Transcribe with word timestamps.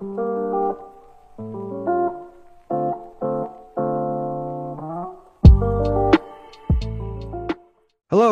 Hello, 0.00 0.08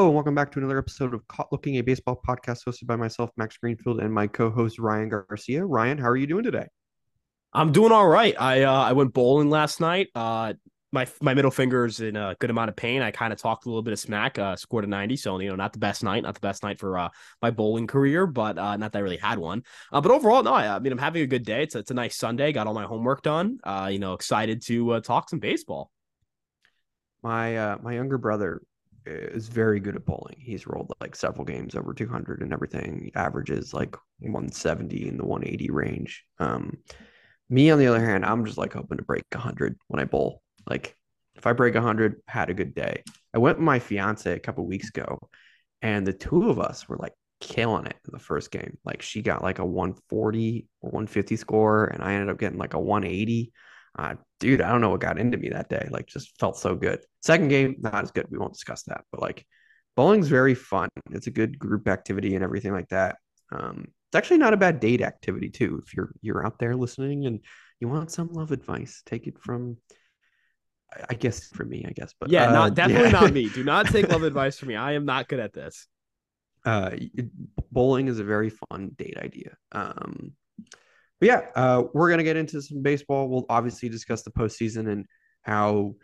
and 0.06 0.14
welcome 0.14 0.34
back 0.34 0.50
to 0.52 0.58
another 0.60 0.78
episode 0.78 1.12
of 1.12 1.28
Caught 1.28 1.52
Looking, 1.52 1.76
a 1.76 1.82
baseball 1.82 2.18
podcast 2.26 2.64
hosted 2.66 2.86
by 2.86 2.96
myself, 2.96 3.28
Max 3.36 3.58
Greenfield, 3.58 4.00
and 4.00 4.14
my 4.14 4.26
co-host 4.26 4.78
Ryan 4.78 5.10
Garcia. 5.10 5.62
Ryan, 5.62 5.98
how 5.98 6.08
are 6.08 6.16
you 6.16 6.26
doing 6.26 6.44
today? 6.44 6.68
I'm 7.52 7.70
doing 7.70 7.92
all 7.92 8.08
right. 8.08 8.34
I 8.40 8.62
uh, 8.62 8.72
I 8.72 8.94
went 8.94 9.12
bowling 9.12 9.50
last 9.50 9.78
night. 9.78 10.08
Uh, 10.14 10.54
my 10.90 11.06
my 11.20 11.34
middle 11.34 11.50
finger's 11.50 12.00
in 12.00 12.16
a 12.16 12.34
good 12.38 12.50
amount 12.50 12.70
of 12.70 12.76
pain. 12.76 13.02
I 13.02 13.10
kind 13.10 13.32
of 13.32 13.38
talked 13.38 13.66
a 13.66 13.68
little 13.68 13.82
bit 13.82 13.92
of 13.92 13.98
smack. 13.98 14.38
Uh, 14.38 14.56
scored 14.56 14.84
a 14.84 14.86
90, 14.86 15.16
so 15.16 15.38
you 15.38 15.50
know, 15.50 15.56
not 15.56 15.72
the 15.72 15.78
best 15.78 16.02
night, 16.02 16.22
not 16.22 16.34
the 16.34 16.40
best 16.40 16.62
night 16.62 16.78
for 16.78 16.98
uh, 16.98 17.08
my 17.42 17.50
bowling 17.50 17.86
career, 17.86 18.26
but 18.26 18.58
uh, 18.58 18.76
not 18.76 18.92
that 18.92 18.98
I 18.98 19.02
really 19.02 19.18
had 19.18 19.38
one. 19.38 19.62
Uh, 19.92 20.00
but 20.00 20.10
overall, 20.10 20.42
no, 20.42 20.54
I, 20.54 20.76
I 20.76 20.78
mean, 20.78 20.92
I'm 20.92 20.98
having 20.98 21.22
a 21.22 21.26
good 21.26 21.44
day. 21.44 21.62
It's 21.62 21.74
a, 21.74 21.78
it's 21.80 21.90
a 21.90 21.94
nice 21.94 22.16
Sunday. 22.16 22.52
Got 22.52 22.66
all 22.66 22.74
my 22.74 22.84
homework 22.84 23.22
done. 23.22 23.58
Uh, 23.64 23.88
you 23.92 23.98
know, 23.98 24.14
excited 24.14 24.62
to 24.66 24.92
uh, 24.92 25.00
talk 25.00 25.28
some 25.28 25.40
baseball. 25.40 25.90
My 27.22 27.56
uh, 27.56 27.78
my 27.82 27.94
younger 27.94 28.16
brother 28.16 28.62
is 29.04 29.48
very 29.48 29.80
good 29.80 29.96
at 29.96 30.04
bowling. 30.04 30.36
He's 30.38 30.66
rolled 30.66 30.92
like 31.00 31.16
several 31.16 31.44
games 31.44 31.74
over 31.74 31.92
200 31.92 32.42
and 32.42 32.52
everything. 32.52 33.10
Averages 33.14 33.74
like 33.74 33.94
170 34.20 35.08
in 35.08 35.16
the 35.16 35.24
180 35.24 35.70
range. 35.70 36.24
Um, 36.38 36.78
me 37.50 37.70
on 37.70 37.78
the 37.78 37.86
other 37.86 38.04
hand, 38.04 38.24
I'm 38.24 38.44
just 38.44 38.58
like 38.58 38.74
hoping 38.74 38.98
to 38.98 39.04
break 39.04 39.24
100 39.32 39.76
when 39.88 40.00
I 40.00 40.04
bowl. 40.04 40.42
Like 40.68 40.94
if 41.36 41.46
I 41.46 41.52
break 41.52 41.74
100, 41.74 42.16
had 42.26 42.50
a 42.50 42.54
good 42.54 42.74
day. 42.74 43.02
I 43.34 43.38
went 43.38 43.58
with 43.58 43.64
my 43.64 43.78
fiance 43.78 44.30
a 44.30 44.40
couple 44.40 44.66
weeks 44.66 44.88
ago, 44.88 45.18
and 45.82 46.06
the 46.06 46.12
two 46.12 46.50
of 46.50 46.58
us 46.58 46.88
were 46.88 46.96
like 46.96 47.14
killing 47.40 47.86
it 47.86 47.96
in 48.04 48.12
the 48.12 48.18
first 48.18 48.50
game. 48.50 48.76
Like 48.84 49.02
she 49.02 49.22
got 49.22 49.42
like 49.42 49.60
a 49.60 49.64
140 49.64 50.66
or 50.80 50.90
150 50.90 51.36
score, 51.36 51.84
and 51.86 52.02
I 52.02 52.14
ended 52.14 52.30
up 52.30 52.38
getting 52.38 52.58
like 52.58 52.74
a 52.74 52.80
180. 52.80 53.52
Uh, 53.98 54.14
dude, 54.38 54.60
I 54.60 54.70
don't 54.70 54.80
know 54.80 54.90
what 54.90 55.00
got 55.00 55.18
into 55.18 55.38
me 55.38 55.48
that 55.50 55.68
day. 55.68 55.88
Like, 55.90 56.06
just 56.06 56.38
felt 56.38 56.56
so 56.56 56.76
good. 56.76 57.00
Second 57.22 57.48
game, 57.48 57.76
not 57.80 58.02
as 58.02 58.12
good. 58.12 58.26
We 58.30 58.38
won't 58.38 58.52
discuss 58.52 58.84
that, 58.84 59.02
but 59.10 59.20
like, 59.20 59.44
bowling's 59.96 60.28
very 60.28 60.54
fun. 60.54 60.88
It's 61.10 61.26
a 61.26 61.32
good 61.32 61.58
group 61.58 61.88
activity 61.88 62.36
and 62.36 62.44
everything 62.44 62.72
like 62.72 62.88
that. 62.90 63.16
Um, 63.50 63.88
it's 64.08 64.16
actually 64.16 64.38
not 64.38 64.54
a 64.54 64.58
bad 64.58 64.78
date 64.80 65.02
activity 65.02 65.50
too. 65.50 65.82
If 65.84 65.94
you're 65.94 66.12
you're 66.22 66.46
out 66.46 66.58
there 66.58 66.76
listening 66.76 67.26
and 67.26 67.40
you 67.80 67.88
want 67.88 68.10
some 68.10 68.32
love 68.32 68.52
advice, 68.52 69.02
take 69.04 69.26
it 69.26 69.38
from. 69.38 69.78
I 71.08 71.14
guess 71.14 71.48
for 71.48 71.64
me, 71.64 71.84
I 71.86 71.92
guess, 71.92 72.14
but 72.18 72.30
yeah, 72.30 72.48
uh, 72.48 72.52
not 72.52 72.74
definitely 72.74 73.10
yeah. 73.10 73.20
not 73.20 73.32
me. 73.32 73.48
Do 73.48 73.62
not 73.62 73.86
take 73.86 74.08
love 74.08 74.22
advice 74.24 74.58
from 74.58 74.68
me. 74.68 74.76
I 74.76 74.92
am 74.92 75.04
not 75.04 75.28
good 75.28 75.40
at 75.40 75.52
this. 75.52 75.86
Uh, 76.64 76.90
bowling 77.70 78.08
is 78.08 78.18
a 78.18 78.24
very 78.24 78.50
fun 78.50 78.92
date 78.96 79.16
idea. 79.18 79.56
Um, 79.72 80.32
but 81.20 81.26
yeah, 81.26 81.40
uh, 81.54 81.84
we're 81.92 82.10
gonna 82.10 82.22
get 82.22 82.36
into 82.36 82.62
some 82.62 82.82
baseball. 82.82 83.28
We'll 83.28 83.46
obviously 83.48 83.88
discuss 83.88 84.22
the 84.22 84.30
postseason 84.30 84.90
and 84.90 85.06
how 85.42 85.94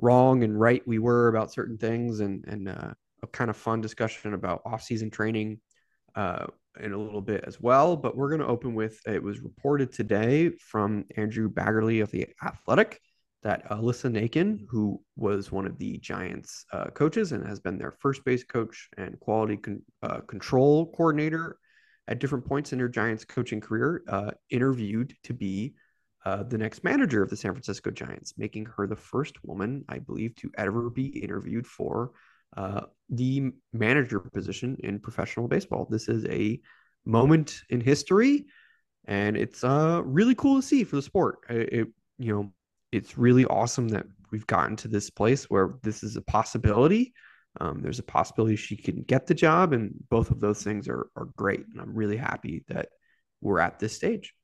wrong 0.00 0.42
and 0.44 0.58
right 0.58 0.82
we 0.86 0.98
were 0.98 1.28
about 1.28 1.52
certain 1.52 1.78
things, 1.78 2.20
and 2.20 2.44
and 2.46 2.68
uh, 2.68 2.92
a 3.22 3.26
kind 3.28 3.50
of 3.50 3.56
fun 3.56 3.80
discussion 3.80 4.34
about 4.34 4.62
off-season 4.64 5.10
training 5.10 5.60
uh, 6.16 6.46
in 6.80 6.92
a 6.92 6.98
little 6.98 7.20
bit 7.20 7.44
as 7.46 7.60
well. 7.60 7.96
But 7.96 8.16
we're 8.16 8.28
going 8.28 8.40
to 8.40 8.46
open 8.46 8.74
with 8.74 9.00
it 9.06 9.22
was 9.22 9.40
reported 9.40 9.92
today 9.92 10.50
from 10.50 11.04
Andrew 11.16 11.48
Baggarly 11.48 12.02
of 12.02 12.10
the 12.10 12.28
Athletic 12.44 13.00
that 13.42 13.68
Alyssa 13.70 14.10
Nakken, 14.10 14.66
who 14.68 15.00
was 15.16 15.50
one 15.50 15.66
of 15.66 15.76
the 15.78 15.98
Giants 15.98 16.64
uh, 16.72 16.86
coaches 16.86 17.32
and 17.32 17.46
has 17.46 17.58
been 17.58 17.78
their 17.78 17.90
first 17.90 18.24
base 18.24 18.44
coach 18.44 18.88
and 18.98 19.18
quality 19.20 19.56
con- 19.56 19.82
uh, 20.02 20.20
control 20.20 20.92
coordinator 20.92 21.58
at 22.08 22.18
different 22.18 22.44
points 22.46 22.72
in 22.72 22.78
her 22.78 22.88
Giants 22.88 23.24
coaching 23.24 23.60
career, 23.60 24.02
uh, 24.08 24.30
interviewed 24.50 25.14
to 25.24 25.34
be 25.34 25.74
uh, 26.24 26.42
the 26.44 26.58
next 26.58 26.84
manager 26.84 27.22
of 27.22 27.30
the 27.30 27.36
San 27.36 27.52
Francisco 27.52 27.90
Giants, 27.90 28.34
making 28.36 28.66
her 28.66 28.86
the 28.86 28.96
first 28.96 29.42
woman, 29.44 29.84
I 29.88 29.98
believe, 29.98 30.36
to 30.36 30.50
ever 30.56 30.88
be 30.88 31.06
interviewed 31.06 31.66
for 31.66 32.12
uh, 32.56 32.82
the 33.08 33.50
manager 33.72 34.20
position 34.20 34.76
in 34.84 35.00
professional 35.00 35.48
baseball. 35.48 35.86
This 35.90 36.08
is 36.08 36.24
a 36.26 36.60
moment 37.04 37.62
in 37.70 37.80
history, 37.80 38.46
and 39.06 39.36
it's 39.36 39.64
uh, 39.64 40.02
really 40.04 40.36
cool 40.36 40.56
to 40.56 40.62
see 40.66 40.84
for 40.84 40.96
the 40.96 41.02
sport. 41.02 41.38
It, 41.48 41.72
it, 41.72 41.88
you 42.18 42.32
know, 42.34 42.52
it's 42.92 43.18
really 43.18 43.44
awesome 43.46 43.88
that 43.88 44.06
we've 44.30 44.46
gotten 44.46 44.76
to 44.76 44.88
this 44.88 45.10
place 45.10 45.44
where 45.44 45.74
this 45.82 46.02
is 46.02 46.16
a 46.16 46.22
possibility. 46.22 47.12
Um, 47.60 47.82
there's 47.82 47.98
a 47.98 48.04
possibility 48.04 48.56
she 48.56 48.76
can 48.76 49.02
get 49.02 49.26
the 49.26 49.34
job, 49.34 49.72
and 49.72 49.92
both 50.08 50.30
of 50.30 50.40
those 50.40 50.62
things 50.62 50.88
are 50.88 51.08
are 51.16 51.28
great. 51.36 51.60
And 51.60 51.80
I'm 51.80 51.94
really 51.94 52.16
happy 52.16 52.64
that 52.68 52.88
we're 53.40 53.60
at 53.60 53.78
this 53.78 53.94
stage. 53.94 54.34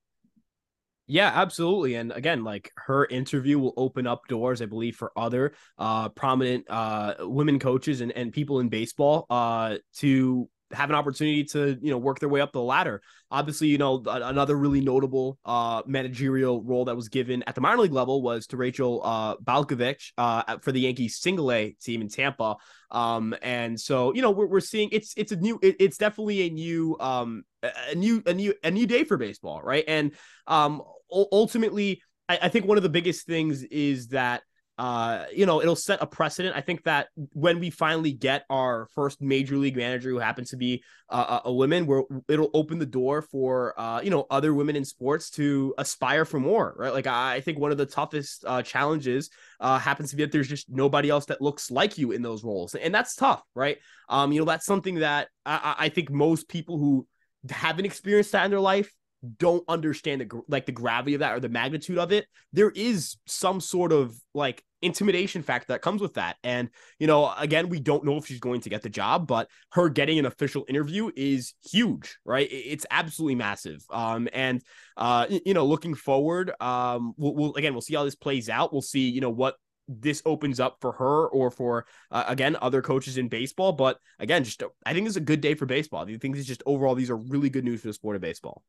Yeah, 1.11 1.33
absolutely. 1.35 1.95
And 1.95 2.13
again, 2.13 2.45
like 2.45 2.71
her 2.77 3.07
interview 3.07 3.59
will 3.59 3.73
open 3.79 4.07
up 4.07 4.29
doors, 4.29 4.61
I 4.61 4.67
believe, 4.67 4.95
for 4.95 5.11
other 5.17 5.55
uh, 5.79 6.11
prominent 6.11 6.67
uh, 6.69 7.15
women 7.21 7.59
coaches 7.59 8.03
and, 8.03 8.13
and 8.13 8.31
people 8.31 8.61
in 8.61 8.69
baseball 8.69 9.25
uh, 9.31 9.79
to 9.97 10.51
have 10.73 10.91
an 10.91 10.97
opportunity 10.97 11.45
to 11.45 11.79
you 11.81 11.91
know 11.91 11.99
work 11.99 12.19
their 12.19 12.29
way 12.29 12.41
up 12.41 12.53
the 12.53 12.61
ladder. 12.63 13.01
Obviously, 13.31 13.69
you 13.69 13.79
know 13.79 14.03
another 14.07 14.57
really 14.57 14.81
notable 14.81 15.39
uh, 15.45 15.83
managerial 15.87 16.63
role 16.63 16.85
that 16.87 16.97
was 16.97 17.09
given 17.09 17.43
at 17.47 17.55
the 17.55 17.61
minor 17.61 17.83
league 17.83 17.93
level 17.93 18.23
was 18.23 18.47
to 18.49 18.57
Rachel 18.57 19.01
uh, 19.05 19.37
Balkovec 19.37 20.13
uh, 20.19 20.59
for 20.59 20.73
the 20.73 20.81
Yankees 20.81 21.19
single 21.19 21.51
A 21.53 21.71
team 21.83 22.01
in 22.01 22.09
Tampa. 22.09 22.57
Um, 22.91 23.35
and 23.43 23.79
so 23.79 24.15
you 24.15 24.23
know 24.23 24.31
we're, 24.31 24.47
we're 24.47 24.61
seeing 24.61 24.89
it's 24.93 25.15
it's 25.17 25.33
a 25.33 25.37
new 25.37 25.59
it, 25.63 25.77
it's 25.81 25.99
definitely 25.99 26.43
a 26.43 26.51
new 26.51 26.97
um 27.01 27.45
a 27.63 27.95
new 27.95 28.23
a 28.27 28.35
new 28.35 28.55
a 28.63 28.71
new 28.71 28.87
day 28.87 29.05
for 29.05 29.17
baseball, 29.17 29.61
right? 29.63 29.85
And 29.87 30.13
um 30.47 30.83
ultimately, 31.11 32.03
I, 32.29 32.39
I 32.43 32.49
think 32.49 32.67
one 32.67 32.77
of 32.77 32.83
the 32.83 32.89
biggest 32.89 33.27
things 33.27 33.63
is 33.65 34.09
that 34.09 34.43
uh, 34.79 35.25
you 35.35 35.45
know, 35.45 35.61
it'll 35.61 35.75
set 35.75 36.01
a 36.01 36.07
precedent. 36.07 36.57
I 36.57 36.61
think 36.61 36.85
that 36.85 37.09
when 37.33 37.59
we 37.59 37.69
finally 37.69 38.13
get 38.13 38.45
our 38.49 38.87
first 38.95 39.21
major 39.21 39.57
league 39.57 39.77
manager 39.77 40.09
who 40.09 40.21
happens 40.21 40.51
to 40.51 40.57
be 40.57 40.85
uh, 41.09 41.41
a 41.45 41.53
woman, 41.53 41.85
where 41.85 42.05
it'll 42.29 42.51
open 42.55 42.79
the 42.79 42.87
door 42.87 43.21
for 43.21 43.79
uh, 43.79 44.01
you 44.01 44.11
know 44.11 44.27
other 44.31 44.55
women 44.55 44.77
in 44.77 44.85
sports 44.85 45.31
to 45.31 45.75
aspire 45.79 46.25
for 46.25 46.39
more, 46.39 46.75
right? 46.79 46.93
Like 46.93 47.09
I 47.09 47.41
think 47.41 47.59
one 47.59 47.73
of 47.73 47.77
the 47.77 47.87
toughest 47.87 48.45
uh, 48.47 48.63
challenges 48.63 49.31
uh, 49.59 49.81
happens 49.81 50.11
to 50.11 50.17
be 50.17 50.23
that 50.23 50.31
there's 50.31 50.49
just 50.49 50.71
nobody 50.71 51.11
else 51.11 51.27
that 51.27 51.43
looks 51.43 51.73
like 51.73 51.99
you 51.99 52.13
in 52.13 52.23
those 52.23 52.45
roles, 52.45 52.77
and 52.77 52.95
that's 52.95 53.17
tough, 53.17 53.43
right? 53.57 53.79
Um, 54.09 54.31
you 54.31 54.39
know, 54.39 54.47
that's 54.47 54.65
something 54.67 54.97
that 54.97 55.29
I, 55.45 55.75
I 55.77 55.89
think 55.89 56.09
most 56.09 56.49
people 56.49 56.79
who 56.79 57.05
haven't 57.51 57.85
experienced 57.85 58.31
that 58.33 58.45
in 58.45 58.53
their 58.53 58.61
life 58.61 58.93
don't 59.39 59.65
understand 59.67 60.21
the 60.21 60.43
like 60.47 60.67
the 60.67 60.73
gravity 60.73 61.15
of 61.15 61.21
that 61.21 61.35
or 61.35 61.41
the 61.41 61.49
magnitude 61.49 61.99
of 61.99 62.13
it 62.13 62.25
there 62.53 62.71
is 62.71 63.17
some 63.27 63.61
sort 63.61 63.91
of 63.91 64.15
like 64.33 64.63
intimidation 64.83 65.43
factor 65.43 65.73
that 65.73 65.83
comes 65.83 66.01
with 66.01 66.15
that. 66.15 66.37
And 66.45 66.71
you 66.99 67.07
know 67.07 67.33
again 67.39 67.69
we 67.69 67.81
don't 67.81 68.05
know 68.05 68.17
if 68.17 68.27
she's 68.27 68.41
going 68.41 68.61
to 68.63 68.71
get 68.71 68.83
the 68.83 68.89
job 68.89 69.27
but 69.27 69.49
her 69.73 69.89
getting 69.89 70.19
an 70.19 70.27
official 70.27 70.65
interview 70.69 71.11
is 71.17 71.55
huge 71.71 72.19
right? 72.25 72.49
It's 72.51 72.87
absolutely 72.91 73.37
massive. 73.37 73.85
Um 73.91 74.29
and 74.33 74.63
uh 74.97 75.27
you 75.29 75.55
know 75.55 75.67
looking 75.67 75.95
forward 75.95 76.53
um 76.61 77.15
we'll, 77.17 77.35
we'll 77.35 77.55
again 77.55 77.73
we'll 77.73 77.83
see 77.83 77.95
how 77.95 78.05
this 78.05 78.15
plays 78.15 78.49
out. 78.49 78.73
We'll 78.73 78.83
see 78.83 79.09
you 79.09 79.21
know 79.21 79.31
what 79.31 79.57
this 79.89 80.21
opens 80.27 80.61
up 80.61 80.77
for 80.83 80.93
her 80.93 81.29
or 81.29 81.51
for 81.51 81.87
uh, 82.11 82.25
again 82.29 82.57
other 82.61 82.83
coaches 82.83 83.17
in 83.17 83.29
baseball. 83.29 83.73
But 83.73 83.99
again 84.19 84.45
just 84.45 84.63
i 84.85 84.93
think 84.93 85.07
it's 85.07 85.17
a 85.17 85.21
good 85.21 85.41
day 85.41 85.55
for 85.55 85.67
baseball. 85.67 86.07
I 86.07 86.17
think 86.17 86.37
is 86.37 86.47
just 86.47 86.63
overall 86.67 86.95
these 86.95 87.11
are 87.11 87.17
really 87.17 87.51
good 87.51 87.65
news 87.65 87.81
for 87.81 87.89
the 87.89 87.95
sport 87.95 88.17
of 88.17 88.23
baseball. 88.23 88.63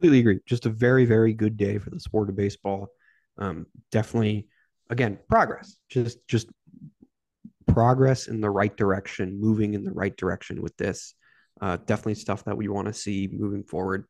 Completely 0.00 0.20
agree. 0.20 0.40
Just 0.46 0.64
a 0.64 0.70
very, 0.70 1.04
very 1.04 1.34
good 1.34 1.58
day 1.58 1.76
for 1.76 1.90
the 1.90 2.00
sport 2.00 2.30
of 2.30 2.36
baseball. 2.36 2.88
Um, 3.40 3.66
definitely, 3.90 4.46
again, 4.90 5.18
progress. 5.28 5.76
Just, 5.88 6.18
just 6.28 6.48
progress 7.66 8.28
in 8.28 8.40
the 8.40 8.50
right 8.50 8.76
direction, 8.76 9.40
moving 9.40 9.74
in 9.74 9.84
the 9.84 9.92
right 9.92 10.16
direction 10.16 10.62
with 10.62 10.76
this. 10.76 11.14
Uh, 11.60 11.76
definitely 11.86 12.14
stuff 12.14 12.44
that 12.44 12.56
we 12.56 12.68
want 12.68 12.86
to 12.86 12.92
see 12.92 13.28
moving 13.32 13.64
forward. 13.64 14.06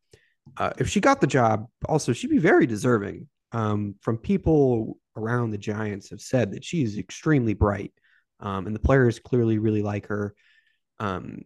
Uh, 0.57 0.73
if 0.79 0.89
she 0.89 1.01
got 1.01 1.21
the 1.21 1.27
job, 1.27 1.67
also 1.89 2.13
she'd 2.13 2.31
be 2.31 2.39
very 2.39 2.67
deserving. 2.67 3.29
Um, 3.53 3.97
from 4.01 4.17
people 4.17 4.99
around 5.17 5.51
the 5.51 5.59
Giants 5.59 6.11
have 6.11 6.21
said 6.21 6.53
that 6.53 6.65
she 6.65 6.83
is 6.83 6.99
extremely 6.99 7.55
bright, 7.55 7.93
um, 8.39 8.67
and 8.67 8.75
the 8.75 8.81
players 8.81 9.19
clearly 9.19 9.59
really 9.59 9.83
like 9.83 10.07
her. 10.07 10.35
Um, 10.99 11.43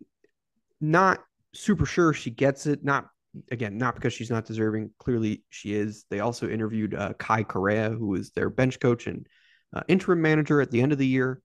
not 0.80 1.20
super 1.54 1.86
sure 1.86 2.12
she 2.12 2.30
gets 2.30 2.66
it. 2.66 2.84
Not 2.84 3.08
again, 3.50 3.78
not 3.78 3.94
because 3.94 4.12
she's 4.12 4.30
not 4.30 4.44
deserving. 4.44 4.90
Clearly, 4.98 5.44
she 5.50 5.74
is. 5.74 6.04
They 6.10 6.20
also 6.20 6.48
interviewed 6.48 6.94
uh, 6.94 7.14
Kai 7.18 7.44
Correa, 7.44 7.90
who 7.90 8.08
was 8.08 8.30
their 8.30 8.50
bench 8.50 8.80
coach 8.80 9.06
and 9.06 9.26
uh, 9.74 9.82
interim 9.88 10.22
manager 10.22 10.60
at 10.60 10.70
the 10.70 10.80
end 10.80 10.92
of 10.92 10.98
the 10.98 11.06
year. 11.06 11.40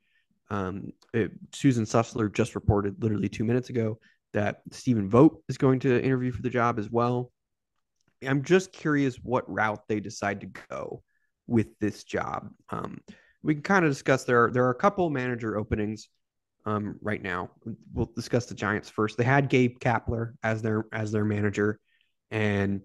Um, 0.50 0.92
it, 1.14 1.32
Susan 1.54 1.86
Slusser 1.86 2.34
just 2.34 2.56
reported 2.56 3.02
literally 3.02 3.30
two 3.30 3.44
minutes 3.44 3.70
ago 3.70 4.00
that 4.34 4.62
Stephen 4.72 5.10
Vogt 5.10 5.44
is 5.50 5.58
going 5.58 5.80
to 5.82 6.04
interview 6.04 6.32
for 6.32 6.42
the 6.42 6.50
job 6.50 6.80
as 6.80 6.90
well. 6.90 7.32
I'm 8.26 8.44
just 8.44 8.72
curious 8.72 9.16
what 9.18 9.50
route 9.50 9.88
they 9.88 10.00
decide 10.00 10.42
to 10.42 10.48
go 10.70 11.04
with 11.48 11.68
this 11.80 12.04
job. 12.04 12.50
Um, 12.70 13.00
we 13.42 13.56
can 13.56 13.64
kind 13.64 13.86
of 13.86 13.92
discuss 13.92 14.26
there. 14.26 14.46
Are, 14.46 14.52
there 14.52 14.66
are 14.66 14.72
a 14.72 14.76
couple 14.76 15.10
manager 15.10 15.58
openings 15.58 16.10
um, 16.69 16.95
right 17.01 17.21
now. 17.21 17.50
We'll 17.94 18.12
discuss 18.16 18.45
the 18.45 18.56
Giants 18.56 18.89
first. 18.89 19.18
They 19.18 19.24
had 19.24 19.50
Gabe 19.50 19.80
Kapler 19.80 20.33
as 20.44 20.62
their 20.62 20.86
as 20.92 21.12
their 21.12 21.25
manager. 21.25 21.80
And 22.31 22.81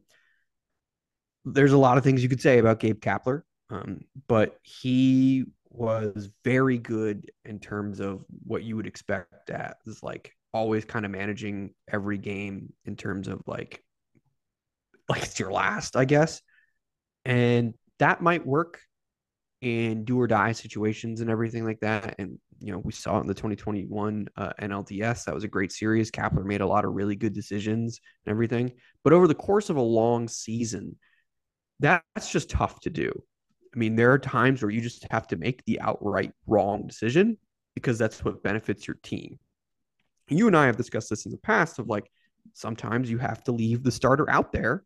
there's 1.45 1.73
a 1.73 1.79
lot 1.79 1.99
of 1.99 2.05
things 2.05 2.23
you 2.23 2.29
could 2.29 2.41
say 2.41 2.59
about 2.59 2.81
Gabe 2.81 3.01
Kapler, 3.01 3.43
um, 3.69 4.01
but 4.27 4.57
he 4.63 5.45
was 5.69 6.31
very 6.45 6.79
good 6.79 7.31
in 7.45 7.59
terms 7.59 8.01
of 8.01 8.25
what 8.47 8.63
you 8.63 8.77
would 8.77 8.87
expect 8.87 9.51
at 9.51 9.77
is 9.87 10.03
like 10.03 10.33
always 10.53 10.85
kind 10.85 11.05
of 11.05 11.11
managing 11.11 11.75
every 11.93 12.17
game 12.17 12.73
in 12.87 12.97
terms 12.97 13.29
of 13.29 13.43
like 13.47 13.83
like 15.09 15.23
it's 15.23 15.39
your 15.39 15.53
last, 15.53 15.97
I 15.97 16.07
guess. 16.07 16.41
And 17.27 17.75
that 17.99 18.23
might 18.23 18.47
work 18.47 18.81
in 19.65 20.05
do 20.05 20.21
or 20.21 20.27
die 20.27 20.53
situations 20.53 21.21
and 21.21 21.31
everything 21.31 21.65
like 21.65 21.81
that. 21.81 22.17
And 22.19 22.39
you 22.65 22.73
know, 22.73 22.79
we 22.79 22.93
saw 22.93 23.19
it 23.19 23.23
in 23.23 23.27
the 23.27 23.35
2021 23.35 24.29
uh, 24.37 24.53
NLDS. 24.61 25.25
That 25.25 25.35
was 25.35 25.45
a 25.45 25.49
great 25.49 25.71
series. 25.71 26.11
Kapler 26.11 26.45
made 26.45 26.63
a 26.63 26.67
lot 26.67 26.85
of 26.85 26.95
really 26.95 27.15
good 27.15 27.35
decisions 27.35 28.01
and 28.25 28.31
everything. 28.31 28.73
But 29.03 29.13
over 29.13 29.29
the 29.29 29.35
course 29.35 29.69
of 29.69 29.77
a 29.77 29.83
long 29.83 30.29
season, 30.29 30.97
that's 31.81 32.31
just 32.31 32.49
tough 32.49 32.81
to 32.81 32.91
do. 32.91 33.13
I 33.75 33.79
mean, 33.79 33.97
there 33.97 34.13
are 34.13 34.19
times 34.19 34.63
where 34.63 34.71
you 34.71 34.81
just 34.81 35.07
have 35.11 35.27
to 35.29 35.37
make 35.37 35.63
the 35.65 35.81
outright 35.81 36.33
wrong 36.47 36.87
decision 36.87 37.37
because 37.75 37.99
that's 37.99 38.25
what 38.25 38.43
benefits 38.43 38.87
your 38.87 38.97
team. 39.03 39.39
You 40.29 40.47
and 40.47 40.57
I 40.57 40.67
have 40.67 40.77
discussed 40.77 41.11
this 41.11 41.27
in 41.27 41.33
the 41.33 41.39
past 41.39 41.79
of 41.79 41.89
like 41.89 42.11
sometimes 42.55 43.11
you 43.11 43.19
have 43.19 43.45
to 43.45 43.53
leave 43.53 43.83
the 43.83 43.91
starter 43.91 44.31
out 44.31 44.53
there 44.53 44.85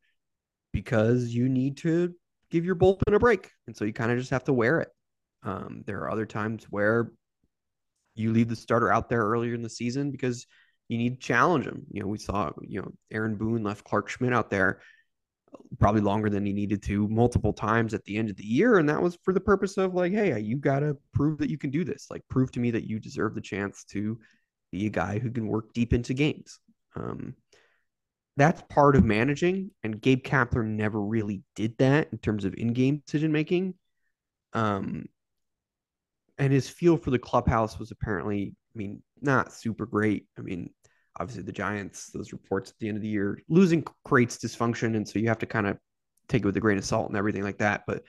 because 0.73 1.29
you 1.29 1.49
need 1.49 1.77
to 1.79 2.13
give 2.51 2.65
your 2.65 2.75
bullpen 2.75 3.15
a 3.15 3.19
break. 3.19 3.51
And 3.67 3.77
so 3.77 3.85
you 3.85 3.93
kind 3.93 4.11
of 4.11 4.19
just 4.19 4.31
have 4.31 4.45
to 4.45 4.53
wear 4.53 4.81
it. 4.81 4.89
Um, 5.45 5.85
there 5.87 6.01
are 6.01 6.11
other 6.11 6.27
times 6.27 6.65
where 6.71 7.13
you 8.19 8.33
leave 8.33 8.49
the 8.49 8.57
starter 8.57 8.93
out 8.93 9.09
there 9.09 9.23
earlier 9.23 9.55
in 9.55 9.63
the 9.63 9.71
season 9.71 10.11
because 10.11 10.47
you 10.89 10.99
need 10.99 11.21
to 11.21 11.27
challenge 11.27 11.67
him. 11.67 11.87
You 11.91 12.03
know, 12.03 12.09
we 12.09 12.19
saw, 12.19 12.51
you 12.63 12.81
know, 12.81 12.93
Aaron 13.11 13.37
Boone 13.37 13.63
left 13.63 13.85
Clarke 13.85 14.09
Schmidt 14.09 14.33
out 14.33 14.51
there 14.51 14.81
probably 15.79 16.01
longer 16.01 16.31
than 16.31 16.45
he 16.45 16.53
needed 16.53 16.83
to 16.85 17.09
multiple 17.09 17.53
times 17.53 17.95
at 17.95 18.05
the 18.05 18.17
end 18.17 18.31
of 18.31 18.37
the 18.37 18.45
year. 18.45 18.79
And 18.79 18.89
that 18.89 19.03
was 19.03 19.19
for 19.23 19.33
the 19.33 19.41
purpose 19.41 19.77
of 19.77 19.95
like, 19.95 20.13
hey, 20.13 20.39
you 20.41 20.57
got 20.57 20.81
to 20.81 20.97
prove 21.13 21.39
that 21.39 21.51
you 21.51 21.59
can 21.59 21.71
do 21.71 21.85
this. 21.85 22.07
Like, 22.11 22.23
prove 22.29 22.51
to 22.53 22.61
me 22.61 22.71
that 22.73 22.89
you 22.89 22.99
deserve 22.99 23.35
the 23.35 23.41
chance 23.41 23.85
to 23.91 24.19
be 24.73 24.87
a 24.87 24.91
guy 24.91 25.19
who 25.19 25.31
can 25.31 25.47
work 25.47 25.73
deep 25.73 25.93
into 25.93 26.15
games. 26.15 26.59
Um, 26.97 27.35
that's 28.37 28.63
part 28.69 28.97
of 28.97 29.05
managing. 29.05 29.71
And 29.83 30.01
Gabe 30.01 30.23
Kapler 30.23 30.65
never 30.65 31.01
really 31.01 31.43
did 31.57 31.77
that 31.79 32.09
in 32.13 32.19
terms 32.19 32.45
of 32.45 32.55
in 32.55 32.73
game 32.73 33.03
decision 33.05 33.33
making. 33.33 33.75
Um, 34.53 35.07
and 36.39 36.53
his 36.53 36.69
feel 36.69 36.97
for 36.97 37.11
the 37.11 37.19
clubhouse 37.19 37.79
was 37.79 37.91
apparently, 37.91 38.55
I 38.75 38.79
mean, 38.79 39.03
not 39.21 39.53
super 39.53 39.87
great. 39.87 40.27
I 40.39 40.43
mean, 40.43 40.71
obviously 41.19 41.43
the 41.43 41.53
Giants, 41.53 42.11
those 42.11 42.33
reports 42.33 42.71
at 42.71 42.79
the 42.79 42.89
end 42.89 42.97
of 42.97 43.03
the 43.03 43.09
year, 43.09 43.41
losing 43.49 43.85
creates 44.05 44.39
dysfunction. 44.39 44.97
And 44.97 45.07
so 45.07 45.19
you 45.19 45.29
have 45.29 45.41
to 45.41 45.47
kind 45.47 45.67
of 45.67 45.79
take 46.29 46.43
it 46.43 46.47
with 46.47 46.57
a 46.57 46.61
grain 46.61 46.79
of 46.79 46.85
salt 46.85 47.09
and 47.09 47.17
everything 47.17 47.43
like 47.43 47.59
that. 47.59 47.83
But 47.87 48.03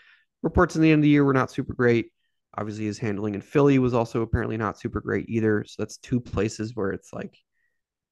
reports 0.43 0.75
in 0.75 0.81
the 0.81 0.91
end 0.91 0.99
of 0.99 1.03
the 1.03 1.09
year 1.09 1.23
were 1.25 1.33
not 1.33 1.51
super 1.51 1.73
great. 1.73 2.11
Obviously, 2.57 2.85
his 2.85 2.97
handling 2.97 3.35
in 3.35 3.41
Philly 3.41 3.79
was 3.79 3.93
also 3.93 4.21
apparently 4.21 4.57
not 4.57 4.79
super 4.79 5.01
great 5.01 5.29
either. 5.29 5.63
So 5.67 5.75
that's 5.81 5.97
two 5.97 6.19
places 6.19 6.75
where 6.75 6.91
it's 6.91 7.13
like 7.13 7.37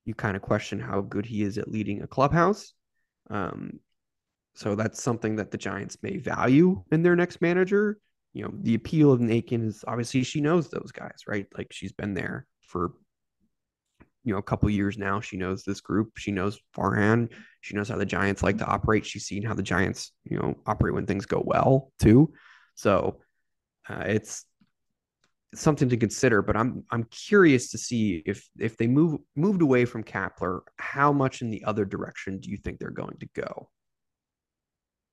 you 0.05 0.13
kind 0.13 0.35
of 0.35 0.41
question 0.41 0.79
how 0.79 1.01
good 1.01 1.25
he 1.25 1.43
is 1.43 1.57
at 1.57 1.69
leading 1.69 2.01
a 2.01 2.07
clubhouse. 2.07 2.73
Um, 3.29 3.79
so 4.55 4.75
that's 4.75 5.01
something 5.01 5.35
that 5.35 5.51
the 5.51 5.57
Giants 5.57 5.97
may 6.01 6.17
value 6.17 6.83
in 6.91 7.03
their 7.03 7.15
next 7.15 7.41
manager. 7.41 7.99
You 8.33 8.43
know, 8.43 8.53
the 8.61 8.75
appeal 8.75 9.11
of 9.11 9.19
Nakken 9.19 9.67
is 9.67 9.83
obviously 9.87 10.23
she 10.23 10.41
knows 10.41 10.69
those 10.69 10.91
guys, 10.91 11.21
right? 11.27 11.47
Like 11.57 11.67
she's 11.71 11.91
been 11.91 12.13
there 12.13 12.45
for 12.61 12.93
you 14.23 14.33
know 14.33 14.39
a 14.39 14.43
couple 14.43 14.69
years 14.69 14.97
now. 14.97 15.21
She 15.21 15.37
knows 15.37 15.63
this 15.63 15.81
group. 15.81 16.11
She 16.17 16.31
knows 16.31 16.59
Farhan. 16.77 17.31
She 17.61 17.75
knows 17.75 17.89
how 17.89 17.97
the 17.97 18.05
Giants 18.05 18.43
like 18.43 18.57
to 18.57 18.65
operate. 18.65 19.05
She's 19.05 19.25
seen 19.25 19.41
how 19.41 19.53
the 19.53 19.63
Giants 19.63 20.11
you 20.25 20.37
know 20.37 20.55
operate 20.65 20.93
when 20.93 21.05
things 21.05 21.25
go 21.25 21.41
well 21.43 21.91
too. 21.99 22.33
So 22.75 23.21
uh, 23.89 24.03
it's 24.05 24.45
something 25.55 25.89
to 25.89 25.97
consider. 25.97 26.41
But 26.41 26.57
I'm 26.57 26.83
I'm 26.91 27.05
curious 27.05 27.71
to 27.71 27.77
see 27.77 28.21
if 28.25 28.47
if 28.59 28.77
they 28.77 28.87
move 28.87 29.19
moved 29.35 29.61
away 29.61 29.85
from 29.85 30.03
Kapler, 30.03 30.61
how 30.77 31.11
much 31.11 31.41
in 31.41 31.49
the 31.49 31.63
other 31.63 31.85
direction 31.85 32.39
do 32.39 32.49
you 32.49 32.57
think 32.57 32.79
they're 32.79 32.89
going 32.91 33.17
to 33.19 33.27
go? 33.33 33.69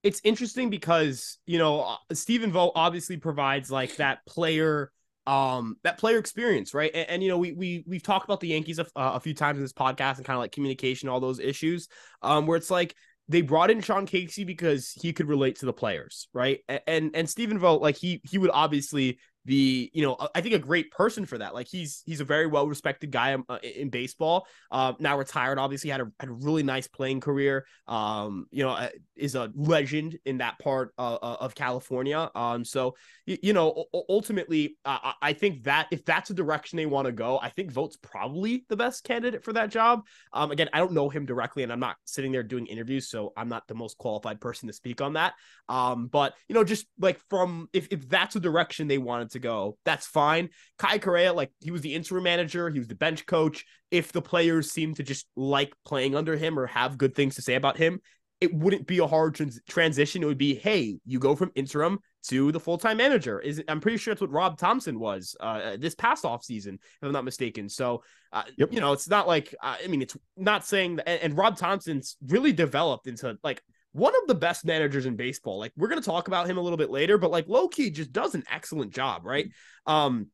It's 0.05 0.21
interesting 0.23 0.71
because 0.71 1.39
you 1.47 1.59
know 1.59 1.81
uh, 1.81 1.97
Stephen 2.13 2.53
Vogt 2.53 2.73
obviously 2.77 3.17
provides 3.17 3.71
like 3.71 3.97
that 3.97 4.25
player 4.27 4.93
um 5.27 5.77
that 5.85 5.97
player 5.97 6.19
experience 6.19 6.75
right 6.75 6.91
and, 6.95 7.09
and, 7.09 7.23
you 7.23 7.31
know 7.31 7.39
we 7.39 7.53
we 7.53 7.83
we've 7.87 8.03
talked 8.03 8.27
about 8.27 8.41
the 8.41 8.49
yankees 8.49 8.79
a, 8.79 8.83
uh, 8.95 9.13
a 9.15 9.21
few 9.21 9.33
times 9.33 9.57
in 9.57 9.65
this 9.65 9.73
podcast 9.73 10.19
and 10.19 10.27
kind 10.27 10.37
of 10.37 10.41
like 10.41 10.53
communication 10.53 11.09
all 11.09 11.19
those 11.19 11.41
issues 11.41 11.89
um 12.21 12.47
where 12.47 12.59
it's 12.59 12.71
like 12.71 12.95
they 13.29 13.41
brought 13.41 13.71
in 13.71 13.81
Sean 13.81 14.07
Casey 14.07 14.45
because 14.45 14.93
he 14.93 15.13
could 15.13 15.29
relate 15.29 15.57
to 15.61 15.67
the 15.67 15.73
players, 15.73 16.29
right? 16.33 16.61
And 16.69 16.81
and, 16.87 17.11
and 17.15 17.31
Stephen 17.31 17.59
Vogt, 17.59 17.83
like 17.83 17.97
he 17.97 18.21
he 18.25 18.39
would 18.39 18.51
obviously 18.53 19.19
the 19.45 19.91
you 19.93 20.03
know 20.03 20.17
I 20.35 20.41
think 20.41 20.55
a 20.55 20.59
great 20.59 20.91
person 20.91 21.27
for 21.27 21.39
that. 21.39 21.55
Like 21.55 21.69
he's 21.69 22.03
he's 22.07 22.21
a 22.21 22.25
very 22.25 22.47
well 22.47 22.67
respected 22.67 23.11
guy 23.11 23.35
um, 23.35 23.45
uh, 23.49 23.59
in 23.63 23.91
baseball. 23.91 24.47
Uh, 24.71 24.95
now 24.99 25.19
retired, 25.19 25.59
obviously 25.59 25.91
had 25.91 26.01
a, 26.01 26.11
had 26.19 26.29
a 26.29 26.33
really 26.33 26.63
nice 26.63 26.87
playing 26.87 27.21
career. 27.21 27.67
Um, 27.87 28.47
you 28.51 28.65
know, 28.65 28.71
uh, 28.71 28.89
is 29.17 29.35
a 29.35 29.53
legend 29.55 30.19
in 30.25 30.39
that 30.39 30.59
part 30.59 30.93
uh, 30.99 31.19
of 31.21 31.55
California. 31.55 32.31
Um, 32.35 32.65
so 32.65 32.95
you, 33.27 33.39
you 33.43 33.53
know, 33.53 33.85
ultimately, 34.09 34.77
uh, 34.85 35.13
I 35.21 35.33
think 35.33 35.65
that 35.65 35.89
if 35.91 36.05
that's 36.05 36.31
a 36.31 36.35
direction 36.35 36.77
they 36.77 36.87
want 36.87 37.07
to 37.07 37.13
go, 37.13 37.39
I 37.41 37.51
think 37.51 37.71
Vogt's 37.71 37.97
probably 37.97 38.65
the 38.69 38.77
best 38.77 39.05
candidate 39.05 39.45
for 39.45 39.53
that 39.53 39.71
job. 39.71 40.07
Um, 40.33 40.51
again, 40.51 40.69
I 40.73 40.79
don't 40.79 40.93
know 40.93 41.09
him 41.09 41.27
directly, 41.27 41.63
and 41.63 41.73
I'm 41.73 41.81
not 41.81 41.97
sitting 42.05 42.33
there 42.33 42.43
doing 42.43 42.67
interviews, 42.67 43.09
so 43.09 43.33
I'm 43.37 43.49
not 43.49 43.67
the 43.69 43.75
most 43.75 43.99
qualified 43.99 44.41
person 44.41 44.67
to 44.69 44.73
speak 44.73 45.01
on 45.01 45.15
that. 45.15 45.35
Um, 45.69 46.07
but 46.07 46.35
you 46.49 46.55
know, 46.55 46.65
just 46.65 46.87
like 46.99 47.21
from 47.29 47.69
if 47.73 47.89
if 47.91 48.09
that's 48.09 48.37
a 48.37 48.41
direction 48.41 48.89
they 48.89 48.99
wanted 48.99 49.31
to 49.35 49.39
go. 49.39 49.77
That's 49.85 50.07
fine. 50.07 50.49
Kai 50.79 50.99
Correa, 50.99 51.33
like 51.33 51.53
he 51.61 51.71
was 51.71 51.83
the 51.83 51.95
interim 51.95 52.25
manager, 52.25 52.71
he 52.71 52.79
was 52.79 52.89
the 52.89 52.95
bench 52.95 53.27
coach. 53.27 53.65
If 53.91 54.11
the 54.11 54.23
players 54.23 54.73
seem 54.73 54.95
to 54.95 55.03
just 55.03 55.27
like 55.37 55.73
playing 55.85 56.17
under 56.17 56.37
him 56.37 56.59
or 56.59 56.67
have 56.67 56.99
good 56.99 57.15
things 57.15 57.37
to 57.37 57.43
say 57.43 57.55
about 57.55 57.77
him, 57.77 58.01
it 58.41 58.53
wouldn't 58.53 58.87
be 58.87 58.99
a 58.99 59.07
hard 59.07 59.35
trans- 59.35 59.61
transition. 59.69 60.23
It 60.23 60.27
would 60.27 60.39
be, 60.39 60.55
hey, 60.55 60.97
you 61.07 61.19
go 61.19 61.37
from 61.37 61.53
interim 61.55 62.01
to 62.25 62.53
the 62.53 62.61
full 62.61 62.79
time 62.79 62.97
manager. 62.97 63.41
Is 63.41 63.63
I'm 63.69 63.81
pretty 63.81 63.97
sure 63.99 64.13
that's 64.13 64.21
what 64.21 64.33
Rob 64.33 64.59
Thomson 64.59 64.99
was 64.99 65.37
uh, 65.41 65.77
this 65.79 65.95
past 65.95 66.25
off 66.25 66.45
season, 66.45 66.75
if 66.75 67.03
I'm 67.03 67.13
not 67.13 67.25
mistaken. 67.25 67.69
So, 67.69 68.03
uh, 68.33 68.43
yep. 68.57 68.73
you 68.73 68.81
know, 68.81 68.93
it's 68.93 69.09
not 69.09 69.29
like 69.29 69.55
uh, 69.63 69.77
I 69.83 69.87
mean, 69.87 70.03
it's 70.03 70.17
not 70.37 70.67
saying 70.67 70.97
that. 70.97 71.09
And, 71.09 71.23
and 71.23 71.37
Rob 71.37 71.57
Thomson's 71.57 72.17
really 72.27 72.53
developed 72.53 73.07
into 73.07 73.39
like 73.43 73.63
one 73.95 74.13
of 74.21 74.27
the 74.27 74.35
best 74.35 74.65
managers 74.65 75.07
in 75.07 75.15
baseball. 75.15 75.59
Like 75.59 75.73
we're 75.77 75.89
going 75.89 76.03
to 76.03 76.05
talk 76.05 76.27
about 76.27 76.49
him 76.49 76.59
a 76.59 76.61
little 76.61 76.77
bit 76.77 76.91
later, 76.91 77.17
but 77.17 77.31
like 77.31 77.49
low 77.49 77.69
key 77.69 77.91
just 77.91 78.13
does 78.13 78.35
an 78.35 78.43
excellent 78.51 78.93
job, 78.93 79.25
right? 79.25 79.49
Um, 79.87 80.27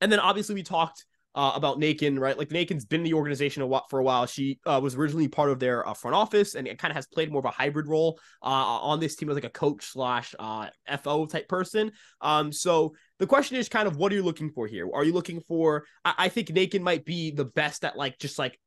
and 0.00 0.10
then 0.10 0.18
obviously 0.18 0.54
we 0.54 0.62
talked 0.62 1.04
uh, 1.34 1.52
about 1.54 1.78
Nakken, 1.78 2.18
right? 2.18 2.38
Like 2.38 2.48
Nakken's 2.48 2.86
been 2.86 3.00
in 3.00 3.04
the 3.04 3.12
organization 3.12 3.62
a 3.62 3.80
for 3.90 3.98
a 3.98 4.02
while. 4.02 4.24
She 4.24 4.58
uh, 4.64 4.80
was 4.82 4.94
originally 4.94 5.28
part 5.28 5.50
of 5.50 5.58
their 5.58 5.86
uh, 5.86 5.92
front 5.92 6.14
office 6.14 6.54
and 6.54 6.66
it 6.66 6.78
kind 6.78 6.90
of 6.90 6.96
has 6.96 7.06
played 7.06 7.30
more 7.30 7.40
of 7.40 7.44
a 7.44 7.50
hybrid 7.50 7.86
role 7.86 8.18
uh, 8.42 8.46
on 8.46 8.98
this 8.98 9.14
team 9.14 9.28
as 9.28 9.34
like 9.34 9.44
a 9.44 9.50
coach 9.50 9.84
slash 9.84 10.34
uh, 10.38 10.68
FO 11.02 11.26
type 11.26 11.48
person. 11.48 11.92
Um, 12.22 12.50
so 12.50 12.94
the 13.18 13.26
question 13.26 13.58
is 13.58 13.68
kind 13.68 13.86
of 13.86 13.98
what 13.98 14.10
are 14.10 14.14
you 14.14 14.22
looking 14.22 14.50
for 14.50 14.66
here? 14.66 14.88
Are 14.90 15.04
you 15.04 15.12
looking 15.12 15.42
for? 15.46 15.84
I, 16.02 16.14
I 16.16 16.28
think 16.30 16.48
Nakken 16.48 16.80
might 16.80 17.04
be 17.04 17.30
the 17.30 17.44
best 17.44 17.84
at 17.84 17.98
like 17.98 18.18
just 18.18 18.38
like 18.38 18.58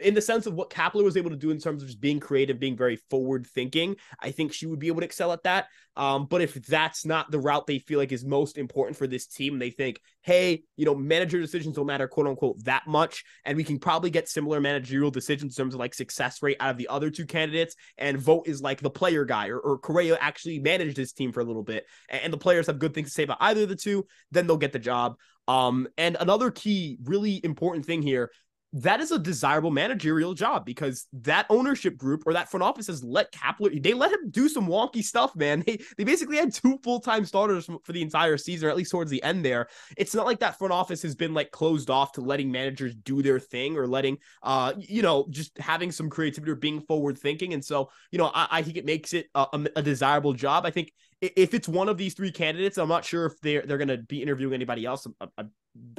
in 0.00 0.14
the 0.14 0.22
sense 0.22 0.46
of 0.46 0.54
what 0.54 0.70
Kapler 0.70 1.04
was 1.04 1.16
able 1.16 1.30
to 1.30 1.36
do 1.36 1.50
in 1.50 1.58
terms 1.58 1.82
of 1.82 1.88
just 1.88 2.00
being 2.00 2.20
creative, 2.20 2.58
being 2.58 2.76
very 2.76 2.96
forward 3.10 3.46
thinking, 3.46 3.96
I 4.20 4.30
think 4.30 4.52
she 4.52 4.66
would 4.66 4.78
be 4.78 4.88
able 4.88 5.00
to 5.00 5.06
excel 5.06 5.32
at 5.32 5.44
that. 5.44 5.66
Um, 5.96 6.26
but 6.26 6.40
if 6.40 6.54
that's 6.54 7.06
not 7.06 7.30
the 7.30 7.38
route 7.38 7.66
they 7.66 7.78
feel 7.78 8.00
like 8.00 8.10
is 8.10 8.24
most 8.24 8.58
important 8.58 8.96
for 8.96 9.06
this 9.06 9.26
team, 9.26 9.58
they 9.58 9.70
think, 9.70 10.00
hey, 10.22 10.64
you 10.76 10.84
know, 10.84 10.94
manager 10.94 11.40
decisions 11.40 11.76
don't 11.76 11.86
matter, 11.86 12.08
quote 12.08 12.26
unquote, 12.26 12.64
that 12.64 12.86
much. 12.88 13.24
And 13.44 13.56
we 13.56 13.62
can 13.62 13.78
probably 13.78 14.10
get 14.10 14.28
similar 14.28 14.60
managerial 14.60 15.12
decisions 15.12 15.56
in 15.56 15.62
terms 15.62 15.74
of 15.74 15.80
like 15.80 15.94
success 15.94 16.42
rate 16.42 16.56
out 16.58 16.70
of 16.70 16.78
the 16.78 16.88
other 16.88 17.10
two 17.10 17.26
candidates. 17.26 17.76
And 17.96 18.18
Vogt 18.18 18.48
is 18.48 18.60
like 18.60 18.80
the 18.80 18.90
player 18.90 19.24
guy, 19.24 19.48
or, 19.48 19.58
or 19.58 19.78
Correa 19.78 20.18
actually 20.20 20.58
managed 20.58 20.96
this 20.96 21.12
team 21.12 21.30
for 21.30 21.40
a 21.40 21.44
little 21.44 21.62
bit. 21.62 21.86
And, 22.08 22.24
and 22.24 22.32
the 22.32 22.38
players 22.38 22.66
have 22.66 22.80
good 22.80 22.94
things 22.94 23.08
to 23.08 23.14
say 23.14 23.22
about 23.22 23.38
either 23.40 23.62
of 23.62 23.68
the 23.68 23.76
two, 23.76 24.06
then 24.32 24.48
they'll 24.48 24.56
get 24.56 24.72
the 24.72 24.78
job. 24.80 25.16
Um, 25.46 25.88
and 25.98 26.16
another 26.18 26.50
key, 26.50 26.98
really 27.04 27.40
important 27.44 27.84
thing 27.84 28.02
here 28.02 28.30
that 28.74 29.00
is 29.00 29.12
a 29.12 29.18
desirable 29.20 29.70
managerial 29.70 30.34
job 30.34 30.64
because 30.66 31.06
that 31.12 31.46
ownership 31.48 31.96
group 31.96 32.24
or 32.26 32.32
that 32.32 32.50
front 32.50 32.64
office 32.64 32.88
has 32.88 33.04
let 33.04 33.32
Kapler, 33.32 33.80
they 33.80 33.94
let 33.94 34.10
him 34.10 34.30
do 34.30 34.48
some 34.48 34.66
wonky 34.66 35.02
stuff, 35.02 35.34
man. 35.34 35.62
They, 35.74 35.78
they 35.96 36.04
basically 36.04 36.36
had 36.36 36.52
two 36.52 36.78
full 36.82 37.00
time 37.00 37.24
starters 37.24 37.64
for 37.84 37.92
the 37.92 38.02
entire 38.02 38.36
season, 38.36 38.68
or 38.68 38.70
at 38.70 38.76
least 38.76 38.90
towards 38.90 39.10
the 39.10 39.22
end 39.22 39.44
there. 39.44 39.68
It's 39.96 40.14
not 40.14 40.26
like 40.26 40.40
that 40.40 40.58
front 40.58 40.74
office 40.74 41.00
has 41.02 41.14
been 41.14 41.32
like 41.32 41.52
closed 41.52 41.88
off 41.88 42.12
to 42.12 42.20
letting 42.20 42.52
managers 42.52 42.94
do 42.94 43.22
their 43.22 43.38
thing 43.38 43.78
or 43.78 43.86
letting, 43.86 44.18
uh, 44.42 44.74
you 44.76 45.00
know, 45.00 45.26
just 45.30 45.56
having 45.58 45.90
some 45.90 46.10
creativity 46.10 46.52
or 46.52 46.56
being 46.56 46.82
forward 46.82 47.16
thinking. 47.16 47.54
And 47.54 47.64
so, 47.64 47.90
you 48.10 48.18
know, 48.18 48.30
I, 48.34 48.48
I 48.50 48.62
think 48.62 48.76
it 48.76 48.84
makes 48.84 49.14
it 49.14 49.28
a, 49.34 49.46
a 49.76 49.82
desirable 49.82 50.34
job. 50.34 50.66
I 50.66 50.70
think 50.70 50.92
if 51.20 51.54
it's 51.54 51.68
one 51.68 51.88
of 51.88 51.98
these 51.98 52.14
three 52.14 52.32
candidates, 52.32 52.78
I'm 52.78 52.88
not 52.88 53.04
sure 53.04 53.26
if 53.26 53.40
they're 53.40 53.62
they're 53.62 53.78
going 53.78 53.88
to 53.88 53.98
be 53.98 54.22
interviewing 54.22 54.54
anybody 54.54 54.84
else. 54.84 55.06
I, 55.20 55.26
I, 55.38 55.44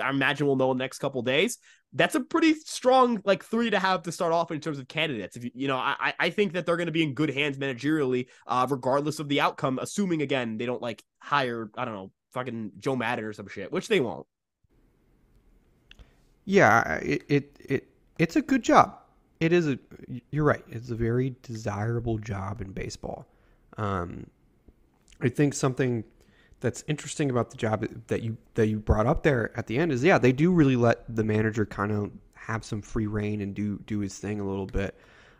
I 0.02 0.10
imagine 0.10 0.48
we'll 0.48 0.56
know 0.56 0.72
in 0.72 0.78
the 0.78 0.84
next 0.84 1.00
couple 1.00 1.22
days. 1.22 1.58
That's 1.94 2.16
a 2.16 2.20
pretty 2.20 2.54
strong 2.56 3.22
like 3.26 3.44
three 3.44 3.70
to 3.70 3.80
have 3.80 4.04
to 4.04 4.12
start 4.12 4.34
off 4.34 4.52
in 4.52 4.60
terms 4.60 4.80
of 4.80 4.88
candidates. 4.88 5.36
If 5.36 5.44
you 5.44 5.52
you 5.54 5.68
know, 5.68 5.78
I 5.78 6.14
I 6.20 6.30
think 6.30 6.54
that 6.54 6.66
they're 6.66 6.78
going 6.78 6.88
to 6.88 6.92
be 6.92 7.04
in 7.04 7.14
good 7.14 7.30
hands 7.30 7.58
managerially, 7.58 8.28
uh, 8.48 8.68
regardless 8.70 9.20
of 9.20 9.30
the 9.30 9.42
outcome. 9.42 9.80
Assuming 9.82 10.22
again 10.22 10.58
they 10.58 10.66
don't 10.66 10.82
like 10.82 11.04
hire 11.20 11.70
I 11.78 11.86
don't 11.86 11.94
know 11.94 12.12
fucking 12.34 12.74
Joe 12.80 12.96
Maddon 12.96 13.26
or 13.26 13.34
some 13.34 13.48
shit, 13.48 13.72
which 13.72 13.88
they 13.88 14.00
won't. 14.00 14.28
Yeah, 16.46 16.96
it 16.96 17.24
it, 17.28 17.58
it 17.60 17.88
it's 18.20 18.36
a 18.36 18.42
good 18.42 18.64
job. 18.64 19.00
It 19.40 19.52
is 19.52 19.68
a. 19.68 19.80
You're 20.32 20.46
right. 20.46 20.64
It's 20.70 20.92
a 20.92 20.96
very 20.96 21.36
desirable 21.42 22.18
job 22.18 22.62
in 22.62 22.72
baseball. 22.72 23.26
Um, 23.78 24.28
I 25.22 25.30
think 25.30 25.54
something 25.54 26.04
that's 26.60 26.84
interesting 26.88 27.30
about 27.30 27.52
the 27.52 27.58
job 27.58 27.86
that 28.08 28.22
you 28.22 28.38
that 28.56 28.68
you 28.68 28.80
brought 28.80 29.06
up 29.06 29.24
there 29.24 29.52
at 29.58 29.68
the 29.68 29.78
end 29.78 29.92
is 29.92 30.04
yeah 30.04 30.18
they 30.18 30.32
do 30.32 30.52
really 30.52 30.76
let 30.76 31.04
the 31.14 31.24
manager 31.24 31.66
kind 31.66 31.92
of 31.92 32.12
have 32.46 32.64
some 32.64 32.82
free 32.82 33.08
reign 33.08 33.42
and 33.42 33.54
do 33.54 33.80
do 33.86 34.00
his 34.00 34.18
thing 34.18 34.40
a 34.40 34.48
little 34.48 34.68
bit, 34.68 34.96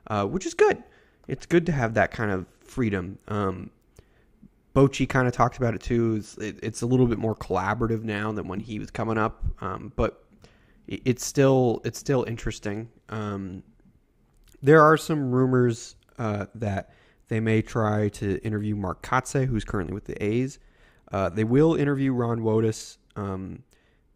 uh, 0.08 0.26
which 0.26 0.46
is 0.46 0.54
good. 0.54 0.84
It's 1.28 1.46
good 1.46 1.66
to 1.68 1.72
have 1.72 1.94
that 1.96 2.12
kind 2.12 2.32
of 2.32 2.46
freedom. 2.60 3.18
Um, 3.28 3.70
Bochy 4.76 5.08
kind 5.08 5.28
of 5.28 5.34
talked 5.34 5.58
about 5.58 5.74
it 5.74 5.82
too. 5.82 6.16
It's, 6.18 6.38
it, 6.38 6.60
it's, 6.62 6.82
a 6.82 6.86
little 6.86 7.08
bit 7.08 7.18
more 7.18 7.36
collaborative 7.36 8.04
now 8.04 8.32
than 8.32 8.48
when 8.48 8.60
he 8.60 8.78
was 8.78 8.92
coming 8.92 9.18
up, 9.18 9.44
um, 9.62 9.94
but 9.96 10.24
it, 10.88 11.02
it's 11.06 11.26
still 11.26 11.82
it's 11.86 12.00
still 12.00 12.24
interesting. 12.24 12.90
Um, 13.10 13.64
there 14.62 14.82
are 14.82 14.98
some 14.98 15.32
rumors 15.32 15.96
uh, 16.18 16.48
that 16.56 16.92
they 17.28 17.40
may 17.40 17.62
try 17.62 18.10
to 18.10 18.40
interview 18.44 18.76
Mark 18.76 19.02
Kotsay, 19.02 19.48
who's 19.48 19.66
currently 19.66 19.94
with 19.94 20.06
the 20.06 20.22
A's. 20.24 20.60
Uh, 21.12 21.30
they 21.30 21.44
will 21.44 21.76
interview 21.76 22.14
Ron 22.14 22.42
Wotus. 22.42 22.98
Um, 23.16 23.64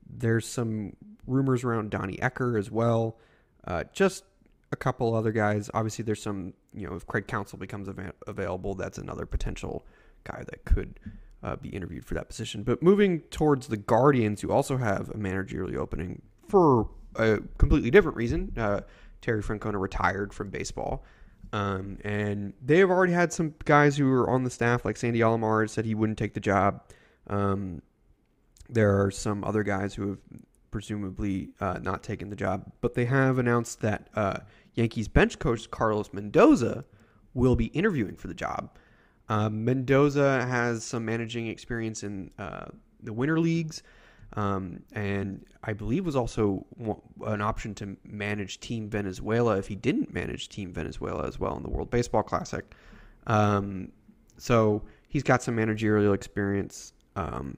there's 0.08 0.48
some 0.48 0.96
rumors 1.28 1.64
around 1.64 1.92
Donnie 1.92 2.18
Ecker 2.18 2.58
as 2.58 2.72
well. 2.72 3.18
Uh, 3.66 3.84
just 3.94 4.24
a 4.72 4.76
couple 4.76 5.16
other 5.16 5.32
guys. 5.32 5.70
Obviously, 5.74 6.04
there's 6.04 6.22
some, 6.22 6.54
you 6.74 6.88
know, 6.88 6.96
if 6.96 7.06
Craig 7.08 7.28
Counsell 7.28 7.60
becomes 7.60 7.88
av- 7.88 8.14
available, 8.28 8.76
that's 8.76 8.98
another 8.98 9.26
potential 9.26 9.86
guy 10.24 10.44
that 10.50 10.66
could 10.66 11.00
uh, 11.44 11.56
be 11.56 11.70
interviewed 11.70 12.06
for 12.06 12.14
that 12.16 12.28
position. 12.28 12.64
But 12.64 12.82
moving 12.84 13.22
towards 13.32 13.68
the 13.68 13.78
Guardians, 13.78 14.42
who 14.42 14.52
also 14.52 14.78
have 14.78 15.10
a 15.10 15.18
managerial 15.18 15.82
opening 15.82 16.22
for 16.48 16.90
a 17.16 17.40
completely 17.58 17.92
different 17.92 18.18
reason. 18.18 18.54
Uh, 18.58 18.82
Terry 19.22 19.42
Francona 19.42 19.80
retired 19.80 20.34
from 20.34 20.50
baseball. 20.50 21.04
Um, 21.52 21.98
and 22.04 22.54
they 22.64 22.78
have 22.80 22.90
already 22.90 23.14
had 23.14 23.34
some 23.34 23.56
guys 23.66 23.98
who 23.98 24.12
are 24.12 24.30
on 24.30 24.44
the 24.44 24.50
staff, 24.50 24.86
like 24.86 24.98
Sandy 24.98 25.20
Alomar 25.20 25.70
said 25.70 25.86
he 25.86 25.96
wouldn't 25.96 26.18
take 26.18 26.34
the 26.34 26.40
job. 26.40 26.84
Um, 27.28 27.82
there 28.70 29.04
are 29.04 29.10
some 29.10 29.44
other 29.44 29.64
guys 29.64 29.96
who 29.96 30.10
have 30.10 30.20
presumably 30.72 31.50
uh, 31.60 31.80
not 31.82 32.04
taken 32.04 32.30
the 32.30 32.36
job, 32.36 32.72
but 32.82 32.94
they 32.94 33.06
have 33.06 33.40
announced 33.40 33.82
that 33.82 34.10
uh, 34.16 34.40
Yankees 34.76 35.08
bench 35.08 35.40
coach 35.40 35.70
Carlos 35.72 36.14
Mendoza 36.14 36.86
will 37.34 37.56
be 37.56 37.66
interviewing 37.68 38.16
for 38.16 38.28
the 38.28 38.34
job. 38.34 38.78
Uh, 39.28 39.50
Mendoza 39.50 40.46
has 40.46 40.84
some 40.84 41.06
managing 41.06 41.48
experience 41.48 42.04
in 42.04 42.32
uh, 42.38 42.66
the 43.02 43.14
winter 43.14 43.40
leagues. 43.40 43.84
Um, 44.34 44.84
and 44.94 45.46
I 45.64 45.74
believe 45.74 46.06
was 46.06 46.16
also 46.16 46.66
an 47.26 47.42
option 47.42 47.74
to 47.76 47.98
manage 48.04 48.60
Team 48.60 48.90
Venezuela 48.90 49.58
if 49.58 49.68
he 49.68 49.76
didn't 49.76 50.14
manage 50.14 50.50
Team 50.50 50.72
Venezuela 50.72 51.28
as 51.28 51.40
well 51.40 51.58
in 51.58 51.64
the 51.64 51.70
World 51.70 51.90
Baseball 51.90 52.24
Classic. 52.24 52.64
Um, 53.28 53.92
so 54.38 54.84
he's 55.08 55.24
got 55.24 55.42
some 55.42 55.56
managerial 55.56 56.14
experience. 56.14 56.94
Um, 57.16 57.58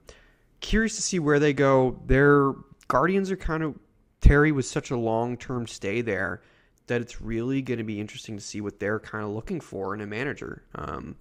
curious 0.60 0.96
to 0.96 1.02
see 1.02 1.18
where 1.18 1.38
they 1.38 1.52
go. 1.52 2.00
Their 2.06 2.52
Guardians 2.88 3.30
are 3.30 3.36
kind 3.36 3.62
of 3.62 3.78
Terry 4.20 4.52
was 4.52 4.68
such 4.68 4.90
a 4.90 4.96
long 4.96 5.36
term 5.36 5.66
stay 5.66 6.00
there 6.00 6.42
that 6.86 7.00
it's 7.00 7.20
really 7.20 7.62
going 7.62 7.78
to 7.78 7.84
be 7.84 8.00
interesting 8.00 8.36
to 8.36 8.42
see 8.42 8.60
what 8.60 8.80
they're 8.80 9.00
kind 9.00 9.24
of 9.24 9.30
looking 9.30 9.60
for 9.60 9.94
in 9.94 10.00
a 10.00 10.06
manager. 10.06 10.64
Um, 10.74 11.16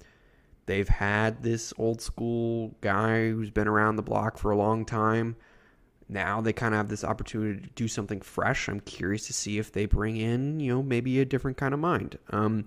They've 0.65 0.88
had 0.88 1.44
this 1.44 1.74
old 1.77 2.01
school 2.01 2.75
guy 2.82 3.30
who's 3.30 3.50
been 3.50 3.68
around 3.68 3.96
the 3.96 4.03
block 4.03 4.38
for 4.38 4.51
a 4.51 4.56
long 4.56 4.86
time. 4.86 5.36
Now 6.08 6.41
they 6.41 6.53
kind 6.53 6.74
of 6.74 6.77
have 6.77 6.89
this 6.89 7.03
opportunity 7.03 7.62
to 7.62 7.70
do 7.70 7.88
something 7.88 8.22
fresh. 8.22 8.68
I'm 8.68 8.82
curious 8.82 9.27
to 9.27 9.34
see 9.34 9.58
if 9.58 9.72
they 9.72 9.86
bring 9.86 10.18
in, 10.18 10.60
you 10.60 10.74
know, 10.74 10.84
maybe 10.84 11.20
a 11.20 11.25
different 11.25 11.58
kind 11.58 11.74
of 11.74 11.80
mind. 11.80 12.18
Um, 12.30 12.65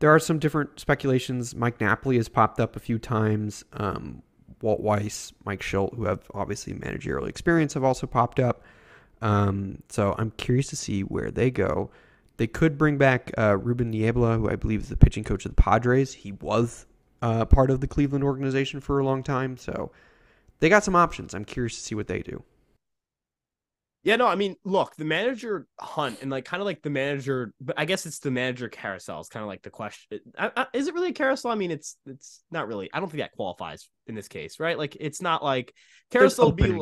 there 0.00 0.10
are 0.10 0.18
some 0.18 0.38
different 0.38 0.80
speculations. 0.80 1.54
Mike 1.54 1.80
Napoli 1.80 2.16
has 2.16 2.28
popped 2.28 2.58
up 2.58 2.74
a 2.74 2.80
few 2.80 2.98
times. 2.98 3.64
Um, 3.74 4.22
Walt 4.62 4.80
Weiss, 4.80 5.32
Mike 5.44 5.60
Shildt, 5.60 5.94
who 5.94 6.04
have 6.04 6.22
obviously 6.34 6.74
managerial 6.74 7.26
experience, 7.26 7.74
have 7.74 7.84
also 7.84 8.06
popped 8.06 8.40
up. 8.40 8.64
Um, 9.22 9.82
so 9.88 10.14
I'm 10.18 10.32
curious 10.32 10.68
to 10.68 10.76
see 10.76 11.02
where 11.02 11.30
they 11.30 11.50
go. 11.50 11.90
They 12.38 12.46
could 12.46 12.78
bring 12.78 12.96
back 12.96 13.30
uh, 13.36 13.58
Ruben 13.58 13.90
Niebla, 13.90 14.38
who 14.38 14.48
I 14.48 14.56
believe 14.56 14.80
is 14.80 14.88
the 14.88 14.96
pitching 14.96 15.24
coach 15.24 15.44
of 15.44 15.54
the 15.54 15.62
Padres. 15.62 16.12
He 16.14 16.32
was 16.32 16.86
uh, 17.22 17.44
part 17.44 17.70
of 17.70 17.80
the 17.80 17.86
Cleveland 17.86 18.24
organization 18.24 18.80
for 18.80 18.98
a 18.98 19.04
long 19.04 19.22
time. 19.22 19.56
So 19.56 19.90
they 20.60 20.68
got 20.68 20.84
some 20.84 20.96
options. 20.96 21.34
I'm 21.34 21.44
curious 21.44 21.76
to 21.76 21.80
see 21.80 21.94
what 21.94 22.06
they 22.08 22.20
do. 22.20 22.42
Yeah, 24.02 24.16
no, 24.16 24.26
I 24.26 24.34
mean, 24.34 24.56
look, 24.64 24.96
the 24.96 25.04
manager 25.04 25.66
hunt 25.78 26.22
and 26.22 26.30
like 26.30 26.46
kind 26.46 26.62
of 26.62 26.64
like 26.64 26.80
the 26.80 26.88
manager, 26.88 27.52
but 27.60 27.78
I 27.78 27.84
guess 27.84 28.06
it's 28.06 28.18
the 28.18 28.30
manager 28.30 28.70
carousel 28.70 29.20
is 29.20 29.28
kind 29.28 29.42
of 29.42 29.48
like 29.48 29.60
the 29.60 29.68
question. 29.68 30.20
I, 30.38 30.50
I, 30.56 30.66
is 30.72 30.88
it 30.88 30.94
really 30.94 31.10
a 31.10 31.12
carousel? 31.12 31.50
I 31.50 31.54
mean, 31.54 31.70
it's 31.70 31.96
it's 32.06 32.42
not 32.50 32.66
really. 32.66 32.88
I 32.94 33.00
don't 33.00 33.10
think 33.10 33.20
that 33.20 33.32
qualifies 33.32 33.90
in 34.06 34.14
this 34.14 34.26
case, 34.26 34.58
right? 34.58 34.78
Like, 34.78 34.96
it's 34.98 35.20
not 35.20 35.44
like 35.44 35.74
carousel 36.10 36.50
be 36.50 36.74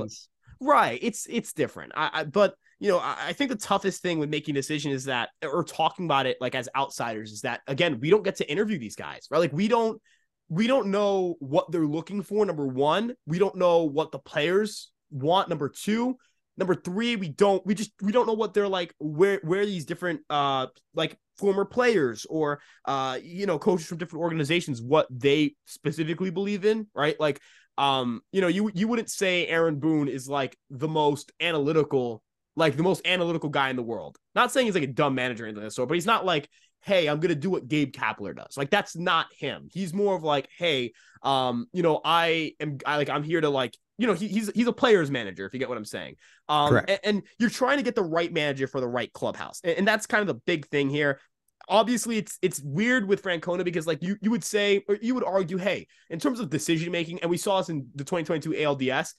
right. 0.61 0.99
It's 1.03 1.27
it's 1.29 1.53
different. 1.53 1.91
I, 1.97 2.11
I 2.13 2.25
but 2.25 2.55
you 2.79 2.89
know, 2.89 2.99
I, 2.99 3.17
I 3.21 3.33
think 3.33 3.51
the 3.51 3.57
toughest 3.57 4.01
thing 4.01 4.21
with 4.21 4.31
making 4.31 4.55
a 4.55 4.59
decision 4.61 4.93
is 4.93 5.07
that, 5.07 5.31
or 5.43 5.65
talking 5.65 6.05
about 6.05 6.27
it 6.27 6.37
like 6.41 6.55
as 6.55 6.69
outsiders, 6.77 7.33
is 7.33 7.41
that 7.41 7.63
again, 7.67 7.99
we 7.99 8.11
don't 8.11 8.23
get 8.23 8.37
to 8.37 8.49
interview 8.49 8.79
these 8.79 8.95
guys, 8.95 9.27
right? 9.29 9.41
Like, 9.41 9.53
we 9.53 9.67
don't 9.67 10.01
we 10.49 10.67
don't 10.67 10.89
know 10.89 11.37
what 11.41 11.71
they're 11.71 11.87
looking 11.87 12.23
for. 12.23 12.45
Number 12.45 12.67
one, 12.67 13.15
we 13.27 13.39
don't 13.39 13.57
know 13.57 13.85
what 13.85 14.13
the 14.13 14.19
players 14.19 14.91
want. 15.11 15.49
Number 15.49 15.69
two, 15.69 16.17
number 16.57 16.75
three, 16.75 17.17
we 17.17 17.29
don't 17.29 17.65
we 17.67 17.75
just 17.75 17.93
we 18.03 18.13
don't 18.13 18.27
know 18.27 18.35
what 18.35 18.55
they're 18.55 18.69
like. 18.69 18.95
Where 18.99 19.41
where 19.43 19.67
these 19.67 19.85
different 19.85 20.21
uh 20.31 20.69
like 20.95 21.17
former 21.37 21.65
players 21.65 22.27
or 22.29 22.61
uh 22.85 23.19
you 23.23 23.47
know 23.47 23.59
coaches 23.59 23.87
from 23.87 23.99
different 23.99 24.23
organizations 24.23 24.83
what 24.83 25.07
they 25.11 25.55
specifically 25.67 26.31
believe 26.31 26.65
in, 26.65 26.87
right? 26.95 27.19
Like 27.21 27.41
um 27.77 28.23
you 28.33 28.41
know 28.41 28.49
you 28.49 28.71
you 28.75 28.89
wouldn't 28.89 29.11
say 29.11 29.47
Aaron 29.47 29.79
Boone 29.79 30.09
is 30.09 30.29
like 30.29 30.57
the 30.71 30.89
most 30.89 31.33
analytical 31.41 32.23
like 32.57 32.77
the 32.77 32.83
most 32.83 33.07
analytical 33.07 33.51
guy 33.51 33.71
in 33.71 33.77
the 33.77 33.83
world. 33.83 34.17
Not 34.35 34.51
saying 34.51 34.67
he's 34.67 34.75
like 34.75 34.83
a 34.85 34.89
dumb 34.89 35.15
manager 35.15 35.51
this 35.53 35.77
sort, 35.77 35.89
but 35.89 35.95
he's 35.95 36.07
not 36.07 36.27
like 36.27 36.49
hey, 36.83 37.07
I'm 37.09 37.21
gonna 37.21 37.35
do 37.35 37.51
what 37.51 37.69
Gabe 37.69 37.93
Kapler 37.93 38.37
does. 38.37 38.57
Like 38.57 38.71
that's 38.71 38.97
not 38.97 39.27
him. 39.37 39.69
He's 39.71 39.93
more 39.93 40.17
of 40.17 40.23
like, 40.23 40.49
hey, 40.57 40.93
um, 41.23 41.67
you 41.73 41.83
know, 41.83 42.01
I 42.05 42.55
am 42.61 42.79
I 42.87 42.97
like 42.97 43.11
I'm 43.11 43.23
here 43.23 43.41
to 43.41 43.49
like, 43.49 43.77
you 43.97 44.07
know, 44.07 44.15
he, 44.15 44.29
he's 44.29 44.51
he's 44.55 44.67
a 44.67 44.73
player's 44.73 45.11
manager, 45.11 45.47
if 45.47 45.53
you 45.53 45.59
get 45.59 45.69
what 45.69 45.79
I'm 45.79 45.85
saying. 45.85 46.17
Um 46.49 46.77
and, 46.77 47.01
and, 47.05 47.23
you're 47.39 47.51
trying 47.51 47.79
to 47.79 47.83
get 47.83 47.95
the 47.95 48.03
right 48.03 48.33
manager 48.33 48.67
for 48.67 48.81
the 48.81 48.89
right 48.89 49.13
clubhouse. 49.13 49.61
And, 49.65 49.79
and 49.79 49.89
that's 49.89 50.07
kind 50.07 50.23
of 50.23 50.29
the 50.29 50.41
big 50.47 50.67
thing 50.69 50.89
here. 50.89 51.21
Obviously, 51.69 52.17
it's 52.17 52.39
it's 52.41 52.61
weird 52.63 53.07
with 53.07 53.23
Francona 53.23 53.65
because 53.65 53.87
like 53.87 54.03
you 54.03 54.17
you 54.23 54.31
would 54.31 54.45
say 54.45 54.83
or 54.89 54.97
you 55.03 55.15
would 55.15 55.25
argue, 55.25 55.59
hey, 55.59 55.87
in 56.09 56.19
terms 56.19 56.41
of 56.41 56.49
decision 56.49 56.91
making, 56.93 57.21
and 57.21 57.31
we 57.31 57.37
saw 57.37 57.59
this 57.59 57.69
in 57.69 57.89
the 57.95 58.05
2022 58.05 58.53
ALDS, 58.53 59.13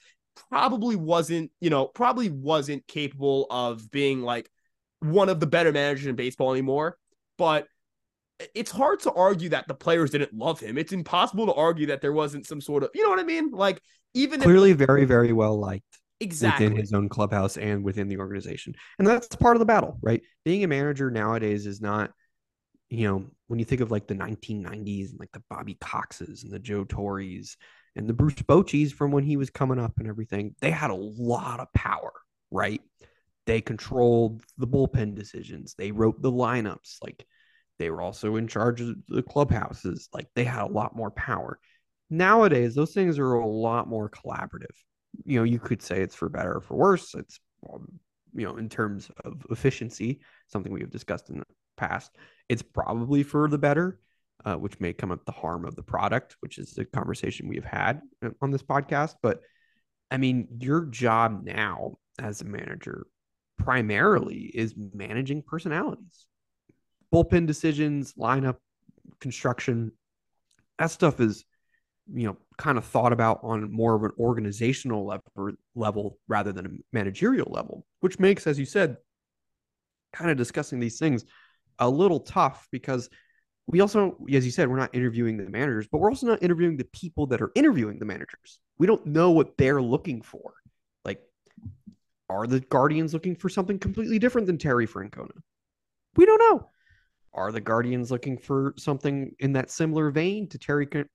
probably 0.49 0.95
wasn't, 0.95 1.51
you 1.59 1.69
know, 1.69 1.85
probably 1.85 2.29
wasn't 2.29 2.87
capable 2.87 3.45
of 3.51 3.91
being 3.91 4.21
like 4.21 4.49
one 5.01 5.29
of 5.29 5.39
the 5.39 5.47
better 5.47 5.71
managers 5.71 6.07
in 6.07 6.15
baseball 6.15 6.51
anymore 6.51 6.97
but 7.39 7.67
it's 8.53 8.69
hard 8.69 8.99
to 8.99 9.13
argue 9.13 9.49
that 9.49 9.67
the 9.67 9.73
players 9.73 10.11
didn't 10.11 10.33
love 10.33 10.59
him. 10.59 10.77
It's 10.77 10.93
impossible 10.93 11.47
to 11.47 11.53
argue 11.53 11.87
that 11.87 12.01
there 12.01 12.13
wasn't 12.13 12.45
some 12.45 12.61
sort 12.61 12.83
of, 12.83 12.91
you 12.93 13.03
know 13.03 13.09
what 13.09 13.19
I 13.19 13.23
mean? 13.23 13.51
Like 13.51 13.81
even 14.13 14.41
clearly 14.41 14.71
if, 14.71 14.77
very, 14.77 15.05
very 15.05 15.33
well 15.33 15.57
liked 15.57 15.83
exactly 16.19 16.67
within 16.67 16.79
his 16.79 16.93
own 16.93 17.09
clubhouse 17.09 17.57
and 17.57 17.83
within 17.83 18.09
the 18.09 18.17
organization. 18.17 18.75
And 18.99 19.07
that's 19.07 19.35
part 19.35 19.55
of 19.55 19.59
the 19.59 19.65
battle, 19.65 19.97
right? 20.01 20.21
Being 20.45 20.63
a 20.63 20.67
manager 20.67 21.09
nowadays 21.09 21.65
is 21.65 21.81
not, 21.81 22.11
you 22.89 23.07
know, 23.07 23.25
when 23.47 23.59
you 23.59 23.65
think 23.65 23.81
of 23.81 23.89
like 23.89 24.07
the 24.07 24.15
1990s 24.15 25.11
and 25.11 25.19
like 25.19 25.31
the 25.31 25.43
Bobby 25.49 25.77
Coxes 25.79 26.43
and 26.43 26.51
the 26.51 26.59
Joe 26.59 26.83
Torres 26.83 27.57
and 27.95 28.07
the 28.07 28.13
Bruce 28.13 28.35
Bochys 28.35 28.91
from 28.91 29.11
when 29.11 29.23
he 29.23 29.37
was 29.37 29.49
coming 29.49 29.79
up 29.79 29.93
and 29.97 30.07
everything, 30.07 30.55
they 30.61 30.71
had 30.71 30.91
a 30.91 30.95
lot 30.95 31.59
of 31.59 31.71
power, 31.73 32.11
right? 32.51 32.81
They 33.49 33.61
controlled 33.61 34.43
the 34.57 34.67
bullpen 34.67 35.15
decisions. 35.15 35.75
They 35.75 35.91
wrote 35.91 36.21
the 36.21 36.31
lineups. 36.31 36.97
Like 37.03 37.25
they 37.79 37.89
were 37.89 38.01
also 38.01 38.35
in 38.37 38.47
charge 38.47 38.81
of 38.81 38.95
the 39.07 39.23
clubhouses. 39.23 40.09
Like 40.13 40.27
they 40.35 40.45
had 40.45 40.63
a 40.63 40.71
lot 40.71 40.95
more 40.95 41.11
power. 41.11 41.59
Nowadays, 42.09 42.75
those 42.75 42.93
things 42.93 43.19
are 43.19 43.33
a 43.33 43.47
lot 43.47 43.87
more 43.87 44.09
collaborative. 44.09 44.75
You 45.25 45.39
know, 45.39 45.43
you 45.43 45.59
could 45.59 45.81
say 45.81 46.01
it's 46.01 46.15
for 46.15 46.29
better 46.29 46.55
or 46.57 46.61
for 46.61 46.75
worse. 46.77 47.15
It's, 47.15 47.39
um, 47.73 47.87
you 48.35 48.45
know, 48.45 48.57
in 48.57 48.69
terms 48.69 49.09
of 49.25 49.45
efficiency, 49.49 50.19
something 50.47 50.71
we 50.71 50.81
have 50.81 50.91
discussed 50.91 51.29
in 51.29 51.39
the 51.39 51.45
past, 51.77 52.15
it's 52.49 52.61
probably 52.61 53.23
for 53.23 53.47
the 53.49 53.57
better. 53.57 53.99
uh, 54.45 54.55
which 54.55 54.79
may 54.79 54.93
come 54.93 55.11
at 55.11 55.25
the 55.25 55.31
harm 55.31 55.65
of 55.65 55.75
the 55.75 55.83
product, 55.83 56.37
which 56.41 56.57
is 56.57 56.71
the 56.73 56.85
conversation 56.85 57.47
we 57.49 57.57
have 57.57 57.65
had 57.65 58.01
uh, 58.23 58.29
on 58.41 58.51
this 58.51 58.63
podcast. 58.63 59.15
But 59.21 59.41
I 60.11 60.17
mean, 60.17 60.47
your 60.59 60.85
job 60.85 61.43
now 61.43 61.97
as 62.19 62.41
a 62.41 62.45
manager 62.45 63.07
primarily 63.69 64.49
is 64.55 64.73
managing 64.95 65.43
personalities, 65.43 66.25
bullpen 67.13 67.45
decisions, 67.45 68.13
lineup 68.13 68.55
construction. 69.19 69.91
That 70.79 70.89
stuff 70.89 71.19
is, 71.19 71.45
you 72.11 72.25
know, 72.25 72.37
kind 72.57 72.79
of 72.79 72.85
thought 72.85 73.13
about 73.13 73.41
on 73.43 73.71
more 73.71 73.93
of 73.93 74.01
an 74.01 74.09
organizational 74.17 75.05
level, 75.75 76.17
rather 76.27 76.51
than 76.51 76.65
a 76.65 76.69
managerial 76.91 77.51
level, 77.51 77.85
which 77.99 78.17
makes, 78.17 78.47
as 78.47 78.57
you 78.57 78.65
said, 78.65 78.97
kind 80.13 80.31
of 80.31 80.37
discussing 80.37 80.79
these 80.79 80.97
things 80.97 81.23
a 81.77 81.87
little 81.87 82.21
tough 82.21 82.67
because 82.71 83.07
we 83.67 83.81
also, 83.81 84.17
as 84.33 84.45
you 84.45 84.51
said, 84.51 84.67
we're 84.67 84.77
not 84.77 84.95
interviewing 84.95 85.37
the 85.37 85.47
managers, 85.47 85.87
but 85.91 85.99
we're 85.99 86.09
also 86.09 86.25
not 86.25 86.41
interviewing 86.41 86.75
the 86.75 86.85
people 86.85 87.27
that 87.27 87.39
are 87.39 87.51
interviewing 87.53 87.99
the 87.99 88.05
managers. 88.05 88.61
We 88.79 88.87
don't 88.87 89.05
know 89.05 89.29
what 89.29 89.57
they're 89.59 89.79
looking 89.79 90.23
for. 90.23 90.53
Are 92.29 92.45
the 92.45 92.59
Guardians 92.59 93.13
looking 93.13 93.35
for 93.35 93.49
something 93.49 93.79
completely 93.79 94.19
different 94.19 94.47
than 94.47 94.57
Terry 94.57 94.87
Francona? 94.87 95.31
We 96.15 96.25
don't 96.25 96.39
know. 96.39 96.69
Are 97.33 97.51
the 97.51 97.61
Guardians 97.61 98.11
looking 98.11 98.37
for 98.37 98.73
something 98.77 99.35
in 99.39 99.53
that 99.53 99.71
similar 99.71 100.11
vein 100.11 100.47
to 100.49 100.57
Terry 100.57 100.85
to 100.87 101.07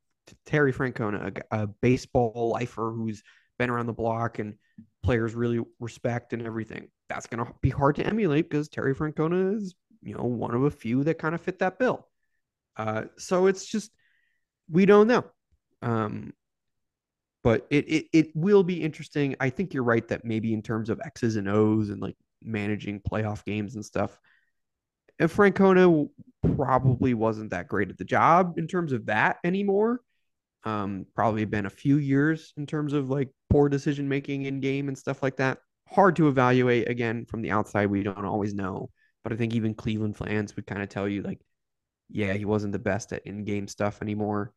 Terry 0.47 0.73
Francona, 0.73 1.41
a, 1.51 1.63
a 1.63 1.67
baseball 1.67 2.51
lifer 2.55 2.91
who's 2.91 3.23
been 3.59 3.71
around 3.71 3.87
the 3.87 3.93
block 3.93 4.39
and 4.39 4.55
players 5.03 5.35
really 5.35 5.61
respect 5.81 6.33
and 6.33 6.43
everything? 6.43 6.89
That's 7.09 7.27
going 7.27 7.45
to 7.45 7.53
be 7.61 7.71
hard 7.71 7.97
to 7.97 8.07
emulate 8.07 8.49
because 8.49 8.69
Terry 8.69 8.95
Francona 8.95 9.57
is, 9.57 9.75
you 10.03 10.15
know, 10.15 10.25
one 10.25 10.55
of 10.55 10.65
a 10.65 10.71
few 10.71 11.05
that 11.05 11.19
kind 11.19 11.35
of 11.35 11.41
fit 11.41 11.59
that 11.61 11.79
bill. 11.79 12.09
Uh, 12.77 13.05
so 13.19 13.47
it's 13.47 13.67
just 13.67 13.91
we 14.71 14.87
don't 14.87 15.07
know. 15.07 15.25
Um, 15.83 16.33
but 17.45 17.67
it, 17.71 17.89
it 17.89 18.07
it 18.13 18.27
will 18.35 18.65
be 18.65 18.83
interesting. 18.83 19.37
I 19.39 19.51
think 19.51 19.75
you're 19.75 19.85
right 19.85 20.07
that 20.09 20.25
maybe 20.25 20.53
in 20.53 20.63
terms 20.63 20.91
of 20.91 21.01
X's 21.05 21.37
and 21.37 21.49
O's 21.49 21.91
and 21.91 22.01
like 22.03 22.17
managing 22.43 23.01
playoff 23.01 23.45
games 23.45 23.77
and 23.77 23.85
stuff, 23.85 24.19
if 25.19 25.37
Francona 25.37 26.09
probably 26.57 27.15
wasn't 27.15 27.51
that 27.51 27.69
great 27.69 27.91
at 27.91 27.99
the 27.99 28.05
job 28.05 28.59
in 28.59 28.67
terms 28.67 28.93
of 28.93 29.07
that 29.07 29.39
anymore. 29.45 30.01
Um, 30.65 31.05
probably 31.15 31.45
been 31.45 31.67
a 31.67 31.71
few 31.71 31.99
years 31.99 32.55
in 32.57 32.67
terms 32.67 32.95
of 32.95 33.11
like 33.11 33.29
poor 33.51 33.69
decision 33.69 34.09
making 34.09 34.47
in 34.47 34.61
game 34.61 34.89
and 34.89 34.97
stuff 34.97 35.23
like 35.23 35.37
that. 35.37 35.59
Hard 35.89 36.17
to 36.17 36.29
evaluate 36.29 36.89
again 36.89 37.27
from 37.27 37.43
the 37.43 37.51
outside. 37.51 37.91
We 37.91 38.03
don't 38.03 38.25
always 38.25 38.55
know, 38.55 38.89
but 39.23 39.33
I 39.33 39.37
think 39.37 39.55
even 39.55 39.75
Cleveland 39.75 40.17
fans 40.17 40.57
would 40.57 40.67
kind 40.67 40.83
of 40.83 40.89
tell 40.89 41.07
you 41.07 41.23
like 41.23 41.41
yeah, 42.09 42.33
he 42.35 42.45
wasn't 42.45 42.73
the 42.73 42.79
best 42.79 43.13
at 43.13 43.27
in-game 43.27 43.69
stuff 43.69 44.01
anymore. 44.03 44.53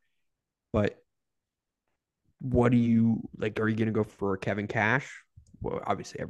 But 0.72 1.01
what 2.39 2.72
do 2.72 2.77
you 2.77 3.22
like? 3.38 3.60
Are 3.60 3.67
you 3.67 3.75
going 3.75 3.88
to 3.88 3.94
go 3.94 4.03
for 4.03 4.38
Kevin 4.38 4.67
Cash? 4.67 5.12
Well, 5.62 5.82
obviously, 5.88 6.24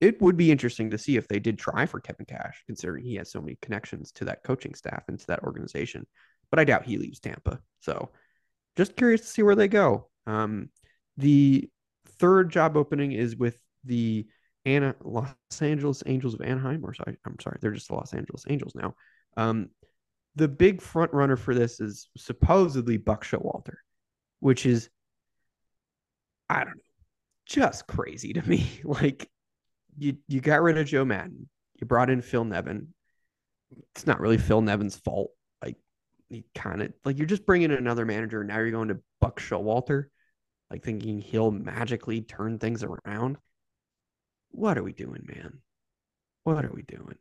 it 0.00 0.20
would 0.20 0.36
be 0.36 0.50
interesting 0.50 0.90
to 0.90 0.98
see 0.98 1.16
if 1.16 1.26
they 1.26 1.38
did 1.38 1.58
try 1.58 1.86
for 1.86 2.00
Kevin 2.00 2.26
Cash, 2.26 2.62
considering 2.66 3.04
he 3.04 3.14
has 3.14 3.30
so 3.30 3.40
many 3.40 3.56
connections 3.62 4.12
to 4.12 4.26
that 4.26 4.42
coaching 4.44 4.74
staff 4.74 5.04
and 5.08 5.18
to 5.18 5.26
that 5.28 5.42
organization. 5.42 6.06
But 6.50 6.60
I 6.60 6.64
doubt 6.64 6.84
he 6.84 6.98
leaves 6.98 7.18
Tampa. 7.18 7.60
So, 7.80 8.10
just 8.76 8.96
curious 8.96 9.22
to 9.22 9.26
see 9.26 9.42
where 9.42 9.54
they 9.54 9.68
go. 9.68 10.10
Um, 10.26 10.68
the 11.16 11.70
third 12.18 12.50
job 12.50 12.76
opening 12.76 13.12
is 13.12 13.36
with 13.36 13.58
the 13.84 14.26
Anna 14.66 14.94
Los 15.02 15.34
Angeles 15.60 16.02
Angels 16.06 16.34
of 16.34 16.42
Anaheim, 16.42 16.84
or 16.84 16.92
sorry, 16.92 17.16
I'm 17.24 17.40
sorry, 17.40 17.58
they're 17.60 17.72
just 17.72 17.88
the 17.88 17.94
Los 17.94 18.12
Angeles 18.12 18.44
Angels 18.48 18.74
now. 18.74 18.94
Um, 19.36 19.70
the 20.36 20.48
big 20.48 20.82
front 20.82 21.12
runner 21.12 21.36
for 21.36 21.54
this 21.54 21.80
is 21.80 22.08
supposedly 22.16 22.98
Buck 22.98 23.24
Showalter, 23.24 23.76
which 24.40 24.66
is 24.66 24.90
I 26.48 26.64
don't 26.64 26.76
know, 26.76 26.82
just 27.46 27.86
crazy 27.86 28.32
to 28.34 28.42
me. 28.48 28.68
Like 28.84 29.28
you 29.96 30.18
you 30.28 30.40
got 30.40 30.62
rid 30.62 30.78
of 30.78 30.86
Joe 30.86 31.04
Maddon, 31.04 31.48
you 31.80 31.86
brought 31.86 32.10
in 32.10 32.22
Phil 32.22 32.44
Nevin. 32.44 32.88
It's 33.94 34.06
not 34.06 34.20
really 34.20 34.38
Phil 34.38 34.62
Nevin's 34.62 34.96
fault. 34.96 35.30
Like 35.62 35.76
he 36.28 36.44
kind 36.54 36.82
of 36.82 36.92
like 37.04 37.18
you're 37.18 37.26
just 37.26 37.46
bringing 37.46 37.70
in 37.70 37.78
another 37.78 38.06
manager. 38.06 38.42
Now 38.44 38.58
you're 38.58 38.70
going 38.70 38.88
to 38.88 39.00
Buck 39.20 39.40
Showalter, 39.40 40.04
like 40.70 40.84
thinking 40.84 41.20
he'll 41.20 41.50
magically 41.50 42.22
turn 42.22 42.58
things 42.58 42.82
around. 42.82 43.36
What 44.50 44.78
are 44.78 44.82
we 44.82 44.92
doing, 44.92 45.24
man? 45.26 45.58
What 46.44 46.64
are 46.64 46.72
we 46.72 46.82
doing? 46.82 47.16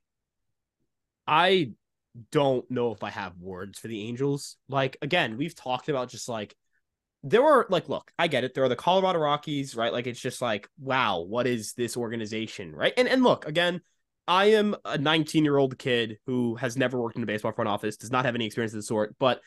I 1.28 1.74
don't 2.32 2.70
know 2.72 2.94
if 2.94 3.04
I 3.04 3.10
have 3.10 3.38
words 3.38 3.80
for 3.80 3.90
the 3.90 4.04
Angels. 4.08 4.56
Like 4.70 4.98
again, 5.02 5.38
we've 5.38 5.56
talked 5.56 5.90
about 5.90 6.10
just 6.10 6.30
like 6.30 6.56
there 7.30 7.42
were 7.42 7.68
like 7.70 7.90
look, 7.90 8.12
I 8.18 8.28
get 8.28 8.44
it. 8.44 8.54
There 8.54 8.64
are 8.64 8.70
the 8.70 8.76
Colorado 8.76 9.20
Rockies, 9.20 9.76
right? 9.76 9.92
Like 9.92 10.08
it's 10.08 10.20
just 10.20 10.42
like, 10.42 10.70
wow, 10.80 11.22
what 11.22 11.48
is 11.48 11.74
this 11.74 11.98
organization, 11.98 12.76
right? 12.76 12.94
And 12.98 13.08
and 13.08 13.24
look, 13.24 13.48
again, 13.48 13.82
I 14.28 14.46
am 14.52 14.76
a 14.84 14.98
19-year-old 14.98 15.78
kid 15.78 16.18
who 16.26 16.56
has 16.56 16.76
never 16.76 17.00
worked 17.00 17.16
in 17.16 17.24
a 17.24 17.26
baseball 17.26 17.54
front 17.54 17.70
office, 17.70 17.98
does 17.98 18.12
not 18.12 18.26
have 18.26 18.36
any 18.36 18.46
experience 18.46 18.74
of 18.74 18.80
the 18.80 18.84
sort, 18.84 19.16
but 19.20 19.42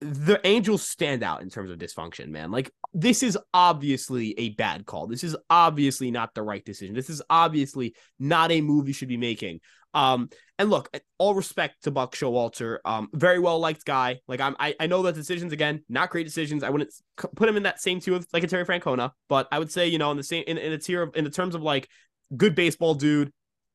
the 0.00 0.40
Angels 0.44 0.86
stand 0.86 1.22
out 1.22 1.42
in 1.42 1.48
terms 1.48 1.70
of 1.70 1.78
dysfunction, 1.78 2.28
man. 2.28 2.50
Like 2.50 2.70
this 2.92 3.22
is 3.22 3.38
obviously 3.54 4.38
a 4.38 4.50
bad 4.50 4.84
call. 4.84 5.06
This 5.06 5.24
is 5.24 5.36
obviously 5.48 6.10
not 6.10 6.34
the 6.34 6.42
right 6.42 6.64
decision. 6.64 6.94
This 6.94 7.10
is 7.10 7.22
obviously 7.30 7.94
not 8.18 8.50
a 8.52 8.60
move 8.60 8.88
you 8.88 8.94
should 8.94 9.08
be 9.08 9.16
making. 9.16 9.60
Um, 9.94 10.28
and 10.58 10.68
look, 10.68 10.94
all 11.16 11.34
respect 11.34 11.84
to 11.84 11.90
Buck 11.90 12.14
Showalter, 12.14 12.78
um, 12.84 13.08
very 13.14 13.38
well 13.38 13.58
liked 13.58 13.86
guy. 13.86 14.20
Like 14.28 14.40
I'm, 14.40 14.54
I, 14.58 14.74
I 14.78 14.86
know 14.86 15.02
that 15.02 15.14
decisions 15.14 15.54
again, 15.54 15.82
not 15.88 16.10
great 16.10 16.26
decisions. 16.26 16.62
I 16.62 16.68
wouldn't 16.68 16.92
put 17.34 17.48
him 17.48 17.56
in 17.56 17.62
that 17.62 17.80
same 17.80 18.00
tier 18.00 18.12
with 18.12 18.28
like 18.34 18.44
a 18.44 18.46
Terry 18.46 18.66
Francona, 18.66 19.12
but 19.30 19.48
I 19.50 19.58
would 19.58 19.72
say 19.72 19.88
you 19.88 19.96
know 19.96 20.10
in 20.10 20.18
the 20.18 20.22
same 20.22 20.44
in, 20.46 20.58
in 20.58 20.72
a 20.72 20.78
tier 20.78 21.02
of, 21.02 21.16
in 21.16 21.24
the 21.24 21.30
terms 21.30 21.54
of 21.54 21.62
like 21.62 21.88
good 22.36 22.54
baseball 22.54 22.94
dude, 22.94 23.32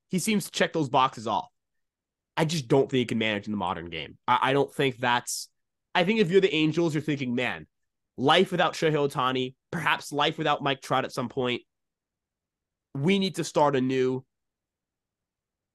he 0.09 0.19
seems 0.19 0.45
to 0.45 0.51
check 0.51 0.73
those 0.73 0.89
boxes 0.89 1.25
off. 1.25 1.49
I 2.37 2.45
just 2.45 2.67
don't 2.67 2.89
think 2.89 2.99
he 2.99 3.05
can 3.05 3.17
manage 3.17 3.47
in 3.47 3.51
the 3.51 3.57
modern 3.57 3.89
game. 3.89 4.17
I, 4.27 4.39
I 4.41 4.53
don't 4.53 4.71
think 4.71 4.97
that's 4.97 5.49
I 5.93 6.03
think 6.03 6.19
if 6.19 6.31
you're 6.31 6.41
the 6.41 6.53
Angels, 6.53 6.93
you're 6.93 7.01
thinking, 7.01 7.35
man, 7.35 7.67
life 8.17 8.51
without 8.51 8.73
Shohei 8.73 8.93
Ohtani, 8.93 9.55
perhaps 9.71 10.11
life 10.11 10.37
without 10.37 10.61
Mike 10.61 10.81
Trout 10.81 11.05
at 11.05 11.11
some 11.11 11.29
point. 11.29 11.61
We 12.95 13.19
need 13.19 13.35
to 13.35 13.43
start 13.43 13.75
anew. 13.75 14.23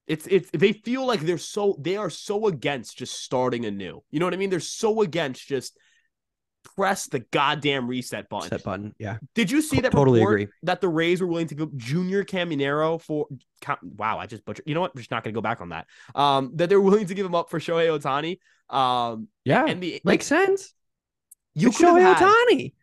It's 0.06 0.26
it's 0.26 0.50
they 0.52 0.72
feel 0.72 1.04
like 1.06 1.20
they're 1.20 1.38
so 1.38 1.76
they 1.80 1.96
are 1.96 2.10
so 2.10 2.46
against 2.46 2.98
just 2.98 3.20
starting 3.22 3.64
anew. 3.64 4.02
You 4.10 4.20
know 4.20 4.26
what 4.26 4.34
I 4.34 4.36
mean? 4.36 4.50
They're 4.50 4.60
so 4.60 5.02
against 5.02 5.48
just 5.48 5.76
press 6.76 7.06
the 7.06 7.20
goddamn 7.20 7.88
reset 7.88 8.28
button. 8.28 8.50
Reset 8.50 8.64
button. 8.64 8.94
Yeah. 8.98 9.18
Did 9.34 9.50
you 9.50 9.62
see 9.62 9.80
that 9.80 9.92
totally 9.92 10.22
agree. 10.22 10.48
that 10.62 10.80
the 10.80 10.88
Rays 10.88 11.20
were 11.20 11.26
willing 11.26 11.48
to 11.48 11.54
go 11.54 11.70
Junior 11.76 12.22
Caminero 12.24 13.00
for 13.00 13.26
wow, 13.82 14.18
I 14.18 14.26
just 14.26 14.44
butchered. 14.44 14.64
You 14.66 14.74
know 14.74 14.82
what? 14.82 14.92
I'm 14.94 14.98
just 14.98 15.10
not 15.10 15.24
going 15.24 15.34
to 15.34 15.38
go 15.38 15.42
back 15.42 15.60
on 15.60 15.70
that. 15.70 15.86
Um 16.14 16.52
that 16.54 16.68
they're 16.68 16.80
willing 16.80 17.06
to 17.06 17.14
give 17.14 17.26
him 17.26 17.34
up 17.34 17.50
for 17.50 17.58
Shohei 17.58 17.88
Ohtani. 17.88 18.38
Um 18.70 19.28
yeah. 19.44 19.66
And 19.66 19.82
the 19.82 20.00
makes 20.04 20.30
like, 20.30 20.46
sense. 20.46 20.72
You 21.54 21.70
could 21.70 21.86
have 21.86 22.18
had, 22.18 22.18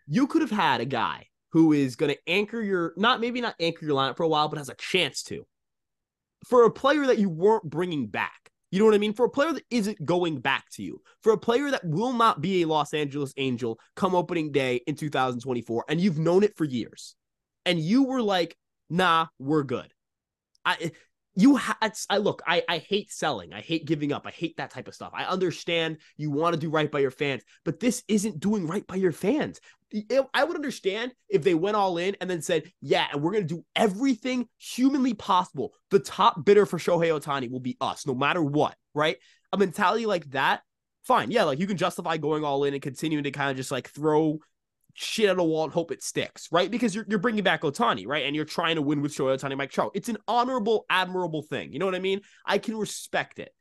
You 0.07 0.27
could 0.27 0.41
have 0.41 0.51
had 0.51 0.81
a 0.81 0.85
guy 0.85 1.27
who 1.51 1.73
is 1.73 1.95
going 1.95 2.11
to 2.11 2.19
anchor 2.25 2.59
your 2.61 2.93
not 2.97 3.21
maybe 3.21 3.39
not 3.39 3.55
anchor 3.59 3.85
your 3.85 3.95
lineup 3.95 4.17
for 4.17 4.23
a 4.23 4.27
while 4.27 4.47
but 4.47 4.57
has 4.57 4.69
a 4.69 4.75
chance 4.75 5.23
to. 5.23 5.45
For 6.47 6.65
a 6.65 6.71
player 6.71 7.05
that 7.05 7.19
you 7.19 7.29
weren't 7.29 7.63
bringing 7.63 8.07
back 8.07 8.43
you 8.73 8.79
know 8.79 8.85
what 8.85 8.95
I 8.95 8.97
mean? 8.97 9.13
For 9.13 9.27
a 9.27 9.29
player 9.29 9.53
that 9.53 9.65
isn't 9.69 10.03
going 10.03 10.39
back 10.39 10.67
to 10.71 10.81
you, 10.81 10.99
for 11.21 11.31
a 11.31 11.37
player 11.37 11.69
that 11.69 11.85
will 11.85 12.11
not 12.11 12.41
be 12.41 12.63
a 12.63 12.67
Los 12.67 12.91
Angeles 12.91 13.31
Angel 13.37 13.77
come 13.95 14.15
opening 14.15 14.51
day 14.51 14.81
in 14.87 14.95
2024, 14.95 15.85
and 15.87 16.01
you've 16.01 16.17
known 16.17 16.41
it 16.41 16.57
for 16.57 16.65
years, 16.65 17.13
and 17.67 17.79
you 17.79 18.05
were 18.05 18.23
like, 18.23 18.57
nah, 18.89 19.27
we're 19.37 19.61
good. 19.61 19.93
I 20.65 20.91
you 21.35 21.55
had 21.55 21.93
I 22.09 22.17
look, 22.17 22.41
I 22.45 22.63
I 22.67 22.77
hate 22.77 23.11
selling. 23.11 23.53
I 23.53 23.61
hate 23.61 23.85
giving 23.85 24.11
up. 24.11 24.25
I 24.25 24.31
hate 24.31 24.57
that 24.57 24.71
type 24.71 24.87
of 24.87 24.95
stuff. 24.95 25.11
I 25.13 25.25
understand 25.25 25.97
you 26.17 26.31
want 26.31 26.53
to 26.53 26.59
do 26.59 26.69
right 26.69 26.91
by 26.91 26.99
your 26.99 27.11
fans, 27.11 27.43
but 27.65 27.79
this 27.79 28.03
isn't 28.07 28.39
doing 28.39 28.67
right 28.67 28.85
by 28.85 28.95
your 28.95 29.11
fans. 29.11 29.59
I 30.33 30.43
would 30.43 30.55
understand 30.55 31.13
if 31.29 31.43
they 31.43 31.53
went 31.53 31.75
all 31.75 31.97
in 31.97 32.15
and 32.19 32.29
then 32.29 32.41
said, 32.41 32.71
"Yeah, 32.81 33.07
and 33.11 33.21
we're 33.21 33.31
going 33.31 33.47
to 33.47 33.55
do 33.55 33.65
everything 33.75 34.47
humanly 34.57 35.13
possible. 35.13 35.73
The 35.91 35.99
top 35.99 36.43
bidder 36.43 36.65
for 36.65 36.77
Shohei 36.77 37.19
Ohtani 37.19 37.49
will 37.49 37.59
be 37.59 37.77
us, 37.79 38.05
no 38.05 38.15
matter 38.15 38.41
what." 38.41 38.75
Right? 38.93 39.17
A 39.51 39.57
mentality 39.57 40.05
like 40.05 40.29
that, 40.31 40.61
fine. 41.03 41.31
Yeah, 41.31 41.43
like 41.43 41.59
you 41.59 41.67
can 41.67 41.77
justify 41.77 42.17
going 42.17 42.43
all 42.43 42.63
in 42.63 42.73
and 42.73 42.81
continuing 42.81 43.23
to 43.25 43.31
kind 43.31 43.51
of 43.51 43.57
just 43.57 43.71
like 43.71 43.89
throw 43.89 44.39
shit 44.93 45.29
at 45.29 45.39
a 45.39 45.43
wall 45.43 45.63
and 45.63 45.73
hope 45.73 45.91
it 45.91 46.03
sticks, 46.03 46.47
right? 46.51 46.69
Because 46.69 46.93
you're, 46.95 47.05
you're 47.07 47.19
bringing 47.19 47.43
back 47.43 47.61
Ohtani, 47.61 48.07
right? 48.07 48.25
And 48.25 48.35
you're 48.35 48.45
trying 48.45 48.75
to 48.75 48.81
win 48.81 49.01
with 49.01 49.13
Shohei 49.13 49.37
Ohtani, 49.37 49.57
Mike 49.57 49.71
Trout. 49.71 49.91
It's 49.93 50.09
an 50.09 50.17
honorable, 50.27 50.85
admirable 50.89 51.41
thing. 51.41 51.73
You 51.73 51.79
know 51.79 51.85
what 51.85 51.95
I 51.95 51.99
mean? 51.99 52.21
I 52.45 52.57
can 52.57 52.77
respect 52.77 53.39
it. 53.39 53.51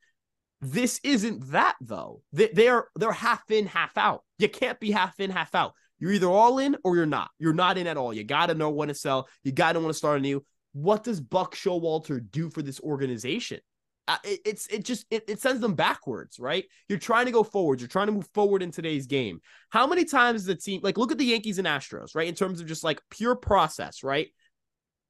This 0.61 1.01
isn't 1.03 1.51
that 1.51 1.75
though. 1.81 2.21
They, 2.31 2.49
they're 2.53 2.87
they're 2.95 3.11
half 3.11 3.51
in, 3.51 3.65
half 3.65 3.97
out. 3.97 4.23
You 4.37 4.47
can't 4.47 4.79
be 4.79 4.91
half 4.91 5.19
in, 5.19 5.29
half 5.29 5.53
out. 5.55 5.73
You're 5.99 6.13
either 6.13 6.27
all 6.27 6.59
in 6.59 6.77
or 6.83 6.95
you're 6.95 7.05
not. 7.05 7.29
You're 7.37 7.53
not 7.53 7.77
in 7.77 7.87
at 7.87 7.97
all. 7.97 8.13
You 8.13 8.23
got 8.23 8.47
to 8.47 8.55
know 8.55 8.69
when 8.69 8.87
to 8.87 8.93
sell. 8.93 9.27
You 9.43 9.51
got 9.51 9.73
to 9.73 9.79
want 9.79 9.89
to 9.89 9.97
start 9.97 10.19
anew. 10.19 10.43
What 10.71 11.03
does 11.03 11.19
Buck 11.19 11.55
Showalter 11.55 12.19
do 12.31 12.49
for 12.49 12.61
this 12.61 12.79
organization? 12.79 13.59
It, 14.23 14.39
it's 14.45 14.67
it 14.67 14.83
just 14.83 15.05
it, 15.09 15.23
it 15.27 15.39
sends 15.41 15.61
them 15.61 15.75
backwards, 15.75 16.39
right? 16.39 16.65
You're 16.89 16.99
trying 16.99 17.25
to 17.25 17.31
go 17.31 17.43
forward. 17.43 17.79
You're 17.79 17.87
trying 17.87 18.07
to 18.07 18.13
move 18.13 18.27
forward 18.33 18.61
in 18.61 18.71
today's 18.71 19.07
game. 19.07 19.39
How 19.69 19.87
many 19.87 20.05
times 20.05 20.41
is 20.41 20.47
the 20.47 20.55
team 20.55 20.81
like 20.83 20.97
look 20.97 21.11
at 21.11 21.17
the 21.17 21.25
Yankees 21.25 21.57
and 21.57 21.67
Astros, 21.67 22.15
right? 22.15 22.27
In 22.27 22.35
terms 22.35 22.59
of 22.59 22.67
just 22.67 22.83
like 22.83 23.01
pure 23.09 23.35
process, 23.35 24.03
right? 24.03 24.27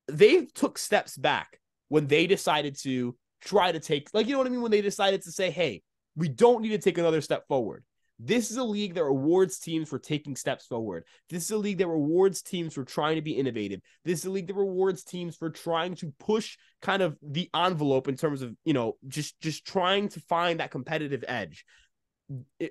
They 0.08 0.46
took 0.46 0.78
steps 0.78 1.18
back 1.18 1.60
when 1.90 2.08
they 2.08 2.28
decided 2.28 2.78
to 2.82 3.16
try 3.42 3.72
to 3.72 3.80
take 3.80 4.10
like 4.14 4.28
you 4.28 4.34
know 4.34 4.40
what 4.40 4.48
I 4.48 4.52
mean 4.52 4.62
when 4.62 4.72
they 4.72 4.82
decided 4.82 5.24
to 5.24 5.32
say, 5.32 5.50
"Hey, 5.50 5.82
we 6.16 6.30
don't 6.30 6.62
need 6.62 6.70
to 6.70 6.78
take 6.78 6.98
another 6.98 7.22
step 7.22 7.48
forward." 7.48 7.84
This 8.20 8.52
is 8.52 8.58
a 8.58 8.64
league 8.64 8.94
that 8.94 9.04
rewards 9.04 9.60
teams 9.60 9.90
for 9.90 10.00
taking 10.00 10.36
steps 10.36 10.68
forward. 10.68 11.04
This 11.30 11.44
is 11.44 11.52
a 11.52 11.58
league 11.58 11.80
that 11.80 11.88
rewards 11.88 12.42
teams 12.42 12.74
for 12.74 12.84
trying 12.84 13.16
to 13.16 13.22
be 13.22 13.32
innovative. 13.32 13.82
This 14.06 14.20
is 14.20 14.26
a 14.26 14.32
league 14.32 14.48
that 14.48 14.56
rewards 14.56 15.04
teams 15.04 15.36
for 15.36 15.50
trying 15.50 15.96
to 15.96 16.14
push 16.20 16.58
kind 16.82 17.02
of 17.02 17.18
the 17.22 17.50
envelope 17.56 18.08
in 18.08 18.16
terms 18.16 18.42
of, 18.42 18.56
you 18.66 18.74
know, 18.74 18.98
just 19.08 19.40
just 19.42 19.66
trying 19.66 20.10
to 20.10 20.20
find 20.22 20.60
that 20.60 20.72
competitive 20.72 21.24
edge. 21.28 21.66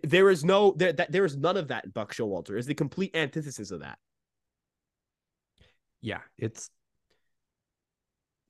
There 0.04 0.30
is 0.30 0.44
no 0.44 0.74
there 0.76 0.92
that 0.92 1.12
there 1.12 1.24
is 1.24 1.36
none 1.36 1.56
of 1.56 1.68
that 1.68 1.84
in 1.84 1.90
Buck 1.90 2.14
Showalter. 2.14 2.56
Is 2.56 2.66
the 2.66 2.74
complete 2.74 3.14
antithesis 3.14 3.70
of 3.72 3.80
that. 3.80 3.98
Yeah, 6.00 6.20
it's 6.38 6.70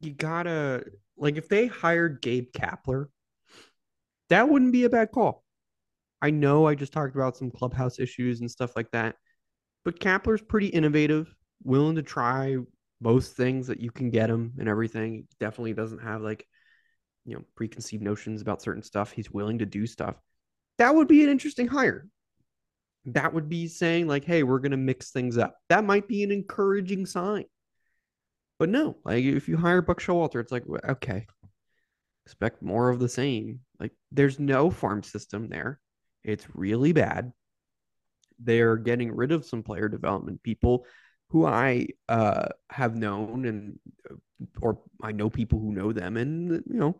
you 0.00 0.12
gotta 0.12 0.84
like 1.16 1.36
if 1.36 1.48
they 1.48 1.66
hired 1.66 2.20
Gabe 2.20 2.52
Kapler, 2.52 3.06
that 4.28 4.48
wouldn't 4.48 4.72
be 4.72 4.84
a 4.84 4.90
bad 4.90 5.10
call. 5.10 5.41
I 6.22 6.30
know 6.30 6.66
I 6.66 6.76
just 6.76 6.92
talked 6.92 7.16
about 7.16 7.36
some 7.36 7.50
clubhouse 7.50 7.98
issues 7.98 8.40
and 8.40 8.50
stuff 8.50 8.76
like 8.76 8.90
that, 8.92 9.16
but 9.84 9.98
Kapler's 9.98 10.40
pretty 10.40 10.68
innovative, 10.68 11.34
willing 11.64 11.96
to 11.96 12.02
try 12.02 12.56
most 13.00 13.36
things 13.36 13.66
that 13.66 13.80
you 13.80 13.90
can 13.90 14.10
get 14.10 14.30
him 14.30 14.52
and 14.58 14.68
everything. 14.68 15.14
He 15.14 15.36
definitely 15.40 15.74
doesn't 15.74 15.98
have 15.98 16.22
like, 16.22 16.46
you 17.24 17.34
know, 17.34 17.42
preconceived 17.56 18.02
notions 18.02 18.40
about 18.40 18.62
certain 18.62 18.82
stuff. 18.82 19.10
He's 19.10 19.30
willing 19.30 19.58
to 19.58 19.66
do 19.66 19.86
stuff. 19.86 20.14
That 20.78 20.94
would 20.94 21.08
be 21.08 21.24
an 21.24 21.30
interesting 21.30 21.66
hire. 21.66 22.06
That 23.06 23.34
would 23.34 23.48
be 23.48 23.66
saying, 23.66 24.06
like, 24.06 24.24
hey, 24.24 24.44
we're 24.44 24.60
going 24.60 24.70
to 24.70 24.76
mix 24.76 25.10
things 25.10 25.36
up. 25.36 25.56
That 25.68 25.84
might 25.84 26.06
be 26.06 26.22
an 26.22 26.30
encouraging 26.30 27.06
sign. 27.06 27.46
But 28.60 28.68
no, 28.68 28.96
like 29.04 29.24
if 29.24 29.48
you 29.48 29.56
hire 29.56 29.82
Buck 29.82 30.00
Showalter, 30.00 30.40
it's 30.40 30.52
like, 30.52 30.62
okay, 30.88 31.26
expect 32.24 32.62
more 32.62 32.90
of 32.90 33.00
the 33.00 33.08
same. 33.08 33.60
Like 33.80 33.90
there's 34.12 34.38
no 34.38 34.70
farm 34.70 35.02
system 35.02 35.48
there. 35.48 35.80
It's 36.24 36.46
really 36.54 36.92
bad. 36.92 37.32
They're 38.38 38.76
getting 38.76 39.14
rid 39.14 39.32
of 39.32 39.44
some 39.44 39.62
player 39.62 39.88
development 39.88 40.42
people 40.42 40.86
who 41.28 41.46
I 41.46 41.88
uh, 42.08 42.48
have 42.70 42.94
known 42.94 43.46
and 43.46 43.78
or 44.60 44.80
I 45.02 45.12
know 45.12 45.30
people 45.30 45.60
who 45.60 45.72
know 45.72 45.92
them 45.92 46.16
and 46.16 46.50
you 46.50 46.62
know 46.66 46.98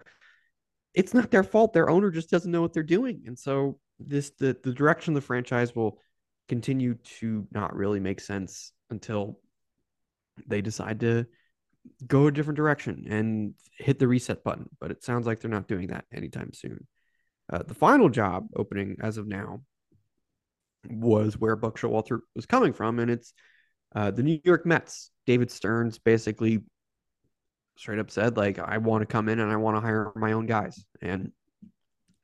it's 0.95 1.15
not 1.15 1.31
their 1.31 1.43
fault. 1.43 1.73
Their 1.73 1.91
owner 1.91 2.11
just 2.11 2.31
doesn't 2.31 2.51
know 2.51 2.61
what 2.63 2.73
they're 2.73 2.83
doing. 2.83 3.23
And 3.27 3.39
so 3.39 3.79
this 3.99 4.31
the 4.39 4.57
the 4.63 4.73
direction 4.73 5.13
of 5.13 5.23
the 5.23 5.27
franchise 5.27 5.75
will 5.75 5.99
continue 6.49 6.95
to 7.19 7.47
not 7.53 7.75
really 7.75 8.01
make 8.01 8.21
sense 8.21 8.73
until 8.91 9.39
they 10.47 10.61
decide 10.61 11.01
to 11.01 11.27
go 12.07 12.27
a 12.27 12.33
different 12.33 12.57
direction 12.57 13.07
and 13.09 13.55
hit 13.77 13.99
the 13.99 14.09
reset 14.09 14.45
button. 14.45 14.69
But 14.81 14.91
it 14.91 15.05
sounds 15.05 15.27
like 15.27 15.41
they're 15.41 15.51
not 15.51 15.69
doing 15.69 15.89
that 15.89 16.05
anytime 16.13 16.53
soon 16.53 16.87
uh, 17.53 17.63
the 17.63 17.75
final 17.75 18.09
job 18.09 18.49
opening 18.57 18.97
as 19.01 19.19
of 19.19 19.29
now 19.29 19.61
was 20.89 21.39
where 21.39 21.55
Buck 21.55 21.79
Showalter 21.79 22.21
was 22.35 22.47
coming 22.47 22.73
from, 22.73 22.99
and 22.99 23.11
it's 23.11 23.35
uh, 23.95 24.11
the 24.11 24.23
New 24.23 24.41
York 24.43 24.67
Mets. 24.67 25.11
David 25.27 25.51
Stearns 25.51 25.99
basically 25.99 26.61
straight 27.77 27.99
up 27.99 28.11
said, 28.11 28.37
like, 28.37 28.59
I 28.59 28.79
want 28.79 29.03
to 29.03 29.07
come 29.07 29.29
in 29.29 29.39
and 29.39 29.53
I 29.53 29.57
want 29.57 29.77
to 29.77 29.81
hire 29.81 30.11
my 30.17 30.33
own 30.33 30.47
guys, 30.47 30.85
and 31.01 31.31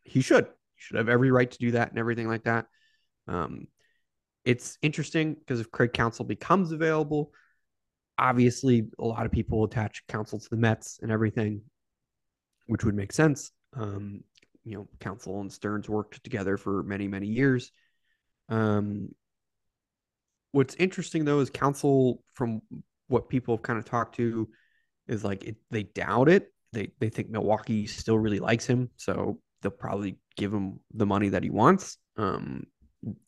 he 0.02 0.22
should. 0.22 0.46
He 0.46 0.80
should 0.80 0.96
have 0.96 1.08
every 1.08 1.30
right 1.30 1.50
to 1.50 1.58
do 1.58 1.72
that 1.72 1.90
and 1.90 1.98
everything 1.98 2.26
like 2.26 2.44
that. 2.44 2.66
Um, 3.26 3.68
it's 4.44 4.78
interesting 4.80 5.34
because 5.34 5.60
if 5.60 5.70
Craig 5.70 5.92
Counsell 5.92 6.24
becomes 6.24 6.72
available, 6.72 7.32
obviously 8.16 8.86
a 8.98 9.04
lot 9.04 9.26
of 9.26 9.32
people 9.32 9.64
attach 9.64 10.06
Counsell 10.08 10.40
to 10.40 10.48
the 10.48 10.56
Mets 10.56 10.98
and 11.02 11.12
everything, 11.12 11.60
which 12.66 12.84
would 12.84 12.94
make 12.94 13.12
sense. 13.12 13.52
Um, 13.74 14.22
you 14.68 14.76
know, 14.76 14.88
Counsell 15.00 15.40
and 15.40 15.52
Stearns 15.52 15.88
worked 15.88 16.22
together 16.22 16.56
for 16.56 16.82
many, 16.82 17.08
many 17.08 17.26
years. 17.26 17.72
Um, 18.48 19.14
what's 20.52 20.74
interesting 20.76 21.24
though 21.24 21.40
is 21.40 21.50
Counsell, 21.50 22.22
from 22.34 22.62
what 23.08 23.28
people 23.28 23.56
have 23.56 23.62
kind 23.62 23.78
of 23.78 23.84
talked 23.84 24.16
to, 24.16 24.48
is 25.06 25.24
like 25.24 25.44
it, 25.44 25.56
they 25.70 25.84
doubt 25.84 26.28
it. 26.28 26.52
They 26.72 26.92
they 26.98 27.08
think 27.08 27.30
Milwaukee 27.30 27.86
still 27.86 28.18
really 28.18 28.40
likes 28.40 28.66
him, 28.66 28.90
so 28.96 29.40
they'll 29.62 29.72
probably 29.72 30.18
give 30.36 30.52
him 30.52 30.80
the 30.92 31.06
money 31.06 31.30
that 31.30 31.42
he 31.42 31.50
wants. 31.50 31.96
Um, 32.16 32.64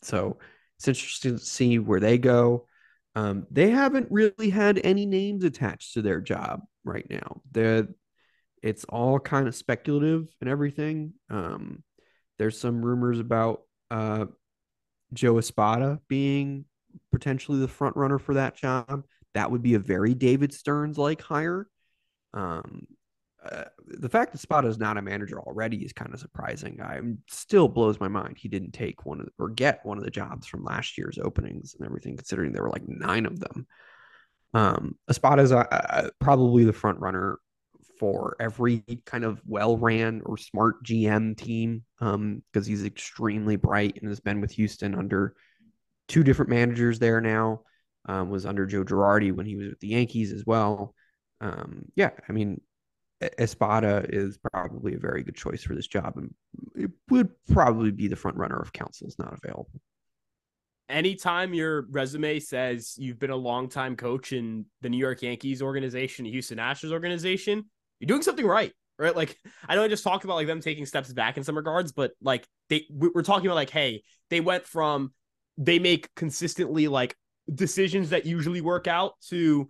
so 0.03 0.39
it's 0.77 0.89
interesting 0.89 1.39
to 1.39 1.45
see 1.45 1.79
where 1.79 2.01
they 2.01 2.19
go. 2.19 2.67
Um, 3.15 3.47
they 3.51 3.71
haven't 3.71 4.09
really 4.11 4.51
had 4.51 4.81
any 4.85 5.07
names 5.07 5.45
attached 5.45 5.95
to 5.95 6.03
their 6.03 6.21
job 6.21 6.61
right 6.85 7.07
now. 7.09 7.41
They're 7.51 7.89
it's 8.63 8.85
all 8.85 9.19
kind 9.19 9.49
of 9.49 9.55
speculative 9.55 10.29
and 10.41 10.51
everything. 10.51 11.15
Um, 11.31 11.83
there's 12.39 12.59
some 12.59 12.85
rumors 12.85 13.19
about 13.19 13.63
uh, 13.91 14.27
Joe 15.13 15.39
Espada 15.39 16.01
being 16.09 16.65
potentially 17.13 17.59
the 17.59 17.69
front 17.69 17.97
runner 17.97 18.19
for 18.19 18.35
that 18.35 18.57
job. 18.57 19.05
That 19.35 19.51
would 19.51 19.63
be 19.63 19.75
a 19.75 19.79
very 19.79 20.15
David 20.15 20.53
Stearns 20.53 20.99
like 20.99 21.21
hire. 21.23 21.69
Um, 22.35 22.87
uh, 23.45 23.65
the 23.87 24.09
fact 24.09 24.33
that 24.33 24.39
Espada 24.39 24.69
is 24.69 24.79
not 24.79 24.99
a 24.99 25.03
manager 25.03 25.41
already 25.41 25.79
is 25.79 25.93
kind 25.93 26.13
of 26.13 26.21
surprising. 26.21 26.81
I 26.83 27.01
still 27.29 27.69
blows 27.69 27.99
my 27.99 28.09
mind 28.09 28.37
he 28.37 28.49
didn't 28.49 28.73
take 28.73 29.07
one 29.07 29.21
of, 29.21 29.29
or 29.39 29.49
get 29.49 29.85
one 29.85 29.97
of 29.97 30.05
the 30.05 30.11
jobs 30.11 30.47
from 30.47 30.65
last 30.65 30.99
year's 30.99 31.19
openings 31.19 31.75
and 31.75 31.87
everything, 31.87 32.17
considering 32.17 32.53
there 32.53 32.63
were 32.63 32.71
like 32.71 32.87
nine 32.87 33.25
of 33.25 33.41
them. 33.41 33.67
Um, 34.53 34.99
Espada 35.09 35.43
is 35.43 35.53
uh, 35.53 35.65
uh 35.71 36.11
probably 36.19 36.65
the 36.65 36.73
front 36.73 37.01
runner 37.01 37.39
for 38.01 38.35
every 38.41 38.83
kind 39.05 39.25
of 39.25 39.43
well 39.47 39.77
ran 39.77 40.23
or 40.25 40.39
smart 40.39 40.83
GM 40.83 41.37
team 41.37 41.85
because 41.99 42.15
um, 42.15 42.43
he's 42.55 42.83
extremely 42.83 43.57
bright 43.57 43.99
and 44.01 44.09
has 44.09 44.21
been 44.21 44.41
with 44.41 44.53
Houston 44.53 44.95
under 44.95 45.35
two 46.09 46.25
different 46.25 46.49
managers 46.49 46.99
there 46.99 47.21
now. 47.21 47.61
Um, 48.07 48.31
was 48.31 48.47
under 48.47 48.65
Joe 48.65 48.85
Girardi 48.85 49.33
when 49.33 49.45
he 49.45 49.57
was 49.57 49.69
with 49.69 49.81
the 49.81 49.89
Yankees 49.89 50.33
as 50.33 50.47
well. 50.47 50.95
Um, 51.43 51.85
yeah, 51.95 52.11
I 52.27 52.33
mean, 52.33 52.63
Espada 53.39 54.07
is 54.09 54.39
probably 54.39 54.95
a 54.95 54.99
very 54.99 55.23
good 55.23 55.37
choice 55.37 55.63
for 55.63 55.75
this 55.75 55.87
job, 55.87 56.15
and 56.17 56.35
it 56.75 56.91
would 57.11 57.29
probably 57.53 57.91
be 57.91 58.09
the 58.09 58.17
front 58.17 58.39
runner 58.39 58.63
if 58.63 58.73
Counsell's 58.73 59.19
not 59.19 59.39
available. 59.45 59.79
Anytime 60.89 61.53
your 61.53 61.83
resume 61.91 62.41
says 62.41 62.95
you've 62.97 63.19
been 63.19 63.31
a 63.31 63.37
long 63.37 63.69
time 63.69 63.95
coach 63.95 64.33
in 64.33 64.65
the 64.81 64.89
New 64.89 64.97
York 64.97 65.21
Yankees 65.21 65.61
organization, 65.61 66.25
Houston 66.25 66.57
Astros 66.57 66.93
organization, 66.93 67.67
you're 68.01 68.09
doing 68.09 68.23
something 68.23 68.47
right 68.47 68.73
right? 69.01 69.17
Like 69.17 69.37
I 69.67 69.75
know 69.75 69.83
I 69.83 69.89
just 69.89 70.05
talked 70.05 70.25
about 70.25 70.35
like 70.35 70.47
them 70.47 70.61
taking 70.61 70.87
steps 70.87 71.13
back 71.13 71.37
in 71.39 71.43
some 71.43 71.57
regards, 71.57 71.91
but 71.91 72.13
like 72.23 72.47
they 72.69 72.87
we're 72.91 73.23
talking 73.23 73.47
about 73.47 73.55
like, 73.55 73.71
hey, 73.71 74.03
they 74.29 74.41
went 74.41 74.67
from 74.67 75.13
they 75.57 75.79
make 75.79 76.15
consistently 76.15 76.87
like 76.87 77.17
decisions 77.53 78.11
that 78.11 78.27
usually 78.27 78.61
work 78.61 78.87
out 78.87 79.15
to 79.29 79.69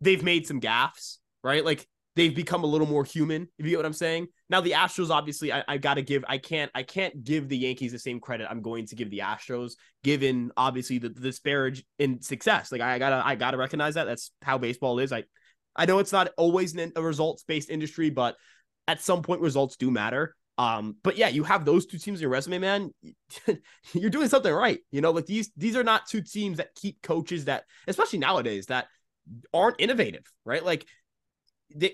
they've 0.00 0.22
made 0.22 0.46
some 0.46 0.60
gaffes, 0.60 1.18
right? 1.44 1.64
Like 1.64 1.86
they've 2.16 2.34
become 2.34 2.64
a 2.64 2.66
little 2.66 2.86
more 2.86 3.04
human, 3.04 3.48
if 3.56 3.64
you 3.64 3.70
get 3.70 3.78
what 3.78 3.86
I'm 3.86 3.92
saying. 3.92 4.26
Now 4.50 4.60
the 4.60 4.72
Astros, 4.72 5.10
obviously, 5.10 5.52
I, 5.52 5.62
I 5.68 5.78
gotta 5.78 6.02
give 6.02 6.24
I 6.28 6.38
can't 6.38 6.70
I 6.74 6.82
can't 6.82 7.22
give 7.22 7.48
the 7.48 7.56
Yankees 7.56 7.92
the 7.92 8.00
same 8.00 8.18
credit 8.18 8.48
I'm 8.50 8.62
going 8.62 8.86
to 8.86 8.96
give 8.96 9.10
the 9.10 9.20
Astros, 9.20 9.74
given 10.02 10.50
obviously 10.56 10.98
the, 10.98 11.08
the 11.08 11.20
disparage 11.20 11.84
in 12.00 12.20
success. 12.20 12.72
Like 12.72 12.80
I 12.80 12.98
gotta 12.98 13.22
I 13.24 13.36
gotta 13.36 13.56
recognize 13.56 13.94
that. 13.94 14.04
That's 14.04 14.32
how 14.42 14.58
baseball 14.58 14.98
is. 14.98 15.12
I 15.12 15.22
I 15.74 15.86
know 15.86 15.98
it's 15.98 16.12
not 16.12 16.30
always 16.36 16.76
a 16.76 17.02
results 17.02 17.44
based 17.44 17.70
industry, 17.70 18.10
but 18.10 18.36
at 18.88 19.00
some 19.00 19.22
point 19.22 19.40
results 19.40 19.76
do 19.76 19.90
matter. 19.90 20.34
Um, 20.58 20.96
but 21.02 21.16
yeah, 21.16 21.28
you 21.28 21.44
have 21.44 21.64
those 21.64 21.86
two 21.86 21.98
teams 21.98 22.18
in 22.18 22.22
your 22.22 22.30
resume, 22.30 22.58
man. 22.58 22.90
You're 23.94 24.10
doing 24.10 24.28
something 24.28 24.52
right. 24.52 24.80
You 24.90 25.00
know, 25.00 25.10
like 25.10 25.26
these 25.26 25.50
these 25.56 25.76
are 25.76 25.84
not 25.84 26.06
two 26.06 26.20
teams 26.20 26.58
that 26.58 26.74
keep 26.74 27.00
coaches 27.02 27.46
that, 27.46 27.64
especially 27.86 28.18
nowadays, 28.18 28.66
that 28.66 28.86
aren't 29.54 29.80
innovative, 29.80 30.24
right? 30.44 30.64
Like 30.64 30.86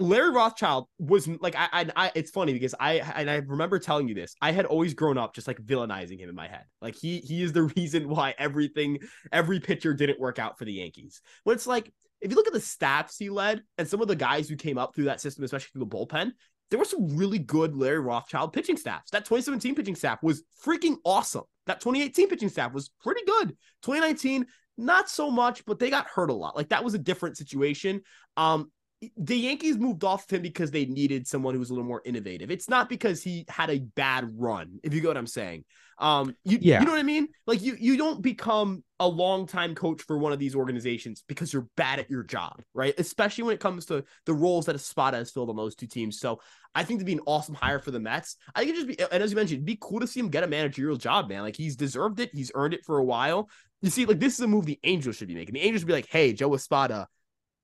Larry 0.01 0.31
Rothschild 0.31 0.87
was 0.99 1.29
like 1.29 1.55
I, 1.57 1.69
I, 1.73 1.87
I 1.97 2.13
it's 2.15 2.31
funny 2.31 2.53
because 2.53 2.75
I 2.79 2.95
and 2.95 3.31
I 3.31 3.37
remember 3.37 3.79
telling 3.79 4.09
you 4.09 4.15
this. 4.15 4.35
I 4.41 4.53
had 4.53 4.67
always 4.67 4.95
grown 4.95 5.19
up 5.19 5.35
just 5.35 5.47
like 5.47 5.61
villainizing 5.63 6.19
him 6.19 6.29
in 6.29 6.35
my 6.35 6.49
head. 6.49 6.65
Like 6.81 6.97
he 6.97 7.19
he 7.19 7.43
is 7.43 7.53
the 7.53 7.63
reason 7.77 8.09
why 8.09 8.35
everything 8.39 8.99
every 9.33 9.61
pitcher 9.61 9.95
didn't 9.95 10.21
work 10.21 10.39
out 10.39 10.59
for 10.59 10.65
the 10.65 10.73
Yankees. 10.73 11.21
When 11.45 11.55
it's 11.55 11.67
like 11.67 11.93
if 12.21 12.31
you 12.31 12.37
look 12.37 12.47
at 12.47 12.53
the 12.53 12.61
staffs 12.61 13.17
he 13.17 13.31
led 13.31 13.63
and 13.77 13.87
some 13.87 14.03
of 14.03 14.09
the 14.09 14.17
guys 14.17 14.49
who 14.49 14.57
came 14.57 14.79
up 14.79 14.95
through 14.95 15.05
that 15.05 15.21
system, 15.21 15.45
especially 15.45 15.69
through 15.73 15.85
the 15.85 15.97
bullpen, 15.97 16.33
there 16.71 16.79
were 16.79 16.85
some 16.85 17.17
really 17.17 17.39
good 17.39 17.75
Larry 17.77 18.01
Rothschild 18.01 18.53
pitching 18.53 18.77
staffs. 18.77 19.11
That 19.11 19.25
2017 19.25 19.75
pitching 19.75 19.95
staff 19.95 20.23
was 20.23 20.43
freaking 20.65 20.97
awesome. 21.05 21.45
That 21.67 21.81
2018 21.81 22.29
pitching 22.29 22.49
staff 22.49 22.73
was 22.73 22.91
pretty 23.03 23.23
good. 23.25 23.51
2019, 23.83 24.47
not 24.77 25.09
so 25.09 25.31
much, 25.31 25.65
but 25.65 25.79
they 25.79 25.91
got 25.91 26.07
hurt 26.07 26.31
a 26.31 26.35
lot. 26.35 26.57
Like 26.57 26.69
that 26.71 26.85
was 26.85 26.95
a 26.95 26.99
different 26.99 27.37
situation. 27.37 28.03
Um, 28.37 28.71
the 29.17 29.37
Yankees 29.37 29.79
moved 29.79 30.03
off 30.03 30.25
of 30.25 30.31
him 30.37 30.43
because 30.43 30.71
they 30.71 30.85
needed 30.85 31.27
someone 31.27 31.55
who 31.55 31.61
was 31.61 31.71
a 31.71 31.73
little 31.73 31.87
more 31.87 32.03
innovative. 32.05 32.51
It's 32.51 32.69
not 32.69 32.89
because 32.89 33.23
he 33.23 33.45
had 33.49 33.71
a 33.71 33.79
bad 33.79 34.29
run, 34.35 34.81
if 34.83 34.93
you 34.93 35.01
get 35.01 35.09
what 35.09 35.17
I'm 35.17 35.27
saying. 35.27 35.65
Um, 35.99 36.35
you, 36.45 36.59
yeah. 36.61 36.81
you 36.81 36.87
know 36.87 36.93
what 36.93 37.01
I 37.01 37.05
mean? 37.05 37.29
Like 37.47 37.63
you, 37.63 37.77
you 37.79 37.97
don't 37.97 38.23
become 38.23 38.83
a 39.01 39.07
long-time 39.07 39.75
coach 39.75 40.03
for 40.03 40.19
one 40.19 40.33
of 40.33 40.39
these 40.39 40.55
organizations 40.55 41.23
because 41.29 41.53
you're 41.53 41.69
bad 41.77 42.01
at 42.01 42.11
your 42.11 42.25
job, 42.25 42.61
right? 42.75 42.95
Especially 42.99 43.45
when 43.45 43.55
it 43.55 43.61
comes 43.61 43.87
to 43.87 44.05
the 44.27 44.35
roles 44.35 44.67
that 44.67 44.75
Espada 44.75 45.17
has 45.17 45.31
filled 45.31 45.51
on 45.51 45.57
those 45.57 45.77
two 45.77 45.87
teams. 45.87 46.19
So 46.19 46.41
I 46.75 46.83
think 46.83 46.99
to 46.99 47.05
be 47.05 47.13
an 47.13 47.21
awesome 47.27 47.55
hire 47.55 47.79
for 47.79 47.93
the 47.93 48.01
Mets. 48.01 48.37
I 48.55 48.61
think 48.61 48.73
it 48.73 48.75
just 48.75 48.89
be, 48.89 49.01
and 49.13 49.23
as 49.23 49.31
you 49.31 49.37
mentioned, 49.37 49.59
it'd 49.59 49.67
be 49.67 49.79
cool 49.81 50.01
to 50.01 50.07
see 50.07 50.21
him 50.21 50.29
get 50.29 50.45
a 50.45 50.49
managerial 50.49 50.97
job, 50.97 51.29
man. 51.29 51.43
Like 51.43 51.57
he's 51.57 51.77
deserved 51.77 52.19
it. 52.21 52.31
He's 52.33 52.53
earned 52.55 52.75
it 52.75 52.85
for 52.85 52.99
a 52.99 53.05
while. 53.05 53.49
You 53.81 53.91
see, 53.91 54.07
like 54.07 54.19
this 54.19 54.35
is 54.35 54.41
a 54.41 54.49
move 54.49 54.67
the 54.67 54.81
Angels 54.83 55.17
should 55.17 55.29
be 55.29 55.35
making. 55.35 55.55
The 55.55 55.63
Angels 55.63 55.83
should 55.83 55.89
be 55.89 55.93
like, 55.93 56.09
hey, 56.09 56.33
Joe 56.33 56.55
Espada, 56.55 57.07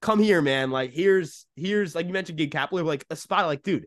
come 0.05 0.19
here, 0.19 0.43
man. 0.43 0.71
Like 0.71 0.93
here's 0.93 1.47
here's 1.57 1.95
like 1.95 2.07
you 2.07 2.12
mentioned 2.12 2.37
Gabe 2.37 2.53
Kapler, 2.53 2.85
like 2.85 3.07
Espada, 3.11 3.47
like 3.47 3.62
dude, 3.62 3.87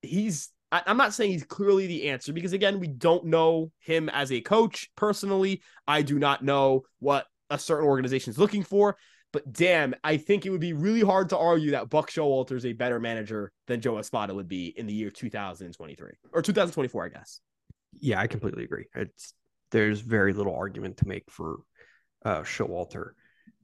he's 0.00 0.50
I, 0.70 0.82
am 0.86 0.96
not 0.96 1.12
saying 1.12 1.32
he's 1.32 1.44
clearly 1.44 1.88
the 1.88 2.08
answer 2.08 2.32
because 2.32 2.52
again, 2.52 2.78
we 2.78 2.86
don't 2.86 3.26
know 3.26 3.72
him 3.80 4.08
as 4.08 4.30
a 4.30 4.40
coach 4.40 4.88
personally. 4.96 5.62
I 5.86 6.02
do 6.02 6.18
not 6.18 6.44
know 6.44 6.84
what 7.00 7.26
a 7.50 7.58
certain 7.58 7.86
organization 7.86 8.30
is 8.30 8.38
looking 8.38 8.62
for. 8.62 8.96
But 9.32 9.52
damn, 9.52 9.94
I 10.04 10.18
think 10.18 10.46
it 10.46 10.50
would 10.50 10.60
be 10.60 10.74
really 10.74 11.00
hard 11.00 11.30
to 11.30 11.38
argue 11.38 11.72
that 11.72 11.88
Buck 11.88 12.10
Showalter 12.10 12.52
is 12.52 12.66
a 12.66 12.74
better 12.74 13.00
manager 13.00 13.50
than 13.66 13.80
Joe 13.80 13.98
Espada 13.98 14.34
would 14.34 14.48
be 14.48 14.66
in 14.76 14.86
the 14.86 14.92
year 14.92 15.10
2023 15.10 16.10
or 16.32 16.42
2024, 16.42 17.04
I 17.04 17.08
guess. 17.08 17.40
Yeah, 17.98 18.20
I 18.20 18.26
completely 18.26 18.64
agree. 18.64 18.86
It's 18.94 19.34
there's 19.70 20.00
very 20.00 20.34
little 20.34 20.54
argument 20.54 20.98
to 20.98 21.08
make 21.08 21.24
for 21.30 21.60
uh, 22.24 22.42
Showalter 22.42 23.12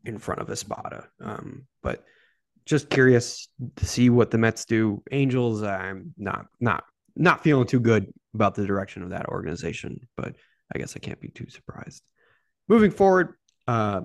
in 0.05 0.19
front 0.19 0.41
of 0.41 0.51
Espada. 0.51 1.09
Um, 1.21 1.67
but 1.83 2.05
just 2.67 2.91
curious 2.91 3.49
to 3.77 3.87
see 3.87 4.11
what 4.11 4.31
the 4.31 4.39
Mets 4.39 4.65
do. 4.65 5.03
Angels, 5.11 5.63
I'm 5.63 6.15
not 6.17 6.47
not 6.61 6.85
not 7.17 7.43
feeling 7.43 7.67
too 7.67 7.81
good 7.81 8.13
about 8.35 8.55
the 8.55 8.67
direction 8.67 9.03
of 9.03 9.11
that 9.11 9.27
organization, 9.27 10.01
but 10.17 10.37
I 10.75 10.79
guess 10.79 10.95
I 10.95 11.01
can't 11.01 11.21
be 11.21 11.29
too 11.29 11.49
surprised. 11.49 12.03
Moving 12.69 12.91
forward, 12.91 13.35
uh, 13.67 14.03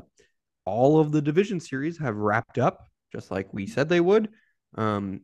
all 0.65 0.99
of 0.99 1.11
the 1.11 1.21
division 1.21 1.59
series 1.59 1.99
have 1.99 2.15
wrapped 2.15 2.57
up 2.57 2.87
just 3.13 3.31
like 3.31 3.53
we 3.53 3.67
said 3.67 3.87
they 3.87 4.01
would. 4.01 4.29
Um, 4.75 5.21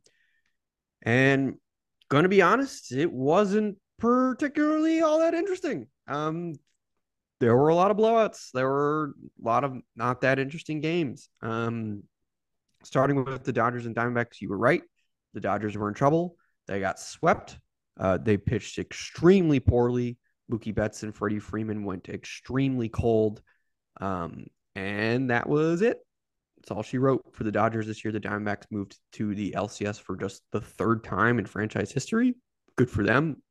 and 1.01 1.55
going 2.09 2.23
to 2.23 2.29
be 2.29 2.41
honest, 2.41 2.91
it 2.91 3.11
wasn't 3.11 3.77
particularly 3.97 5.01
all 5.01 5.19
that 5.19 5.33
interesting. 5.33 5.87
Um, 6.07 6.53
there 7.39 7.55
were 7.55 7.69
a 7.69 7.75
lot 7.75 7.91
of 7.91 7.97
blowouts. 7.97 8.51
There 8.53 8.67
were 8.67 9.13
a 9.43 9.47
lot 9.47 9.63
of 9.63 9.77
not 9.95 10.21
that 10.21 10.39
interesting 10.39 10.81
games. 10.81 11.29
Um, 11.41 12.03
starting 12.83 13.23
with 13.23 13.43
the 13.43 13.53
Dodgers 13.53 13.85
and 13.85 13.95
Diamondbacks, 13.95 14.41
you 14.41 14.49
were 14.49 14.57
right. 14.57 14.81
The 15.33 15.41
Dodgers 15.41 15.77
were 15.77 15.87
in 15.87 15.93
trouble. 15.93 16.35
They 16.67 16.79
got 16.79 16.99
swept. 16.99 17.57
Uh, 17.99 18.17
they 18.17 18.37
pitched 18.37 18.79
extremely 18.79 19.59
poorly. 19.59 20.17
Mookie 20.51 20.73
Betts 20.73 21.03
and 21.03 21.15
Freddie 21.15 21.39
Freeman 21.39 21.83
went 21.83 22.09
extremely 22.09 22.89
cold. 22.89 23.41
Um, 24.01 24.47
and 24.75 25.29
that 25.29 25.47
was 25.47 25.81
it. 25.81 25.99
That's 26.57 26.71
all 26.71 26.83
she 26.83 26.97
wrote 26.97 27.23
for 27.33 27.43
the 27.43 27.51
Dodgers 27.51 27.87
this 27.87 28.03
year. 28.03 28.11
The 28.11 28.19
Diamondbacks 28.19 28.65
moved 28.71 28.97
to 29.13 29.33
the 29.33 29.53
LCS 29.55 29.99
for 30.01 30.15
just 30.15 30.41
the 30.51 30.61
third 30.61 31.03
time 31.03 31.39
in 31.39 31.45
franchise 31.45 31.91
history. 31.91 32.35
Good 32.75 32.89
for 32.89 33.03
them. 33.03 33.41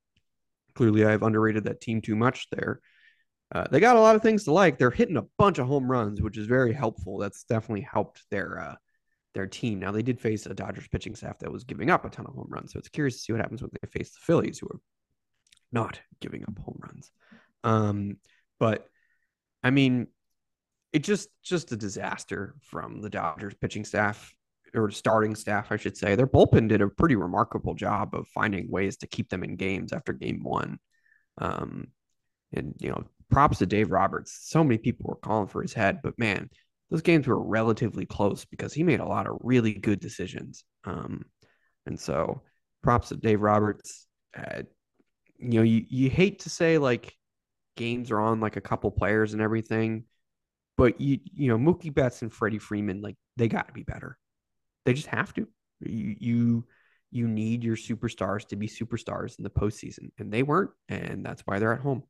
Clearly, 0.74 1.04
I've 1.04 1.22
underrated 1.22 1.64
that 1.64 1.80
team 1.80 2.00
too 2.00 2.16
much 2.16 2.48
there. 2.50 2.80
Uh, 3.54 3.64
they 3.70 3.80
got 3.80 3.96
a 3.96 4.00
lot 4.00 4.14
of 4.14 4.22
things 4.22 4.44
to 4.44 4.52
like. 4.52 4.78
They're 4.78 4.90
hitting 4.90 5.16
a 5.16 5.24
bunch 5.38 5.58
of 5.58 5.66
home 5.66 5.90
runs, 5.90 6.20
which 6.20 6.36
is 6.36 6.46
very 6.46 6.72
helpful. 6.72 7.18
That's 7.18 7.44
definitely 7.44 7.80
helped 7.80 8.22
their 8.30 8.60
uh, 8.60 8.74
their 9.34 9.46
team. 9.46 9.78
Now 9.78 9.92
they 9.92 10.02
did 10.02 10.20
face 10.20 10.46
a 10.46 10.54
Dodgers 10.54 10.88
pitching 10.88 11.14
staff 11.14 11.38
that 11.38 11.52
was 11.52 11.64
giving 11.64 11.90
up 11.90 12.04
a 12.04 12.10
ton 12.10 12.26
of 12.26 12.34
home 12.34 12.48
runs, 12.50 12.72
so 12.72 12.78
it's 12.78 12.88
curious 12.88 13.16
to 13.16 13.20
see 13.20 13.32
what 13.32 13.40
happens 13.40 13.62
when 13.62 13.70
they 13.72 13.88
face 13.88 14.10
the 14.10 14.20
Phillies, 14.20 14.58
who 14.58 14.66
are 14.66 14.80
not 15.72 16.00
giving 16.20 16.42
up 16.42 16.58
home 16.58 16.78
runs. 16.78 17.10
Um, 17.64 18.16
but 18.60 18.86
I 19.62 19.70
mean, 19.70 20.08
it 20.92 21.00
just 21.00 21.28
just 21.42 21.72
a 21.72 21.76
disaster 21.76 22.54
from 22.60 23.00
the 23.00 23.10
Dodgers 23.10 23.54
pitching 23.54 23.84
staff 23.84 24.34
or 24.74 24.90
starting 24.90 25.34
staff, 25.34 25.72
I 25.72 25.76
should 25.76 25.96
say. 25.96 26.14
Their 26.14 26.26
bullpen 26.26 26.68
did 26.68 26.82
a 26.82 26.88
pretty 26.88 27.16
remarkable 27.16 27.74
job 27.74 28.14
of 28.14 28.28
finding 28.28 28.70
ways 28.70 28.98
to 28.98 29.06
keep 29.06 29.28
them 29.30 29.42
in 29.42 29.56
games 29.56 29.92
after 29.92 30.12
game 30.12 30.42
one. 30.42 30.78
Um, 31.38 31.88
and 32.52 32.74
you 32.78 32.90
know, 32.90 33.04
props 33.30 33.58
to 33.58 33.66
Dave 33.66 33.90
Roberts. 33.90 34.38
So 34.42 34.64
many 34.64 34.78
people 34.78 35.06
were 35.08 35.16
calling 35.16 35.48
for 35.48 35.62
his 35.62 35.72
head, 35.72 36.00
but 36.02 36.18
man, 36.18 36.48
those 36.90 37.02
games 37.02 37.26
were 37.26 37.42
relatively 37.42 38.06
close 38.06 38.44
because 38.44 38.72
he 38.72 38.82
made 38.82 39.00
a 39.00 39.08
lot 39.08 39.26
of 39.26 39.38
really 39.40 39.74
good 39.74 40.00
decisions. 40.00 40.64
Um, 40.84 41.24
and 41.86 41.98
so 41.98 42.42
props 42.82 43.08
to 43.08 43.16
Dave 43.16 43.40
Roberts. 43.40 44.06
Uh, 44.36 44.62
you 45.38 45.58
know, 45.58 45.62
you, 45.62 45.84
you 45.88 46.10
hate 46.10 46.40
to 46.40 46.50
say 46.50 46.78
like 46.78 47.14
games 47.76 48.10
are 48.10 48.20
on 48.20 48.40
like 48.40 48.56
a 48.56 48.60
couple 48.60 48.90
players 48.90 49.32
and 49.32 49.42
everything, 49.42 50.04
but 50.76 51.00
you 51.00 51.18
you 51.32 51.48
know 51.48 51.58
Mookie 51.58 51.94
Betts 51.94 52.22
and 52.22 52.32
Freddie 52.32 52.58
Freeman 52.58 53.00
like 53.02 53.16
they 53.36 53.48
got 53.48 53.68
to 53.68 53.74
be 53.74 53.82
better. 53.82 54.18
They 54.84 54.94
just 54.94 55.08
have 55.08 55.32
to. 55.34 55.46
You 55.80 56.16
you 56.18 56.64
you 57.10 57.28
need 57.28 57.64
your 57.64 57.76
superstars 57.76 58.46
to 58.48 58.56
be 58.56 58.68
superstars 58.68 59.38
in 59.38 59.44
the 59.44 59.50
postseason, 59.50 60.10
and 60.18 60.32
they 60.32 60.42
weren't, 60.42 60.70
and 60.88 61.24
that's 61.24 61.42
why 61.42 61.58
they're 61.58 61.72
at 61.72 61.80
home. 61.80 62.02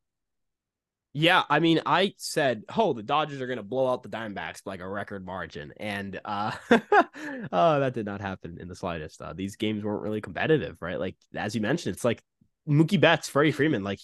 Yeah, 1.14 1.42
I 1.48 1.58
mean, 1.58 1.80
I 1.86 2.14
said, 2.18 2.64
"Oh, 2.76 2.92
the 2.92 3.02
Dodgers 3.02 3.40
are 3.40 3.46
going 3.46 3.56
to 3.56 3.62
blow 3.62 3.88
out 3.90 4.02
the 4.02 4.08
Diamondbacks 4.08 4.62
by 4.62 4.72
like 4.72 4.80
a 4.80 4.88
record 4.88 5.24
margin," 5.24 5.72
and 5.78 6.20
uh, 6.24 6.52
oh, 6.70 7.80
that 7.80 7.94
did 7.94 8.06
not 8.06 8.20
happen 8.20 8.58
in 8.60 8.68
the 8.68 8.76
slightest. 8.76 9.20
Uh, 9.20 9.32
these 9.32 9.56
games 9.56 9.82
weren't 9.82 10.02
really 10.02 10.20
competitive, 10.20 10.76
right? 10.80 11.00
Like 11.00 11.16
as 11.34 11.54
you 11.54 11.60
mentioned, 11.60 11.94
it's 11.96 12.04
like 12.04 12.22
Mookie 12.68 13.00
Betts, 13.00 13.28
Freddie 13.28 13.52
Freeman, 13.52 13.82
like 13.82 14.00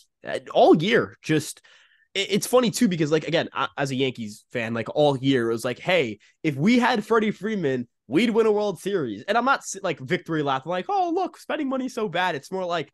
all 0.53 0.75
year, 0.83 1.17
just 1.23 1.61
it's 2.15 2.47
funny 2.47 2.71
too 2.71 2.89
because 2.89 3.11
like 3.13 3.27
again, 3.29 3.49
as 3.77 3.91
a 3.91 3.95
Yankees 3.97 4.45
fan, 4.53 4.73
like 4.73 4.89
all 4.95 5.17
year 5.19 5.51
it 5.51 5.53
was 5.53 5.65
like, 5.65 5.79
hey, 5.79 6.19
if 6.43 6.57
we 6.57 6.79
had 6.79 7.05
Freddie 7.05 7.33
Freeman, 7.33 7.87
we'd 8.07 8.31
win 8.31 8.47
a 8.47 8.53
World 8.53 8.81
Series. 8.81 9.25
And 9.29 9.37
I'm 9.37 9.45
not 9.45 9.63
like 9.83 9.99
victory 10.01 10.43
laughing, 10.43 10.71
like, 10.71 10.87
oh 10.89 11.11
look, 11.15 11.37
spending 11.37 11.69
money 11.69 11.89
so 11.89 12.09
bad. 12.09 12.35
It's 12.35 12.53
more 12.53 12.65
like 12.65 12.93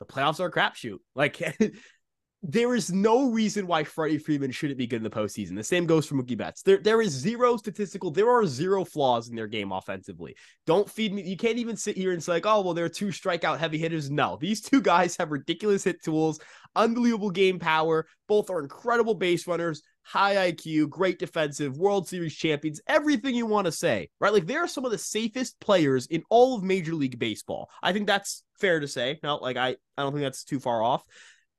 the 0.00 0.06
playoffs 0.06 0.40
are 0.40 0.46
a 0.46 0.52
crapshoot. 0.52 0.98
Like 1.14 1.40
there 2.42 2.74
is 2.74 2.90
no 2.90 3.30
reason 3.30 3.68
why 3.68 3.84
Freddie 3.84 4.18
Freeman 4.18 4.50
shouldn't 4.50 4.78
be 4.78 4.86
good 4.88 4.96
in 4.96 5.02
the 5.04 5.10
postseason. 5.10 5.54
The 5.54 5.62
same 5.62 5.86
goes 5.86 6.06
for 6.06 6.16
Mookie 6.16 6.36
Betts. 6.36 6.62
There, 6.62 6.78
there 6.78 7.00
is 7.00 7.12
zero 7.12 7.56
statistical, 7.56 8.10
there 8.10 8.30
are 8.30 8.44
zero 8.46 8.84
flaws 8.84 9.28
in 9.28 9.36
their 9.36 9.46
game 9.46 9.70
offensively. 9.70 10.34
Don't 10.66 10.90
feed 10.90 11.14
me. 11.14 11.22
You 11.22 11.36
can't 11.36 11.58
even 11.58 11.76
sit 11.76 11.96
here 11.96 12.10
and 12.10 12.22
say, 12.22 12.32
like, 12.32 12.46
oh, 12.46 12.60
well, 12.62 12.74
they're 12.74 12.88
two 12.88 13.06
strikeout 13.06 13.58
heavy 13.58 13.78
hitters. 13.78 14.10
No, 14.10 14.38
these 14.40 14.60
two 14.60 14.80
guys 14.80 15.16
have 15.18 15.30
ridiculous 15.30 15.84
hit 15.84 16.02
tools, 16.02 16.40
unbelievable 16.74 17.30
game 17.30 17.60
power. 17.60 18.06
Both 18.26 18.50
are 18.50 18.60
incredible 18.60 19.14
base 19.14 19.46
runners, 19.46 19.82
high 20.02 20.50
IQ, 20.50 20.88
great 20.88 21.20
defensive, 21.20 21.76
World 21.76 22.08
Series 22.08 22.34
champions, 22.34 22.80
everything 22.88 23.36
you 23.36 23.46
want 23.46 23.66
to 23.66 23.72
say, 23.72 24.08
right? 24.18 24.32
Like, 24.32 24.46
they're 24.46 24.66
some 24.66 24.84
of 24.84 24.90
the 24.90 24.98
safest 24.98 25.60
players 25.60 26.06
in 26.06 26.24
all 26.28 26.56
of 26.56 26.64
Major 26.64 26.94
League 26.94 27.20
Baseball. 27.20 27.70
I 27.80 27.92
think 27.92 28.08
that's 28.08 28.42
fair 28.58 28.80
to 28.80 28.88
say. 28.88 29.20
No, 29.22 29.36
like, 29.36 29.56
I, 29.56 29.76
I 29.96 30.02
don't 30.02 30.12
think 30.12 30.24
that's 30.24 30.42
too 30.42 30.58
far 30.58 30.82
off 30.82 31.04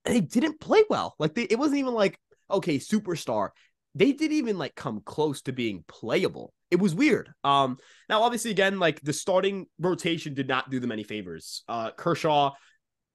they 0.05 0.21
didn't 0.21 0.59
play 0.59 0.83
well. 0.89 1.15
Like 1.19 1.33
they, 1.33 1.43
it 1.43 1.57
wasn't 1.57 1.79
even 1.79 1.93
like 1.93 2.17
okay, 2.49 2.77
superstar. 2.77 3.49
They 3.95 4.11
didn't 4.11 4.37
even 4.37 4.57
like 4.57 4.75
come 4.75 5.01
close 5.05 5.41
to 5.43 5.51
being 5.51 5.83
playable. 5.87 6.53
It 6.71 6.79
was 6.79 6.95
weird. 6.95 7.29
Um, 7.43 7.77
now 8.09 8.23
obviously 8.23 8.51
again, 8.51 8.79
like 8.79 9.01
the 9.01 9.13
starting 9.13 9.67
rotation 9.79 10.33
did 10.33 10.47
not 10.47 10.69
do 10.69 10.79
them 10.79 10.91
any 10.91 11.03
favors. 11.03 11.63
Uh, 11.67 11.91
Kershaw 11.91 12.53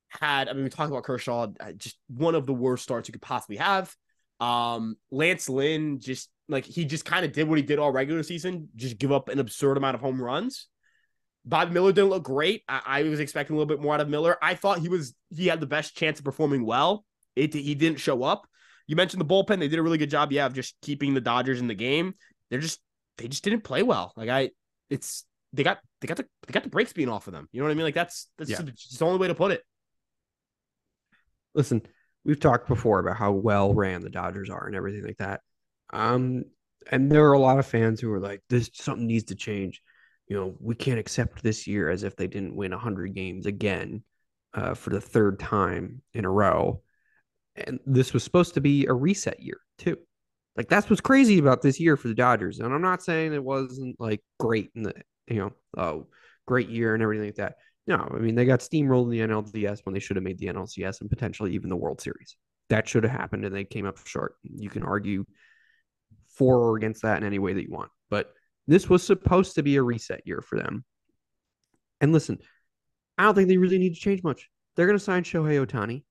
had, 0.08 0.48
I 0.48 0.52
mean, 0.52 0.64
we 0.64 0.70
talked 0.70 0.90
about 0.90 1.02
Kershaw, 1.02 1.48
uh, 1.60 1.72
just 1.72 1.98
one 2.08 2.34
of 2.34 2.46
the 2.46 2.54
worst 2.54 2.84
starts 2.84 3.08
you 3.08 3.12
could 3.12 3.22
possibly 3.22 3.56
have. 3.56 3.94
Um, 4.40 4.96
Lance 5.10 5.48
Lynn 5.48 5.98
just 5.98 6.30
like 6.48 6.64
he 6.64 6.84
just 6.84 7.04
kind 7.04 7.24
of 7.24 7.32
did 7.32 7.48
what 7.48 7.58
he 7.58 7.62
did 7.62 7.78
all 7.78 7.90
regular 7.90 8.22
season, 8.22 8.68
just 8.76 8.98
give 8.98 9.12
up 9.12 9.28
an 9.28 9.40
absurd 9.40 9.76
amount 9.76 9.96
of 9.96 10.00
home 10.00 10.22
runs. 10.22 10.68
Bob 11.48 11.70
Miller 11.70 11.92
didn't 11.92 12.10
look 12.10 12.24
great. 12.24 12.62
I, 12.68 12.80
I, 12.84 13.02
was 13.04 13.20
expecting 13.20 13.56
a 13.56 13.58
little 13.58 13.74
bit 13.74 13.82
more 13.82 13.94
out 13.94 14.02
of 14.02 14.08
Miller. 14.08 14.36
I 14.42 14.54
thought 14.54 14.80
he 14.80 14.90
was 14.90 15.14
he 15.30 15.46
had 15.46 15.60
the 15.60 15.66
best 15.66 15.96
chance 15.96 16.18
of 16.18 16.24
performing 16.24 16.64
well. 16.66 17.06
It 17.36 17.54
he 17.54 17.74
didn't 17.74 18.00
show 18.00 18.22
up. 18.22 18.46
You 18.86 18.96
mentioned 18.96 19.20
the 19.20 19.24
bullpen; 19.24 19.58
they 19.58 19.68
did 19.68 19.78
a 19.78 19.82
really 19.82 19.96
good 19.96 20.10
job, 20.10 20.30
yeah, 20.30 20.44
of 20.44 20.52
just 20.52 20.76
keeping 20.82 21.14
the 21.14 21.22
Dodgers 21.22 21.60
in 21.60 21.66
the 21.66 21.74
game. 21.74 22.12
They're 22.50 22.60
just 22.60 22.80
they 23.16 23.28
just 23.28 23.44
didn't 23.44 23.64
play 23.64 23.82
well. 23.82 24.12
Like 24.14 24.28
I, 24.28 24.50
it's 24.90 25.24
they 25.54 25.62
got 25.62 25.78
they 26.02 26.06
got 26.06 26.18
the 26.18 26.26
they 26.46 26.52
got 26.52 26.64
the 26.64 26.68
brakes 26.68 26.92
being 26.92 27.08
off 27.08 27.26
of 27.28 27.32
them. 27.32 27.48
You 27.50 27.60
know 27.60 27.66
what 27.66 27.72
I 27.72 27.76
mean? 27.76 27.84
Like 27.84 27.94
that's 27.94 28.28
that's 28.36 28.50
yeah. 28.50 28.60
just 28.60 28.98
the 28.98 29.06
only 29.06 29.18
way 29.18 29.28
to 29.28 29.34
put 29.34 29.52
it. 29.52 29.62
Listen, 31.54 31.80
we've 32.24 32.40
talked 32.40 32.68
before 32.68 32.98
about 32.98 33.16
how 33.16 33.32
well 33.32 33.72
ran 33.72 34.02
the 34.02 34.10
Dodgers 34.10 34.50
are 34.50 34.66
and 34.66 34.76
everything 34.76 35.04
like 35.04 35.16
that. 35.16 35.40
Um, 35.94 36.44
and 36.90 37.10
there 37.10 37.26
are 37.26 37.32
a 37.32 37.38
lot 37.38 37.58
of 37.58 37.66
fans 37.66 38.00
who 38.00 38.12
are 38.12 38.20
like, 38.20 38.42
"This 38.50 38.68
something 38.74 39.06
needs 39.06 39.24
to 39.24 39.34
change." 39.34 39.80
You 40.28 40.36
know, 40.36 40.54
we 40.60 40.74
can't 40.74 40.98
accept 40.98 41.42
this 41.42 41.66
year 41.66 41.90
as 41.90 42.02
if 42.02 42.16
they 42.16 42.26
didn't 42.26 42.56
win 42.56 42.72
100 42.72 43.14
games 43.14 43.46
again 43.46 44.02
uh, 44.54 44.74
for 44.74 44.90
the 44.90 45.00
third 45.00 45.38
time 45.38 46.02
in 46.14 46.24
a 46.24 46.30
row. 46.30 46.82
And 47.56 47.80
this 47.86 48.12
was 48.12 48.22
supposed 48.22 48.54
to 48.54 48.60
be 48.60 48.86
a 48.86 48.92
reset 48.92 49.40
year, 49.40 49.60
too. 49.78 49.96
Like, 50.56 50.68
that's 50.68 50.90
what's 50.90 51.00
crazy 51.00 51.38
about 51.38 51.62
this 51.62 51.80
year 51.80 51.96
for 51.96 52.08
the 52.08 52.14
Dodgers. 52.14 52.60
And 52.60 52.72
I'm 52.72 52.82
not 52.82 53.02
saying 53.02 53.32
it 53.32 53.42
wasn't 53.42 53.96
like 53.98 54.20
great 54.38 54.70
in 54.74 54.82
the 54.82 54.94
you 55.30 55.38
know, 55.38 55.52
oh, 55.76 56.06
great 56.46 56.68
year 56.68 56.94
and 56.94 57.02
everything 57.02 57.26
like 57.26 57.36
that. 57.36 57.56
No, 57.86 57.96
I 57.96 58.18
mean 58.18 58.34
they 58.34 58.44
got 58.44 58.60
steamrolled 58.60 59.04
in 59.04 59.10
the 59.10 59.34
NLDS 59.34 59.80
when 59.84 59.94
they 59.94 60.00
should 60.00 60.16
have 60.16 60.24
made 60.24 60.38
the 60.38 60.46
NLCS 60.46 61.00
and 61.00 61.10
potentially 61.10 61.54
even 61.54 61.70
the 61.70 61.76
World 61.76 62.00
Series. 62.00 62.36
That 62.68 62.86
should 62.86 63.04
have 63.04 63.12
happened, 63.12 63.44
and 63.44 63.54
they 63.54 63.64
came 63.64 63.86
up 63.86 63.98
short. 64.06 64.34
You 64.42 64.68
can 64.68 64.82
argue 64.82 65.24
for 66.36 66.58
or 66.58 66.76
against 66.76 67.02
that 67.02 67.16
in 67.18 67.24
any 67.24 67.38
way 67.38 67.54
that 67.54 67.62
you 67.62 67.70
want, 67.70 67.90
but 68.10 68.32
this 68.68 68.88
was 68.88 69.02
supposed 69.02 69.56
to 69.56 69.62
be 69.62 69.76
a 69.76 69.82
reset 69.82 70.22
year 70.24 70.40
for 70.40 70.58
them. 70.58 70.84
And 72.00 72.12
listen, 72.12 72.38
I 73.16 73.24
don't 73.24 73.34
think 73.34 73.48
they 73.48 73.56
really 73.56 73.78
need 73.78 73.94
to 73.94 74.00
change 74.00 74.22
much. 74.22 74.48
They're 74.76 74.86
going 74.86 74.98
to 74.98 75.04
sign 75.04 75.24
Shohei 75.24 75.66
Ohtani, 75.66 76.04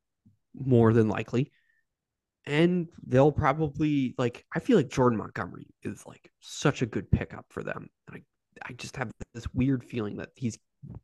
more 0.53 0.91
than 0.91 1.07
likely. 1.07 1.51
And 2.45 2.87
they'll 3.05 3.31
probably 3.31 4.15
like 4.17 4.45
I 4.55 4.59
feel 4.59 4.77
like 4.77 4.89
Jordan 4.89 5.19
Montgomery 5.19 5.67
is 5.83 6.05
like 6.05 6.31
such 6.39 6.81
a 6.81 6.85
good 6.85 7.11
pickup 7.11 7.45
for 7.49 7.61
them. 7.61 7.89
I 8.11 8.21
I 8.63 8.73
just 8.73 8.95
have 8.97 9.11
this 9.33 9.53
weird 9.53 9.83
feeling 9.83 10.17
that 10.17 10.29
he's 10.35 10.57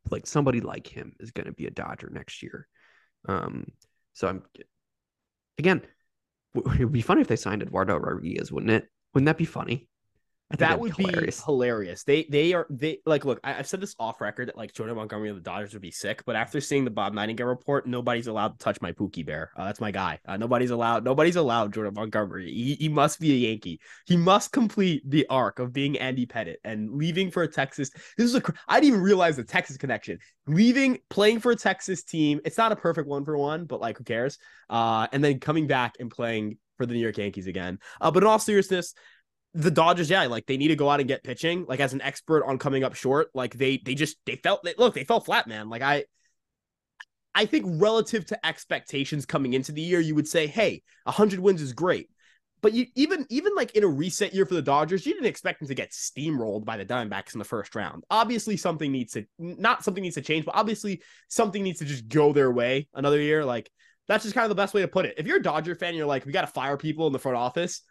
like 0.09 0.25
somebody 0.25 0.61
like 0.61 0.87
him 0.87 1.13
is 1.19 1.31
going 1.31 1.47
to 1.47 1.53
be 1.53 1.67
a 1.67 1.71
Dodger 1.71 2.09
next 2.11 2.41
year. 2.43 2.67
Um, 3.27 3.67
so 4.13 4.27
I'm 4.27 4.43
again, 5.57 5.81
it 6.55 6.79
would 6.79 6.91
be 6.91 7.01
funny 7.01 7.21
if 7.21 7.27
they 7.27 7.35
signed 7.35 7.61
Eduardo 7.61 7.97
Rodriguez, 7.97 8.51
wouldn't 8.51 8.71
it? 8.71 8.87
Wouldn't 9.13 9.27
that 9.27 9.37
be 9.37 9.45
funny? 9.45 9.89
That 10.57 10.79
would 10.79 10.95
be 10.95 11.03
hilarious. 11.03 11.39
be 11.39 11.45
hilarious. 11.45 12.03
They 12.03 12.23
they 12.29 12.53
are 12.53 12.67
they 12.69 12.99
like 13.05 13.25
look. 13.25 13.39
I, 13.43 13.53
have 13.53 13.67
said 13.67 13.81
this 13.81 13.95
off 13.99 14.21
record 14.21 14.49
that 14.49 14.57
like 14.57 14.73
Jordan 14.73 14.95
Montgomery 14.95 15.29
of 15.29 15.35
the 15.35 15.41
Dodgers 15.41 15.73
would 15.73 15.81
be 15.81 15.91
sick, 15.91 16.23
but 16.25 16.35
after 16.35 16.61
seeing 16.61 16.85
the 16.85 16.91
Bob 16.91 17.13
Nightingale 17.13 17.47
report, 17.47 17.87
nobody's 17.87 18.27
allowed 18.27 18.49
to 18.49 18.57
touch 18.57 18.81
my 18.81 18.91
Pookie 18.91 19.25
Bear. 19.25 19.51
Uh, 19.55 19.65
that's 19.65 19.81
my 19.81 19.91
guy. 19.91 20.19
Uh, 20.27 20.37
nobody's 20.37 20.71
allowed. 20.71 21.03
Nobody's 21.03 21.35
allowed 21.35 21.73
Jordan 21.73 21.93
Montgomery. 21.95 22.51
He, 22.51 22.75
he 22.75 22.89
must 22.89 23.19
be 23.19 23.31
a 23.31 23.49
Yankee. 23.49 23.79
He 24.05 24.17
must 24.17 24.51
complete 24.51 25.01
the 25.09 25.25
arc 25.29 25.59
of 25.59 25.73
being 25.73 25.97
Andy 25.97 26.25
Pettitte 26.25 26.57
and 26.63 26.91
leaving 26.91 27.31
for 27.31 27.43
a 27.43 27.47
Texas. 27.47 27.89
This 28.17 28.27
is 28.27 28.35
a. 28.35 28.43
I 28.67 28.79
didn't 28.79 28.89
even 28.89 29.01
realize 29.01 29.35
the 29.35 29.43
Texas 29.43 29.77
connection. 29.77 30.19
Leaving, 30.47 30.99
playing 31.09 31.39
for 31.39 31.51
a 31.51 31.55
Texas 31.55 32.03
team. 32.03 32.41
It's 32.45 32.57
not 32.57 32.71
a 32.71 32.75
perfect 32.75 33.07
one 33.07 33.25
for 33.25 33.37
one, 33.37 33.65
but 33.65 33.81
like 33.81 33.97
who 33.97 34.03
cares? 34.03 34.37
Uh, 34.69 35.07
and 35.11 35.23
then 35.23 35.39
coming 35.39 35.67
back 35.67 35.95
and 35.99 36.11
playing 36.11 36.57
for 36.77 36.85
the 36.85 36.93
New 36.93 36.99
York 36.99 37.17
Yankees 37.17 37.47
again. 37.47 37.79
Uh, 38.01 38.11
but 38.11 38.23
in 38.23 38.27
all 38.27 38.39
seriousness, 38.39 38.93
the 39.53 39.71
Dodgers, 39.71 40.09
yeah, 40.09 40.25
like 40.25 40.45
they 40.45 40.57
need 40.57 40.69
to 40.69 40.75
go 40.75 40.89
out 40.89 40.99
and 40.99 41.07
get 41.07 41.23
pitching. 41.23 41.65
Like 41.67 41.79
as 41.79 41.93
an 41.93 42.01
expert 42.01 42.43
on 42.45 42.57
coming 42.57 42.83
up 42.83 42.95
short, 42.95 43.29
like 43.33 43.53
they 43.55 43.77
they 43.77 43.95
just 43.95 44.17
they 44.25 44.35
felt 44.37 44.63
they, 44.63 44.73
look 44.77 44.93
they 44.93 45.03
fell 45.03 45.19
flat, 45.19 45.47
man. 45.47 45.69
Like 45.69 45.81
I 45.81 46.05
I 47.35 47.45
think 47.45 47.65
relative 47.81 48.25
to 48.27 48.45
expectations 48.45 49.25
coming 49.25 49.53
into 49.53 49.71
the 49.71 49.81
year, 49.81 49.99
you 49.99 50.15
would 50.15 50.27
say, 50.27 50.47
hey, 50.47 50.83
hundred 51.05 51.39
wins 51.39 51.61
is 51.61 51.73
great. 51.73 52.09
But 52.61 52.73
you 52.73 52.87
even 52.95 53.27
even 53.29 53.53
like 53.55 53.75
in 53.75 53.83
a 53.83 53.87
reset 53.87 54.33
year 54.33 54.45
for 54.45 54.53
the 54.53 54.61
Dodgers, 54.61 55.05
you 55.05 55.13
didn't 55.13 55.27
expect 55.27 55.59
them 55.59 55.67
to 55.67 55.75
get 55.75 55.91
steamrolled 55.91 56.65
by 56.65 56.77
the 56.77 56.85
Diamondbacks 56.85 57.33
in 57.33 57.39
the 57.39 57.45
first 57.45 57.75
round. 57.75 58.03
Obviously, 58.09 58.57
something 58.57 58.91
needs 58.91 59.13
to 59.13 59.25
not 59.37 59.83
something 59.83 60.01
needs 60.01 60.15
to 60.15 60.21
change, 60.21 60.45
but 60.45 60.55
obviously 60.55 61.01
something 61.27 61.61
needs 61.61 61.79
to 61.79 61.85
just 61.85 62.07
go 62.07 62.31
their 62.31 62.51
way 62.51 62.87
another 62.93 63.19
year. 63.19 63.43
Like 63.43 63.69
that's 64.07 64.23
just 64.23 64.33
kind 64.33 64.45
of 64.45 64.49
the 64.49 64.55
best 64.55 64.73
way 64.73 64.81
to 64.81 64.87
put 64.87 65.05
it. 65.05 65.15
If 65.17 65.27
you're 65.27 65.37
a 65.37 65.43
Dodger 65.43 65.75
fan, 65.75 65.93
you're 65.95 66.05
like, 66.05 66.25
we 66.25 66.31
got 66.31 66.41
to 66.41 66.47
fire 66.47 66.77
people 66.77 67.05
in 67.07 67.13
the 67.13 67.19
front 67.19 67.37
office. 67.37 67.81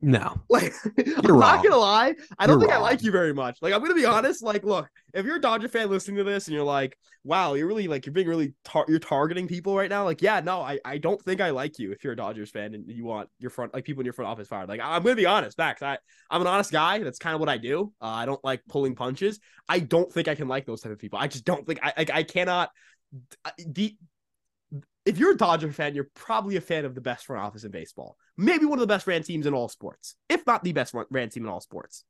No. 0.00 0.40
Like 0.48 0.72
I'm 1.16 1.36
wrong. 1.36 1.40
not 1.40 1.62
gonna 1.62 1.76
lie. 1.76 2.14
I 2.38 2.46
don't 2.46 2.60
you're 2.60 2.60
think 2.60 2.70
wrong. 2.70 2.78
I 2.78 2.78
like 2.78 3.02
you 3.02 3.10
very 3.10 3.34
much. 3.34 3.58
Like 3.60 3.72
I'm 3.74 3.80
gonna 3.80 3.94
be 3.94 4.04
honest. 4.04 4.42
Like, 4.44 4.62
look, 4.62 4.88
if 5.12 5.26
you're 5.26 5.36
a 5.36 5.40
Dodger 5.40 5.68
fan 5.68 5.90
listening 5.90 6.18
to 6.18 6.24
this 6.24 6.46
and 6.46 6.54
you're 6.54 6.64
like, 6.64 6.96
wow, 7.24 7.54
you're 7.54 7.66
really 7.66 7.88
like 7.88 8.06
you're 8.06 8.12
being 8.12 8.28
really 8.28 8.54
tar- 8.64 8.84
you're 8.86 9.00
targeting 9.00 9.48
people 9.48 9.76
right 9.76 9.90
now. 9.90 10.04
Like, 10.04 10.22
yeah, 10.22 10.38
no, 10.38 10.60
I, 10.60 10.78
I 10.84 10.98
don't 10.98 11.20
think 11.22 11.40
I 11.40 11.50
like 11.50 11.80
you 11.80 11.90
if 11.90 12.04
you're 12.04 12.12
a 12.12 12.16
Dodgers 12.16 12.50
fan 12.50 12.74
and 12.74 12.88
you 12.88 13.04
want 13.04 13.28
your 13.40 13.50
front 13.50 13.74
like 13.74 13.84
people 13.84 14.00
in 14.00 14.04
your 14.04 14.12
front 14.12 14.30
office 14.30 14.46
fired. 14.46 14.68
Like 14.68 14.80
I'm 14.80 15.02
gonna 15.02 15.16
be 15.16 15.26
honest, 15.26 15.58
Max. 15.58 15.82
I 15.82 15.98
I'm 16.30 16.40
an 16.40 16.46
honest 16.46 16.70
guy. 16.70 16.98
That's 17.00 17.18
kind 17.18 17.34
of 17.34 17.40
what 17.40 17.48
I 17.48 17.58
do. 17.58 17.92
Uh, 18.00 18.06
I 18.06 18.24
don't 18.24 18.42
like 18.44 18.62
pulling 18.68 18.94
punches. 18.94 19.40
I 19.68 19.80
don't 19.80 20.12
think 20.12 20.28
I 20.28 20.36
can 20.36 20.46
like 20.46 20.64
those 20.64 20.80
type 20.80 20.92
of 20.92 20.98
people. 21.00 21.18
I 21.18 21.26
just 21.26 21.44
don't 21.44 21.66
think 21.66 21.80
I 21.82 21.92
like 21.98 22.10
I 22.10 22.22
cannot 22.22 22.70
the 23.66 23.96
if 25.08 25.16
you're 25.16 25.32
a 25.32 25.36
Dodger 25.36 25.72
fan, 25.72 25.94
you're 25.94 26.10
probably 26.14 26.56
a 26.56 26.60
fan 26.60 26.84
of 26.84 26.94
the 26.94 27.00
best 27.00 27.24
front 27.24 27.42
office 27.42 27.64
in 27.64 27.70
baseball. 27.70 28.18
Maybe 28.36 28.66
one 28.66 28.78
of 28.78 28.82
the 28.82 28.86
best 28.86 29.06
ran 29.06 29.22
teams 29.22 29.46
in 29.46 29.54
all 29.54 29.70
sports, 29.70 30.14
if 30.28 30.46
not 30.46 30.62
the 30.62 30.72
best 30.72 30.94
ran 31.10 31.30
team 31.30 31.44
in 31.44 31.48
all 31.48 31.62
sports. 31.62 32.04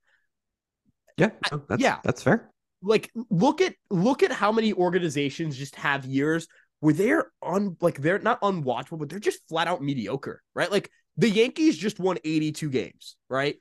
Yeah, 1.16 1.30
that's, 1.68 1.80
yeah, 1.80 1.98
that's 2.02 2.24
fair. 2.24 2.50
Like, 2.82 3.10
look 3.30 3.60
at 3.60 3.74
look 3.88 4.24
at 4.24 4.32
how 4.32 4.50
many 4.50 4.72
organizations 4.72 5.56
just 5.56 5.76
have 5.76 6.06
years 6.06 6.48
where 6.80 6.92
they're 6.92 7.30
on 7.40 7.76
like 7.80 8.02
they're 8.02 8.18
not 8.18 8.40
unwatchable, 8.40 8.98
but 8.98 9.08
they're 9.08 9.20
just 9.20 9.48
flat 9.48 9.68
out 9.68 9.80
mediocre, 9.80 10.42
right? 10.54 10.70
Like 10.70 10.90
the 11.16 11.30
Yankees 11.30 11.78
just 11.78 12.00
won 12.00 12.18
82 12.24 12.68
games, 12.68 13.16
right? 13.28 13.60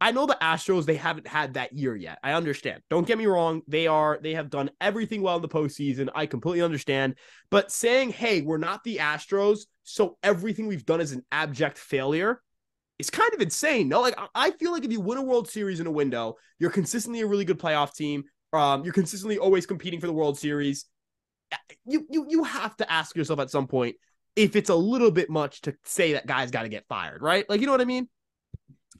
I 0.00 0.12
know 0.12 0.26
the 0.26 0.36
Astros, 0.42 0.84
they 0.84 0.96
haven't 0.96 1.26
had 1.26 1.54
that 1.54 1.72
year 1.72 1.96
yet. 1.96 2.18
I 2.22 2.32
understand. 2.32 2.82
Don't 2.90 3.06
get 3.06 3.16
me 3.16 3.26
wrong. 3.26 3.62
They 3.66 3.86
are, 3.86 4.18
they 4.22 4.34
have 4.34 4.50
done 4.50 4.70
everything 4.80 5.22
well 5.22 5.36
in 5.36 5.42
the 5.42 5.48
postseason. 5.48 6.10
I 6.14 6.26
completely 6.26 6.62
understand. 6.62 7.14
But 7.50 7.72
saying, 7.72 8.10
hey, 8.10 8.42
we're 8.42 8.58
not 8.58 8.84
the 8.84 8.98
Astros, 8.98 9.60
so 9.84 10.18
everything 10.22 10.66
we've 10.66 10.84
done 10.84 11.00
is 11.00 11.12
an 11.12 11.24
abject 11.32 11.78
failure 11.78 12.42
is 12.98 13.10
kind 13.10 13.32
of 13.34 13.40
insane. 13.40 13.88
No, 13.88 14.00
like 14.00 14.18
I 14.34 14.50
feel 14.52 14.72
like 14.72 14.84
if 14.84 14.92
you 14.92 15.00
win 15.00 15.18
a 15.18 15.22
World 15.22 15.48
Series 15.48 15.80
in 15.80 15.86
a 15.86 15.90
window, 15.90 16.36
you're 16.58 16.70
consistently 16.70 17.20
a 17.20 17.26
really 17.26 17.44
good 17.44 17.58
playoff 17.58 17.94
team. 17.94 18.24
Um, 18.52 18.84
you're 18.84 18.92
consistently 18.92 19.38
always 19.38 19.66
competing 19.66 20.00
for 20.00 20.06
the 20.06 20.12
World 20.12 20.38
Series. 20.38 20.86
You 21.84 22.06
you 22.10 22.26
you 22.28 22.44
have 22.44 22.76
to 22.78 22.90
ask 22.90 23.14
yourself 23.16 23.38
at 23.40 23.50
some 23.50 23.66
point 23.66 23.96
if 24.34 24.56
it's 24.56 24.70
a 24.70 24.74
little 24.74 25.10
bit 25.10 25.30
much 25.30 25.62
to 25.62 25.74
say 25.84 26.14
that 26.14 26.26
guy's 26.26 26.50
got 26.50 26.62
to 26.62 26.68
get 26.68 26.86
fired, 26.88 27.22
right? 27.22 27.48
Like 27.48 27.60
you 27.60 27.66
know 27.66 27.72
what 27.72 27.80
I 27.80 27.86
mean? 27.86 28.08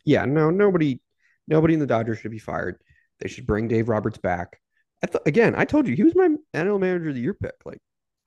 Yeah, 0.07 0.25
no, 0.25 0.49
nobody, 0.51 1.01
nobody 1.47 1.75
in 1.75 1.81
the 1.81 1.87
Dodgers 1.87 2.19
should 2.19 2.31
be 2.31 2.39
fired. 2.39 2.79
They 3.21 3.29
should 3.29 3.47
bring 3.47 3.69
Dave 3.69 3.91
Roberts 3.91 4.19
back. 4.19 4.59
I 5.03 5.09
th- 5.09 5.23
again, 5.27 5.55
I 5.55 5.67
told 5.67 5.87
you 5.87 5.95
he 5.95 6.05
was 6.05 6.15
my 6.15 6.29
NL 6.55 6.81
Manager 6.81 7.11
of 7.11 7.15
the 7.15 7.21
Year 7.21 7.35
pick. 7.35 7.55
Like, 7.65 7.81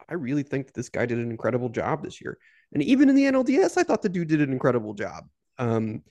I 0.07 0.13
really 0.13 0.43
think 0.43 0.67
that 0.67 0.75
this 0.75 0.89
guy 0.89 1.05
did 1.05 1.17
an 1.17 1.31
incredible 1.31 1.69
job 1.69 2.03
this 2.03 2.21
year. 2.21 2.37
And 2.73 2.83
even 2.83 3.09
in 3.09 3.15
the 3.15 3.23
NLDS, 3.23 3.77
I 3.77 3.83
thought 3.83 4.01
the 4.01 4.09
dude 4.09 4.27
did 4.27 4.41
an 4.41 4.51
incredible 4.51 4.93
job. 4.93 5.25
Um, 5.57 6.03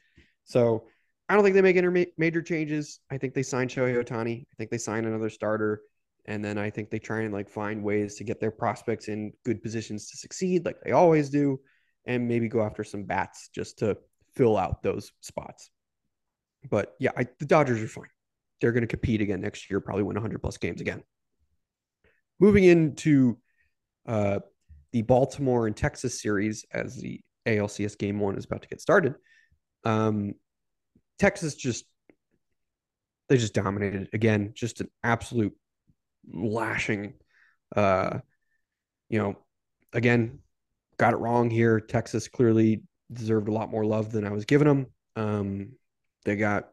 so 0.44 0.86
I 1.28 1.34
don't 1.34 1.44
think 1.44 1.54
they 1.54 1.62
make 1.62 1.76
any 1.76 2.06
major 2.16 2.42
changes. 2.42 3.00
I 3.10 3.18
think 3.18 3.34
they 3.34 3.42
sign 3.42 3.68
Shohei 3.68 4.02
Ohtani. 4.02 4.42
I 4.42 4.54
think 4.56 4.70
they 4.70 4.78
sign 4.78 5.04
another 5.04 5.30
starter. 5.30 5.82
And 6.24 6.44
then 6.44 6.58
I 6.58 6.70
think 6.70 6.90
they 6.90 6.98
try 6.98 7.22
and 7.22 7.32
like 7.32 7.48
find 7.48 7.82
ways 7.82 8.16
to 8.16 8.24
get 8.24 8.40
their 8.40 8.50
prospects 8.50 9.08
in 9.08 9.32
good 9.44 9.62
positions 9.62 10.10
to 10.10 10.16
succeed, 10.16 10.64
like 10.64 10.80
they 10.82 10.92
always 10.92 11.30
do, 11.30 11.60
and 12.06 12.28
maybe 12.28 12.48
go 12.48 12.62
after 12.62 12.84
some 12.84 13.04
bats 13.04 13.48
just 13.54 13.78
to 13.78 13.96
fill 14.38 14.56
out 14.56 14.82
those 14.82 15.12
spots. 15.20 15.70
But 16.70 16.94
yeah, 16.98 17.10
I, 17.16 17.26
the 17.38 17.44
Dodgers 17.44 17.82
are 17.82 17.88
fine. 17.88 18.08
They're 18.60 18.72
going 18.72 18.82
to 18.82 18.88
compete 18.88 19.20
again 19.20 19.40
next 19.40 19.68
year, 19.68 19.80
probably 19.80 20.04
win 20.04 20.14
100 20.14 20.40
plus 20.40 20.56
games 20.56 20.80
again. 20.80 21.02
Moving 22.40 22.64
into 22.64 23.38
uh, 24.06 24.38
the 24.92 25.02
Baltimore 25.02 25.66
and 25.66 25.76
Texas 25.76 26.22
series 26.22 26.64
as 26.72 26.96
the 26.96 27.20
ALCS 27.46 27.98
game 27.98 28.20
one 28.20 28.36
is 28.38 28.44
about 28.44 28.62
to 28.62 28.68
get 28.68 28.80
started. 28.80 29.16
Um, 29.84 30.34
Texas 31.18 31.54
just 31.54 31.84
they 33.28 33.36
just 33.36 33.54
dominated 33.54 34.08
again, 34.12 34.52
just 34.54 34.80
an 34.80 34.88
absolute 35.02 35.54
lashing. 36.32 37.14
Uh, 37.74 38.20
you 39.10 39.18
know, 39.18 39.36
again, 39.92 40.38
got 40.96 41.12
it 41.12 41.18
wrong 41.18 41.50
here. 41.50 41.80
Texas 41.80 42.28
clearly 42.28 42.82
deserved 43.12 43.48
a 43.48 43.52
lot 43.52 43.70
more 43.70 43.84
love 43.84 44.12
than 44.12 44.26
I 44.26 44.30
was 44.30 44.44
giving 44.44 44.68
them. 44.68 44.86
Um, 45.16 45.72
they 46.24 46.36
got 46.36 46.70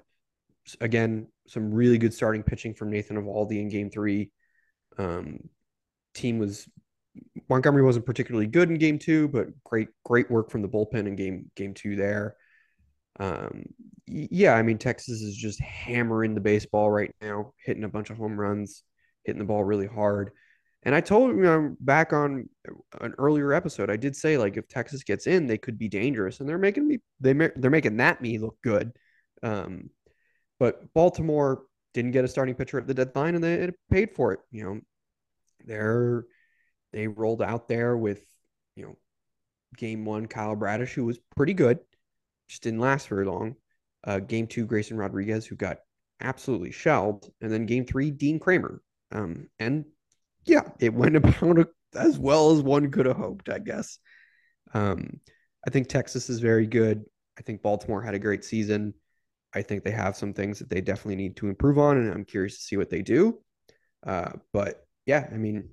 again 0.82 1.28
some 1.48 1.74
really 1.74 1.98
good 1.98 2.14
starting 2.14 2.44
pitching 2.44 2.74
from 2.74 2.90
Nathan 2.90 3.18
Eovaldi 3.18 3.60
in 3.60 3.70
Game 3.70 3.90
Three. 3.90 4.32
Um, 4.98 5.50
team 6.14 6.40
was 6.40 6.68
Montgomery 7.50 7.84
wasn't 7.84 8.06
particularly 8.06 8.48
good 8.48 8.70
in 8.70 8.78
Game 8.78 9.00
Two, 9.00 9.28
but 9.28 9.48
great 9.64 9.90
great 10.04 10.30
work 10.30 10.50
from 10.50 10.62
the 10.62 10.70
bullpen 10.70 11.08
in 11.08 11.16
Game 11.16 11.52
Game 11.56 11.74
Two 11.74 11.96
there. 11.96 12.36
Um, 13.20 13.66
yeah, 14.08 14.54
I 14.54 14.62
mean 14.62 14.78
Texas 14.78 15.22
is 15.22 15.36
just 15.36 15.60
hammering 15.62 16.36
the 16.36 16.42
baseball 16.42 16.92
right 16.92 17.14
now, 17.22 17.54
hitting 17.64 17.84
a 17.84 17.90
bunch 17.90 18.10
of 18.10 18.18
home 18.18 18.40
runs, 18.40 18.84
hitting 19.24 19.40
the 19.40 19.46
ball 19.46 19.64
really 19.64 19.88
hard. 19.88 20.32
And 20.86 20.94
I 20.94 21.02
told 21.02 21.36
you 21.36 21.42
know, 21.42 21.76
back 21.80 22.14
on 22.14 22.48
an 23.02 23.16
earlier 23.18 23.54
episode, 23.54 23.90
I 23.90 23.98
did 23.98 24.16
say 24.16 24.38
like 24.38 24.56
if 24.56 24.68
Texas 24.68 25.04
gets 25.04 25.26
in, 25.26 25.48
they 25.48 25.58
could 25.58 25.80
be 25.80 25.90
dangerous, 25.90 26.40
and 26.40 26.48
they're 26.48 26.60
making 26.60 26.88
me 26.88 27.00
they 27.20 27.34
they're 27.34 27.72
making 27.72 27.98
that 27.98 28.22
me 28.22 28.38
look 28.38 28.58
good. 28.62 28.92
Um, 29.42 29.90
but 30.60 30.94
Baltimore 30.94 31.64
didn't 31.96 32.12
get 32.12 32.24
a 32.24 32.28
starting 32.28 32.56
pitcher 32.56 32.78
at 32.78 32.86
the 32.86 32.94
deadline, 32.94 33.34
and 33.34 33.44
they 33.44 33.72
paid 33.90 34.12
for 34.16 34.34
it. 34.34 34.40
You 34.52 34.64
know, 34.64 34.80
they're 35.66 36.26
they 36.94 37.08
rolled 37.08 37.42
out 37.42 37.68
there 37.68 37.98
with 37.98 38.24
you 38.76 38.86
know 38.86 38.98
game 39.76 40.06
one 40.06 40.28
Kyle 40.28 40.56
Bradish, 40.56 40.94
who 40.94 41.06
was 41.06 41.20
pretty 41.36 41.54
good, 41.54 41.80
just 42.48 42.62
didn't 42.62 42.80
last 42.80 43.08
very 43.08 43.26
long. 43.26 43.56
Uh, 44.04 44.20
game 44.20 44.46
two 44.46 44.68
Grayson 44.68 44.98
Rodriguez, 44.98 45.48
who 45.48 45.56
got 45.56 45.80
absolutely 46.22 46.72
shelled, 46.72 47.28
and 47.42 47.52
then 47.52 47.66
game 47.66 47.86
three 47.86 48.12
Dean 48.12 48.40
Kremer. 48.40 48.84
Um, 49.12 49.50
and 49.58 49.86
yeah, 50.46 50.64
it 50.80 50.94
went 50.94 51.16
about 51.16 51.68
as 51.96 52.18
well 52.18 52.52
as 52.52 52.62
one 52.62 52.92
could 52.92 53.06
have 53.06 53.18
hoped, 53.18 53.50
I 53.50 53.60
guess. 53.60 54.00
Um, 54.74 55.20
I 55.66 55.70
think 55.70 55.88
Texas 55.88 56.30
is 56.30 56.40
very 56.40 56.68
good. 56.68 57.04
I 57.38 57.42
think 57.42 57.62
Baltimore 57.62 58.02
had 58.02 58.14
a 58.14 58.20
great 58.20 58.44
season. 58.44 58.94
I 59.54 59.62
think 59.62 59.84
they 59.84 59.92
have 59.92 60.18
some 60.18 60.34
things 60.34 60.60
that 60.60 60.70
they 60.70 60.82
definitely 60.82 61.16
need 61.16 61.38
to 61.38 61.48
improve 61.48 61.78
on, 61.78 61.98
and 61.98 62.12
I'm 62.12 62.26
curious 62.26 62.58
to 62.58 62.64
see 62.64 62.78
what 62.78 62.90
they 62.90 63.02
do. 63.02 63.40
Uh, 64.06 64.34
but 64.54 64.86
yeah, 65.06 65.28
I 65.32 65.38
mean, 65.38 65.70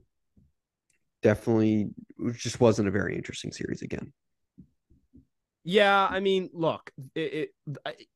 definitely 1.22 1.90
it 2.18 2.36
just 2.36 2.60
wasn't 2.60 2.88
a 2.88 2.92
very 2.92 3.16
interesting 3.16 3.52
series 3.52 3.82
again. 3.82 4.12
Yeah, 5.64 6.06
I 6.10 6.20
mean, 6.20 6.50
look, 6.52 6.90
it, 7.14 7.50
it 7.64 8.08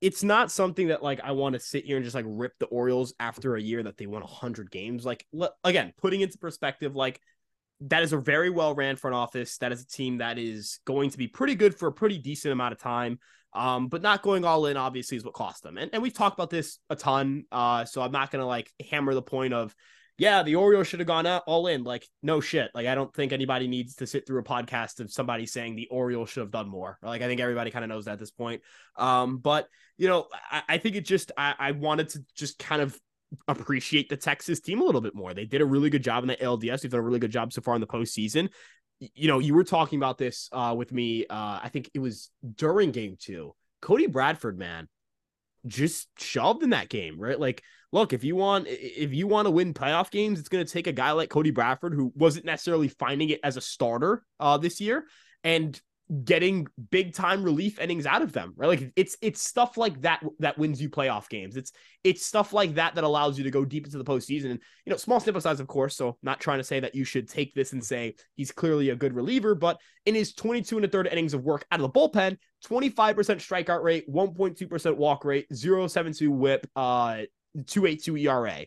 it's 0.00 0.22
not 0.22 0.50
something 0.50 0.88
that 0.88 1.02
like 1.02 1.20
I 1.22 1.32
want 1.32 1.54
to 1.54 1.60
sit 1.60 1.84
here 1.84 1.96
and 1.96 2.04
just 2.04 2.14
like 2.14 2.24
rip 2.28 2.58
the 2.58 2.66
Orioles 2.66 3.14
after 3.18 3.56
a 3.56 3.60
year 3.60 3.82
that 3.82 3.96
they 3.96 4.06
won 4.06 4.22
100 4.22 4.70
games. 4.70 5.04
Like 5.04 5.26
again, 5.64 5.92
putting 5.96 6.20
into 6.20 6.38
perspective 6.38 6.94
like 6.94 7.20
that 7.80 8.02
is 8.02 8.12
a 8.12 8.18
very 8.18 8.50
well 8.50 8.74
ran 8.74 8.96
front 8.96 9.16
office. 9.16 9.58
That 9.58 9.72
is 9.72 9.82
a 9.82 9.86
team 9.86 10.18
that 10.18 10.38
is 10.38 10.80
going 10.84 11.10
to 11.10 11.18
be 11.18 11.28
pretty 11.28 11.54
good 11.54 11.74
for 11.74 11.88
a 11.88 11.92
pretty 11.92 12.18
decent 12.18 12.52
amount 12.52 12.72
of 12.72 12.78
time. 12.78 13.18
Um, 13.54 13.88
but 13.88 14.02
not 14.02 14.22
going 14.22 14.44
all 14.44 14.66
in 14.66 14.76
obviously 14.76 15.16
is 15.16 15.24
what 15.24 15.34
cost 15.34 15.62
them. 15.62 15.78
And, 15.78 15.90
and 15.92 16.02
we've 16.02 16.12
talked 16.12 16.36
about 16.36 16.50
this 16.50 16.78
a 16.90 16.96
ton. 16.96 17.44
Uh, 17.50 17.84
so 17.84 18.02
I'm 18.02 18.12
not 18.12 18.30
gonna 18.30 18.46
like 18.46 18.70
hammer 18.90 19.14
the 19.14 19.22
point 19.22 19.54
of 19.54 19.74
yeah, 20.18 20.42
the 20.42 20.56
Orioles 20.56 20.88
should 20.88 20.98
have 20.98 21.06
gone 21.06 21.26
all 21.26 21.68
in. 21.68 21.84
Like, 21.84 22.06
no 22.22 22.40
shit. 22.40 22.72
Like, 22.74 22.88
I 22.88 22.96
don't 22.96 23.14
think 23.14 23.32
anybody 23.32 23.68
needs 23.68 23.94
to 23.96 24.06
sit 24.06 24.26
through 24.26 24.40
a 24.40 24.44
podcast 24.44 24.98
of 24.98 25.12
somebody 25.12 25.46
saying 25.46 25.76
the 25.76 25.86
Orioles 25.92 26.28
should 26.28 26.40
have 26.40 26.50
done 26.50 26.68
more. 26.68 26.98
Like, 27.02 27.22
I 27.22 27.26
think 27.26 27.40
everybody 27.40 27.70
kind 27.70 27.84
of 27.84 27.88
knows 27.88 28.06
that 28.06 28.12
at 28.12 28.18
this 28.18 28.32
point. 28.32 28.62
Um, 28.96 29.38
but 29.38 29.68
you 29.96 30.08
know, 30.08 30.26
I, 30.50 30.62
I 30.68 30.78
think 30.78 30.96
it 30.96 31.04
just 31.04 31.30
I, 31.38 31.54
I 31.58 31.70
wanted 31.72 32.08
to 32.10 32.20
just 32.34 32.58
kind 32.58 32.82
of 32.82 32.98
appreciate 33.46 34.08
the 34.08 34.16
Texas 34.16 34.60
team 34.60 34.80
a 34.80 34.84
little 34.84 35.00
bit 35.00 35.14
more. 35.14 35.34
They 35.34 35.44
did 35.44 35.60
a 35.60 35.66
really 35.66 35.90
good 35.90 36.02
job 36.02 36.24
in 36.24 36.28
the 36.28 36.36
LDS. 36.36 36.80
They've 36.80 36.90
done 36.90 37.00
a 37.00 37.02
really 37.02 37.20
good 37.20 37.30
job 37.30 37.52
so 37.52 37.62
far 37.62 37.76
in 37.76 37.80
the 37.80 37.86
postseason. 37.86 38.48
You 38.98 39.28
know, 39.28 39.38
you 39.38 39.54
were 39.54 39.64
talking 39.64 40.00
about 40.00 40.18
this 40.18 40.48
uh, 40.50 40.74
with 40.76 40.90
me. 40.90 41.26
Uh, 41.30 41.60
I 41.62 41.70
think 41.72 41.90
it 41.94 42.00
was 42.00 42.30
during 42.56 42.90
game 42.90 43.16
two. 43.20 43.54
Cody 43.80 44.08
Bradford, 44.08 44.58
man, 44.58 44.88
just 45.66 46.08
shoved 46.18 46.62
in 46.62 46.70
that 46.70 46.88
game, 46.88 47.18
right? 47.18 47.38
Like, 47.38 47.62
look, 47.92 48.12
if 48.12 48.24
you 48.24 48.36
want 48.36 48.66
if 48.68 49.12
you 49.12 49.26
want 49.26 49.46
to 49.46 49.50
win 49.50 49.74
playoff 49.74 50.10
games, 50.10 50.38
it's 50.38 50.48
going 50.48 50.64
to 50.64 50.72
take 50.72 50.86
a 50.86 50.92
guy 50.92 51.12
like 51.12 51.30
Cody 51.30 51.50
Bradford 51.50 51.94
who 51.94 52.12
wasn't 52.14 52.46
necessarily 52.46 52.88
finding 52.88 53.30
it 53.30 53.40
as 53.42 53.56
a 53.56 53.60
starter 53.60 54.22
uh, 54.40 54.58
this 54.58 54.80
year 54.80 55.04
and 55.44 55.80
getting 56.24 56.66
big 56.90 57.12
time 57.12 57.42
relief 57.42 57.78
innings 57.78 58.06
out 58.06 58.22
of 58.22 58.32
them, 58.32 58.54
right? 58.56 58.66
Like 58.66 58.92
it's 58.96 59.16
it's 59.20 59.42
stuff 59.42 59.76
like 59.76 60.00
that 60.02 60.24
that 60.38 60.56
wins 60.56 60.80
you 60.80 60.88
playoff 60.88 61.28
games. 61.28 61.56
It's 61.56 61.72
it's 62.02 62.24
stuff 62.24 62.52
like 62.52 62.74
that 62.76 62.94
that 62.94 63.04
allows 63.04 63.36
you 63.36 63.44
to 63.44 63.50
go 63.50 63.64
deep 63.64 63.84
into 63.84 63.98
the 63.98 64.04
postseason. 64.04 64.52
And 64.52 64.60
you 64.86 64.90
know, 64.90 64.96
small 64.96 65.20
sample 65.20 65.40
size, 65.40 65.60
of 65.60 65.66
course. 65.66 65.96
So 65.96 66.16
not 66.22 66.40
trying 66.40 66.58
to 66.58 66.64
say 66.64 66.80
that 66.80 66.94
you 66.94 67.04
should 67.04 67.28
take 67.28 67.54
this 67.54 67.72
and 67.72 67.84
say 67.84 68.14
he's 68.36 68.50
clearly 68.50 68.90
a 68.90 68.96
good 68.96 69.14
reliever, 69.14 69.54
but 69.54 69.78
in 70.06 70.14
his 70.14 70.32
22 70.34 70.76
and 70.76 70.84
a 70.86 70.88
third 70.88 71.06
innings 71.08 71.34
of 71.34 71.44
work 71.44 71.66
out 71.70 71.80
of 71.80 71.92
the 71.92 71.98
bullpen, 71.98 72.38
25% 72.66 73.14
strikeout 73.14 73.82
rate, 73.82 74.10
1.2% 74.10 74.96
walk 74.96 75.24
rate, 75.24 75.46
0.72 75.52 76.28
whip, 76.28 76.66
uh, 76.74 77.22
2.82 77.56 78.22
ERA. 78.22 78.66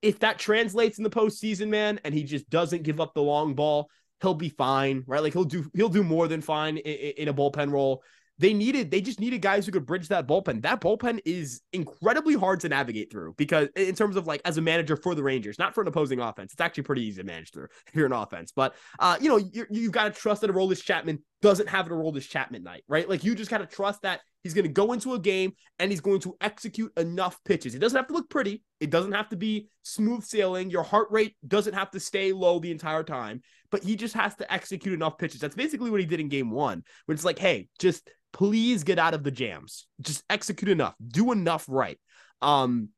If 0.00 0.20
that 0.20 0.38
translates 0.38 0.98
in 0.98 1.04
the 1.04 1.10
postseason, 1.10 1.68
man, 1.68 2.00
and 2.02 2.14
he 2.14 2.24
just 2.24 2.48
doesn't 2.50 2.82
give 2.82 3.00
up 3.00 3.14
the 3.14 3.22
long 3.22 3.54
ball, 3.54 3.88
he'll 4.22 4.34
be 4.34 4.48
fine, 4.48 5.04
right? 5.06 5.22
Like 5.22 5.32
he'll 5.32 5.44
do 5.44 5.70
he'll 5.74 5.88
do 5.88 6.02
more 6.02 6.28
than 6.28 6.40
fine 6.40 6.78
in, 6.78 7.12
in, 7.18 7.28
a 7.28 7.34
bullpen 7.34 7.70
role. 7.70 8.02
They 8.38 8.54
needed 8.54 8.90
they 8.90 9.00
just 9.00 9.20
needed 9.20 9.42
guys 9.42 9.66
who 9.66 9.72
could 9.72 9.84
bridge 9.84 10.08
that 10.08 10.26
bullpen. 10.26 10.62
That 10.62 10.80
bullpen 10.80 11.20
is 11.24 11.60
incredibly 11.72 12.34
hard 12.34 12.60
to 12.60 12.68
navigate 12.68 13.10
through 13.10 13.34
because 13.36 13.68
in 13.76 13.94
terms 13.94 14.16
of 14.16 14.26
like 14.26 14.40
as 14.44 14.56
a 14.56 14.62
manager 14.62 14.96
for 14.96 15.14
the 15.14 15.22
Rangers, 15.22 15.58
not 15.58 15.74
for 15.74 15.82
an 15.82 15.88
opposing 15.88 16.20
offense, 16.20 16.52
it's 16.52 16.60
actually 16.60 16.84
pretty 16.84 17.02
easy 17.02 17.20
to 17.20 17.26
manage 17.26 17.50
through 17.52 17.68
if 17.86 17.94
you're 17.94 18.06
an 18.06 18.12
offense. 18.12 18.52
But 18.54 18.74
uh, 18.98 19.18
you 19.20 19.28
know, 19.28 19.36
you 19.36 19.66
you've 19.70 19.92
got 19.92 20.04
to 20.04 20.10
trust 20.18 20.40
that 20.40 20.50
Aroldis 20.50 20.82
Chapman 20.82 21.22
doesn't 21.42 21.68
have 21.68 21.86
an 21.86 21.92
Aroldis 21.92 22.28
Chapman 22.28 22.62
night, 22.62 22.84
right? 22.88 23.08
Like 23.08 23.24
you 23.24 23.34
just 23.34 23.50
got 23.50 23.58
to 23.58 23.66
trust 23.66 24.02
that 24.02 24.20
He's 24.42 24.54
going 24.54 24.64
to 24.64 24.72
go 24.72 24.92
into 24.92 25.14
a 25.14 25.18
game 25.18 25.52
and 25.78 25.90
he's 25.90 26.00
going 26.00 26.20
to 26.20 26.36
execute 26.40 26.92
enough 26.96 27.38
pitches. 27.44 27.74
It 27.74 27.78
doesn't 27.78 27.96
have 27.96 28.08
to 28.08 28.12
look 28.12 28.28
pretty. 28.28 28.62
It 28.80 28.90
doesn't 28.90 29.12
have 29.12 29.28
to 29.28 29.36
be 29.36 29.68
smooth 29.82 30.24
sailing. 30.24 30.70
Your 30.70 30.82
heart 30.82 31.08
rate 31.10 31.36
doesn't 31.46 31.74
have 31.74 31.90
to 31.92 32.00
stay 32.00 32.32
low 32.32 32.58
the 32.58 32.72
entire 32.72 33.04
time, 33.04 33.42
but 33.70 33.84
he 33.84 33.94
just 33.94 34.14
has 34.14 34.34
to 34.36 34.52
execute 34.52 34.94
enough 34.94 35.16
pitches. 35.16 35.40
That's 35.40 35.54
basically 35.54 35.90
what 35.90 36.00
he 36.00 36.06
did 36.06 36.20
in 36.20 36.28
game 36.28 36.50
one, 36.50 36.82
where 37.06 37.14
it's 37.14 37.24
like, 37.24 37.38
hey, 37.38 37.68
just 37.78 38.08
please 38.32 38.82
get 38.82 38.98
out 38.98 39.14
of 39.14 39.22
the 39.22 39.30
jams. 39.30 39.86
Just 40.00 40.24
execute 40.28 40.70
enough. 40.70 40.94
Do 41.06 41.30
enough 41.30 41.64
right. 41.68 41.98
Um, 42.40 42.88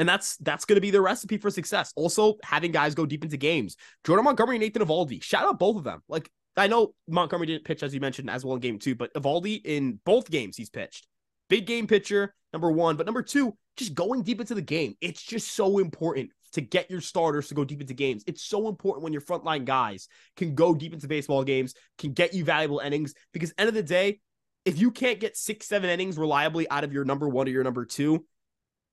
and 0.00 0.08
that's 0.08 0.36
that's 0.38 0.64
going 0.64 0.76
to 0.76 0.80
be 0.80 0.90
the 0.90 1.00
recipe 1.00 1.36
for 1.36 1.50
success. 1.50 1.92
Also, 1.94 2.38
having 2.42 2.72
guys 2.72 2.96
go 2.96 3.06
deep 3.06 3.22
into 3.22 3.36
games. 3.36 3.76
Jordan 4.04 4.24
Montgomery 4.24 4.56
and 4.56 4.64
Nathan 4.64 4.82
Eovaldi. 4.82 5.22
Shout 5.22 5.44
out 5.44 5.60
both 5.60 5.76
of 5.76 5.84
them. 5.84 6.02
Like 6.08 6.28
I 6.56 6.66
know 6.66 6.94
Montgomery 7.08 7.46
didn't 7.46 7.64
pitch 7.64 7.82
as 7.82 7.94
you 7.94 8.00
mentioned 8.00 8.28
as 8.28 8.44
well 8.44 8.54
in 8.54 8.60
game 8.60 8.78
two, 8.78 8.94
but 8.94 9.12
Eovaldi 9.14 9.60
in 9.64 9.98
both 10.04 10.30
games 10.30 10.56
he's 10.56 10.70
pitched. 10.70 11.06
Big 11.48 11.66
game 11.66 11.86
pitcher, 11.86 12.34
number 12.52 12.70
one, 12.70 12.96
but 12.96 13.06
number 13.06 13.22
two, 13.22 13.56
just 13.76 13.94
going 13.94 14.22
deep 14.22 14.40
into 14.40 14.54
the 14.54 14.62
game. 14.62 14.94
It's 15.00 15.22
just 15.22 15.52
so 15.52 15.78
important 15.78 16.30
to 16.52 16.60
get 16.60 16.90
your 16.90 17.00
starters 17.00 17.48
to 17.48 17.54
go 17.54 17.64
deep 17.64 17.80
into 17.80 17.94
games. 17.94 18.22
It's 18.26 18.42
so 18.42 18.68
important 18.68 19.02
when 19.04 19.12
your 19.12 19.22
frontline 19.22 19.64
guys 19.64 20.08
can 20.36 20.54
go 20.54 20.74
deep 20.74 20.92
into 20.92 21.08
baseball 21.08 21.44
games, 21.44 21.74
can 21.98 22.12
get 22.12 22.34
you 22.34 22.44
valuable 22.44 22.80
innings. 22.80 23.14
Because 23.32 23.54
end 23.56 23.68
of 23.68 23.74
the 23.74 23.82
day, 23.82 24.20
if 24.64 24.78
you 24.78 24.90
can't 24.90 25.18
get 25.18 25.36
six, 25.36 25.66
seven 25.66 25.88
innings 25.90 26.18
reliably 26.18 26.68
out 26.70 26.84
of 26.84 26.92
your 26.92 27.04
number 27.04 27.28
one 27.28 27.48
or 27.48 27.50
your 27.50 27.64
number 27.64 27.84
two, 27.84 28.24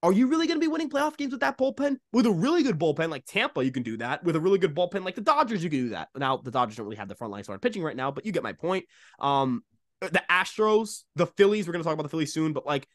are 0.02 0.14
you 0.14 0.28
really 0.28 0.48
going 0.48 0.60
to 0.60 0.64
be 0.64 0.72
winning 0.72 0.90
playoff 0.90 1.18
games 1.18 1.32
with 1.32 1.42
that 1.42 1.58
bullpen? 1.58 1.98
With 2.14 2.26
a 2.26 2.32
really 2.32 2.64
good 2.64 2.80
bullpen 2.80 3.10
like 3.10 3.26
Tampa, 3.26 3.64
you 3.64 3.72
can 3.72 3.84
do 3.84 3.98
that. 3.98 4.24
With 4.24 4.36
a 4.36 4.40
really 4.40 4.58
good 4.58 4.74
bullpen 4.76 5.04
like 5.04 5.16
the 5.16 5.22
Dodgers, 5.22 5.64
you 5.64 5.70
can 5.70 5.80
do 5.80 5.90
that. 5.90 6.10
Now, 6.16 6.38
the 6.38 6.52
Dodgers 6.52 6.78
don't 6.78 6.86
really 6.86 6.98
have 6.98 7.10
the 7.10 7.16
front 7.16 7.34
line 7.34 7.44
starting 7.44 7.62
pitching 7.62 7.84
right 7.84 7.96
now, 7.96 8.12
but 8.12 8.26
you 8.26 8.32
get 8.32 8.44
my 8.44 8.54
point. 8.54 8.86
Um, 9.20 9.64
the 10.02 10.24
Astros, 10.30 11.04
the 11.16 11.26
Phillies, 11.26 11.68
we're 11.68 11.74
going 11.74 11.84
to 11.84 11.88
talk 11.88 11.94
about 11.94 12.04
the 12.04 12.10
Phillies 12.10 12.34
soon, 12.34 12.54
but 12.54 12.66
like 12.66 12.88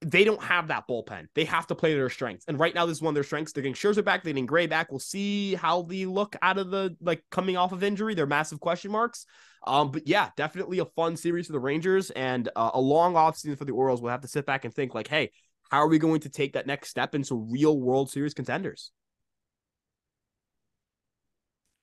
they 0.00 0.24
don't 0.24 0.42
have 0.42 0.68
that 0.68 0.86
bullpen. 0.88 1.26
They 1.34 1.44
have 1.44 1.66
to 1.68 1.74
play 1.74 1.90
to 1.90 1.96
their 1.96 2.10
strengths. 2.10 2.44
And 2.46 2.58
right 2.58 2.74
now, 2.74 2.86
this 2.86 2.98
is 2.98 3.02
one 3.02 3.12
of 3.12 3.14
their 3.14 3.24
strengths. 3.24 3.52
They're 3.52 3.62
getting 3.62 3.74
Scherzer 3.74 4.04
back, 4.04 4.22
they're 4.22 4.32
getting 4.32 4.46
Gray 4.46 4.66
back. 4.66 4.90
We'll 4.90 5.00
see 5.00 5.54
how 5.54 5.82
they 5.82 6.06
look 6.06 6.36
out 6.42 6.58
of 6.58 6.70
the 6.70 6.96
like 7.00 7.22
coming 7.30 7.56
off 7.56 7.72
of 7.72 7.82
injury. 7.82 8.14
They're 8.14 8.26
massive 8.26 8.60
question 8.60 8.90
marks. 8.90 9.26
Um, 9.66 9.90
but 9.90 10.06
yeah, 10.06 10.28
definitely 10.36 10.78
a 10.80 10.84
fun 10.84 11.16
series 11.16 11.46
for 11.46 11.52
the 11.52 11.60
Rangers 11.60 12.10
and 12.10 12.48
uh, 12.54 12.72
a 12.74 12.80
long 12.80 13.14
offseason 13.14 13.56
for 13.56 13.64
the 13.64 13.72
Orioles. 13.72 14.02
We'll 14.02 14.10
have 14.10 14.20
to 14.20 14.28
sit 14.28 14.44
back 14.44 14.66
and 14.66 14.74
think 14.74 14.94
like, 14.94 15.08
hey, 15.08 15.30
how 15.70 15.78
are 15.78 15.88
we 15.88 15.98
going 15.98 16.20
to 16.20 16.28
take 16.28 16.54
that 16.54 16.66
next 16.66 16.90
step 16.90 17.14
into 17.14 17.34
real 17.34 17.78
World 17.78 18.10
Series 18.10 18.34
contenders? 18.34 18.90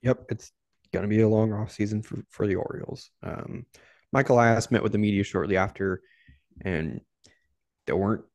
Yep, 0.01 0.25
it's 0.29 0.51
going 0.93 1.03
to 1.03 1.09
be 1.09 1.21
a 1.21 1.27
long 1.27 1.53
off 1.53 1.71
season 1.71 2.01
for, 2.01 2.23
for 2.29 2.47
the 2.47 2.55
Orioles. 2.55 3.09
Um, 3.23 3.65
Michael 4.11 4.35
Elias 4.35 4.71
met 4.71 4.83
with 4.83 4.91
the 4.91 4.97
media 4.97 5.23
shortly 5.23 5.57
after, 5.57 6.01
and 6.65 7.01
there 7.85 7.95
weren't 7.95 8.25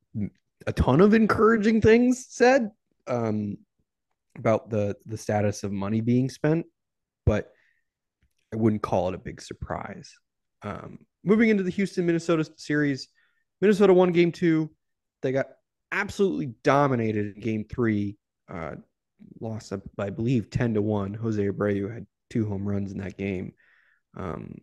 a 0.67 0.73
ton 0.73 1.01
of 1.01 1.15
encouraging 1.15 1.81
things 1.81 2.27
said 2.29 2.71
um, 3.07 3.59
about 4.39 4.71
the 4.71 4.97
the 5.07 5.19
status 5.19 5.65
of 5.65 5.73
money 5.73 6.01
being 6.01 6.29
spent, 6.31 6.67
but 7.25 7.51
I 8.53 8.57
wouldn't 8.57 8.83
call 8.83 9.09
it 9.09 9.15
a 9.15 9.19
big 9.19 9.43
surprise. 9.43 10.13
Um, 10.63 10.99
moving 11.25 11.51
into 11.51 11.63
the 11.63 11.71
Houston 11.71 12.07
Minnesota 12.07 12.49
series, 12.57 13.09
Minnesota 13.61 13.93
won 13.93 14.13
game 14.13 14.33
two. 14.33 14.71
They 15.23 15.33
got 15.33 15.47
absolutely 15.93 16.55
dominated 16.63 17.37
in 17.37 17.41
game 17.41 17.65
three. 17.65 18.19
Uh, 18.49 18.77
lost, 19.41 19.73
I 19.99 20.11
believe, 20.11 20.51
10 20.51 20.75
to 20.75 20.83
1. 20.83 21.15
Jose 21.15 21.43
Abreu 21.43 21.93
had 21.93 22.07
two 22.31 22.49
home 22.49 22.67
runs 22.67 22.93
in 22.93 22.99
that 22.99 23.17
game. 23.17 23.53
Um, 24.17 24.57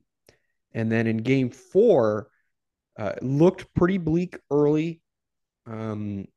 and 0.73 0.91
then 0.91 1.07
in 1.07 1.17
game 1.17 1.49
four, 1.49 2.29
uh, 2.97 3.13
looked 3.21 3.73
pretty 3.73 3.97
bleak 3.97 4.37
early. 4.51 5.01
Um, 5.65 6.27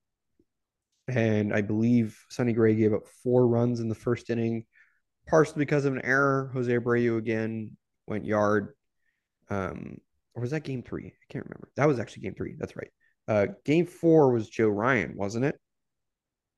and 1.08 1.52
I 1.52 1.60
believe 1.60 2.18
Sonny 2.30 2.52
Gray 2.52 2.74
gave 2.74 2.92
up 2.92 3.06
four 3.22 3.46
runs 3.46 3.80
in 3.80 3.88
the 3.88 3.94
first 3.94 4.30
inning, 4.30 4.64
partially 5.28 5.60
because 5.60 5.84
of 5.84 5.94
an 5.94 6.04
error. 6.04 6.50
Jose 6.52 6.72
Abreu 6.72 7.18
again 7.18 7.76
went 8.06 8.24
yard. 8.24 8.74
Um, 9.48 9.98
or 10.34 10.42
was 10.42 10.50
that 10.50 10.64
game 10.64 10.82
three? 10.82 11.06
I 11.06 11.32
can't 11.32 11.44
remember. 11.44 11.70
That 11.76 11.88
was 11.88 11.98
actually 11.98 12.22
game 12.22 12.34
three. 12.34 12.56
That's 12.58 12.76
right. 12.76 12.90
Uh, 13.28 13.46
game 13.64 13.86
four 13.86 14.32
was 14.32 14.48
Joe 14.48 14.68
Ryan, 14.68 15.16
wasn't 15.16 15.44
it? 15.44 15.58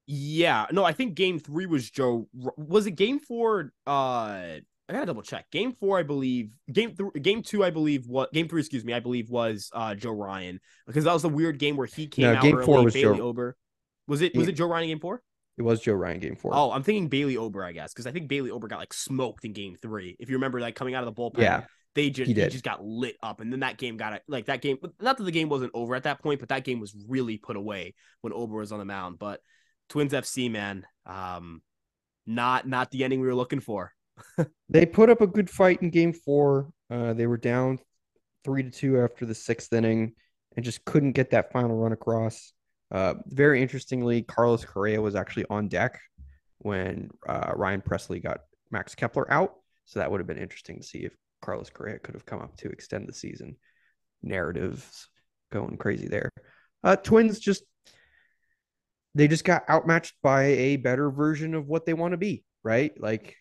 Yeah, 0.06 0.66
no, 0.72 0.84
I 0.84 0.92
think 0.92 1.14
game 1.14 1.38
three 1.38 1.66
was 1.66 1.90
Joe. 1.90 2.28
Was 2.56 2.86
it 2.86 2.92
game 2.92 3.18
four? 3.18 3.72
Uh, 3.86 4.60
I 4.88 4.92
gotta 4.92 5.06
double 5.06 5.22
check. 5.22 5.50
Game 5.50 5.72
four, 5.72 5.98
I 5.98 6.02
believe. 6.02 6.50
Game 6.72 6.94
th- 6.96 7.22
game 7.22 7.42
two, 7.42 7.62
I 7.62 7.70
believe. 7.70 8.06
What 8.06 8.32
game 8.32 8.48
three? 8.48 8.60
Excuse 8.60 8.84
me, 8.84 8.94
I 8.94 9.00
believe 9.00 9.28
was 9.28 9.70
uh 9.74 9.94
Joe 9.94 10.12
Ryan 10.12 10.60
because 10.86 11.04
that 11.04 11.12
was 11.12 11.22
the 11.22 11.28
weird 11.28 11.58
game 11.58 11.76
where 11.76 11.86
he 11.86 12.06
came 12.06 12.24
no, 12.24 12.34
out 12.36 12.42
game 12.42 12.56
early. 12.56 12.64
Four 12.64 12.84
was 12.84 12.94
Bailey 12.94 13.18
Joe... 13.18 13.24
Ober. 13.24 13.56
Was 14.06 14.22
it 14.22 14.34
was 14.34 14.48
it 14.48 14.52
Joe 14.52 14.66
Ryan 14.66 14.88
game 14.88 15.00
four? 15.00 15.22
It 15.58 15.62
was 15.62 15.80
Joe 15.80 15.92
Ryan 15.92 16.20
game 16.20 16.36
four. 16.36 16.52
Oh, 16.54 16.70
I'm 16.70 16.82
thinking 16.82 17.08
Bailey 17.08 17.36
Ober, 17.36 17.62
I 17.62 17.72
guess, 17.72 17.92
because 17.92 18.06
I 18.06 18.12
think 18.12 18.28
Bailey 18.28 18.50
Ober 18.50 18.68
got 18.68 18.78
like 18.78 18.94
smoked 18.94 19.44
in 19.44 19.52
game 19.52 19.76
three. 19.76 20.16
If 20.18 20.30
you 20.30 20.36
remember, 20.36 20.60
like 20.60 20.74
coming 20.74 20.94
out 20.94 21.06
of 21.06 21.14
the 21.14 21.20
bullpen. 21.20 21.42
Yeah. 21.42 21.64
They 21.94 22.10
just 22.10 22.28
he, 22.28 22.34
he, 22.34 22.48
just 22.48 22.64
got 22.64 22.84
lit 22.84 23.16
up, 23.22 23.40
and 23.40 23.52
then 23.52 23.60
that 23.60 23.78
game 23.78 23.96
got 23.96 24.20
like 24.28 24.46
that 24.46 24.60
game. 24.60 24.78
Not 25.00 25.18
that 25.18 25.24
the 25.24 25.32
game 25.32 25.48
wasn't 25.48 25.72
over 25.74 25.94
at 25.94 26.04
that 26.04 26.22
point, 26.22 26.40
but 26.40 26.50
that 26.50 26.64
game 26.64 26.80
was 26.80 26.94
really 27.08 27.38
put 27.38 27.56
away 27.56 27.94
when 28.20 28.32
Ober 28.32 28.56
was 28.56 28.72
on 28.72 28.78
the 28.78 28.84
mound. 28.84 29.18
But 29.18 29.40
Twins 29.88 30.12
FC, 30.12 30.50
man, 30.50 30.86
um, 31.06 31.62
not 32.26 32.68
not 32.68 32.90
the 32.90 33.04
ending 33.04 33.20
we 33.20 33.26
were 33.26 33.34
looking 33.34 33.60
for. 33.60 33.92
they 34.68 34.86
put 34.86 35.10
up 35.10 35.20
a 35.20 35.26
good 35.26 35.50
fight 35.50 35.82
in 35.82 35.90
Game 35.90 36.12
Four. 36.12 36.70
Uh, 36.90 37.14
they 37.14 37.26
were 37.26 37.36
down 37.36 37.78
three 38.44 38.62
to 38.62 38.70
two 38.70 39.00
after 39.00 39.26
the 39.26 39.34
sixth 39.34 39.72
inning, 39.72 40.12
and 40.56 40.64
just 40.64 40.84
couldn't 40.84 41.12
get 41.12 41.30
that 41.30 41.52
final 41.52 41.76
run 41.76 41.92
across. 41.92 42.52
Uh, 42.90 43.14
very 43.26 43.60
interestingly, 43.60 44.22
Carlos 44.22 44.64
Correa 44.64 45.00
was 45.00 45.14
actually 45.14 45.46
on 45.50 45.68
deck 45.68 45.98
when 46.58 47.10
uh, 47.28 47.52
Ryan 47.54 47.82
Pressly 47.82 48.22
got 48.22 48.40
Max 48.70 48.94
Kepler 48.94 49.30
out. 49.32 49.54
So 49.84 50.00
that 50.00 50.10
would 50.10 50.20
have 50.20 50.26
been 50.26 50.38
interesting 50.38 50.78
to 50.78 50.86
see 50.86 50.98
if 50.98 51.12
Carlos 51.40 51.70
Correa 51.70 51.98
could 51.98 52.14
have 52.14 52.26
come 52.26 52.40
up 52.40 52.56
to 52.58 52.68
extend 52.68 53.08
the 53.08 53.12
season. 53.12 53.56
Narratives 54.22 55.08
going 55.50 55.76
crazy 55.76 56.08
there. 56.08 56.30
Uh, 56.82 56.96
Twins 56.96 57.38
just 57.38 57.64
they 59.14 59.26
just 59.26 59.44
got 59.44 59.68
outmatched 59.68 60.14
by 60.22 60.44
a 60.44 60.76
better 60.76 61.10
version 61.10 61.54
of 61.54 61.66
what 61.66 61.86
they 61.86 61.94
want 61.94 62.12
to 62.12 62.18
be, 62.18 62.44
right? 62.62 62.92
Like 63.00 63.36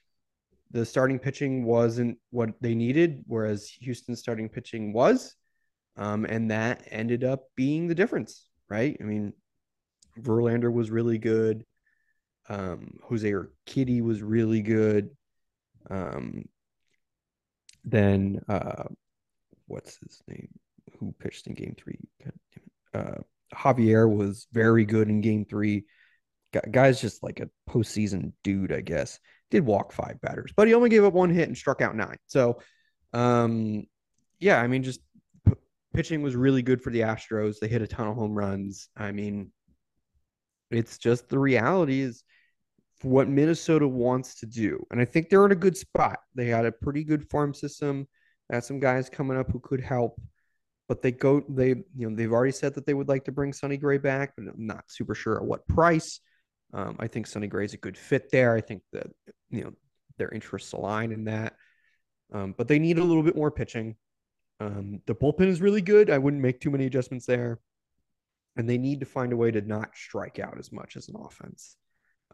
the 0.72 0.86
starting 0.86 1.20
pitching 1.20 1.66
wasn't 1.66 2.18
what 2.32 2.52
they 2.62 2.74
needed, 2.74 3.24
whereas 3.28 3.70
Houston's 3.82 4.20
starting 4.20 4.50
pitching 4.50 4.94
was. 4.94 5.36
Um, 5.96 6.26
and 6.26 6.52
that 6.52 6.84
ended 6.90 7.24
up 7.24 7.46
being 7.56 7.88
the 7.88 7.96
difference, 7.96 8.48
right? 8.70 8.98
I 9.00 9.04
mean, 9.04 9.34
Verlander 10.20 10.72
was 10.72 10.90
really 10.90 11.18
good. 11.18 11.66
Um, 12.50 12.98
Jose 13.04 13.30
Urquidy 13.30 14.02
was 14.02 14.22
really 14.22 14.62
good. 14.62 15.10
Um, 15.90 16.46
then 17.88 18.42
uh, 18.50 18.84
what's 19.68 19.98
his 19.98 20.22
name? 20.28 20.50
Who 21.00 21.14
pitched 21.20 21.48
in 21.48 21.54
Game 21.54 21.76
Three? 21.78 21.98
Uh, 22.94 23.22
Javier 23.54 24.10
was 24.14 24.48
very 24.52 24.86
good 24.86 25.10
in 25.10 25.22
Game 25.22 25.46
Three. 25.46 25.86
Guy's 26.72 27.00
just 27.00 27.24
like 27.24 27.40
a 27.40 27.50
postseason 27.70 28.34
dude, 28.44 28.72
I 28.72 28.82
guess. 28.82 29.20
Did 29.52 29.66
walk 29.66 29.92
five 29.94 30.20
batters, 30.22 30.52
but 30.56 30.68
he 30.68 30.74
only 30.74 30.90
gave 30.90 31.04
up 31.04 31.14
one 31.14 31.30
hit 31.30 31.48
and 31.48 31.58
struck 31.58 31.82
out 31.82 31.96
nine. 31.96 32.18
So, 32.26 32.60
um, 33.14 33.86
yeah, 34.40 34.62
I 34.62 34.68
mean, 34.68 34.84
just 34.84 35.00
p- 35.46 35.54
pitching 35.94 36.22
was 36.22 36.36
really 36.36 36.62
good 36.62 36.82
for 36.82 36.90
the 36.90 37.02
Astros. 37.02 37.60
They 37.60 37.68
hit 37.68 37.82
a 37.82 37.88
ton 37.88 38.08
of 38.08 38.16
home 38.16 38.34
runs. 38.34 38.90
I 38.98 39.12
mean, 39.12 39.52
it's 40.70 40.98
just 40.98 41.30
the 41.30 41.40
reality 41.40 42.02
is 42.02 42.24
what 43.02 43.28
Minnesota 43.28 43.88
wants 43.88 44.40
to 44.40 44.46
do. 44.46 44.86
And 44.92 45.00
I 45.00 45.06
think 45.06 45.30
they're 45.30 45.46
in 45.46 45.52
a 45.52 45.56
good 45.56 45.78
spot. 45.78 46.20
They 46.36 46.48
had 46.48 46.66
a 46.66 46.72
pretty 46.72 47.04
good 47.04 47.30
farm 47.30 47.54
system. 47.54 48.08
They 48.50 48.56
had 48.56 48.64
some 48.64 48.80
guys 48.80 49.10
coming 49.10 49.38
up 49.38 49.52
who 49.52 49.60
could 49.60 49.82
help. 49.82 50.20
But 50.88 51.02
they 51.02 51.12
go, 51.12 51.44
they, 51.50 51.70
you 51.70 52.10
know, 52.10 52.16
they've 52.16 52.32
already 52.32 52.54
said 52.54 52.74
that 52.76 52.86
they 52.86 52.94
would 52.94 53.10
like 53.10 53.26
to 53.26 53.32
bring 53.32 53.52
Sonny 53.52 53.76
Gray 53.76 53.98
back, 53.98 54.34
but 54.38 54.48
I'm 54.48 54.66
not 54.66 54.86
super 54.88 55.14
sure 55.14 55.36
at 55.36 55.44
what 55.44 55.68
price. 55.68 56.22
Um, 56.74 56.96
I 57.00 57.08
think 57.08 57.28
Sonny 57.28 57.48
Gray 57.48 57.66
is 57.66 57.74
a 57.74 57.78
good 57.78 57.98
fit 57.98 58.32
there. 58.32 58.56
I 58.56 58.62
think 58.62 58.84
that, 58.94 59.08
you 59.50 59.64
know, 59.64 59.74
their 60.18 60.30
interests 60.30 60.72
align 60.72 61.12
in 61.12 61.26
that. 61.26 61.54
Um, 62.34 62.56
but 62.58 62.68
they 62.68 62.80
need 62.80 63.00
a 63.00 63.04
little 63.04 63.24
bit 63.24 63.36
more 63.36 63.52
pitching. 63.52 63.96
Um, 64.60 65.02
the 65.06 65.16
bullpen 65.16 65.48
is 65.48 65.62
really 65.62 65.82
good. 65.82 66.10
I 66.10 66.18
wouldn't 66.18 66.42
make 66.42 66.62
too 66.62 66.72
many 66.72 66.86
adjustments 66.86 67.26
there. 67.26 67.60
And 68.56 68.68
they 68.68 68.78
need 68.78 69.02
to 69.02 69.06
find 69.06 69.34
a 69.34 69.38
way 69.38 69.52
to 69.52 69.62
not 69.62 69.90
strike 69.94 70.40
out 70.40 70.58
as 70.58 70.72
much 70.72 70.96
as 70.96 71.10
an 71.10 71.16
offense. 71.20 71.78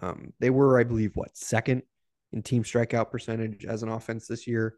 Um, 0.01 0.33
they 0.39 0.49
were, 0.49 0.79
I 0.79 0.83
believe, 0.83 1.11
what 1.15 1.37
second 1.37 1.83
in 2.31 2.41
team 2.41 2.63
strikeout 2.63 3.11
percentage 3.11 3.65
as 3.65 3.83
an 3.83 3.89
offense 3.89 4.27
this 4.27 4.47
year. 4.47 4.75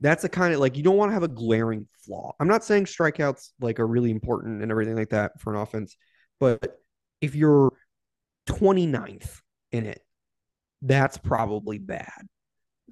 That's 0.00 0.22
the 0.22 0.28
kind 0.28 0.54
of 0.54 0.60
like 0.60 0.76
you 0.76 0.82
don't 0.82 0.96
want 0.96 1.10
to 1.10 1.14
have 1.14 1.22
a 1.22 1.28
glaring 1.28 1.86
flaw. 2.04 2.32
I'm 2.40 2.48
not 2.48 2.64
saying 2.64 2.86
strikeouts 2.86 3.50
like 3.60 3.78
are 3.78 3.86
really 3.86 4.10
important 4.10 4.62
and 4.62 4.70
everything 4.70 4.96
like 4.96 5.10
that 5.10 5.40
for 5.40 5.54
an 5.54 5.60
offense, 5.60 5.96
but 6.40 6.80
if 7.20 7.34
you're 7.34 7.72
29th 8.46 9.40
in 9.70 9.86
it, 9.86 10.02
that's 10.82 11.18
probably 11.18 11.78
bad. 11.78 12.26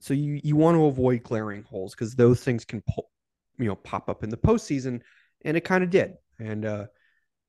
So 0.00 0.14
you 0.14 0.40
you 0.42 0.56
want 0.56 0.76
to 0.76 0.86
avoid 0.86 1.22
glaring 1.24 1.64
holes 1.64 1.94
because 1.94 2.14
those 2.14 2.42
things 2.42 2.64
can 2.64 2.82
pull, 2.88 3.10
you 3.58 3.66
know 3.66 3.76
pop 3.76 4.08
up 4.08 4.22
in 4.22 4.30
the 4.30 4.36
postseason, 4.36 5.02
and 5.44 5.56
it 5.56 5.64
kind 5.64 5.84
of 5.84 5.90
did. 5.90 6.14
And 6.38 6.64
uh, 6.64 6.86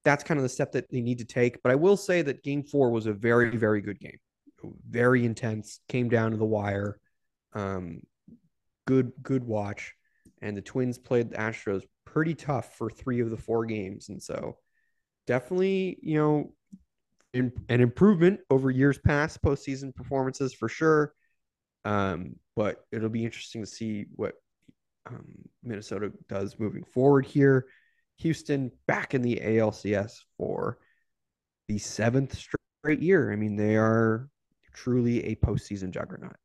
that's 0.04 0.24
kind 0.24 0.38
of 0.38 0.43
the 0.43 0.49
step 0.49 0.72
that 0.74 0.89
they 0.89 1.02
need 1.02 1.20
to 1.20 1.26
take. 1.26 1.62
But 1.62 1.72
I 1.72 1.76
will 1.76 1.97
say 1.97 2.22
that 2.22 2.43
game 2.43 2.64
four 2.64 2.89
was 2.91 3.06
a 3.06 3.14
very, 3.14 3.56
very 3.56 3.82
good 3.82 3.99
game. 3.99 4.18
Very 4.89 5.26
intense, 5.26 5.80
came 5.88 6.10
down 6.10 6.32
to 6.32 6.38
the 6.38 6.45
wire. 6.45 6.99
Um, 7.54 8.02
good, 8.86 9.12
good 9.22 9.43
watch. 9.43 9.93
And 10.41 10.56
the 10.56 10.62
Twins 10.62 10.97
played 10.97 11.30
the 11.30 11.38
Astros 11.38 11.84
pretty 12.06 12.36
tough 12.36 12.78
for 12.78 12.89
three 12.89 13.22
of 13.22 13.30
the 13.30 13.38
four 13.38 13.66
games. 13.66 14.10
And 14.10 14.22
so 14.22 14.58
definitely, 15.28 15.97
you 16.02 16.18
know, 16.18 16.54
in, 17.34 17.52
an 17.70 17.82
improvement 17.82 18.39
over 18.49 18.70
years 18.70 18.97
past 18.97 19.41
postseason 19.41 19.95
performances 19.95 20.54
for 20.54 20.68
sure. 20.68 21.14
Um, 21.86 22.36
but 22.56 22.86
it'll 22.91 23.10
be 23.10 23.26
interesting 23.26 23.62
to 23.62 23.68
see 23.68 24.06
what 24.16 24.34
um, 25.08 25.26
Minnesota 25.64 26.12
does 26.28 26.60
moving 26.60 26.84
forward 26.84 27.26
here. 27.26 27.66
Houston 28.22 28.72
back 28.88 29.14
in 29.14 29.22
the 29.22 29.42
ALCS 29.44 30.20
for 30.38 30.78
the 31.68 31.78
seventh 31.78 32.38
straight 32.38 33.02
year. 33.02 33.32
I 33.32 33.36
mean, 33.36 33.56
they 33.56 33.76
are 33.76 34.30
truly 34.74 35.26
a 35.26 35.36
postseason 35.36 35.92
juggernaut. 35.92 36.36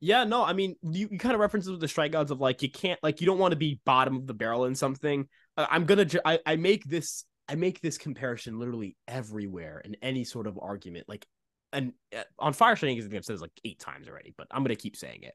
Yeah, 0.00 0.24
no, 0.24 0.42
I 0.42 0.54
mean, 0.54 0.76
you, 0.82 1.08
you 1.10 1.18
kind 1.18 1.34
of 1.34 1.40
references 1.40 1.70
with 1.70 1.80
the 1.80 1.86
strikeouts 1.86 2.30
of 2.30 2.40
like 2.40 2.62
you 2.62 2.70
can't 2.70 2.98
like 3.02 3.20
you 3.20 3.26
don't 3.26 3.38
want 3.38 3.52
to 3.52 3.56
be 3.56 3.80
bottom 3.84 4.16
of 4.16 4.26
the 4.26 4.34
barrel 4.34 4.64
in 4.64 4.74
something. 4.74 5.26
I'm 5.56 5.84
gonna 5.84 6.06
ju- 6.06 6.20
I, 6.24 6.38
I 6.46 6.56
make 6.56 6.84
this 6.84 7.24
I 7.48 7.54
make 7.54 7.80
this 7.80 7.98
comparison 7.98 8.58
literally 8.58 8.96
everywhere 9.06 9.80
in 9.84 9.96
any 10.00 10.24
sort 10.24 10.46
of 10.46 10.58
argument. 10.60 11.06
Like, 11.08 11.26
and 11.72 11.92
uh, 12.16 12.22
on 12.38 12.54
Fire 12.54 12.76
think 12.76 12.98
I've 12.98 13.24
said 13.24 13.34
this 13.34 13.42
like 13.42 13.60
eight 13.64 13.78
times 13.78 14.08
already, 14.08 14.32
but 14.38 14.46
I'm 14.50 14.62
gonna 14.62 14.76
keep 14.76 14.96
saying 14.96 15.22
it 15.22 15.34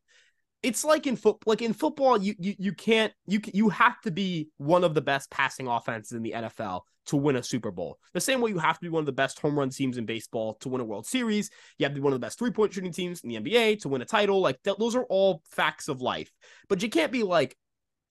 it's 0.64 0.84
like 0.84 1.08
in 1.08 1.16
foot 1.16 1.38
like 1.46 1.62
in 1.62 1.74
football 1.74 2.22
you 2.22 2.34
you 2.40 2.56
you 2.58 2.74
can't 2.74 3.14
you 3.28 3.40
you 3.54 3.70
have 3.70 4.00
to 4.02 4.12
be 4.12 4.50
one 4.58 4.84
of 4.84 4.94
the 4.94 5.02
best 5.02 5.30
passing 5.30 5.68
offenses 5.68 6.14
in 6.14 6.24
the 6.24 6.32
NFL 6.32 6.82
to 7.08 7.18
win 7.18 7.36
a 7.36 7.44
Super 7.44 7.72
Bowl. 7.72 8.00
The 8.14 8.22
same 8.22 8.42
way 8.42 8.50
you 8.50 8.58
have 8.58 8.80
to 8.80 8.82
be 8.82 8.90
one 8.90 9.02
of 9.02 9.06
the 9.06 9.12
best 9.12 9.40
home 9.40 9.58
run 9.58 9.70
teams 9.70 9.98
in 9.98 10.06
baseball 10.06 10.56
to 10.56 10.70
win 10.70 10.82
a 10.82 10.86
World 10.86 11.06
Series. 11.06 11.52
You 11.78 11.86
have 11.86 11.94
to 11.94 12.00
be 12.00 12.04
one 12.04 12.14
of 12.14 12.20
the 12.20 12.26
best 12.26 12.40
three 12.40 12.52
point 12.52 12.74
shooting 12.74 12.92
teams 12.92 13.22
in 13.22 13.30
the 13.30 13.36
NBA 13.38 13.82
to 13.82 13.90
win 13.90 14.02
a 14.02 14.06
title. 14.06 14.42
Like 14.42 14.62
th- 14.64 14.78
those 14.78 14.96
are 14.96 15.06
all 15.06 15.42
facts 15.46 15.88
of 15.88 16.02
life. 16.02 16.32
But 16.68 16.82
you 16.82 16.90
can't 16.90 17.12
be 17.12 17.24
like 17.24 17.56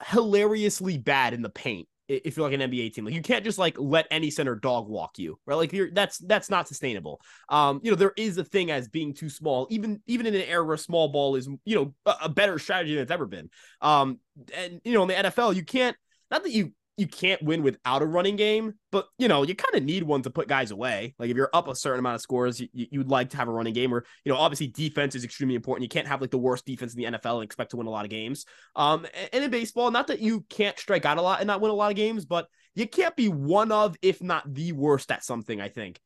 hilariously 0.04 0.98
bad 0.98 1.34
in 1.34 1.42
the 1.42 1.50
paint 1.50 1.88
if 2.08 2.36
you're 2.36 2.48
like 2.48 2.58
an 2.58 2.70
NBA 2.70 2.92
team. 2.92 3.04
Like 3.04 3.14
you 3.14 3.22
can't 3.22 3.44
just 3.44 3.58
like 3.58 3.76
let 3.78 4.06
any 4.10 4.30
center 4.30 4.54
dog 4.54 4.88
walk 4.88 5.18
you, 5.18 5.38
right? 5.46 5.54
Like 5.54 5.72
you're 5.72 5.90
that's 5.90 6.18
that's 6.18 6.50
not 6.50 6.68
sustainable. 6.68 7.20
Um, 7.48 7.80
you 7.82 7.90
know, 7.90 7.96
there 7.96 8.12
is 8.16 8.38
a 8.38 8.44
thing 8.44 8.70
as 8.70 8.88
being 8.88 9.14
too 9.14 9.28
small, 9.28 9.66
even 9.70 10.00
even 10.06 10.26
in 10.26 10.34
an 10.34 10.42
era 10.42 10.64
where 10.64 10.76
small 10.76 11.08
ball 11.08 11.36
is, 11.36 11.48
you 11.64 11.74
know, 11.76 11.94
a, 12.06 12.28
better 12.28 12.58
strategy 12.58 12.94
than 12.94 13.02
it's 13.02 13.12
ever 13.12 13.26
been. 13.26 13.48
Um, 13.80 14.18
and 14.54 14.80
you 14.84 14.92
know, 14.92 15.02
in 15.02 15.08
the 15.08 15.14
NFL, 15.14 15.54
you 15.54 15.64
can't 15.64 15.96
not 16.30 16.42
that 16.42 16.52
you 16.52 16.72
you 16.96 17.08
can't 17.08 17.42
win 17.42 17.62
without 17.62 18.02
a 18.02 18.06
running 18.06 18.36
game, 18.36 18.74
but 18.92 19.06
you 19.18 19.26
know, 19.26 19.42
you 19.42 19.54
kind 19.54 19.74
of 19.74 19.82
need 19.82 20.04
one 20.04 20.22
to 20.22 20.30
put 20.30 20.46
guys 20.46 20.70
away. 20.70 21.14
Like 21.18 21.28
if 21.28 21.36
you're 21.36 21.50
up 21.52 21.66
a 21.66 21.74
certain 21.74 21.98
amount 21.98 22.14
of 22.14 22.20
scores, 22.20 22.60
you, 22.60 22.68
you 22.72 23.00
would 23.00 23.10
like 23.10 23.30
to 23.30 23.36
have 23.36 23.48
a 23.48 23.52
running 23.52 23.74
game 23.74 23.90
where, 23.90 24.04
you 24.24 24.32
know, 24.32 24.38
obviously 24.38 24.68
defense 24.68 25.16
is 25.16 25.24
extremely 25.24 25.56
important. 25.56 25.82
You 25.82 25.88
can't 25.88 26.06
have 26.06 26.20
like 26.20 26.30
the 26.30 26.38
worst 26.38 26.64
defense 26.64 26.94
in 26.94 27.00
the 27.00 27.18
NFL 27.18 27.36
and 27.36 27.44
expect 27.44 27.72
to 27.72 27.76
win 27.76 27.88
a 27.88 27.90
lot 27.90 28.04
of 28.04 28.10
games. 28.10 28.46
Um, 28.76 29.06
and 29.32 29.42
in 29.42 29.50
baseball, 29.50 29.90
not 29.90 30.06
that 30.06 30.20
you 30.20 30.44
can't 30.48 30.78
strike 30.78 31.04
out 31.04 31.18
a 31.18 31.22
lot 31.22 31.40
and 31.40 31.48
not 31.48 31.60
win 31.60 31.72
a 31.72 31.74
lot 31.74 31.90
of 31.90 31.96
games, 31.96 32.24
but 32.24 32.46
you 32.76 32.86
can't 32.86 33.16
be 33.16 33.28
one 33.28 33.72
of, 33.72 33.96
if 34.00 34.22
not 34.22 34.52
the 34.52 34.72
worst 34.72 35.10
at 35.10 35.24
something, 35.24 35.60
I 35.60 35.68
think. 35.68 36.00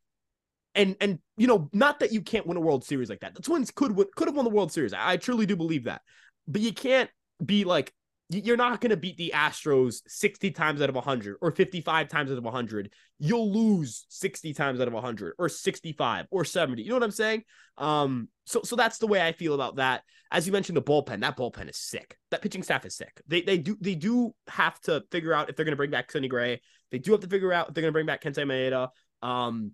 And 0.74 0.96
and 1.00 1.18
you 1.36 1.46
know, 1.46 1.68
not 1.72 2.00
that 2.00 2.12
you 2.12 2.22
can't 2.22 2.46
win 2.46 2.56
a 2.56 2.60
World 2.60 2.84
Series 2.84 3.10
like 3.10 3.20
that. 3.20 3.34
The 3.34 3.42
Twins 3.42 3.70
could 3.70 3.96
could 4.14 4.28
have 4.28 4.36
won 4.36 4.44
the 4.44 4.50
World 4.50 4.70
Series. 4.70 4.92
I, 4.92 5.12
I 5.12 5.16
truly 5.16 5.44
do 5.44 5.56
believe 5.56 5.84
that. 5.84 6.02
But 6.46 6.60
you 6.60 6.72
can't 6.72 7.10
be 7.44 7.64
like 7.64 7.92
you're 8.30 8.58
not 8.58 8.80
going 8.80 8.90
to 8.90 8.96
beat 8.96 9.16
the 9.16 9.32
Astros 9.34 10.02
60 10.06 10.50
times 10.50 10.82
out 10.82 10.90
of 10.90 10.94
100 10.94 11.36
or 11.40 11.50
55 11.50 12.08
times 12.08 12.30
out 12.30 12.36
of 12.36 12.44
100. 12.44 12.92
You'll 13.18 13.50
lose 13.50 14.04
60 14.10 14.52
times 14.52 14.80
out 14.80 14.88
of 14.88 14.92
100 14.92 15.34
or 15.38 15.48
65 15.48 16.26
or 16.30 16.44
70. 16.44 16.82
You 16.82 16.90
know 16.90 16.96
what 16.96 17.04
I'm 17.04 17.10
saying? 17.10 17.44
Um 17.78 18.28
so 18.44 18.62
so 18.62 18.76
that's 18.76 18.98
the 18.98 19.06
way 19.06 19.26
I 19.26 19.32
feel 19.32 19.54
about 19.54 19.76
that. 19.76 20.02
As 20.30 20.46
you 20.46 20.52
mentioned 20.52 20.76
the 20.76 20.82
bullpen, 20.82 21.20
that 21.20 21.38
bullpen 21.38 21.70
is 21.70 21.78
sick. 21.78 22.18
That 22.30 22.42
pitching 22.42 22.62
staff 22.62 22.84
is 22.84 22.96
sick. 22.96 23.20
They 23.26 23.40
they 23.40 23.56
do 23.56 23.76
they 23.80 23.94
do 23.94 24.34
have 24.48 24.78
to 24.82 25.02
figure 25.10 25.32
out 25.32 25.48
if 25.48 25.56
they're 25.56 25.64
going 25.64 25.72
to 25.72 25.76
bring 25.76 25.90
back 25.90 26.10
Sonny 26.10 26.28
Gray. 26.28 26.60
They 26.90 26.98
do 26.98 27.12
have 27.12 27.20
to 27.20 27.28
figure 27.28 27.52
out 27.52 27.68
if 27.68 27.74
they're 27.74 27.82
going 27.82 27.92
to 27.92 27.96
bring 27.96 28.06
back 28.06 28.22
Kenta 28.22 28.44
Maeda. 28.44 28.88
Um 29.26 29.72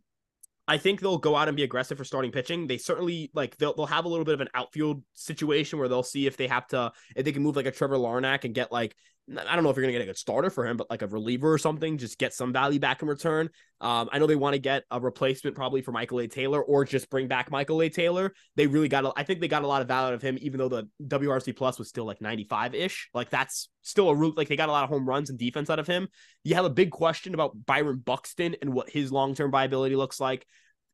I 0.66 0.78
think 0.78 1.00
they'll 1.00 1.18
go 1.18 1.36
out 1.36 1.48
and 1.48 1.56
be 1.56 1.62
aggressive 1.62 1.98
for 1.98 2.04
starting 2.04 2.30
pitching. 2.30 2.66
They 2.66 2.78
certainly 2.78 3.30
like 3.34 3.56
they'll 3.58 3.74
they'll 3.74 3.86
have 3.86 4.06
a 4.06 4.08
little 4.08 4.24
bit 4.24 4.34
of 4.34 4.40
an 4.40 4.48
outfield 4.54 5.02
situation 5.12 5.78
where 5.78 5.88
they'll 5.88 6.02
see 6.02 6.26
if 6.26 6.36
they 6.36 6.48
have 6.48 6.66
to 6.68 6.92
if 7.14 7.24
they 7.24 7.32
can 7.32 7.42
move 7.42 7.56
like 7.56 7.66
a 7.66 7.70
Trevor 7.70 7.96
Larnach 7.96 8.44
and 8.44 8.54
get 8.54 8.72
like 8.72 8.96
I 9.30 9.54
don't 9.54 9.64
know 9.64 9.70
if 9.70 9.76
you're 9.76 9.84
gonna 9.84 9.92
get 9.92 10.02
a 10.02 10.06
good 10.06 10.18
starter 10.18 10.50
for 10.50 10.66
him, 10.66 10.76
but 10.76 10.90
like 10.90 11.02
a 11.02 11.06
reliever 11.06 11.52
or 11.52 11.58
something, 11.58 11.96
just 11.96 12.18
get 12.18 12.34
some 12.34 12.52
value 12.52 12.78
back 12.78 13.00
in 13.00 13.08
return. 13.08 13.48
Um, 13.80 14.08
I 14.12 14.18
know 14.18 14.26
they 14.26 14.36
want 14.36 14.54
to 14.54 14.58
get 14.58 14.84
a 14.90 15.00
replacement 15.00 15.56
probably 15.56 15.82
for 15.82 15.92
Michael 15.92 16.20
A. 16.20 16.26
Taylor 16.26 16.62
or 16.62 16.84
just 16.84 17.10
bring 17.10 17.28
back 17.28 17.50
Michael 17.50 17.80
A. 17.82 17.88
Taylor. 17.88 18.32
They 18.56 18.66
really 18.66 18.88
got, 18.88 19.04
a, 19.04 19.12
I 19.16 19.22
think 19.22 19.40
they 19.40 19.48
got 19.48 19.62
a 19.62 19.66
lot 19.66 19.82
of 19.82 19.88
value 19.88 20.08
out 20.08 20.14
of 20.14 20.22
him, 20.22 20.38
even 20.40 20.58
though 20.58 20.68
the 20.68 20.88
WRC 21.06 21.56
plus 21.56 21.78
was 21.78 21.88
still 21.88 22.04
like 22.04 22.20
95 22.20 22.74
ish. 22.74 23.08
Like 23.14 23.30
that's 23.30 23.68
still 23.82 24.10
a 24.10 24.14
root. 24.14 24.36
Like 24.36 24.48
they 24.48 24.56
got 24.56 24.68
a 24.68 24.72
lot 24.72 24.84
of 24.84 24.90
home 24.90 25.08
runs 25.08 25.30
and 25.30 25.38
defense 25.38 25.70
out 25.70 25.78
of 25.78 25.86
him. 25.86 26.08
You 26.44 26.54
have 26.54 26.64
a 26.64 26.70
big 26.70 26.90
question 26.90 27.34
about 27.34 27.52
Byron 27.66 28.02
Buxton 28.04 28.56
and 28.60 28.72
what 28.72 28.90
his 28.90 29.10
long 29.10 29.34
term 29.34 29.50
viability 29.50 29.96
looks 29.96 30.20
like. 30.20 30.46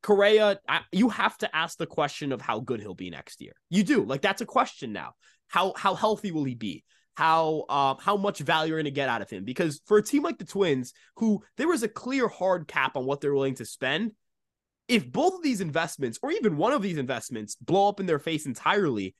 Correa, 0.03 0.59
I, 0.69 0.81
you 0.93 1.11
have 1.11 1.37
to 1.39 1.55
ask 1.55 1.77
the 1.79 1.87
question 1.87 2.33
of 2.33 2.41
how 2.41 2.61
good 2.61 2.81
he'll 2.81 2.95
be 2.95 3.11
next 3.11 3.41
year. 3.41 3.53
You 3.69 3.83
do. 3.83 4.05
Like 4.05 4.23
that's 4.23 4.41
a 4.41 4.47
question 4.47 4.93
now. 4.93 5.13
How 5.49 5.75
how 5.77 5.95
healthy 5.95 6.33
will 6.33 6.45
he 6.45 6.55
be? 6.55 6.85
How 7.21 7.67
uh, 7.69 7.95
how 8.01 8.17
much 8.17 8.39
value 8.39 8.71
you're 8.71 8.79
going 8.79 8.87
to 8.87 8.91
get 8.91 9.11
out 9.11 9.21
of 9.21 9.29
him. 9.29 9.45
Because 9.45 9.83
for 9.85 9.99
a 9.99 10.03
team 10.03 10.23
like 10.23 10.39
the 10.39 10.47
Twins, 10.47 10.95
who 11.17 11.43
there 11.59 11.69
was 11.69 11.83
a 11.83 11.89
clear 11.89 12.29
hard 12.29 12.67
cap 12.67 12.97
on 12.97 13.05
what 13.05 13.21
they're 13.21 13.35
willing 13.35 13.57
to 13.57 13.67
spend, 13.67 14.13
if 14.89 15.07
both 15.13 15.35
of 15.35 15.43
these 15.43 15.61
investments 15.61 16.19
or 16.23 16.33
even 16.33 16.57
one 16.57 16.73
of 16.73 16.81
these 16.81 16.97
investments 16.97 17.57
blow 17.57 17.91
up 17.91 18.01
in 18.01 18.07
their 18.07 18.19
face 18.19 18.47
entirely, 18.47 19.15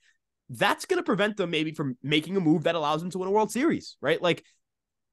that's 0.49 0.85
going 0.85 0.97
to 0.97 1.03
prevent 1.03 1.37
them 1.37 1.51
maybe 1.51 1.73
from 1.73 1.95
making 2.01 2.35
a 2.35 2.39
move 2.39 2.63
that 2.63 2.73
allows 2.73 3.01
them 3.01 3.11
to 3.11 3.19
win 3.19 3.27
a 3.27 3.31
World 3.31 3.51
Series, 3.51 3.97
right? 4.01 4.19
Like 4.19 4.43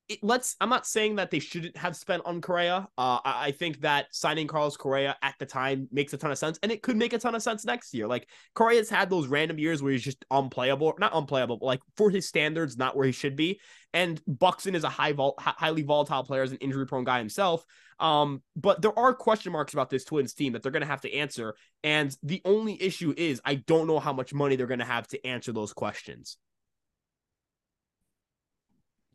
it, 0.09 0.19
let's 0.23 0.57
I'm 0.61 0.71
not 0.71 0.87
saying 0.87 1.17
that 1.17 1.31
they 1.31 1.39
shouldn't 1.39 1.77
have 1.77 1.95
spent 1.95 2.23
on 2.25 2.41
Correa. 2.41 2.89
Uh, 2.97 3.19
I, 3.25 3.47
I, 3.47 3.51
think 3.53 3.81
that 3.83 4.07
signing 4.11 4.47
Carlos 4.47 4.77
Correa 4.77 5.17
at 5.23 5.35
the 5.39 5.47
time 5.47 5.89
makes 5.93 6.13
a 6.13 6.17
ton 6.17 6.31
of 6.31 6.39
sense, 6.39 6.59
and 6.63 6.73
it 6.73 6.83
could 6.83 6.97
make 6.97 7.13
a 7.13 7.19
ton 7.19 7.35
of 7.35 7.43
sense 7.43 7.65
next 7.65 7.93
year. 7.93 8.07
Like 8.07 8.29
Correa's 8.55 8.89
had 8.89 9.11
those 9.11 9.27
random 9.27 9.59
years 9.59 9.83
where 9.83 9.93
he's 9.93 10.03
just 10.03 10.25
unplayable, 10.31 10.95
not 10.99 11.15
unplayable, 11.15 11.59
but 11.59 11.67
like 11.67 11.81
for 11.97 12.11
his 12.11 12.27
standards, 12.27 12.79
not 12.79 12.97
where 12.97 13.07
he 13.07 13.13
should 13.13 13.37
be. 13.37 13.61
And 13.93 14.21
Buxton 14.27 14.75
is 14.75 14.85
a 14.85 14.89
high 14.89 15.13
vol- 15.13 15.35
highly 15.39 15.83
volatile 15.83 16.25
player, 16.25 16.43
as 16.43 16.53
an 16.53 16.59
injury 16.59 16.87
prone 16.87 17.05
guy 17.05 17.19
himself. 17.19 17.65
Um, 18.01 18.43
but 18.57 18.81
there 18.81 18.97
are 18.99 19.13
question 19.13 19.53
marks 19.53 19.73
about 19.73 19.91
this 19.91 20.05
Twins 20.05 20.33
team 20.33 20.53
that 20.55 20.63
they're 20.63 20.73
going 20.73 20.83
to 20.83 20.87
have 20.87 21.01
to 21.03 21.13
answer, 21.13 21.55
and 21.85 22.17
the 22.23 22.41
only 22.45 22.81
issue 22.83 23.13
is 23.17 23.41
I 23.45 23.57
don't 23.57 23.87
know 23.87 23.99
how 23.99 24.13
much 24.13 24.33
money 24.33 24.57
they're 24.57 24.67
going 24.67 24.79
to 24.79 24.85
have 24.85 25.07
to 25.09 25.27
answer 25.27 25.53
those 25.53 25.73
questions. 25.73 26.39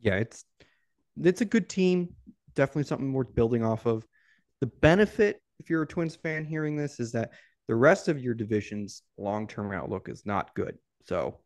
Yeah, 0.04 0.16
it's 0.16 0.44
it's 1.22 1.40
a 1.40 1.46
good 1.46 1.68
team. 1.68 2.14
Definitely 2.54 2.84
something 2.84 3.12
worth 3.12 3.34
building 3.34 3.64
off 3.64 3.86
of. 3.86 4.06
The 4.60 4.66
benefit, 4.66 5.40
if 5.58 5.70
you're 5.70 5.82
a 5.82 5.86
Twins 5.86 6.16
fan 6.16 6.44
hearing 6.44 6.76
this, 6.76 7.00
is 7.00 7.12
that 7.12 7.32
the 7.68 7.74
rest 7.74 8.08
of 8.08 8.20
your 8.20 8.34
division's 8.34 9.02
long 9.18 9.46
term 9.46 9.72
outlook 9.72 10.08
is 10.08 10.24
not 10.24 10.54
good. 10.54 10.76
So 11.06 11.40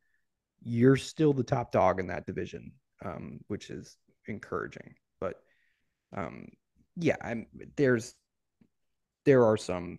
you're 0.62 0.97
still 0.97 1.33
the 1.33 1.45
top 1.45 1.73
dog 1.73 2.01
in 2.01 2.09
that 2.09 2.27
division, 2.27 2.73
um, 3.05 3.41
which 3.49 3.71
is 3.71 3.97
encouraging. 4.27 4.95
But 5.21 5.37
um, 6.16 6.49
yeah, 6.97 7.16
I'm, 7.23 7.47
there's 7.77 8.14
there 9.25 9.45
are 9.45 9.57
some 9.57 9.99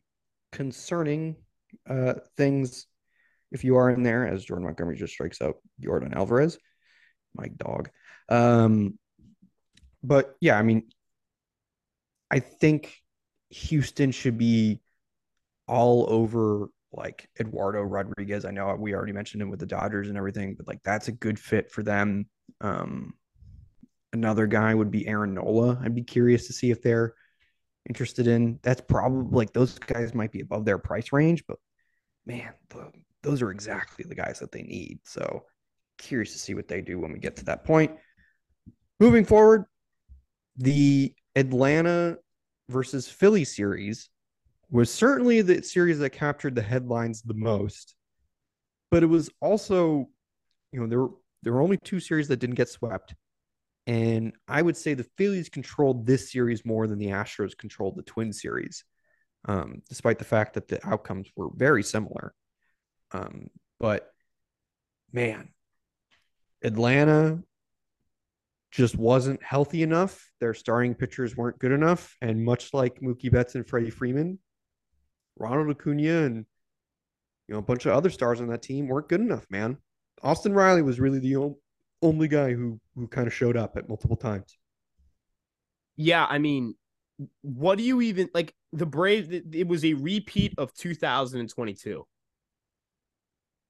concerning 0.51 1.35
uh, 1.87 2.15
things 2.35 2.87
if 3.51 3.63
you 3.63 3.77
are 3.77 3.89
in 3.89 4.03
there, 4.03 4.27
as 4.27 4.45
Jordan 4.45 4.65
Montgomery 4.65 4.95
just 4.95 5.13
strikes 5.13 5.41
out 5.41 5.55
Yordan 5.83 6.15
Alvarez, 6.15 6.57
my 7.33 7.47
dog. 7.47 7.89
Um, 8.29 8.98
but 10.03 10.35
yeah, 10.39 10.57
I 10.57 10.61
mean, 10.61 10.83
I 12.31 12.39
think 12.39 13.01
Houston 13.49 14.11
should 14.11 14.37
be 14.37 14.81
all 15.67 16.05
over 16.09 16.69
like 16.91 17.29
Eduardo 17.39 17.81
Rodriguez. 17.81 18.45
I 18.45 18.51
know 18.51 18.75
we 18.75 18.93
already 18.93 19.13
mentioned 19.13 19.41
him 19.41 19.49
with 19.49 19.59
the 19.59 19.65
Dodgers 19.65 20.09
and 20.09 20.17
everything, 20.17 20.55
but 20.55 20.67
like 20.67 20.81
that's 20.83 21.07
a 21.07 21.11
good 21.11 21.39
fit 21.39 21.71
for 21.71 21.83
them. 21.83 22.27
Um, 22.61 23.13
another 24.13 24.47
guy 24.47 24.73
would 24.73 24.91
be 24.91 25.07
Aaron 25.07 25.35
Nola. 25.35 25.79
I'd 25.83 25.95
be 25.95 26.03
curious 26.03 26.47
to 26.47 26.53
see 26.53 26.71
if 26.71 26.81
they're 26.81 27.13
interested 27.87 28.27
in. 28.27 28.59
That's 28.63 28.81
probably 28.81 29.35
like 29.35 29.53
those 29.53 29.77
guys 29.79 30.13
might 30.13 30.31
be 30.31 30.41
above 30.41 30.65
their 30.65 30.77
price 30.77 31.11
range, 31.11 31.43
but 31.47 31.57
man, 32.25 32.53
the, 32.69 32.91
those 33.21 33.41
are 33.41 33.51
exactly 33.51 34.05
the 34.07 34.15
guys 34.15 34.39
that 34.39 34.51
they 34.51 34.63
need. 34.63 34.99
So 35.03 35.45
curious 35.97 36.33
to 36.33 36.39
see 36.39 36.53
what 36.53 36.67
they 36.67 36.81
do 36.81 36.99
when 36.99 37.11
we 37.11 37.19
get 37.19 37.35
to 37.37 37.45
that 37.45 37.65
point. 37.65 37.91
Moving 38.99 39.25
forward, 39.25 39.65
the 40.59 41.13
Atlanta 41.35 42.17
versus 42.69 43.07
Philly 43.07 43.45
series 43.45 44.09
was 44.69 44.93
certainly 44.93 45.41
the 45.41 45.63
series 45.63 45.99
that 45.99 46.11
captured 46.11 46.53
the 46.53 46.61
headlines 46.61 47.21
the 47.21 47.33
most, 47.33 47.95
but 48.91 49.01
it 49.01 49.07
was 49.07 49.29
also, 49.41 50.09
you 50.71 50.79
know, 50.79 50.87
there 50.87 50.99
were 50.99 51.11
there 51.41 51.53
were 51.53 51.61
only 51.61 51.77
two 51.77 52.01
series 52.01 52.27
that 52.27 52.37
didn't 52.37 52.57
get 52.57 52.67
swept. 52.67 53.15
And 53.87 54.33
I 54.47 54.61
would 54.61 54.75
say 54.75 54.93
the 54.93 55.07
Phillies 55.17 55.47
controlled 55.47 56.05
this 56.05 56.31
series 56.31 56.65
more 56.65 56.85
than 56.85 56.99
the 56.99 57.07
Astros 57.07 57.57
controlled 57.57 57.95
the 57.95 58.03
Twin 58.03 58.33
series, 58.33 58.83
um, 59.45 59.81
despite 59.87 60.19
the 60.19 60.25
fact 60.25 60.55
that 60.55 60.67
the 60.67 60.85
outcomes 60.85 61.29
were 61.37 61.49
very 61.55 61.81
similar. 61.81 62.33
Um, 63.11 63.47
but 63.79 64.11
man, 65.13 65.49
Atlanta 66.61 67.41
just 68.71 68.97
wasn't 68.97 69.41
healthy 69.43 69.83
enough. 69.83 70.31
Their 70.39 70.53
starting 70.53 70.93
pitchers 70.93 71.35
weren't 71.35 71.59
good 71.59 71.71
enough. 71.71 72.15
And 72.21 72.43
much 72.43 72.73
like 72.73 73.01
Mookie 73.01 73.31
Betts 73.31 73.55
and 73.55 73.67
Freddie 73.67 73.89
Freeman, 73.89 74.39
Ronald 75.37 75.69
Acuna 75.69 76.25
and 76.25 76.45
you 77.47 77.53
know 77.53 77.59
a 77.59 77.63
bunch 77.63 77.85
of 77.85 77.93
other 77.93 78.09
stars 78.09 78.41
on 78.41 78.47
that 78.47 78.61
team 78.61 78.87
weren't 78.87 79.09
good 79.09 79.21
enough, 79.21 79.45
man. 79.49 79.77
Austin 80.21 80.53
Riley 80.53 80.81
was 80.81 80.99
really 80.99 81.19
the 81.19 81.55
only 82.01 82.27
guy 82.27 82.53
who 82.53 82.79
who 82.95 83.07
kind 83.07 83.27
of 83.27 83.33
showed 83.33 83.57
up 83.57 83.77
at 83.77 83.89
multiple 83.89 84.17
times. 84.17 84.57
Yeah, 85.95 86.25
I 86.29 86.37
mean, 86.37 86.75
what 87.41 87.77
do 87.77 87.83
you 87.83 88.01
even 88.01 88.29
like 88.33 88.53
the 88.71 88.85
Braves 88.85 89.29
it 89.31 89.67
was 89.67 89.83
a 89.83 89.93
repeat 89.93 90.53
of 90.57 90.73
2022. 90.75 92.05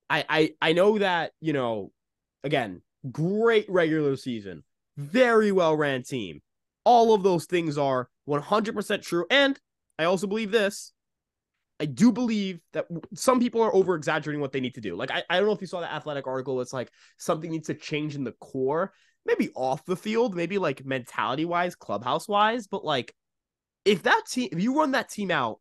I 0.09 0.25
I 0.27 0.53
I 0.61 0.73
know 0.73 0.97
that, 0.97 1.31
you 1.39 1.53
know, 1.53 1.91
again, 2.43 2.81
great 3.11 3.69
regular 3.69 4.15
season 4.17 4.63
very 4.99 5.51
well 5.51 5.75
ran 5.75 6.03
team. 6.03 6.41
All 6.83 7.13
of 7.13 7.23
those 7.23 7.45
things 7.45 7.77
are 7.77 8.09
100% 8.27 9.01
true. 9.01 9.25
And 9.31 9.59
I 9.97 10.03
also 10.03 10.27
believe 10.27 10.51
this. 10.51 10.91
I 11.79 11.85
do 11.85 12.11
believe 12.11 12.59
that 12.73 12.87
some 13.15 13.39
people 13.39 13.61
are 13.61 13.73
over 13.73 13.95
exaggerating 13.95 14.41
what 14.41 14.51
they 14.51 14.59
need 14.59 14.75
to 14.75 14.81
do. 14.81 14.97
Like, 14.97 15.11
I, 15.11 15.23
I 15.29 15.37
don't 15.37 15.45
know 15.45 15.53
if 15.53 15.61
you 15.61 15.67
saw 15.67 15.79
the 15.79 15.91
athletic 15.91 16.27
article. 16.27 16.59
It's 16.59 16.73
like 16.73 16.91
something 17.17 17.49
needs 17.49 17.67
to 17.67 17.73
change 17.73 18.15
in 18.15 18.25
the 18.25 18.33
core, 18.33 18.91
maybe 19.25 19.49
off 19.55 19.85
the 19.85 19.95
field, 19.95 20.35
maybe 20.35 20.57
like 20.57 20.85
mentality 20.85 21.45
wise, 21.45 21.75
clubhouse 21.75 22.27
wise. 22.27 22.67
But 22.67 22.83
like, 22.83 23.15
if 23.85 24.03
that 24.03 24.23
team, 24.29 24.49
if 24.51 24.59
you 24.59 24.77
run 24.77 24.91
that 24.91 25.09
team 25.09 25.31
out 25.31 25.59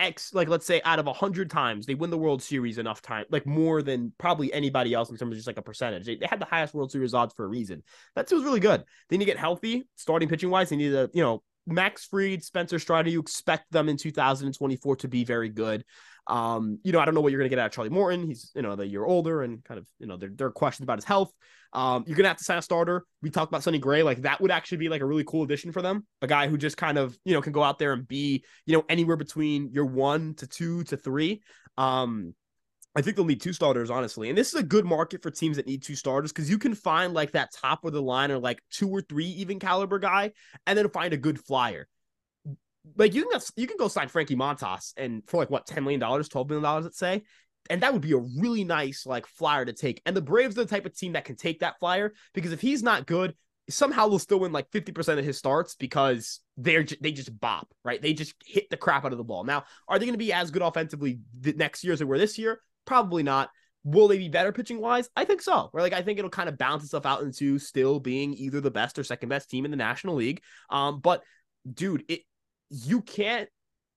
X, 0.00 0.34
like 0.34 0.48
let's 0.48 0.66
say 0.66 0.80
out 0.84 0.98
of 0.98 1.06
a 1.06 1.12
hundred 1.12 1.50
times, 1.50 1.86
they 1.86 1.94
win 1.94 2.10
the 2.10 2.18
World 2.18 2.42
Series 2.42 2.78
enough 2.78 3.02
time, 3.02 3.26
like 3.30 3.46
more 3.46 3.82
than 3.82 4.12
probably 4.18 4.52
anybody 4.52 4.94
else 4.94 5.10
in 5.10 5.16
terms 5.16 5.32
of 5.32 5.36
just 5.36 5.46
like 5.46 5.58
a 5.58 5.62
percentage. 5.62 6.06
They, 6.06 6.16
they 6.16 6.26
had 6.26 6.40
the 6.40 6.46
highest 6.46 6.74
World 6.74 6.90
Series 6.90 7.14
odds 7.14 7.34
for 7.34 7.44
a 7.44 7.48
reason. 7.48 7.82
That 8.16 8.30
was 8.32 8.42
really 8.42 8.60
good. 8.60 8.84
They 9.08 9.18
need 9.18 9.26
to 9.26 9.30
get 9.30 9.38
healthy, 9.38 9.86
starting 9.96 10.28
pitching 10.28 10.50
wise. 10.50 10.70
They 10.70 10.76
need 10.76 10.90
to, 10.90 11.10
you 11.12 11.22
know, 11.22 11.42
Max 11.66 12.04
Fried, 12.04 12.42
Spencer 12.42 12.78
Strider. 12.78 13.10
You 13.10 13.20
expect 13.20 13.70
them 13.70 13.88
in 13.88 13.96
2024 13.96 14.96
to 14.96 15.08
be 15.08 15.24
very 15.24 15.48
good. 15.48 15.84
Um, 16.30 16.78
you 16.84 16.92
know, 16.92 17.00
I 17.00 17.04
don't 17.04 17.14
know 17.14 17.20
what 17.20 17.32
you're 17.32 17.40
gonna 17.40 17.50
get 17.50 17.58
out 17.58 17.66
of 17.66 17.72
Charlie 17.72 17.90
Morton. 17.90 18.26
He's, 18.26 18.52
you 18.54 18.62
know, 18.62 18.76
the 18.76 18.86
year 18.86 19.04
older 19.04 19.42
and 19.42 19.62
kind 19.64 19.78
of, 19.78 19.86
you 19.98 20.06
know, 20.06 20.16
there, 20.16 20.30
there 20.32 20.46
are 20.46 20.52
questions 20.52 20.84
about 20.84 20.98
his 20.98 21.04
health. 21.04 21.32
Um, 21.72 22.04
you're 22.06 22.16
gonna 22.16 22.28
have 22.28 22.36
to 22.36 22.44
sign 22.44 22.58
a 22.58 22.62
starter. 22.62 23.04
We 23.20 23.30
talked 23.30 23.50
about 23.50 23.64
Sonny 23.64 23.78
Gray, 23.78 24.02
like 24.04 24.22
that 24.22 24.40
would 24.40 24.52
actually 24.52 24.78
be 24.78 24.88
like 24.88 25.02
a 25.02 25.06
really 25.06 25.24
cool 25.24 25.42
addition 25.42 25.72
for 25.72 25.82
them. 25.82 26.06
A 26.22 26.28
guy 26.28 26.46
who 26.46 26.56
just 26.56 26.76
kind 26.76 26.98
of, 26.98 27.18
you 27.24 27.34
know, 27.34 27.42
can 27.42 27.52
go 27.52 27.64
out 27.64 27.80
there 27.80 27.92
and 27.92 28.06
be, 28.06 28.44
you 28.64 28.76
know, 28.76 28.84
anywhere 28.88 29.16
between 29.16 29.70
your 29.72 29.86
one 29.86 30.34
to 30.34 30.46
two 30.46 30.84
to 30.84 30.96
three. 30.96 31.42
Um, 31.76 32.34
I 32.94 33.02
think 33.02 33.16
they'll 33.16 33.24
need 33.24 33.40
two 33.40 33.52
starters, 33.52 33.90
honestly. 33.90 34.28
And 34.28 34.38
this 34.38 34.48
is 34.48 34.60
a 34.60 34.64
good 34.64 34.84
market 34.84 35.22
for 35.22 35.30
teams 35.30 35.56
that 35.56 35.66
need 35.66 35.82
two 35.82 35.94
starters 35.94 36.32
because 36.32 36.50
you 36.50 36.58
can 36.58 36.74
find 36.74 37.14
like 37.14 37.32
that 37.32 37.52
top 37.52 37.84
of 37.84 37.92
the 37.92 38.02
line 38.02 38.30
or 38.30 38.38
like 38.38 38.60
two 38.70 38.88
or 38.88 39.00
three 39.00 39.26
even 39.26 39.60
caliber 39.60 39.98
guy, 39.98 40.32
and 40.66 40.76
then 40.76 40.88
find 40.90 41.12
a 41.12 41.16
good 41.16 41.38
flyer. 41.38 41.86
Like 42.96 43.14
you 43.14 43.28
can 43.28 43.40
you 43.56 43.66
can 43.66 43.76
go 43.76 43.88
sign 43.88 44.08
Frankie 44.08 44.36
Montas 44.36 44.92
and 44.96 45.22
for 45.26 45.36
like 45.38 45.50
what 45.50 45.66
ten 45.66 45.82
million 45.82 46.00
dollars, 46.00 46.28
twelve 46.28 46.48
million 46.48 46.62
dollars, 46.62 46.84
let's 46.84 46.98
say, 46.98 47.22
and 47.68 47.82
that 47.82 47.92
would 47.92 48.02
be 48.02 48.12
a 48.12 48.18
really 48.18 48.64
nice 48.64 49.04
like 49.06 49.26
flyer 49.26 49.64
to 49.64 49.72
take. 49.72 50.00
And 50.06 50.16
the 50.16 50.22
Braves 50.22 50.56
are 50.56 50.64
the 50.64 50.70
type 50.70 50.86
of 50.86 50.96
team 50.96 51.12
that 51.12 51.24
can 51.24 51.36
take 51.36 51.60
that 51.60 51.78
flyer 51.78 52.12
because 52.32 52.52
if 52.52 52.60
he's 52.60 52.82
not 52.82 53.06
good, 53.06 53.34
somehow 53.68 54.08
they'll 54.08 54.18
still 54.18 54.40
win 54.40 54.52
like 54.52 54.70
50% 54.70 55.18
of 55.18 55.24
his 55.24 55.38
starts 55.38 55.74
because 55.74 56.40
they're 56.56 56.84
they 57.00 57.12
just 57.12 57.38
bop, 57.38 57.72
right? 57.84 58.00
They 58.00 58.12
just 58.12 58.34
hit 58.44 58.70
the 58.70 58.76
crap 58.76 59.04
out 59.04 59.12
of 59.12 59.18
the 59.18 59.24
ball. 59.24 59.44
Now, 59.44 59.64
are 59.88 59.98
they 59.98 60.06
going 60.06 60.14
to 60.14 60.18
be 60.18 60.32
as 60.32 60.50
good 60.50 60.62
offensively 60.62 61.20
the 61.38 61.52
next 61.52 61.84
year 61.84 61.92
as 61.92 61.98
they 61.98 62.04
were 62.04 62.18
this 62.18 62.38
year? 62.38 62.60
Probably 62.86 63.22
not. 63.22 63.50
Will 63.82 64.08
they 64.08 64.18
be 64.18 64.28
better 64.28 64.52
pitching 64.52 64.80
wise? 64.80 65.08
I 65.16 65.24
think 65.24 65.40
so. 65.40 65.68
Where 65.70 65.82
like 65.82 65.92
I 65.92 66.02
think 66.02 66.18
it'll 66.18 66.30
kind 66.30 66.48
of 66.48 66.58
balance 66.58 66.84
itself 66.84 67.06
out 67.06 67.22
into 67.22 67.58
still 67.58 68.00
being 68.00 68.34
either 68.34 68.60
the 68.60 68.70
best 68.70 68.98
or 68.98 69.04
second 69.04 69.28
best 69.28 69.48
team 69.48 69.64
in 69.64 69.70
the 69.70 69.76
National 69.76 70.16
League. 70.16 70.42
Um, 70.68 71.00
but 71.00 71.22
dude, 71.72 72.04
it 72.08 72.20
you 72.70 73.02
can't, 73.02 73.48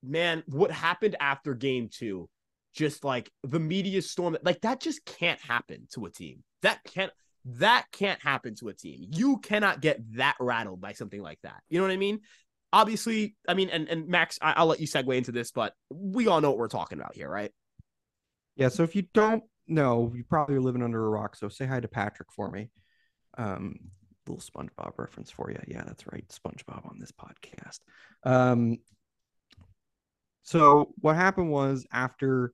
man. 0.02 0.42
What 0.46 0.70
happened 0.70 1.16
after 1.20 1.54
Game 1.54 1.88
Two? 1.90 2.28
just 2.74 3.04
like 3.04 3.30
the 3.44 3.60
media 3.60 4.02
storm 4.02 4.36
like 4.42 4.60
that 4.62 4.80
just 4.80 5.04
can't 5.04 5.40
happen 5.40 5.86
to 5.92 6.04
a 6.04 6.10
team 6.10 6.42
that 6.62 6.80
can't 6.84 7.12
that 7.44 7.86
can't 7.92 8.20
happen 8.20 8.54
to 8.54 8.68
a 8.68 8.74
team 8.74 9.06
you 9.12 9.38
cannot 9.38 9.80
get 9.80 10.00
that 10.16 10.34
rattled 10.40 10.80
by 10.80 10.92
something 10.92 11.22
like 11.22 11.38
that 11.42 11.62
you 11.68 11.78
know 11.78 11.84
what 11.84 11.92
i 11.92 11.96
mean 11.96 12.20
obviously 12.72 13.36
i 13.48 13.54
mean 13.54 13.70
and, 13.70 13.88
and 13.88 14.08
max 14.08 14.38
I, 14.42 14.54
i'll 14.56 14.66
let 14.66 14.80
you 14.80 14.86
segue 14.86 15.16
into 15.16 15.32
this 15.32 15.52
but 15.52 15.72
we 15.90 16.26
all 16.26 16.40
know 16.40 16.50
what 16.50 16.58
we're 16.58 16.68
talking 16.68 16.98
about 16.98 17.14
here 17.14 17.30
right 17.30 17.52
yeah 18.56 18.68
so 18.68 18.82
if 18.82 18.96
you 18.96 19.04
don't 19.14 19.44
know 19.68 20.12
you 20.14 20.24
probably 20.24 20.56
are 20.56 20.60
living 20.60 20.82
under 20.82 21.04
a 21.04 21.08
rock 21.08 21.36
so 21.36 21.48
say 21.48 21.66
hi 21.66 21.80
to 21.80 21.88
patrick 21.88 22.32
for 22.32 22.50
me 22.50 22.70
um 23.38 23.76
little 24.26 24.42
spongebob 24.42 24.92
reference 24.96 25.30
for 25.30 25.50
you 25.50 25.58
yeah 25.66 25.82
that's 25.84 26.06
right 26.12 26.24
spongebob 26.28 26.84
on 26.88 26.98
this 26.98 27.12
podcast 27.12 27.80
um 28.24 28.78
so 30.42 30.92
what 31.00 31.16
happened 31.16 31.50
was 31.50 31.86
after 31.92 32.52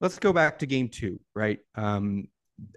let's 0.00 0.18
go 0.18 0.32
back 0.32 0.58
to 0.58 0.66
game 0.66 0.88
two, 0.88 1.18
right? 1.34 1.60
Um, 1.74 2.28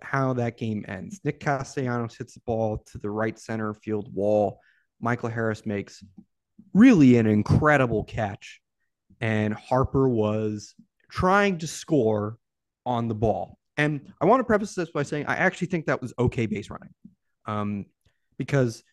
how 0.02 0.34
that 0.34 0.58
game 0.58 0.86
ends. 0.88 1.20
Nick 1.24 1.40
Castellanos 1.40 2.16
hits 2.16 2.36
the 2.36 2.40
ball 2.46 2.84
to 2.92 2.98
the 2.98 3.10
right 3.10 3.38
center 3.38 3.74
field 3.74 4.14
wall. 4.14 4.60
Michael 5.02 5.30
Harris 5.30 5.66
makes 5.66 6.04
really 6.74 7.18
an 7.18 7.28
incredible 7.28 8.04
catch. 8.04 8.62
And 9.20 9.54
Harper 9.54 10.08
was 10.08 10.74
trying 11.10 11.58
to 11.60 11.68
score 11.68 12.38
on 12.86 13.08
the 13.08 13.16
ball. 13.16 13.58
And 13.78 14.14
I 14.22 14.26
want 14.26 14.40
to 14.40 14.44
preface 14.44 14.74
this 14.74 14.92
by 14.92 15.04
saying 15.04 15.26
I 15.28 15.36
actually 15.36 15.68
think 15.68 15.88
that 15.88 16.02
was 16.02 16.14
okay 16.18 16.46
base 16.46 16.70
running. 16.70 16.90
Um, 17.48 17.86
because 18.38 18.84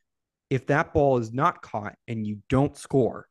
if 0.51 0.67
that 0.69 0.95
ball 0.95 1.19
is 1.19 1.33
not 1.33 1.63
caught 1.63 1.97
and 2.09 2.27
you 2.27 2.39
don't 2.49 2.77
score, 2.77 3.27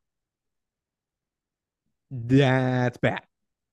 that's 2.11 2.97
bad. 2.97 3.24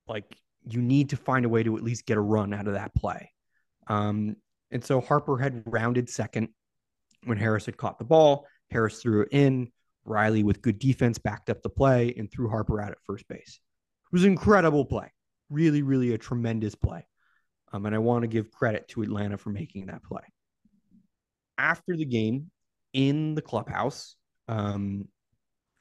Like 0.09 0.37
you 0.67 0.81
need 0.81 1.11
to 1.11 1.17
find 1.17 1.45
a 1.45 1.49
way 1.49 1.63
to 1.63 1.77
at 1.77 1.83
least 1.83 2.07
get 2.07 2.17
a 2.17 2.21
run 2.21 2.55
out 2.55 2.67
of 2.67 2.75
that 2.75 2.95
play. 2.95 3.33
Um, 3.89 4.37
and 4.71 4.85
so 4.85 5.01
Harper 5.01 5.37
had 5.37 5.63
rounded 5.67 6.09
second 6.09 6.49
when 7.25 7.39
Harris 7.39 7.67
had 7.67 7.77
caught 7.77 7.99
the 7.99 8.05
ball. 8.05 8.47
Harris 8.71 9.03
threw 9.03 9.23
it 9.23 9.29
in. 9.33 9.71
Riley, 10.05 10.43
with 10.43 10.63
good 10.63 10.79
defense, 10.79 11.19
backed 11.19 11.51
up 11.51 11.63
the 11.63 11.69
play 11.69 12.15
and 12.17 12.31
threw 12.31 12.49
Harper 12.49 12.81
out 12.81 12.93
at 12.93 13.03
first 13.05 13.29
base. 13.29 13.61
It 14.07 14.13
was 14.13 14.25
an 14.25 14.31
incredible 14.31 14.85
play. 14.85 15.13
Really, 15.51 15.83
really 15.83 16.15
a 16.15 16.19
tremendous 16.19 16.75
play. 16.75 17.07
Um, 17.73 17.87
and 17.87 17.95
I 17.95 17.99
want 17.99 18.23
to 18.23 18.29
give 18.29 18.51
credit 18.51 18.89
to 18.89 19.03
Atlanta 19.03 19.37
for 19.37 19.51
making 19.51 19.87
that 19.87 20.03
play. 20.03 20.23
After 21.61 21.95
the 21.95 22.07
game 22.07 22.51
in 22.95 23.35
the 23.35 23.43
clubhouse, 23.43 24.17
um, 24.49 25.07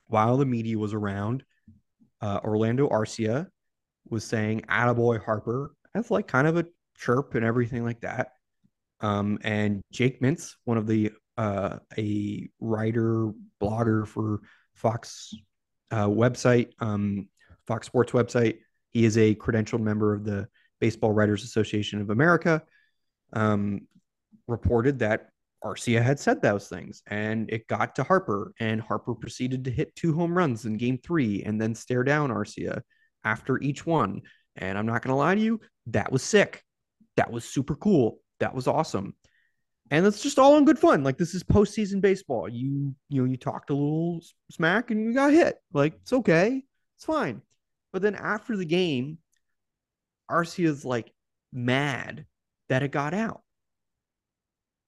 while 0.08 0.36
the 0.36 0.46
media 0.46 0.78
was 0.78 0.94
around, 0.94 1.44
uh, 2.22 2.42
Orlando 2.44 2.90
Arcia 2.90 3.48
was 4.10 4.26
saying 4.26 4.64
"Attaboy 4.70 5.24
Harper" 5.24 5.72
as 5.96 6.12
like 6.12 6.28
kind 6.28 6.48
of 6.48 6.58
a 6.58 6.66
chirp 6.98 7.36
and 7.36 7.46
everything 7.46 7.86
like 7.86 8.02
that. 8.02 8.34
Um, 9.00 9.40
and 9.42 9.82
Jake 9.94 10.22
Mintz, 10.22 10.56
one 10.66 10.78
of 10.78 10.86
the 10.86 11.14
uh, 11.38 11.78
a 11.98 12.50
writer 12.60 13.32
blogger 13.62 14.06
for 14.06 14.42
Fox 14.74 15.34
uh, 15.92 16.08
website, 16.08 16.72
um, 16.80 17.30
Fox 17.68 17.88
Sports 17.88 18.12
website. 18.12 18.58
He 18.90 19.06
is 19.06 19.18
a 19.18 19.34
credentialed 19.36 19.80
member 19.80 20.14
of 20.14 20.26
the 20.26 20.50
Baseball 20.82 21.14
Writers 21.14 21.46
Association 21.46 22.02
of 22.02 22.10
America. 22.10 22.64
Um, 23.32 23.88
reported 24.48 25.00
that 25.00 25.30
Arcia 25.64 26.02
had 26.02 26.20
said 26.20 26.42
those 26.42 26.68
things, 26.68 27.02
and 27.08 27.50
it 27.50 27.68
got 27.68 27.96
to 27.96 28.04
Harper, 28.04 28.54
and 28.60 28.82
Harper 28.82 29.14
proceeded 29.14 29.66
to 29.66 29.72
hit 29.72 29.96
two 29.96 30.14
home 30.14 30.38
runs 30.38 30.66
in 30.66 30.78
Game 30.78 30.98
Three, 30.98 31.44
and 31.44 31.60
then 31.60 31.76
stare 31.76 32.04
down 32.04 32.30
Arcia 32.30 32.82
after 33.24 33.62
each 33.62 33.86
one. 33.86 34.22
And 34.56 34.78
I'm 34.78 34.86
not 34.86 35.02
going 35.02 35.12
to 35.12 35.16
lie 35.16 35.36
to 35.36 35.42
you, 35.42 35.60
that 35.88 36.12
was 36.12 36.24
sick. 36.24 36.64
That 37.18 37.32
was 37.32 37.46
super 37.46 37.76
cool. 37.76 38.20
That 38.40 38.56
was 38.56 38.68
awesome. 38.68 39.16
And 39.92 40.06
it's 40.06 40.22
just 40.22 40.40
all 40.40 40.58
in 40.58 40.66
good 40.66 40.80
fun. 40.80 41.04
Like 41.04 41.18
this 41.18 41.34
is 41.34 41.44
postseason 41.44 42.00
baseball. 42.00 42.48
You 42.48 42.94
you 43.10 43.22
know 43.22 43.30
you 43.30 43.38
talked 43.38 43.72
a 43.72 43.74
little 43.74 44.22
smack 44.52 44.92
and 44.92 45.04
you 45.04 45.14
got 45.14 45.34
hit. 45.34 45.58
Like 45.74 45.96
it's 46.02 46.14
okay. 46.14 46.64
It's 46.98 47.06
fine. 47.06 47.42
But 47.92 48.04
then 48.04 48.16
after 48.16 48.56
the 48.56 48.66
game, 48.66 49.18
Arcia's 50.30 50.86
like 50.86 51.12
mad 51.52 52.26
that 52.70 52.84
it 52.84 52.92
got 52.92 53.14
out. 53.16 53.42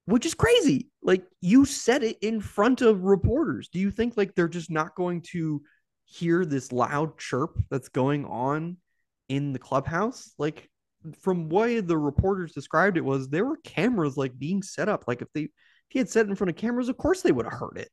Which 0.05 0.25
is 0.25 0.33
crazy. 0.33 0.89
Like 1.03 1.23
you 1.41 1.65
said 1.65 2.03
it 2.03 2.17
in 2.21 2.41
front 2.41 2.81
of 2.81 3.03
reporters. 3.03 3.69
Do 3.71 3.79
you 3.79 3.91
think 3.91 4.17
like 4.17 4.35
they're 4.35 4.47
just 4.47 4.71
not 4.71 4.95
going 4.95 5.21
to 5.31 5.61
hear 6.05 6.45
this 6.45 6.71
loud 6.71 7.17
chirp 7.17 7.57
that's 7.69 7.89
going 7.89 8.25
on 8.25 8.77
in 9.29 9.53
the 9.53 9.59
clubhouse? 9.59 10.33
Like 10.37 10.69
from 11.19 11.49
way 11.49 11.79
the 11.79 11.97
reporters 11.97 12.51
described 12.51 12.97
it 12.97 13.05
was 13.05 13.29
there 13.29 13.45
were 13.45 13.57
cameras 13.63 14.17
like 14.17 14.37
being 14.37 14.61
set 14.61 14.89
up. 14.89 15.05
Like 15.07 15.21
if 15.21 15.27
they 15.33 15.43
if 15.43 15.49
he 15.89 15.99
had 15.99 16.09
said 16.09 16.25
it 16.25 16.29
in 16.29 16.35
front 16.35 16.49
of 16.49 16.55
cameras, 16.55 16.89
of 16.89 16.97
course 16.97 17.21
they 17.21 17.31
would 17.31 17.45
have 17.45 17.59
heard 17.59 17.77
it. 17.77 17.89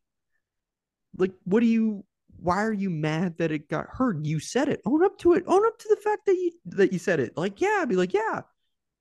Like, 1.17 1.33
what 1.45 1.61
do 1.61 1.67
you 1.67 2.05
why 2.41 2.63
are 2.63 2.73
you 2.73 2.91
mad 2.91 3.39
that 3.39 3.51
it 3.51 3.69
got 3.69 3.87
heard? 3.91 4.27
You 4.27 4.39
said 4.39 4.69
it. 4.69 4.81
Own 4.87 5.03
up 5.05 5.19
to 5.19 5.33
it. 5.35 5.45
Own 5.47 5.67
up 5.67 5.79
to 5.79 5.89
the 5.89 5.97
fact 5.97 6.27
that 6.27 6.35
you 6.35 6.53
that 6.67 6.93
you 6.93 6.99
said 6.99 7.21
it. 7.21 7.37
Like, 7.37 7.61
yeah, 7.61 7.85
be 7.87 7.97
like, 7.97 8.15
yeah, 8.15 8.43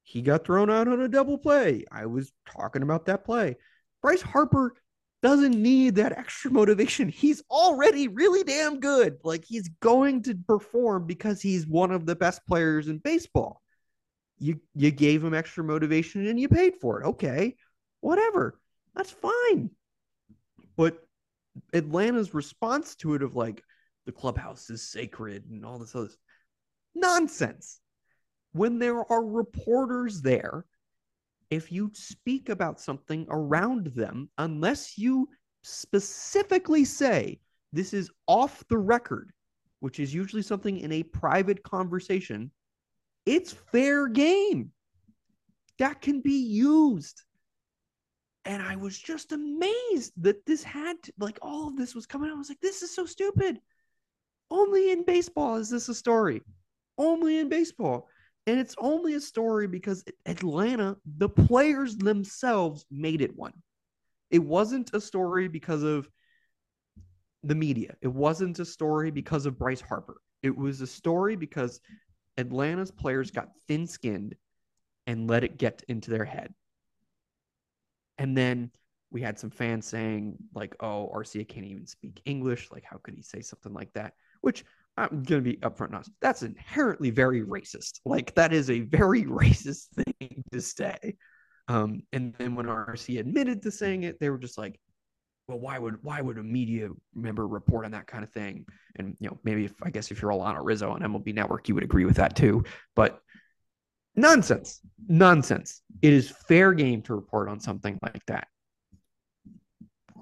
he 0.08 0.22
got 0.22 0.46
thrown 0.46 0.70
out 0.70 0.88
on 0.88 1.02
a 1.02 1.08
double 1.08 1.38
play. 1.38 1.86
I 1.92 2.06
was 2.06 2.32
talking 2.50 2.82
about 2.82 3.06
that 3.06 3.26
play. 3.26 3.58
Bryce 4.02 4.22
Harper 4.22 4.74
doesn't 5.22 5.62
need 5.62 5.96
that 5.96 6.18
extra 6.18 6.52
motivation. 6.52 7.10
He's 7.10 7.44
already 7.50 8.08
really 8.08 8.44
damn 8.44 8.80
good. 8.80 9.18
Like 9.24 9.44
he's 9.44 9.70
going 9.82 10.24
to 10.24 10.36
perform 10.48 11.08
because 11.08 11.42
he's 11.42 11.68
one 11.68 11.92
of 11.92 12.06
the 12.06 12.16
best 12.16 12.46
players 12.48 12.88
in 12.88 13.00
baseball 13.00 13.62
you 14.40 14.60
you 14.76 14.92
gave 14.92 15.24
him 15.24 15.34
extra 15.34 15.64
motivation 15.64 16.28
and 16.28 16.40
you 16.40 16.48
paid 16.48 16.76
for 16.76 17.02
it. 17.02 17.06
Okay, 17.08 17.56
whatever, 18.02 18.60
that's 18.96 19.12
fine. 19.12 19.72
But 20.76 20.98
Atlanta's 21.74 22.34
response 22.34 22.96
to 22.98 23.16
it 23.16 23.24
of 23.24 23.36
like 23.36 23.64
the 24.06 24.12
clubhouse 24.12 24.70
is 24.70 24.88
sacred 24.88 25.46
and 25.50 25.66
all 25.66 25.80
this 25.80 25.96
other 25.96 26.10
nonsense. 26.94 27.80
When 28.54 28.80
there 28.80 29.10
are 29.12 29.26
reporters 29.26 30.22
there, 30.22 30.66
if 31.50 31.72
you 31.72 31.92
speak 31.94 32.50
about 32.50 32.80
something 32.80 33.26
around 33.30 33.88
them, 33.88 34.30
unless 34.38 34.98
you 34.98 35.30
specifically 35.64 36.86
say 36.86 37.40
this 37.74 37.94
is 37.94 38.10
off 38.28 38.64
the 38.70 38.78
record, 38.78 39.32
which 39.80 40.00
is 40.00 40.14
usually 40.14 40.42
something 40.42 40.78
in 40.80 40.92
a 40.92 41.04
private 41.04 41.64
conversation, 41.64 42.52
it's 43.26 43.54
fair 43.72 44.08
game 44.08 44.72
that 45.80 46.02
can 46.02 46.22
be 46.22 46.40
used. 46.40 47.24
And 48.46 48.64
I 48.64 48.78
was 48.78 48.98
just 48.98 49.34
amazed 49.34 50.14
that 50.18 50.46
this 50.46 50.64
had 50.64 51.02
to, 51.04 51.14
like 51.20 51.38
all 51.42 51.68
of 51.68 51.76
this 51.76 51.94
was 51.94 52.06
coming 52.06 52.30
out. 52.30 52.36
I 52.36 52.40
was 52.40 52.50
like, 52.50 52.62
this 52.62 52.82
is 52.82 52.96
so 52.96 53.06
stupid. 53.06 53.60
Only 54.50 54.92
in 54.92 55.04
baseball 55.04 55.58
is 55.58 55.70
this 55.70 55.90
a 55.90 55.94
story. 55.94 56.42
Only 56.98 57.40
in 57.40 57.50
baseball. 57.50 58.08
And 58.48 58.60
it's 58.60 58.76
only 58.78 59.16
a 59.16 59.20
story 59.20 59.68
because 59.68 60.06
Atlanta, 60.26 60.96
the 61.18 61.28
players 61.28 61.98
themselves 61.98 62.86
made 62.90 63.22
it 63.22 63.36
one. 63.36 63.52
It 64.32 64.40
wasn't 64.40 64.94
a 64.94 65.02
story 65.02 65.50
because 65.50 65.84
of 65.84 66.10
the 67.44 67.56
media. 67.56 67.96
It 68.02 68.08
wasn't 68.08 68.60
a 68.60 68.66
story 68.66 69.12
because 69.12 69.46
of 69.46 69.60
Bryce 69.60 69.82
Harper. 69.82 70.22
It 70.44 70.56
was 70.56 70.80
a 70.80 70.88
story 70.88 71.36
because 71.36 71.82
Atlanta's 72.38 72.92
players 72.92 73.32
got 73.32 73.50
thin 73.68 73.86
skinned 73.86 74.36
and 75.08 75.30
let 75.30 75.44
it 75.44 75.58
get 75.58 75.84
into 75.90 76.10
their 76.10 76.26
head. 76.26 76.54
And 78.18 78.36
then 78.36 78.72
we 79.12 79.22
had 79.22 79.40
some 79.40 79.50
fans 79.50 79.86
saying, 79.86 80.38
like, 80.54 80.76
oh, 80.80 81.12
Arcia 81.14 81.48
can't 81.48 81.66
even 81.66 81.86
speak 81.86 82.22
English. 82.26 82.70
Like, 82.72 82.84
how 82.84 82.98
could 82.98 83.14
he 83.14 83.22
say 83.22 83.42
something 83.42 83.74
like 83.74 83.92
that? 83.94 84.14
Which 84.42 84.64
I'm 84.98 85.24
going 85.24 85.44
to 85.44 85.50
be 85.50 85.58
upfront 85.58 85.94
on. 85.94 86.04
That's 86.22 86.44
inherently 86.44 87.12
very 87.12 87.44
racist. 87.44 88.00
Like, 88.04 88.34
that 88.36 88.52
is 88.52 88.70
a 88.70 88.82
very 88.82 89.24
racist 89.26 89.88
thing 89.96 90.44
to 90.52 90.62
say. 90.62 91.16
Um, 91.68 92.02
and 92.14 92.34
then 92.38 92.56
when 92.56 92.68
Arcia 92.68 93.20
admitted 93.20 93.62
to 93.64 93.72
saying 93.72 94.04
it, 94.04 94.20
they 94.20 94.30
were 94.30 94.38
just 94.38 94.58
like, 94.58 94.80
well, 95.48 95.60
why 95.60 95.80
would 95.80 96.04
why 96.04 96.20
would 96.20 96.38
a 96.38 96.44
media 96.44 96.90
member 97.16 97.48
report 97.48 97.86
on 97.86 97.92
that 97.92 98.08
kind 98.08 98.24
of 98.24 98.32
thing? 98.32 98.66
And 98.98 99.16
you 99.20 99.30
know, 99.30 99.40
maybe 99.44 99.66
if 99.66 99.74
I 99.82 99.90
guess 99.90 100.12
if 100.12 100.22
you're 100.22 100.32
Alanna 100.32 100.60
Rizzo 100.62 100.92
on 100.92 101.02
MLB 101.02 101.34
Network, 101.34 101.70
you 101.70 101.76
would 101.76 101.86
agree 101.86 102.06
with 102.06 102.18
that 102.18 102.36
too. 102.36 102.66
But 102.96 103.22
nonsense, 104.16 104.82
nonsense. 105.08 105.82
It 106.02 106.12
is 106.12 106.30
fair 106.48 106.74
game 106.74 107.02
to 107.04 107.16
report 107.16 107.48
on 107.48 107.60
something 107.62 107.98
like 108.02 108.26
that. 108.28 108.48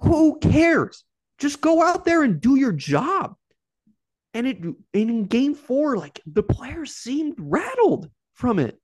Who 0.01 0.37
cares? 0.39 1.03
Just 1.39 1.59
go 1.59 1.81
out 1.81 2.05
there 2.05 2.21
and 2.21 2.39
do 2.39 2.55
your 2.55 2.71
job. 2.71 3.35
And 4.35 4.45
it 4.47 4.57
in 4.93 5.25
game 5.27 5.55
four, 5.55 5.97
like 5.97 6.19
the 6.25 6.43
players 6.43 6.93
seemed 6.93 7.35
rattled 7.39 8.09
from 8.33 8.59
it. 8.59 8.77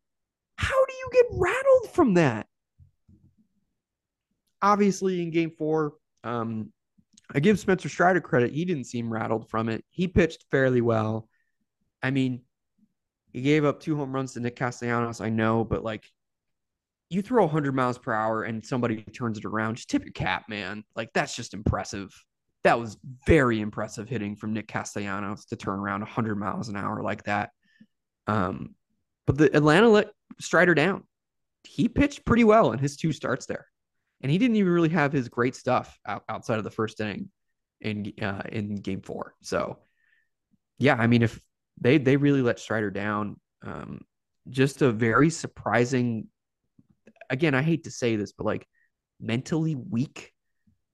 How 0.56 0.86
do 0.86 0.94
you 0.94 1.10
get 1.12 1.26
rattled 1.34 1.92
from 1.92 2.14
that? 2.14 2.48
Obviously, 4.62 5.22
in 5.22 5.30
game 5.30 5.52
four, 5.52 5.96
um, 6.24 6.72
I 7.34 7.42
give 7.42 7.60
Spencer 7.60 7.90
Strider 7.90 8.22
credit. 8.22 8.54
He 8.54 8.64
didn't 8.64 8.86
seem 8.86 9.12
rattled 9.12 9.50
from 9.50 9.68
it. 9.68 9.84
He 9.90 10.08
pitched 10.08 10.46
fairly 10.52 10.80
well. 10.80 11.28
I 12.02 12.12
mean, 12.12 12.44
he 13.34 13.42
gave 13.42 13.66
up 13.66 13.82
two 13.82 13.98
home 13.98 14.14
runs 14.14 14.34
to 14.34 14.40
Nick 14.40 14.56
Castellanos, 14.56 15.20
I 15.20 15.30
know, 15.30 15.66
but 15.66 15.84
like 15.84 16.06
you 17.10 17.22
throw 17.22 17.44
100 17.44 17.76
miles 17.76 17.98
per 17.98 18.14
hour 18.14 18.44
and 18.44 18.66
somebody 18.66 19.02
turns 19.02 19.38
it 19.38 19.44
around, 19.44 19.76
just 19.76 19.90
tip 19.90 20.06
your 20.06 20.14
cap, 20.14 20.46
man. 20.48 20.86
Like 20.96 21.10
that's 21.14 21.36
just 21.36 21.54
impressive. 21.54 22.10
That 22.64 22.80
was 22.80 22.98
very 23.26 23.60
impressive 23.60 24.08
hitting 24.08 24.36
from 24.36 24.54
Nick 24.54 24.68
Castellanos 24.68 25.46
to 25.46 25.56
turn 25.56 25.80
around 25.80 26.02
100 26.02 26.36
miles 26.36 26.70
an 26.70 26.76
hour 26.76 27.02
like 27.02 27.24
that. 27.24 27.50
Um, 28.28 28.76
but 29.26 29.38
the 29.38 29.56
Atlanta 29.56 29.90
let 29.90 30.12
Strider 30.40 30.76
down. 30.76 31.04
He 31.64 31.88
pitched 31.88 32.26
pretty 32.26 32.44
well 32.44 32.72
in 32.72 32.80
his 32.80 32.98
two 32.98 33.12
starts 33.12 33.46
there 33.46 33.66
and 34.22 34.32
he 34.32 34.38
didn't 34.38 34.56
even 34.56 34.72
really 34.72 34.90
have 34.90 35.12
his 35.12 35.30
great 35.30 35.56
stuff 35.56 36.00
out, 36.06 36.24
outside 36.30 36.58
of 36.58 36.64
the 36.64 36.72
first 36.72 37.00
inning 37.00 37.30
in 37.82 38.14
uh, 38.22 38.44
in 38.52 38.76
game 38.76 39.02
four. 39.02 39.34
So, 39.42 39.80
yeah, 40.78 40.96
I 40.96 41.08
mean, 41.08 41.24
if 41.24 41.40
they 41.80 41.98
they 41.98 42.18
really 42.18 42.42
let 42.42 42.60
Strider 42.60 42.92
down, 42.92 43.40
um, 43.66 44.02
just 44.50 44.82
a 44.82 44.92
very 44.92 45.30
surprising 45.30 46.28
again, 47.30 47.56
I 47.56 47.62
hate 47.62 47.86
to 47.86 47.92
say 47.92 48.16
this, 48.16 48.34
but 48.34 48.46
like 48.46 48.68
mentally 49.20 49.76
weak 49.76 50.32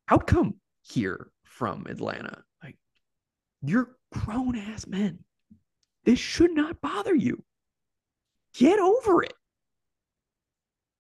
outcome 0.09 0.55
here 0.81 1.29
from 1.57 1.87
Atlanta. 1.89 2.43
Like 2.63 2.77
you're 3.63 3.95
grown 4.11 4.55
ass 4.55 4.85
men. 4.85 5.19
This 6.05 6.19
should 6.19 6.51
not 6.51 6.79
bother 6.81 7.15
you. 7.15 7.43
Get 8.53 8.79
over 8.79 9.23
it. 9.23 9.33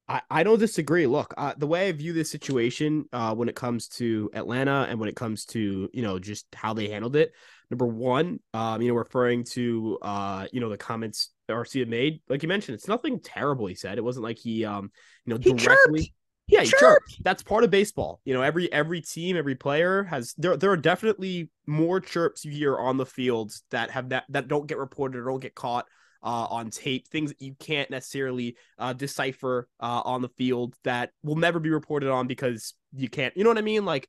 I, 0.09 0.21
I 0.29 0.43
don't 0.43 0.59
disagree. 0.59 1.05
Look, 1.05 1.33
uh, 1.37 1.53
the 1.57 1.67
way 1.67 1.89
I 1.89 1.91
view 1.91 2.13
this 2.13 2.31
situation 2.31 3.05
uh, 3.13 3.35
when 3.35 3.49
it 3.49 3.55
comes 3.55 3.87
to 3.89 4.29
Atlanta 4.33 4.87
and 4.89 4.99
when 4.99 5.09
it 5.09 5.15
comes 5.15 5.45
to, 5.47 5.89
you 5.93 6.01
know, 6.01 6.17
just 6.17 6.45
how 6.55 6.73
they 6.73 6.87
handled 6.87 7.15
it. 7.15 7.33
Number 7.69 7.85
one, 7.85 8.39
um, 8.53 8.81
you 8.81 8.87
know, 8.87 8.95
referring 8.95 9.43
to, 9.51 9.97
uh, 10.01 10.47
you 10.53 10.61
know, 10.61 10.69
the 10.69 10.77
comments 10.77 11.31
Arcia 11.49 11.85
made, 11.87 12.21
like 12.29 12.41
you 12.41 12.47
mentioned, 12.47 12.75
it's 12.75 12.87
nothing 12.87 13.19
terrible 13.19 13.67
he 13.67 13.75
said. 13.75 13.97
It 13.97 14.03
wasn't 14.03 14.23
like 14.23 14.39
he, 14.39 14.63
um, 14.63 14.91
you 15.25 15.33
know, 15.33 15.39
He 15.41 15.51
directly. 15.53 15.99
chirped. 15.99 16.11
Yeah, 16.47 16.61
he 16.61 16.67
Chirped. 16.67 16.79
chirped. 16.79 17.23
That's 17.23 17.43
part 17.43 17.63
of 17.63 17.69
baseball. 17.69 18.21
You 18.23 18.33
know, 18.33 18.41
every 18.41 18.71
every 18.71 19.01
team, 19.01 19.35
every 19.35 19.55
player 19.55 20.03
has 20.03 20.33
there. 20.37 20.55
There 20.55 20.71
are 20.71 20.77
definitely 20.77 21.49
more 21.65 21.99
chirps 21.99 22.45
you 22.45 22.51
hear 22.51 22.77
on 22.77 22.97
the 22.97 23.05
fields 23.05 23.63
that 23.71 23.91
have 23.91 24.09
that 24.09 24.23
that 24.29 24.47
don't 24.47 24.65
get 24.67 24.77
reported 24.77 25.19
or 25.19 25.25
don't 25.25 25.41
get 25.41 25.55
caught 25.55 25.85
uh, 26.23 26.47
on 26.49 26.69
tape. 26.69 27.07
Things 27.09 27.31
that 27.31 27.41
you 27.41 27.55
can't 27.59 27.89
necessarily 27.89 28.55
uh, 28.79 28.93
decipher 28.93 29.67
uh, 29.81 30.01
on 30.05 30.21
the 30.21 30.29
field 30.29 30.75
that 30.85 31.11
will 31.21 31.35
never 31.35 31.59
be 31.59 31.69
reported 31.69 32.09
on 32.09 32.27
because 32.27 32.73
you 32.93 33.09
can't. 33.09 33.35
You 33.35 33.43
know 33.43 33.49
what 33.49 33.57
I 33.57 33.61
mean? 33.61 33.83
Like, 33.83 34.07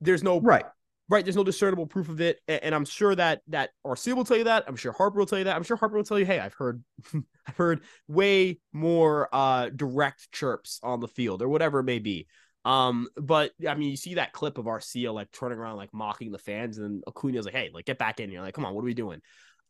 there's 0.00 0.22
no 0.22 0.40
Right. 0.40 0.66
Right 1.08 1.24
there's 1.24 1.36
no 1.36 1.44
discernible 1.44 1.86
proof 1.86 2.08
of 2.08 2.20
it 2.20 2.40
and, 2.46 2.74
i'm 2.74 2.84
sure 2.84 3.14
that 3.14 3.40
that 3.48 3.70
Arcia 3.86 4.14
will 4.14 4.24
tell 4.24 4.36
you 4.36 4.44
that 4.44 4.64
i'm 4.68 4.76
sure 4.76 4.92
harper 4.92 5.18
will 5.18 5.26
tell 5.26 5.38
you 5.38 5.44
that 5.44 5.56
i'm 5.56 5.62
sure 5.62 5.76
harper 5.76 5.96
will 5.96 6.04
tell 6.04 6.18
you 6.18 6.26
hey 6.26 6.38
i've 6.38 6.54
heard 6.54 6.82
i've 7.46 7.56
heard 7.56 7.82
way 8.06 8.58
more 8.72 9.28
uh 9.32 9.68
direct 9.74 10.30
chirps 10.32 10.80
on 10.82 11.00
the 11.00 11.08
field 11.08 11.42
or 11.42 11.48
whatever 11.48 11.80
it 11.80 11.84
may 11.84 11.98
be. 11.98 12.26
Um 12.64 13.08
but 13.16 13.52
i 13.66 13.74
mean 13.74 13.90
you 13.90 13.96
see 13.96 14.14
that 14.14 14.32
clip 14.32 14.58
of 14.58 14.66
Arcia 14.66 15.12
like 15.12 15.30
turning 15.32 15.58
around 15.58 15.76
like 15.76 15.94
mocking 15.94 16.30
the 16.32 16.38
fans 16.38 16.78
and 16.78 17.02
acuna's 17.06 17.46
like 17.46 17.54
hey 17.54 17.70
like 17.72 17.86
get 17.86 17.98
back 17.98 18.20
in 18.20 18.30
here 18.30 18.42
like 18.42 18.54
come 18.54 18.66
on 18.66 18.74
what 18.74 18.82
are 18.82 18.84
we 18.84 18.94
doing? 18.94 19.20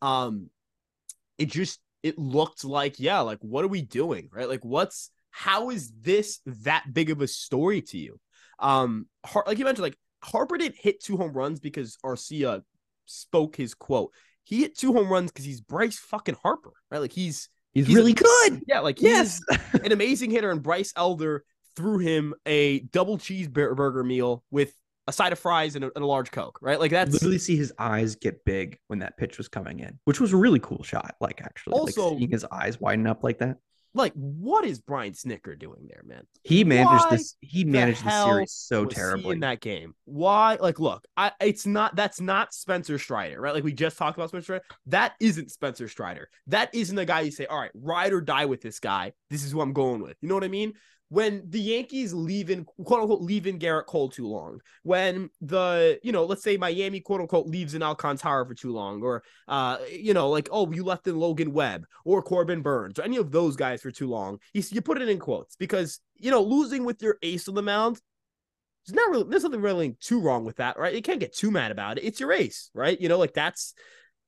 Um 0.02 0.50
it 1.36 1.46
just 1.46 1.78
it 2.02 2.18
looked 2.18 2.64
like 2.64 2.98
yeah 2.98 3.20
like 3.20 3.38
what 3.40 3.64
are 3.64 3.68
we 3.68 3.82
doing 3.82 4.28
right? 4.32 4.48
Like 4.48 4.64
what's 4.64 5.10
how 5.30 5.70
is 5.70 5.92
this 6.00 6.40
that 6.46 6.84
big 6.92 7.10
of 7.10 7.20
a 7.20 7.28
story 7.28 7.82
to 7.82 7.98
you? 7.98 8.18
Um 8.58 9.06
Har- 9.24 9.44
like 9.46 9.58
you 9.58 9.64
mentioned 9.64 9.84
like 9.84 9.98
Harper 10.22 10.56
didn't 10.58 10.76
hit 10.78 11.02
two 11.02 11.16
home 11.16 11.32
runs 11.32 11.60
because 11.60 11.96
Arcia 12.04 12.62
spoke 13.06 13.56
his 13.56 13.74
quote. 13.74 14.12
He 14.44 14.60
hit 14.60 14.76
two 14.76 14.92
home 14.92 15.08
runs 15.10 15.30
because 15.30 15.44
he's 15.44 15.60
Bryce 15.60 15.98
fucking 15.98 16.36
Harper, 16.42 16.72
right? 16.90 16.98
Like 17.00 17.12
he's 17.12 17.48
He's, 17.74 17.86
He's 17.86 17.96
a- 17.96 17.98
really 17.98 18.14
good. 18.14 18.62
yeah, 18.66 18.80
like 18.80 19.00
Yes. 19.00 19.40
he's 19.72 19.80
an 19.82 19.92
amazing 19.92 20.30
hitter, 20.30 20.50
and 20.50 20.62
Bryce 20.62 20.92
Elder 20.96 21.44
threw 21.76 21.98
him 21.98 22.34
a 22.46 22.80
double 22.80 23.18
cheeseburger 23.18 24.04
meal 24.04 24.42
with 24.50 24.72
a 25.06 25.12
side 25.12 25.32
of 25.32 25.38
fries 25.38 25.76
and 25.76 25.84
a, 25.84 25.90
and 25.94 26.02
a 26.02 26.06
large 26.06 26.30
Coke, 26.32 26.58
right? 26.62 26.80
Like 26.80 26.90
that's 26.90 27.12
literally 27.12 27.38
see 27.38 27.56
his 27.56 27.72
eyes 27.78 28.16
get 28.16 28.44
big 28.44 28.78
when 28.88 29.00
that 29.00 29.16
pitch 29.18 29.36
was 29.38 29.48
coming 29.48 29.80
in, 29.80 29.98
which 30.06 30.18
was 30.18 30.32
a 30.32 30.36
really 30.36 30.58
cool 30.60 30.82
shot. 30.82 31.14
Like 31.20 31.40
actually, 31.42 31.74
Also- 31.74 32.08
like 32.08 32.18
seeing 32.18 32.30
his 32.30 32.44
eyes 32.50 32.80
widen 32.80 33.06
up 33.06 33.22
like 33.22 33.38
that. 33.38 33.58
Like 33.94 34.12
what 34.14 34.64
is 34.64 34.80
Brian 34.80 35.12
Snitker 35.12 35.58
doing 35.58 35.88
there, 35.88 36.02
man? 36.04 36.22
He 36.44 36.64
managed 36.64 37.04
Why 37.04 37.10
this. 37.10 37.36
He 37.40 37.64
managed 37.64 38.04
the 38.04 38.10
hell 38.10 38.26
series 38.26 38.52
so 38.52 38.84
terribly. 38.84 39.32
in 39.32 39.40
that 39.40 39.60
game. 39.60 39.94
Why? 40.04 40.56
Like, 40.60 40.78
look, 40.78 41.04
I 41.16 41.32
it's 41.40 41.66
not 41.66 41.96
that's 41.96 42.20
not 42.20 42.52
Spencer 42.52 42.98
Strider, 42.98 43.40
right? 43.40 43.54
Like 43.54 43.64
we 43.64 43.72
just 43.72 43.96
talked 43.96 44.16
about 44.16 44.28
Spencer 44.28 44.44
Strider. 44.44 44.64
That 44.86 45.14
isn't 45.20 45.50
Spencer 45.50 45.88
Strider. 45.88 46.28
That 46.48 46.74
isn't 46.74 46.96
the 46.96 47.06
guy 47.06 47.20
you 47.20 47.30
say, 47.30 47.46
all 47.46 47.58
right, 47.58 47.70
ride 47.74 48.12
or 48.12 48.20
die 48.20 48.44
with 48.44 48.60
this 48.60 48.78
guy. 48.78 49.12
This 49.30 49.44
is 49.44 49.52
who 49.52 49.60
I'm 49.60 49.72
going 49.72 50.02
with. 50.02 50.16
You 50.20 50.28
know 50.28 50.34
what 50.34 50.44
I 50.44 50.48
mean? 50.48 50.74
When 51.10 51.42
the 51.48 51.60
Yankees 51.60 52.12
leave 52.12 52.50
in 52.50 52.64
quote 52.64 53.00
unquote 53.00 53.22
leave 53.22 53.46
in 53.46 53.58
Gerrit 53.58 53.86
Cole 53.86 54.10
too 54.10 54.26
long, 54.26 54.60
when 54.82 55.30
the 55.40 55.98
you 56.02 56.12
know 56.12 56.24
let's 56.24 56.42
say 56.42 56.56
Miami 56.56 57.00
quote 57.00 57.20
unquote 57.20 57.46
leaves 57.46 57.74
in 57.74 57.82
Alcantara 57.82 58.46
for 58.46 58.54
too 58.54 58.72
long, 58.72 59.02
or 59.02 59.22
uh 59.48 59.78
you 59.90 60.12
know 60.12 60.28
like 60.28 60.48
oh 60.52 60.70
you 60.70 60.84
left 60.84 61.06
in 61.06 61.18
Logan 61.18 61.52
Webb 61.52 61.86
or 62.04 62.22
Corbin 62.22 62.62
Burnes 62.62 62.98
or 62.98 63.02
any 63.02 63.16
of 63.16 63.30
those 63.30 63.56
guys 63.56 63.80
for 63.82 63.90
too 63.90 64.08
long, 64.08 64.38
you 64.52 64.62
you 64.70 64.82
put 64.82 65.00
it 65.00 65.08
in 65.08 65.18
quotes 65.18 65.56
because 65.56 66.00
you 66.16 66.30
know 66.30 66.42
losing 66.42 66.84
with 66.84 67.00
your 67.02 67.16
ace 67.22 67.48
on 67.48 67.54
the 67.54 67.62
mound 67.62 68.00
there's 68.88 68.96
not 68.96 69.10
really 69.10 69.26
there's 69.28 69.44
nothing 69.44 69.60
really 69.60 69.96
too 70.00 70.20
wrong 70.20 70.44
with 70.44 70.56
that, 70.56 70.78
right? 70.78 70.94
You 70.94 71.02
can't 71.02 71.20
get 71.20 71.34
too 71.34 71.50
mad 71.50 71.70
about 71.70 71.98
it. 71.98 72.04
It's 72.04 72.20
your 72.20 72.32
ace, 72.32 72.70
right? 72.72 72.98
You 72.98 73.08
know, 73.08 73.18
like 73.18 73.34
that's 73.34 73.74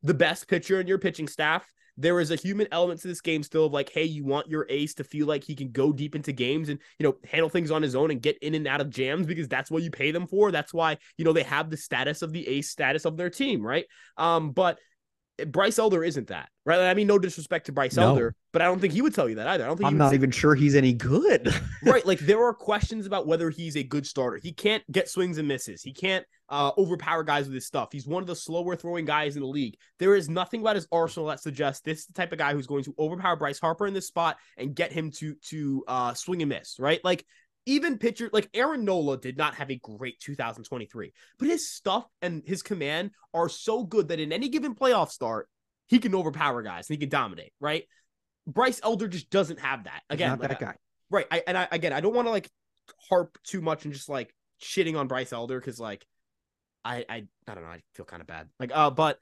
the 0.02 0.14
best 0.14 0.48
pitcher 0.48 0.80
in 0.80 0.86
your 0.86 0.98
pitching 0.98 1.28
staff. 1.28 1.66
There 2.00 2.20
is 2.20 2.30
a 2.30 2.36
human 2.36 2.66
element 2.72 3.00
to 3.02 3.08
this 3.08 3.20
game 3.20 3.42
still 3.42 3.66
of 3.66 3.72
like, 3.72 3.90
hey, 3.90 4.04
you 4.04 4.24
want 4.24 4.48
your 4.48 4.66
ace 4.70 4.94
to 4.94 5.04
feel 5.04 5.26
like 5.26 5.44
he 5.44 5.54
can 5.54 5.70
go 5.70 5.92
deep 5.92 6.14
into 6.14 6.32
games 6.32 6.68
and 6.68 6.78
you 6.98 7.04
know 7.04 7.16
handle 7.28 7.48
things 7.48 7.70
on 7.70 7.82
his 7.82 7.94
own 7.94 8.10
and 8.10 8.22
get 8.22 8.38
in 8.38 8.54
and 8.54 8.66
out 8.66 8.80
of 8.80 8.90
jams 8.90 9.26
because 9.26 9.48
that's 9.48 9.70
what 9.70 9.82
you 9.82 9.90
pay 9.90 10.10
them 10.10 10.26
for. 10.26 10.50
That's 10.50 10.72
why 10.72 10.96
you 11.18 11.24
know 11.24 11.32
they 11.32 11.42
have 11.42 11.70
the 11.70 11.76
status 11.76 12.22
of 12.22 12.32
the 12.32 12.46
ace 12.48 12.70
status 12.70 13.04
of 13.04 13.16
their 13.16 13.30
team, 13.30 13.64
right? 13.64 13.84
Um, 14.16 14.52
but 14.52 14.78
Bryce 15.46 15.78
Elder 15.78 16.04
isn't 16.04 16.28
that, 16.28 16.48
right? 16.64 16.80
I 16.80 16.94
mean, 16.94 17.06
no 17.06 17.18
disrespect 17.18 17.66
to 17.66 17.72
Bryce 17.72 17.96
No. 17.96 18.08
Elder, 18.08 18.34
but 18.52 18.62
I 18.62 18.66
don't 18.66 18.80
think 18.80 18.92
he 18.92 19.02
would 19.02 19.14
tell 19.14 19.28
you 19.28 19.36
that 19.36 19.46
either. 19.46 19.64
I 19.64 19.66
don't 19.66 19.76
think 19.76 19.88
I'm 19.88 19.98
not 19.98 20.14
even 20.14 20.30
sure 20.30 20.54
he's 20.54 20.74
any 20.74 20.92
good. 20.92 21.54
right 21.82 22.04
like 22.06 22.18
there 22.20 22.42
are 22.42 22.54
questions 22.70 23.06
about 23.06 23.26
whether 23.26 23.50
he's 23.50 23.76
a 23.76 23.82
good 23.82 24.06
starter 24.06 24.38
he 24.42 24.52
can't 24.52 24.82
get 24.92 25.08
swings 25.08 25.38
and 25.38 25.48
misses 25.48 25.82
he 25.82 25.92
can't 25.92 26.24
uh 26.48 26.70
overpower 26.76 27.22
guys 27.22 27.46
with 27.46 27.54
his 27.54 27.66
stuff 27.66 27.88
he's 27.92 28.06
one 28.06 28.22
of 28.22 28.26
the 28.26 28.36
slower 28.36 28.76
throwing 28.76 29.04
guys 29.04 29.36
in 29.36 29.42
the 29.42 29.48
league 29.48 29.76
there 29.98 30.14
is 30.14 30.28
nothing 30.28 30.60
about 30.60 30.76
his 30.76 30.86
arsenal 30.92 31.28
that 31.28 31.40
suggests 31.40 31.80
this 31.82 32.00
is 32.00 32.06
the 32.06 32.12
type 32.12 32.32
of 32.32 32.38
guy 32.38 32.52
who's 32.52 32.66
going 32.66 32.84
to 32.84 32.94
overpower 32.98 33.36
bryce 33.36 33.58
harper 33.58 33.86
in 33.86 33.94
this 33.94 34.06
spot 34.06 34.36
and 34.56 34.74
get 34.74 34.92
him 34.92 35.10
to 35.10 35.34
to 35.36 35.84
uh 35.88 36.12
swing 36.14 36.42
and 36.42 36.48
miss 36.48 36.78
right 36.78 37.00
like 37.04 37.24
even 37.66 37.98
pitcher 37.98 38.30
like 38.32 38.48
Aaron 38.54 38.84
Nola 38.84 39.18
did 39.18 39.36
not 39.36 39.54
have 39.54 39.70
a 39.70 39.76
great 39.76 40.18
2023, 40.20 41.12
but 41.38 41.48
his 41.48 41.70
stuff 41.70 42.06
and 42.22 42.42
his 42.46 42.62
command 42.62 43.10
are 43.34 43.48
so 43.48 43.84
good 43.84 44.08
that 44.08 44.20
in 44.20 44.32
any 44.32 44.48
given 44.48 44.74
playoff 44.74 45.10
start, 45.10 45.48
he 45.88 45.98
can 45.98 46.14
overpower 46.14 46.62
guys 46.62 46.88
and 46.88 46.94
he 46.94 47.00
can 47.00 47.08
dominate, 47.08 47.52
right? 47.60 47.84
Bryce 48.46 48.80
Elder 48.82 49.08
just 49.08 49.30
doesn't 49.30 49.60
have 49.60 49.84
that. 49.84 50.02
Again, 50.08 50.30
not 50.30 50.40
like, 50.40 50.48
that 50.50 50.60
guy. 50.60 50.74
Right. 51.10 51.26
I 51.30 51.42
and 51.46 51.58
I 51.58 51.68
again 51.70 51.92
I 51.92 52.00
don't 52.00 52.14
want 52.14 52.26
to 52.26 52.30
like 52.30 52.48
harp 53.10 53.36
too 53.44 53.60
much 53.60 53.84
and 53.84 53.92
just 53.92 54.08
like 54.08 54.34
shitting 54.62 54.98
on 54.98 55.08
Bryce 55.08 55.32
Elder 55.32 55.58
because 55.58 55.78
like 55.78 56.04
I 56.84 57.04
I 57.08 57.24
I 57.48 57.54
don't 57.54 57.64
know, 57.64 57.70
I 57.70 57.80
feel 57.94 58.06
kind 58.06 58.20
of 58.20 58.26
bad. 58.26 58.48
Like 58.58 58.70
uh 58.72 58.90
but 58.90 59.18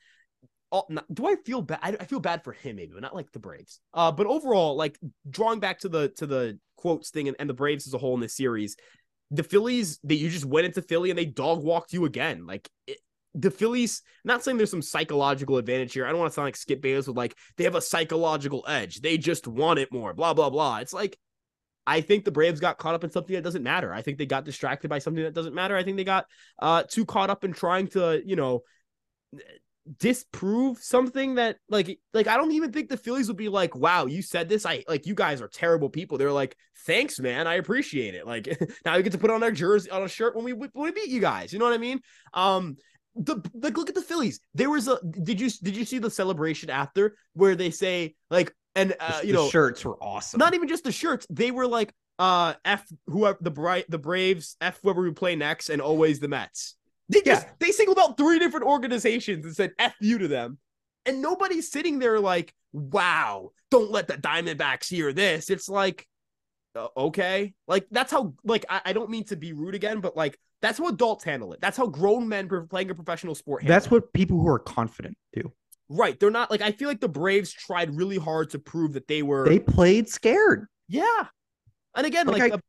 all, 0.71 0.87
not, 0.91 1.07
do 1.13 1.27
I 1.27 1.37
feel 1.47 1.63
bad? 1.63 1.79
I, 1.83 1.97
I 1.99 2.05
feel 2.05 2.21
bad 2.21 2.45
for 2.45 2.53
him 2.53 2.77
maybe, 2.77 2.93
but 2.93 3.01
not 3.01 3.15
like 3.15 3.33
the 3.33 3.39
Braves. 3.39 3.81
Uh 3.95 4.13
but 4.13 4.27
overall, 4.27 4.77
like 4.77 4.99
drawing 5.29 5.61
back 5.61 5.81
to 5.81 5.89
the 5.89 6.11
to 6.17 6.27
the 6.27 6.59
quotes 6.79 7.11
thing 7.11 7.29
and, 7.29 7.37
and 7.39 7.51
the 7.51 7.55
Braves 7.55 7.87
as 7.87 7.93
a 7.93 7.99
whole 7.99 8.15
in 8.15 8.21
this 8.21 8.35
series, 8.35 8.77
the 9.31 9.43
Phillies 9.43 9.99
that 10.05 10.15
you 10.15 10.31
just 10.31 10.47
went 10.47 10.67
into 10.67 10.81
Philly 10.81 11.11
and 11.11 11.19
they 11.19 11.27
dog 11.27 11.63
walked 11.63 11.93
you 11.93 12.07
again. 12.07 12.47
Like 12.47 12.69
it, 12.87 12.99
the 13.35 13.51
Phillies, 13.51 14.03
not 14.25 14.43
saying 14.43 14.57
there's 14.57 14.71
some 14.71 14.83
psychological 14.83 15.59
advantage 15.59 15.93
here. 15.93 16.07
I 16.07 16.11
don't 16.11 16.19
want 16.19 16.31
to 16.31 16.35
sound 16.35 16.47
like 16.47 16.57
Skip 16.57 16.81
Bayless 16.81 17.07
with 17.07 17.17
like 17.17 17.37
they 17.57 17.65
have 17.65 17.75
a 17.75 17.81
psychological 17.81 18.65
edge. 18.67 19.01
They 19.01 19.19
just 19.19 19.47
want 19.47 19.79
it 19.79 19.93
more. 19.93 20.15
Blah 20.15 20.35
blah 20.35 20.51
blah. 20.51 20.79
It's 20.79 20.95
like 20.95 21.19
I 21.87 22.01
think 22.01 22.25
the 22.25 22.31
Braves 22.31 22.61
got 22.61 22.79
caught 22.79 22.95
up 22.95 23.05
in 23.05 23.11
something 23.11 23.35
that 23.35 23.45
doesn't 23.45 23.63
matter. 23.63 23.93
I 23.93 24.03
think 24.03 24.19
they 24.19 24.27
got 24.27 24.45
distracted 24.45 24.89
by 24.89 24.99
something 24.99 25.25
that 25.25 25.35
doesn't 25.35 25.55
matter. 25.55 25.77
I 25.77 25.83
think 25.83 25.97
they 25.97 26.05
got 26.05 26.27
uh 26.59 26.85
too 26.89 27.05
caught 27.05 27.31
up 27.31 27.45
in 27.45 27.53
trying 27.53 27.89
to, 27.89 28.23
you 28.25 28.37
know, 28.37 28.63
disprove 29.99 30.79
something 30.79 31.37
that 31.37 31.57
like 31.69 31.99
like 32.13 32.27
I 32.27 32.37
don't 32.37 32.53
even 32.53 32.73
think 32.73 32.89
the 32.89 32.97
Phillies 32.97 33.29
would 33.29 33.37
be 33.37 33.49
like, 33.49 33.75
"Wow, 33.75 34.07
you 34.07 34.23
said 34.23 34.49
this. 34.49 34.67
I 34.67 34.85
like 34.89 35.07
you 35.07 35.15
guys 35.15 35.41
are 35.41 35.49
terrible 35.49 35.89
people." 35.89 36.19
They're 36.19 36.33
like, 36.33 36.57
"Thanks, 36.87 37.19
man. 37.19 37.47
I 37.47 37.55
appreciate 37.55 38.15
it." 38.15 38.27
Like 38.27 38.49
now 38.85 38.97
we 38.97 39.03
get 39.03 39.13
to 39.13 39.19
put 39.19 39.31
on 39.31 39.43
our 39.43 39.51
jersey 39.51 39.91
on 39.91 40.03
a 40.03 40.09
shirt 40.09 40.37
when 40.37 40.45
we 40.45 40.53
when 40.53 40.71
we 40.75 40.91
beat 40.91 41.09
you 41.09 41.21
guys. 41.21 41.53
You 41.53 41.59
know 41.59 41.65
what 41.65 41.75
I 41.75 41.79
mean? 41.79 42.01
Um 42.35 42.77
the 43.15 43.37
like 43.55 43.77
look 43.77 43.89
at 43.89 43.95
the 43.95 44.03
Phillies. 44.03 44.41
There 44.55 44.71
was 44.71 44.89
a 44.89 44.99
did 45.23 45.41
you 45.41 45.51
did 45.63 45.77
you 45.77 45.85
see 45.85 45.99
the 45.99 46.11
celebration 46.11 46.71
after 46.71 47.17
where 47.35 47.55
they 47.55 47.71
say 47.71 48.15
like 48.31 48.55
and 48.75 48.95
uh, 49.01 49.21
you 49.23 49.33
the 49.33 49.39
know 49.39 49.49
shirts 49.49 49.85
were 49.85 49.97
awesome. 50.03 50.39
not 50.39 50.55
even 50.55 50.69
just 50.69 50.85
the 50.85 50.93
shirts. 50.93 51.27
They 51.31 51.51
were 51.51 51.67
like 51.67 51.93
uh 52.19 52.55
F 52.65 52.87
whoever 53.07 53.39
the 53.41 53.51
bright 53.51 53.87
the 53.91 53.99
Braves, 53.99 54.57
F 54.61 54.79
whoever 54.83 55.03
we 55.03 55.13
play 55.13 55.37
next, 55.37 55.69
and 55.69 55.83
always 55.83 56.21
the 56.21 56.29
Mets. 56.29 56.77
They 57.09 57.23
just 57.23 57.47
Yeah. 57.47 57.53
they 57.59 57.71
singled 57.73 57.99
out 57.99 58.17
three 58.17 58.39
different 58.39 58.67
organizations 58.67 59.45
and 59.45 59.55
said 59.57 59.73
F 59.79 59.95
you 60.01 60.19
to 60.19 60.29
them. 60.29 60.59
And 61.07 61.23
nobody's 61.23 61.71
sitting 61.71 61.99
there 61.99 62.21
like, 62.21 62.53
wow, 62.73 63.51
don't 63.71 63.91
let 63.91 64.09
the 64.09 64.15
Diamondbacks 64.15 64.89
hear 64.89 65.13
this. 65.13 65.49
It's 65.49 65.69
like, 65.69 66.07
uh, 66.75 66.89
okay. 66.97 67.55
Like 67.67 67.87
that's 67.91 68.13
how 68.13 68.35
like 68.45 68.67
I, 68.69 68.81
I 68.87 68.93
don't 68.93 69.09
mean 69.11 69.25
to 69.25 69.37
be 69.37 69.53
rude 69.55 69.75
again, 69.75 70.01
but 70.01 70.17
like 70.17 70.39
that's 70.61 70.79
how 70.79 70.89
adults 70.89 71.25
handle 71.25 71.53
it. 71.55 71.61
That's 71.61 71.77
how 71.79 71.87
grown 71.87 72.29
men 72.29 72.49
playing 72.69 72.91
a 72.91 72.95
professional 72.95 73.35
sport 73.35 73.63
handle 73.63 73.75
That's 73.75 73.87
it. 73.87 73.93
what 73.93 74.13
people 74.13 74.39
who 74.39 74.49
are 74.49 74.59
confident 74.59 75.17
do. 75.33 75.51
right. 75.89 76.19
They're 76.21 76.31
not 76.31 76.51
like 76.51 76.61
I 76.61 76.73
feel 76.73 76.89
like 76.89 77.01
the 77.01 77.09
Braves 77.09 77.53
tried 77.53 77.95
really 77.97 78.19
hard 78.19 78.51
to 78.51 78.59
prove 78.59 78.93
that 78.93 79.09
they 79.09 79.23
were 79.23 79.49
They 79.49 79.59
played 79.61 80.09
scared. 80.11 80.67
yeah. 80.89 81.27
And 81.97 82.07
again, 82.07 82.27
Like, 82.27 82.41
like, 82.41 82.53
I- 82.53 82.57
the- 82.57 82.63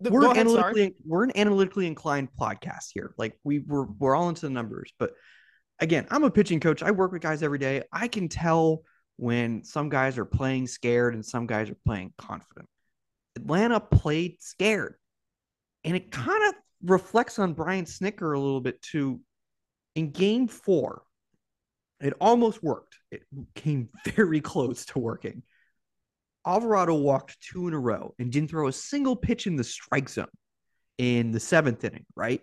the- 0.00 0.10
we're 0.10 0.24
ahead, 0.24 0.48
sorry. 0.48 0.60
analytically 0.60 0.94
we're 1.04 1.24
an 1.24 1.32
analytically 1.36 1.86
inclined 1.86 2.28
podcast 2.38 2.90
here. 2.92 3.14
Like 3.18 3.38
we 3.44 3.60
we're 3.60 3.84
we're 3.84 4.16
all 4.16 4.28
into 4.28 4.42
the 4.42 4.50
numbers, 4.50 4.92
but 4.98 5.12
again, 5.80 6.06
I'm 6.10 6.24
a 6.24 6.30
pitching 6.30 6.60
coach. 6.60 6.82
I 6.82 6.90
work 6.92 7.12
with 7.12 7.22
guys 7.22 7.42
every 7.42 7.58
day. 7.58 7.82
I 7.92 8.08
can 8.08 8.28
tell 8.28 8.82
when 9.16 9.64
some 9.64 9.88
guys 9.88 10.18
are 10.18 10.24
playing 10.24 10.66
scared 10.66 11.14
and 11.14 11.24
some 11.24 11.46
guys 11.46 11.70
are 11.70 11.76
playing 11.84 12.12
confident. 12.18 12.68
Atlanta 13.36 13.80
played 13.80 14.36
scared. 14.40 14.94
And 15.84 15.96
it 15.96 16.14
hmm. 16.14 16.22
kind 16.22 16.48
of 16.48 16.54
reflects 16.84 17.38
on 17.38 17.54
Brian 17.54 17.84
Snitker 17.84 18.34
a 18.34 18.38
little 18.38 18.60
bit 18.60 18.80
too. 18.82 19.20
In 19.94 20.10
game 20.10 20.48
four, 20.48 21.02
it 22.00 22.14
almost 22.20 22.62
worked. 22.62 22.96
It 23.10 23.22
came 23.54 23.90
very 24.06 24.40
close 24.40 24.86
to 24.86 24.98
working. 24.98 25.42
Alvarado 26.46 26.94
walked 26.94 27.40
two 27.40 27.68
in 27.68 27.74
a 27.74 27.78
row 27.78 28.14
and 28.18 28.30
didn't 28.30 28.50
throw 28.50 28.68
a 28.68 28.72
single 28.72 29.16
pitch 29.16 29.46
in 29.46 29.56
the 29.56 29.64
strike 29.64 30.08
zone 30.08 30.26
in 30.98 31.30
the 31.30 31.40
seventh 31.40 31.84
inning, 31.84 32.06
right? 32.16 32.40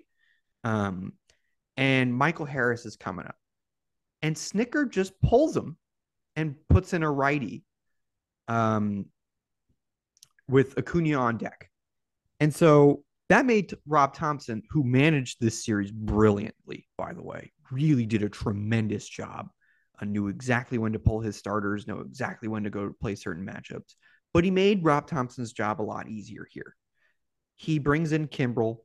Um, 0.63 1.13
and 1.77 2.13
Michael 2.13 2.45
Harris 2.45 2.85
is 2.85 2.95
coming 2.95 3.25
up. 3.25 3.35
And 4.21 4.35
Snitker 4.35 4.89
just 4.89 5.19
pulls 5.21 5.55
him 5.55 5.77
and 6.35 6.55
puts 6.69 6.93
in 6.93 7.03
a 7.03 7.11
righty 7.11 7.63
um, 8.47 9.05
with 10.49 10.77
Acuna 10.77 11.13
on 11.15 11.37
deck. 11.37 11.69
And 12.39 12.53
so 12.53 13.03
that 13.29 13.45
made 13.45 13.73
Rob 13.85 14.13
Thomson, 14.13 14.63
who 14.69 14.83
managed 14.83 15.37
this 15.39 15.63
series 15.63 15.91
brilliantly, 15.91 16.87
by 16.97 17.13
the 17.13 17.23
way, 17.23 17.51
really 17.71 18.05
did 18.05 18.23
a 18.23 18.29
tremendous 18.29 19.07
job. 19.07 19.49
Knew 20.05 20.27
exactly 20.27 20.77
when 20.77 20.93
to 20.93 20.99
pull 20.99 21.19
his 21.19 21.35
starters, 21.35 21.87
know 21.87 21.99
exactly 21.99 22.47
when 22.47 22.63
to 22.63 22.69
go 22.69 22.93
play 23.01 23.15
certain 23.15 23.45
matchups. 23.45 23.95
But 24.33 24.43
he 24.43 24.51
made 24.51 24.83
Rob 24.83 25.07
Thomson's 25.07 25.53
job 25.53 25.81
a 25.81 25.83
lot 25.83 26.07
easier 26.07 26.47
here. 26.49 26.75
He 27.55 27.79
brings 27.79 28.11
in 28.11 28.27
Kimbrel, 28.27 28.77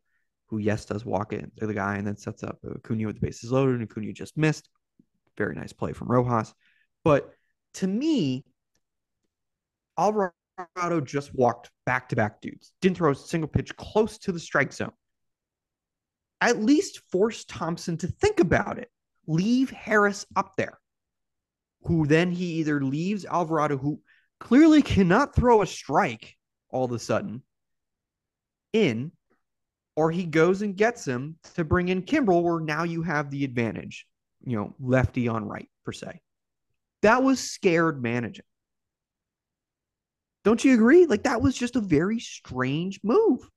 who, 0.49 0.59
yes, 0.59 0.85
does 0.85 1.05
walk 1.05 1.33
in 1.33 1.53
to 1.59 1.67
the 1.67 1.75
guy 1.75 1.97
and 1.97 2.07
then 2.07 2.17
sets 2.17 2.43
up 2.43 2.59
Acuna 2.65 3.07
with 3.07 3.17
the 3.17 3.27
bases 3.27 3.53
loaded. 3.53 3.81
And 3.81 3.91
Acuna 3.91 4.13
just 4.13 4.37
missed. 4.37 4.69
Very 5.37 5.55
nice 5.55 5.73
play 5.73 5.93
from 5.93 6.09
Rojas. 6.09 6.53
But 7.05 7.31
to 7.75 7.87
me, 7.87 8.45
Alvarado 9.99 11.01
just 11.03 11.35
walked 11.35 11.71
back 11.87 12.09
to 12.09 12.17
back 12.17 12.41
dudes, 12.41 12.73
didn't 12.81 12.97
throw 12.97 13.13
a 13.13 13.15
single 13.15 13.49
pitch 13.49 13.77
close 13.77 14.19
to 14.19 14.33
the 14.33 14.41
strike 14.41 14.73
zone. 14.73 14.93
At 16.41 16.63
least 16.63 17.01
force 17.11 17.45
Thompson 17.45 17.97
to 17.99 18.07
think 18.07 18.41
about 18.41 18.79
it. 18.79 18.91
Leave 19.27 19.71
Harris 19.71 20.27
up 20.37 20.57
there, 20.57 20.79
who 21.87 22.07
then 22.07 22.31
he 22.31 22.55
either 22.55 22.83
leaves 22.83 23.25
Alvarado, 23.25 23.77
who 23.77 24.01
clearly 24.41 24.83
cannot 24.83 25.35
throw 25.35 25.63
a 25.63 25.67
strike 25.67 26.37
all 26.71 26.85
of 26.85 26.93
a 26.93 26.99
sudden, 26.99 27.43
in, 28.73 29.13
or 29.97 30.11
he 30.11 30.25
goes 30.25 30.63
and 30.63 30.77
gets 30.77 31.07
him 31.07 31.37
to 31.55 31.65
bring 31.65 31.89
in 31.89 32.03
Kimbrel, 32.03 32.43
where 32.43 32.61
now 32.61 32.83
you 32.83 33.03
have 33.03 33.31
the 33.31 33.45
advantage, 33.45 34.07
you 34.45 34.57
know, 34.57 34.75
lefty 34.81 35.29
on 35.29 35.45
right, 35.45 35.69
per 35.85 35.93
se. 35.93 36.21
That 37.03 37.23
was 37.23 37.39
scared 37.39 38.03
managing. 38.03 38.45
Don't 40.45 40.65
you 40.65 40.75
agree? 40.75 41.07
Like 41.07 41.23
that 41.25 41.41
was 41.41 41.57
just 41.57 41.77
a 41.77 41.81
very 41.81 42.19
strange 42.19 43.01
move. 43.03 43.49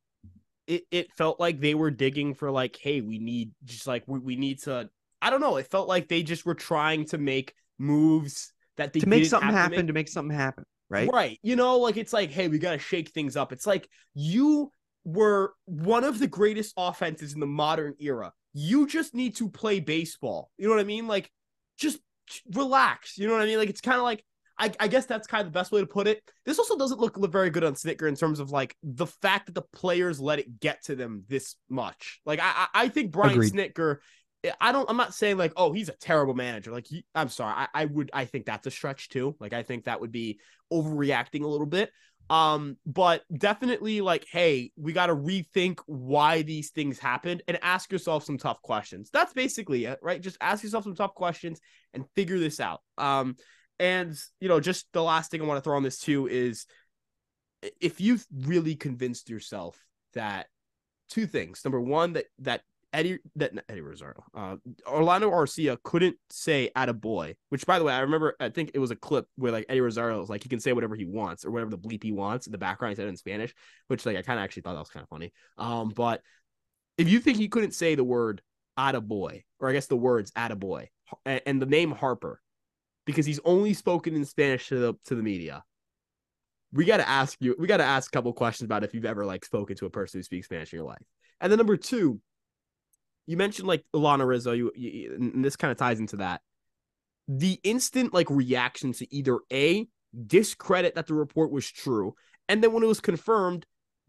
It 0.68 0.84
it 0.92 1.14
felt 1.14 1.40
like 1.40 1.60
they 1.60 1.76
were 1.76 1.92
digging 1.92 2.34
for 2.34 2.52
like, 2.52 2.76
hey, 2.78 3.02
we 3.02 3.20
need 3.20 3.52
just 3.64 3.88
like 3.88 4.04
we, 4.06 4.20
we 4.20 4.36
need 4.36 4.60
to. 4.64 4.90
I 5.22 5.30
don't 5.30 5.42
know. 5.42 5.58
It 5.58 5.72
felt 5.72 5.88
like 5.88 6.08
they 6.08 6.24
just 6.24 6.46
were 6.46 6.56
trying 6.56 7.06
to 7.06 7.18
make 7.18 7.54
moves 7.78 8.54
that 8.78 8.94
they 8.94 9.00
to 9.02 9.10
make 9.10 9.26
something 9.26 9.50
happen 9.50 9.72
to 9.72 9.78
make. 9.78 9.88
to 9.88 9.94
make 9.94 10.08
something 10.08 10.36
happen, 10.36 10.64
right? 10.90 11.10
Right. 11.12 11.40
You 11.44 11.56
know, 11.56 11.78
like 11.78 11.98
it's 11.98 12.14
like, 12.14 12.32
hey, 12.32 12.48
we 12.48 12.60
got 12.60 12.72
to 12.72 12.80
shake 12.80 13.10
things 13.10 13.36
up. 13.36 13.52
It's 13.52 13.68
like 13.68 13.90
you 14.14 14.72
were 15.04 15.54
one 15.66 16.04
of 16.04 16.20
the 16.20 16.28
greatest 16.28 16.74
offenses 16.78 17.34
in 17.34 17.40
the 17.40 17.48
modern 17.48 17.96
era. 18.00 18.34
You 18.54 18.88
just 18.88 19.14
need 19.14 19.36
to 19.38 19.50
play 19.50 19.80
baseball. 19.80 20.52
You 20.58 20.68
know 20.68 20.74
what 20.74 20.82
I 20.82 20.86
mean? 20.86 21.08
Like, 21.08 21.32
just 21.78 22.00
relax. 22.52 23.18
You 23.18 23.28
know 23.28 23.34
what 23.34 23.42
I 23.42 23.46
mean? 23.46 23.58
Like, 23.58 23.70
it's 23.70 23.82
kind 23.82 23.98
of 23.98 24.04
like 24.04 24.24
I, 24.60 24.72
I, 24.80 24.88
guess 24.88 25.06
that's 25.06 25.28
kind 25.28 25.46
of 25.46 25.54
the 25.54 25.58
best 25.58 25.72
way 25.72 25.82
to 25.82 25.88
put 25.88 26.08
it. 26.08 26.22
This 26.46 26.58
also 26.58 26.78
doesn't 26.78 27.00
look, 27.00 27.18
very 27.32 27.50
good 27.50 27.64
on 27.64 27.74
Snitker 27.74 28.08
in 28.08 28.16
terms 28.16 28.40
of 28.40 28.50
like 28.50 28.76
the 28.82 29.06
fact 29.06 29.46
that 29.48 29.56
the 29.56 29.62
players 29.62 30.20
let 30.20 30.40
it 30.40 30.60
get 30.60 30.84
to 30.86 30.96
them 30.96 31.24
this 31.28 31.56
much. 31.70 32.22
Like 32.26 32.40
I, 32.42 32.68
I 32.74 32.90
think 32.90 33.12
Brian 33.12 33.34
Agreed. 33.34 33.54
Snitker, 33.54 33.98
I 34.60 34.72
don't, 34.72 34.90
I'm 34.90 34.98
not 34.98 35.14
saying 35.14 35.38
like, 35.38 35.54
oh, 35.56 35.72
he's 35.72 35.90
a 35.90 35.94
terrible 35.94 36.34
manager. 36.34 36.72
Like, 36.72 36.88
he, 36.88 37.06
I'm 37.16 37.30
sorry, 37.30 37.54
I, 37.56 37.68
I 37.74 37.86
would, 37.86 38.10
I 38.14 38.26
think 38.26 38.46
that's 38.46 38.68
a 38.68 38.72
stretch 38.72 39.10
too. 39.10 39.36
Like, 39.40 39.54
I 39.54 39.64
think 39.64 39.86
that 39.86 40.02
would 40.02 40.12
be 40.12 40.40
overreacting 40.72 41.44
a 41.44 41.48
little 41.48 41.66
bit. 41.68 41.92
Um, 42.30 42.76
but 42.86 43.24
definitely 43.36 44.02
like, 44.02 44.26
hey, 44.30 44.72
we 44.76 44.92
got 44.92 45.08
to 45.08 45.16
rethink 45.16 45.80
why 45.86 46.42
these 46.42 46.72
things 46.72 47.00
happened 47.00 47.42
and 47.48 47.58
ask 47.62 47.92
yourself 47.92 48.26
some 48.26 48.38
tough 48.38 48.62
questions. 48.62 49.10
That's 49.12 49.34
basically 49.34 49.86
it, 49.86 50.00
right? 50.02 50.22
Just 50.22 50.38
ask 50.42 50.64
yourself 50.64 50.84
some 50.84 50.96
tough 50.96 51.16
questions 51.16 51.62
and 51.94 52.06
figure 52.16 52.38
this 52.38 52.60
out. 52.60 52.82
Um, 52.98 53.38
and 53.80 54.14
you 54.42 54.50
know, 54.50 54.60
just 54.60 54.88
the 54.92 55.04
last 55.04 55.32
thing 55.32 55.42
I 55.42 55.46
want 55.46 55.58
to 55.58 55.62
throw 55.62 55.78
on 55.78 55.84
this 55.84 56.00
too 56.00 56.28
is 56.28 56.66
if 57.80 58.02
you've 58.02 58.26
really 58.34 58.76
convinced 58.76 59.30
yourself 59.30 59.82
that 60.14 60.48
two 61.10 61.28
things. 61.28 61.62
Number 61.64 61.80
one, 61.80 62.14
that 62.14 62.26
that 62.40 62.62
Eddie 62.94 63.20
that 63.36 63.52
Eddie 63.68 63.82
Rosario, 63.82 64.24
uh, 64.34 64.56
Orlando 64.88 65.30
Arcia 65.30 65.78
couldn't 65.84 66.16
say 66.30 66.72
"at 66.76 66.90
a 66.90 66.94
boy," 66.94 67.36
which 67.50 67.66
by 67.66 67.80
the 67.80 67.86
way, 67.86 67.94
I 67.94 68.00
remember. 68.00 68.36
I 68.40 68.50
think 68.50 68.72
it 68.74 68.80
was 68.80 68.92
a 68.92 68.96
clip 68.96 69.28
where 69.36 69.52
like 69.52 69.66
Eddie 69.68 69.82
Rosario 69.82 70.20
was 70.20 70.30
like 70.30 70.44
he 70.44 70.50
can 70.50 70.60
say 70.60 70.74
whatever 70.74 70.96
he 70.96 71.06
wants 71.06 71.44
or 71.46 71.52
whatever 71.52 71.70
the 71.70 71.78
bleep 71.78 72.04
he 72.04 72.12
wants 72.12 72.48
in 72.48 72.52
the 72.52 72.58
background. 72.58 72.92
He 72.92 72.96
said 72.96 73.08
in 73.08 73.18
Spanish, 73.18 73.54
which 73.88 74.06
like 74.06 74.16
I 74.16 74.22
kind 74.22 74.40
of 74.40 74.44
actually 74.44 74.62
thought 74.62 74.74
that 74.74 74.80
was 74.80 74.90
kind 74.90 75.04
of 75.04 75.10
funny. 75.10 75.34
Um, 75.58 75.90
but 75.90 76.22
if 76.98 77.10
you 77.10 77.20
think 77.20 77.38
he 77.38 77.50
couldn't 77.50 77.74
say 77.74 77.96
the 77.96 78.04
word 78.04 78.42
"at 78.78 78.96
a 78.96 79.02
boy," 79.02 79.44
or 79.60 79.70
I 79.70 79.74
guess 79.74 79.88
the 79.88 79.98
words 79.98 80.32
"at 80.36 80.52
a 80.52 80.56
boy," 80.56 80.90
and, 81.26 81.42
and 81.46 81.62
the 81.62 81.66
name 81.66 81.92
Harper, 81.92 82.42
because 83.06 83.26
he's 83.26 83.42
only 83.44 83.74
spoken 83.74 84.16
in 84.16 84.24
Spanish 84.24 84.70
to 84.70 84.80
the 84.80 84.94
to 85.06 85.16
the 85.16 85.24
media. 85.24 85.64
We 86.72 86.86
got 86.86 86.98
to 86.98 87.08
ask 87.08 87.38
you. 87.42 87.56
We 87.60 87.68
got 87.68 87.78
to 87.78 87.84
ask 87.84 88.10
a 88.10 88.16
couple 88.16 88.32
questions 88.34 88.66
about 88.66 88.84
if 88.84 88.94
you've 88.94 89.06
ever 89.06 89.26
like 89.26 89.44
spoken 89.44 89.76
to 89.78 89.86
a 89.86 89.90
person 89.90 90.20
who 90.20 90.24
speaks 90.24 90.48
Spanish 90.48 90.72
in 90.72 90.78
your 90.78 90.88
life. 90.88 91.04
And 91.40 91.52
then 91.52 91.58
number 91.58 91.78
two, 91.78 92.20
you 93.28 93.38
mentioned 93.38 93.68
like 93.68 93.84
Alanna 93.94 94.26
Rizzo. 94.26 94.54
You, 94.54 94.72
you 94.76 95.14
and 95.16 95.46
this 95.46 95.56
kind 95.56 95.72
of 95.72 95.78
ties 95.78 96.00
into 96.00 96.18
that. 96.18 96.42
The 97.28 97.60
instant 97.64 98.14
like 98.14 98.30
reaction 98.30 98.94
to 98.94 99.14
either 99.14 99.40
a 99.52 99.88
discredit 100.26 100.96
that 100.96 101.08
the 101.08 101.14
report 101.14 101.52
was 101.52 101.70
true, 101.70 102.16
and 102.50 102.64
then 102.64 102.72
when 102.72 102.84
it 102.84 102.88
was 102.88 103.02
confirmed, 103.02 103.66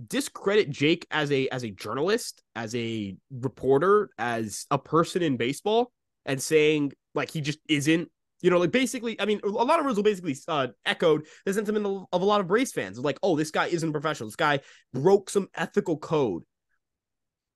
discredit 0.07 0.71
Jake 0.71 1.07
as 1.11 1.31
a 1.33 1.49
as 1.49 1.65
a 1.65 1.71
journalist, 1.71 2.43
as 2.55 2.75
a 2.75 3.17
reporter, 3.31 4.11
as 4.19 4.67
a 4.71 4.79
person 4.79 5.23
in 5.23 5.37
baseball, 5.37 5.93
and 6.25 6.41
saying 6.41 6.93
like 7.15 7.31
he 7.31 7.41
just 7.41 7.59
isn't 7.69 8.09
you 8.41 8.51
know, 8.51 8.59
like 8.59 8.71
basically, 8.71 9.21
I 9.21 9.25
mean, 9.25 9.41
a 9.43 9.49
lot 9.49 9.81
of 9.81 9.87
Rizzo 9.87 10.03
basically 10.03 10.37
uh, 10.47 10.69
echoed 10.87 11.27
the 11.45 11.53
sentiment 11.53 12.07
of 12.13 12.23
a 12.23 12.25
lot 12.25 12.41
of 12.41 12.47
Braves 12.47 12.71
fans. 12.71 12.97
Like, 12.99 13.19
oh, 13.23 13.35
this 13.37 13.51
guy 13.51 13.67
isn't 13.67 13.91
professional. 13.91 14.29
This 14.29 14.37
guy 14.37 14.61
broke 14.93 15.29
some 15.29 15.49
ethical 15.57 15.99
code. 15.99 16.45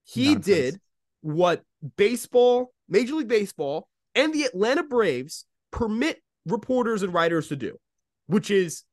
He 0.04 0.34
Nonsense. 0.34 0.44
did 0.44 0.80
what 1.22 1.62
baseball, 1.96 2.72
Major 2.88 3.14
League 3.14 3.28
Baseball, 3.28 3.88
and 4.14 4.32
the 4.32 4.44
Atlanta 4.44 4.82
Braves 4.82 5.46
permit 5.70 6.20
reporters 6.46 7.02
and 7.02 7.14
writers 7.14 7.48
to 7.48 7.56
do, 7.56 7.78
which 8.26 8.50
is 8.50 8.84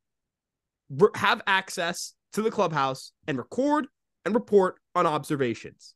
have 1.14 1.42
access 1.46 2.14
to 2.32 2.42
the 2.42 2.50
clubhouse 2.50 3.12
and 3.26 3.38
record 3.38 3.86
and 4.24 4.34
report 4.34 4.76
on 4.94 5.06
observations. 5.06 5.94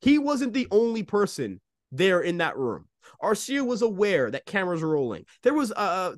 He 0.00 0.18
wasn't 0.18 0.52
the 0.52 0.68
only 0.70 1.02
person 1.02 1.60
there 1.90 2.20
in 2.20 2.38
that 2.38 2.56
room. 2.56 2.86
Arcia 3.22 3.64
was 3.64 3.82
aware 3.82 4.30
that 4.30 4.46
cameras 4.46 4.82
were 4.82 4.90
rolling. 4.90 5.24
There 5.42 5.54
was 5.54 5.72
uh, 5.72 6.14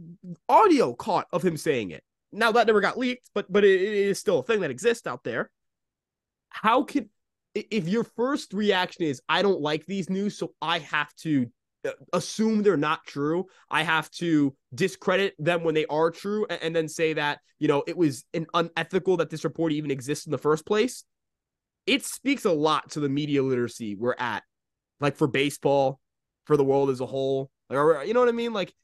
audio 0.49 0.95
caught 0.95 1.27
of 1.33 1.43
him 1.43 1.57
saying 1.57 1.91
it. 1.91 2.03
Now 2.33 2.53
that 2.53 2.67
never 2.67 2.81
got 2.81 2.99
leaked, 2.99 3.31
but 3.35 3.51
but 3.51 3.65
it, 3.65 3.81
it 3.81 3.93
is 4.09 4.19
still 4.19 4.41
a 4.41 4.43
thing 4.43 4.61
that 4.61 4.71
exists 4.71 5.07
out 5.07 5.25
there. 5.25 5.51
How 6.51 6.83
can 6.83 7.09
if 7.71 7.89
your 7.89 8.05
first 8.05 8.53
reaction 8.53 9.05
is 9.05 9.21
I 9.29 9.43
don't 9.43 9.61
like 9.61 9.87
these 9.87 10.11
news, 10.11 10.37
so 10.37 10.55
I 10.61 10.79
have 10.81 11.15
to 11.17 11.47
uh, 11.85 11.91
assume 12.13 12.63
they're 12.63 12.77
not 12.77 13.05
true. 13.07 13.47
I 13.71 13.83
have 13.83 14.11
to 14.13 14.55
discredit 14.75 15.35
them 15.39 15.65
when 15.65 15.75
they 15.75 15.87
are 15.87 16.11
true, 16.11 16.47
and, 16.51 16.63
and 16.63 16.77
then 16.77 16.89
say 16.89 17.13
that 17.15 17.41
you 17.59 17.69
know 17.69 17.85
it 17.87 17.97
was 17.97 18.25
an 18.35 18.47
unethical 18.55 19.19
that 19.19 19.31
this 19.31 19.45
report 19.45 19.73
even 19.73 19.91
exists 19.91 20.27
in 20.27 20.33
the 20.33 20.39
first 20.39 20.67
place. 20.67 21.05
It 21.87 22.05
speaks 22.05 22.45
a 22.45 22.53
lot 22.53 22.91
to 22.91 23.01
the 23.01 23.09
media 23.09 23.43
literacy 23.43 23.95
we're 23.95 24.15
at, 24.19 24.43
like 25.01 25.17
for 25.17 25.27
baseball, 25.27 26.01
for 26.45 26.57
the 26.57 26.65
world 26.65 26.91
as 26.91 27.01
a 27.01 27.07
whole. 27.07 27.51
Or 27.71 28.03
you 28.05 28.15
know 28.15 28.21
what 28.21 28.29
I 28.29 28.33
mean? 28.33 28.53
Like 28.53 28.75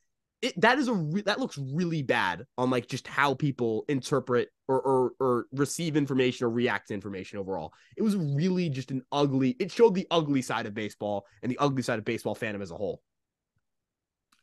it, 0.44 0.60
that 0.60 0.78
is 0.78 0.88
a 0.88 0.92
re- 0.92 1.22
that 1.22 1.40
looks 1.40 1.58
really 1.58 2.02
bad 2.02 2.44
on 2.58 2.68
like 2.68 2.86
just 2.86 3.06
how 3.06 3.32
people 3.32 3.84
interpret 3.88 4.50
or, 4.68 4.80
or 4.80 5.12
or 5.18 5.46
receive 5.52 5.96
information 5.96 6.44
or 6.44 6.50
react 6.50 6.88
to 6.88 6.94
information 6.94 7.38
overall. 7.38 7.72
It 7.96 8.02
was 8.02 8.14
really 8.14 8.68
just 8.68 8.90
an 8.90 9.02
ugly. 9.10 9.56
It 9.58 9.72
showed 9.72 9.94
the 9.94 10.06
ugly 10.10 10.42
side 10.42 10.66
of 10.66 10.74
baseball 10.74 11.24
and 11.42 11.50
the 11.50 11.58
ugly 11.58 11.82
side 11.82 11.98
of 11.98 12.04
baseball 12.04 12.36
fandom 12.36 12.60
as 12.60 12.70
a 12.70 12.76
whole. 12.76 13.00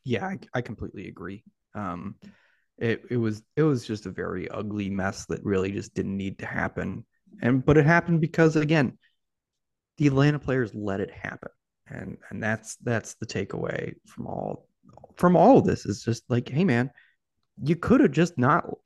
Yeah, 0.03 0.25
I, 0.25 0.39
I 0.55 0.61
completely 0.61 1.07
agree. 1.07 1.43
Um, 1.75 2.15
it 2.79 3.03
it 3.11 3.17
was 3.17 3.43
it 3.55 3.63
was 3.63 3.85
just 3.85 4.07
a 4.07 4.11
very 4.11 4.49
ugly 4.49 4.89
mess 4.89 5.27
that 5.27 5.43
really 5.43 5.71
just 5.71 5.93
didn't 5.93 6.17
need 6.17 6.39
to 6.39 6.47
happen. 6.47 7.05
And 7.43 7.63
but 7.63 7.77
it 7.77 7.85
happened 7.85 8.21
because 8.21 8.55
again, 8.55 8.97
the 9.97 10.07
Atlanta 10.07 10.39
players 10.39 10.73
let 10.73 10.99
it 10.99 11.11
happen 11.11 11.51
and 11.91 12.17
and 12.29 12.41
that's 12.41 12.77
that's 12.77 13.15
the 13.15 13.25
takeaway 13.25 13.93
from 14.07 14.25
all 14.27 14.67
from 15.15 15.35
all 15.35 15.57
of 15.57 15.65
this 15.65 15.85
is 15.85 16.03
just 16.03 16.23
like 16.29 16.49
hey 16.49 16.63
man 16.63 16.91
you 17.63 17.75
could 17.75 18.01
have 18.01 18.11
just 18.11 18.37
not 18.37 18.65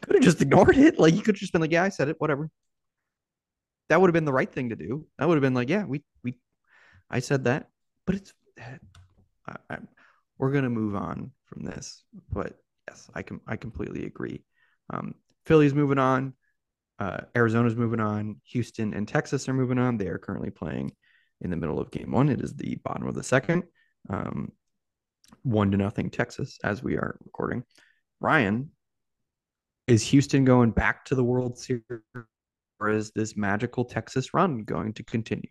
could 0.00 0.14
have 0.14 0.22
just 0.22 0.42
ignored 0.42 0.76
it. 0.76 0.98
Like 0.98 1.14
you 1.14 1.22
could 1.22 1.34
just 1.34 1.52
been 1.52 1.60
like, 1.60 1.72
yeah, 1.72 1.84
I 1.84 1.88
said 1.88 2.08
it, 2.08 2.16
whatever. 2.20 2.50
That 3.88 4.00
would 4.00 4.08
have 4.08 4.14
been 4.14 4.24
the 4.24 4.32
right 4.32 4.50
thing 4.50 4.70
to 4.70 4.76
do. 4.76 5.06
That 5.18 5.28
would 5.28 5.34
have 5.34 5.42
been 5.42 5.54
like, 5.54 5.68
yeah, 5.68 5.84
we 5.84 6.02
we, 6.22 6.34
I 7.10 7.20
said 7.20 7.44
that, 7.44 7.68
but 8.06 8.16
it's, 8.16 8.32
I, 8.58 9.56
I, 9.68 9.78
we're 10.38 10.52
gonna 10.52 10.70
move 10.70 10.94
on 10.94 11.32
from 11.46 11.64
this. 11.64 12.04
But 12.32 12.58
yes, 12.88 13.10
I 13.14 13.22
can 13.22 13.40
I 13.46 13.56
completely 13.56 14.06
agree. 14.06 14.44
Um, 14.90 15.14
Philly's 15.46 15.74
moving 15.74 15.98
on. 15.98 16.34
Uh, 16.98 17.22
Arizona's 17.34 17.76
moving 17.76 18.00
on. 18.00 18.36
Houston 18.44 18.92
and 18.92 19.08
Texas 19.08 19.48
are 19.48 19.54
moving 19.54 19.78
on. 19.78 19.96
They 19.96 20.08
are 20.08 20.18
currently 20.18 20.50
playing 20.50 20.92
in 21.40 21.50
the 21.50 21.56
middle 21.56 21.80
of 21.80 21.90
game 21.90 22.12
one. 22.12 22.28
It 22.28 22.42
is 22.42 22.54
the 22.54 22.76
bottom 22.84 23.06
of 23.06 23.14
the 23.14 23.22
second. 23.22 23.64
Um, 24.10 24.52
one 25.42 25.70
to 25.70 25.76
nothing 25.76 26.10
Texas 26.10 26.58
as 26.64 26.82
we 26.82 26.96
are 26.96 27.18
recording. 27.24 27.64
Ryan, 28.20 28.70
is 29.86 30.06
Houston 30.08 30.44
going 30.44 30.70
back 30.70 31.04
to 31.06 31.14
the 31.14 31.24
World 31.24 31.58
Series 31.58 31.82
or 32.78 32.90
is 32.90 33.10
this 33.12 33.36
magical 33.36 33.84
Texas 33.84 34.32
run 34.32 34.64
going 34.64 34.92
to 34.94 35.02
continue? 35.02 35.50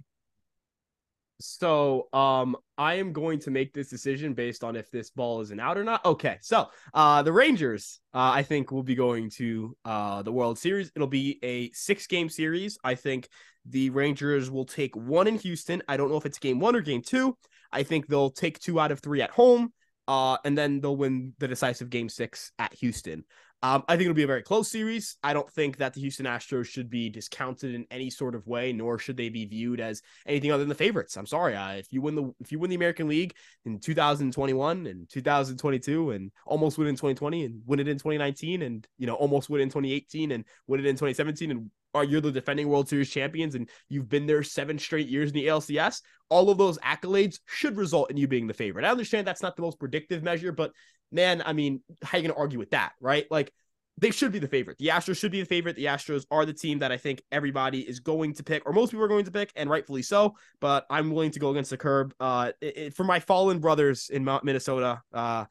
So, 1.42 2.10
um, 2.12 2.58
I 2.78 2.96
am 2.96 3.14
going 3.14 3.40
to 3.40 3.52
make 3.52 3.74
this 3.74 3.90
decision 3.90 4.34
based 4.34 4.62
on 4.62 4.76
if 4.76 4.92
this 4.92 5.10
ball 5.10 5.40
is 5.40 5.52
an 5.52 5.60
out 5.60 5.78
or 5.78 5.86
not. 5.86 6.04
Okay, 6.04 6.38
so 6.42 6.68
uh, 6.94 7.22
the 7.22 7.32
Rangers, 7.32 8.02
uh, 8.14 8.32
I 8.34 8.44
think, 8.44 8.72
will 8.72 8.84
be 8.84 8.96
going 8.96 9.30
to 9.32 9.76
uh, 9.86 10.22
the 10.22 10.34
World 10.34 10.60
Series. 10.60 10.92
It'll 10.96 11.08
be 11.08 11.40
a 11.42 11.72
six 11.72 12.08
game 12.08 12.28
series. 12.28 12.78
I 12.84 12.96
think 12.96 13.30
the 13.66 13.90
Rangers 13.92 14.52
will 14.52 14.66
take 14.66 14.96
one 14.98 15.28
in 15.28 15.36
Houston. 15.36 15.82
I 15.88 15.96
don't 15.96 16.10
know 16.10 16.18
if 16.18 16.26
it's 16.26 16.40
game 16.40 16.60
one 16.60 16.76
or 16.76 16.82
game 16.82 17.02
two. 17.02 17.38
I 17.72 17.84
think 17.84 18.08
they'll 18.08 18.32
take 18.32 18.60
two 18.60 18.80
out 18.80 18.92
of 18.92 19.00
three 19.00 19.22
at 19.22 19.30
home, 19.30 19.74
uh, 20.08 20.38
and 20.44 20.58
then 20.58 20.82
they'll 20.82 20.96
win 20.98 21.34
the 21.40 21.48
decisive 21.48 21.90
game 21.90 22.10
six 22.10 22.52
at 22.58 22.74
Houston. 22.76 23.24
Um, 23.62 23.84
I 23.90 23.94
think 23.94 24.04
it'll 24.04 24.14
be 24.14 24.24
a 24.24 24.28
very 24.28 24.42
close 24.42 24.72
series. 24.72 25.18
I 25.22 25.34
don't 25.34 25.52
think 25.52 25.78
that 25.78 25.94
the 25.94 26.00
Houston 26.00 26.26
Astros 26.26 26.66
should 26.66 26.90
be 26.90 27.10
discounted 27.10 27.76
in 27.76 27.86
any 27.92 28.10
sort 28.10 28.34
of 28.34 28.48
way, 28.48 28.72
nor 28.72 28.98
should 28.98 29.18
they 29.18 29.28
be 29.28 29.46
viewed 29.46 29.82
as 29.82 30.02
anything 30.26 30.52
other 30.52 30.62
than 30.62 30.70
the 30.70 30.76
favorites. 30.76 31.18
I'm 31.18 31.26
sorry, 31.26 31.56
uh, 31.56 31.74
if 31.74 31.92
you 31.92 32.02
win 32.02 32.16
the 32.16 32.34
if 32.40 32.54
you 32.54 32.60
win 32.60 32.70
the 32.70 32.78
American 32.78 33.10
League 33.10 33.34
in 33.66 33.80
2021 33.80 34.88
and 34.88 35.10
2022 35.10 36.12
and 36.12 36.32
almost 36.46 36.78
win 36.78 36.88
in 36.88 36.96
2020 36.96 37.46
and 37.46 37.62
win 37.66 37.82
it 37.82 37.88
in 37.90 37.98
2019 37.98 38.62
and 38.62 38.88
you 38.98 39.08
know 39.08 39.16
almost 39.16 39.50
win 39.50 39.62
in 39.62 39.70
2018 39.70 40.32
and 40.32 40.46
win 40.68 40.80
it 40.80 40.86
in 40.86 40.96
2017 40.96 41.52
and 41.52 41.70
are 41.94 42.04
you're 42.04 42.22
the 42.22 42.32
defending 42.32 42.70
World 42.70 42.88
Series 42.88 43.10
champions 43.10 43.56
and 43.56 43.70
you've 43.90 44.10
been 44.10 44.28
there 44.28 44.44
seven 44.44 44.78
straight 44.78 45.08
years 45.08 45.32
in 45.32 45.36
the 45.36 45.48
ALCS, 45.48 46.02
all 46.30 46.50
of 46.50 46.58
those 46.58 46.78
accolades 46.80 47.40
should 47.46 47.78
result 47.78 48.12
in 48.12 48.18
you 48.18 48.28
being 48.28 48.48
the 48.48 48.54
favorite. 48.54 48.86
I 48.86 48.92
understand 48.92 49.26
that's 49.26 49.42
not 49.42 49.56
the 49.56 49.64
most 49.64 49.80
predictive 49.80 50.24
measure, 50.24 50.52
but 50.52 50.72
man, 51.12 51.42
I 51.46 51.54
mean, 51.54 51.82
how 52.04 52.18
are 52.18 52.22
you 52.22 52.28
going 52.28 52.36
to 52.36 52.40
argue 52.40 52.60
with 52.60 52.72
that, 52.72 52.94
right? 53.00 53.26
Like, 53.30 53.52
they 53.98 54.12
should 54.12 54.32
be 54.32 54.40
the 54.40 54.48
favorite. 54.48 54.78
The 54.78 54.88
Astros 54.88 55.18
should 55.18 55.32
be 55.32 55.42
the 55.42 55.46
favorite. 55.46 55.76
The 55.76 55.86
Astros 55.86 56.26
are 56.32 56.46
the 56.46 56.54
team 56.54 56.80
that 56.80 56.92
I 56.92 56.98
think 56.98 57.22
everybody 57.32 57.82
is 57.82 58.00
going 58.00 58.34
to 58.36 58.44
pick, 58.44 58.66
or 58.66 58.72
most 58.72 58.92
people 58.92 59.04
are 59.04 59.10
going 59.10 59.26
to 59.26 59.32
pick, 59.32 59.52
and 59.56 59.70
rightfully 59.70 60.04
so. 60.04 60.36
But 60.62 60.86
I'm 60.90 61.12
willing 61.12 61.32
to 61.32 61.40
go 61.40 61.50
against 61.50 61.70
the 61.70 61.78
curb. 61.78 62.14
Uh, 62.20 62.54
it, 62.62 62.78
it, 62.78 62.94
for 62.94 63.04
my 63.04 63.20
fallen 63.20 63.60
brothers 63.60 64.10
in 64.10 64.24
Minnesota, 64.44 65.02
uh, 65.14 65.46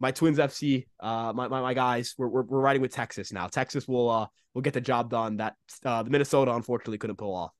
my 0.00 0.10
Twins 0.10 0.38
FC, 0.38 0.86
uh, 1.00 1.32
my, 1.34 1.48
my, 1.48 1.62
my 1.62 1.72
guys, 1.72 2.14
we're, 2.18 2.28
we're, 2.28 2.42
we're 2.42 2.60
riding 2.60 2.82
with 2.82 2.92
Texas 2.92 3.32
now. 3.32 3.46
Texas 3.46 3.88
will 3.88 4.10
uh 4.10 4.26
will 4.52 4.62
get 4.62 4.74
the 4.74 4.80
job 4.80 5.10
done 5.10 5.38
that 5.38 5.56
uh, 5.84 6.02
the 6.02 6.10
Minnesota 6.10 6.54
unfortunately 6.54 6.98
couldn't 6.98 7.16
pull 7.16 7.34
off. 7.34 7.52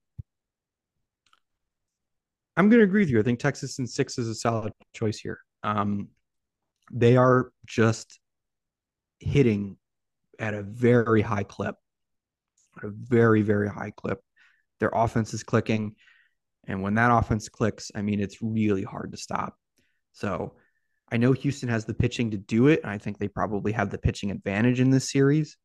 I'm 2.56 2.68
going 2.68 2.78
to 2.78 2.84
agree 2.84 3.02
with 3.02 3.10
you. 3.10 3.18
I 3.18 3.22
think 3.22 3.40
Texas 3.40 3.78
and 3.78 3.88
six 3.88 4.16
is 4.16 4.28
a 4.28 4.34
solid 4.34 4.72
choice 4.92 5.18
here. 5.18 5.40
Um, 5.64 6.08
they 6.92 7.16
are 7.16 7.50
just 7.66 8.18
hitting 9.20 9.76
at 10.38 10.54
a 10.54 10.62
very 10.62 11.22
high 11.22 11.44
clip, 11.44 11.76
a 12.82 12.88
very, 12.88 13.42
very 13.42 13.68
high 13.68 13.92
clip. 13.96 14.20
Their 14.80 14.90
offense 14.92 15.32
is 15.34 15.42
clicking. 15.42 15.94
And 16.66 16.82
when 16.82 16.94
that 16.94 17.10
offense 17.10 17.48
clicks, 17.48 17.90
I 17.94 18.02
mean, 18.02 18.20
it's 18.20 18.42
really 18.42 18.82
hard 18.82 19.12
to 19.12 19.18
stop. 19.18 19.56
So 20.12 20.54
I 21.10 21.16
know 21.16 21.32
Houston 21.32 21.68
has 21.68 21.84
the 21.84 21.94
pitching 21.94 22.30
to 22.32 22.36
do 22.36 22.68
it. 22.68 22.80
I 22.84 22.98
think 22.98 23.18
they 23.18 23.28
probably 23.28 23.72
have 23.72 23.90
the 23.90 23.98
pitching 23.98 24.30
advantage 24.30 24.80
in 24.80 24.90
this 24.90 25.10
series. 25.10 25.56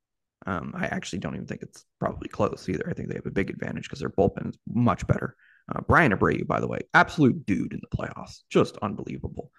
Um, 0.45 0.74
I 0.76 0.86
actually 0.86 1.20
don't 1.20 1.36
even 1.36 1.47
think 1.47 1.61
it's 1.61 1.86
probably 1.99 2.30
close 2.30 2.67
either. 2.70 2.88
I 2.89 2.93
think 2.93 3.09
they 3.09 3.15
have 3.15 3.26
a 3.26 3.32
big 3.32 3.49
advantage 3.49 3.84
because 3.84 3.99
their 3.99 4.09
bullpen 4.09 4.49
is 4.49 4.57
much 4.67 5.05
better. 5.07 5.36
Uh, 5.74 5.82
Bryan 5.82 6.13
Abreu, 6.13 6.47
by 6.47 6.59
the 6.59 6.67
way, 6.67 6.80
absolute 6.93 7.45
dude 7.45 7.74
in 7.74 7.82
the 7.82 7.97
playoffs, 7.97 8.39
just 8.49 8.78
unbelievable. 8.82 9.51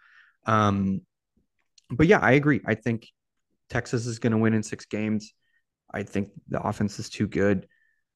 Um, 0.46 1.02
but 1.90 2.06
yeah, 2.06 2.18
I 2.18 2.32
agree. 2.32 2.60
I 2.66 2.74
think 2.74 3.08
Texas 3.68 4.06
is 4.06 4.18
going 4.18 4.32
to 4.32 4.38
win 4.38 4.54
in 4.54 4.62
six 4.62 4.84
games. 4.84 5.32
I 5.92 6.02
think 6.02 6.30
the 6.48 6.60
offense 6.60 6.98
is 6.98 7.08
too 7.08 7.26
good. 7.26 7.66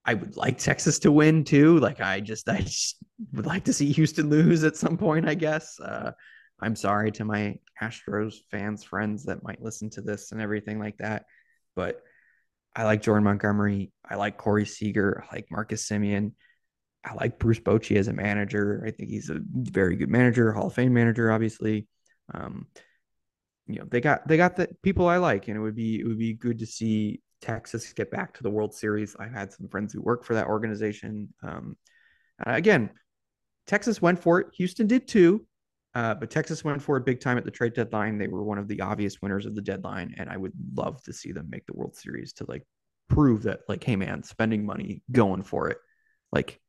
I 0.05 0.15
would 0.15 0.37
like 0.37 0.59
Texas 0.59 0.99
to 1.01 1.13
win 1.13 1.45
too. 1.45 1.79
Like 1.79 2.01
I 2.01 2.21
just, 2.21 2.49
I 2.49 2.61
just 2.61 2.97
would 3.33 3.47
like 3.47 3.65
to 3.65 3.73
see 3.73 3.91
Houston 3.93 4.31
lose 4.31 4.65
at 4.65 4.77
some 4.77 4.97
point. 4.97 5.29
I 5.29 5.35
guess. 5.35 5.79
Uh, 5.81 6.13
I'm 6.61 6.77
sorry 6.77 7.11
to 7.13 7.25
my 7.25 7.57
Astros 7.83 8.37
fans, 8.51 8.85
friends 8.85 9.25
that 9.25 9.43
might 9.43 9.63
listen 9.63 9.91
to 9.91 10.03
this 10.03 10.33
and 10.33 10.41
everything 10.41 10.79
like 10.79 10.97
that, 10.99 11.25
but 11.75 12.01
I 12.77 12.85
like 12.85 13.03
Jordan 13.03 13.25
Montgomery. 13.25 13.93
I 14.09 14.17
like 14.17 14.37
Corey 14.37 14.67
Seager. 14.67 15.25
I 15.25 15.37
like 15.37 15.47
Marcus 15.51 15.87
Semien. 15.87 16.33
I 17.05 17.15
like 17.15 17.39
Bruce 17.39 17.61
Bochy 17.61 17.97
as 17.97 18.09
a 18.09 18.13
manager. 18.13 18.83
I 18.87 18.91
think 18.91 19.11
he's 19.11 19.31
a 19.31 19.41
very 19.53 19.97
good 19.97 20.09
manager, 20.09 20.53
Hall 20.53 20.69
of 20.69 20.75
Fame 20.75 20.95
manager, 20.95 21.31
obviously. 21.31 21.87
Um, 22.33 22.67
you 23.67 23.79
know 23.79 23.87
they 23.91 24.01
got 24.01 24.27
they 24.29 24.37
got 24.37 24.57
the 24.57 24.69
people 24.83 25.09
I 25.09 25.17
like, 25.17 25.49
and 25.49 25.57
it 25.57 25.61
would 25.61 25.75
be 25.75 26.01
it 26.01 26.07
would 26.07 26.19
be 26.19 26.35
good 26.35 26.59
to 26.59 26.67
see 26.67 27.21
Texas 27.41 27.93
get 27.93 28.11
back 28.11 28.35
to 28.35 28.43
the 28.43 28.51
World 28.51 28.75
Series. 28.75 29.17
I've 29.19 29.33
had 29.33 29.53
some 29.53 29.69
friends 29.69 29.93
who 29.93 30.03
work 30.03 30.25
for 30.25 30.35
that 30.35 30.47
organization. 30.47 31.33
Um, 31.43 31.77
again, 32.45 32.91
Texas 33.67 34.03
went 34.03 34.19
for 34.19 34.41
it. 34.41 34.49
Houston 34.57 34.87
did 34.87 35.09
too, 35.09 35.47
uh, 35.95 36.15
but 36.15 36.31
Texas 36.31 36.65
went 36.65 36.83
for 36.83 36.97
it 36.97 37.07
big 37.07 37.21
time 37.21 37.39
at 37.39 37.45
the 37.45 37.51
trade 37.51 37.75
deadline. 37.75 38.19
They 38.19 38.29
were 38.29 38.45
one 38.45 38.59
of 38.59 38.69
the 38.69 38.81
obvious 38.81 39.23
winners 39.23 39.47
of 39.47 39.55
the 39.55 39.63
deadline, 39.63 40.15
and 40.19 40.29
I 40.29 40.37
would 40.37 40.53
love 40.75 41.03
to 41.05 41.13
see 41.13 41.33
them 41.33 41.49
make 41.49 41.67
the 41.67 41.75
World 41.75 41.97
Series 41.97 42.33
to 42.35 42.47
like 42.49 42.67
prove 43.09 43.43
that 43.45 43.61
like, 43.69 43.85
hey 43.85 43.97
man, 43.97 44.23
spending 44.23 44.67
money, 44.67 45.03
going 45.13 45.43
for 45.43 45.69
it, 45.69 45.79
like 46.33 46.61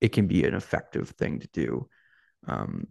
it 0.00 0.12
can 0.12 0.26
be 0.26 0.44
an 0.44 0.54
effective 0.54 1.10
thing 1.10 1.40
to 1.40 1.48
do. 1.52 1.88
Um, 2.46 2.86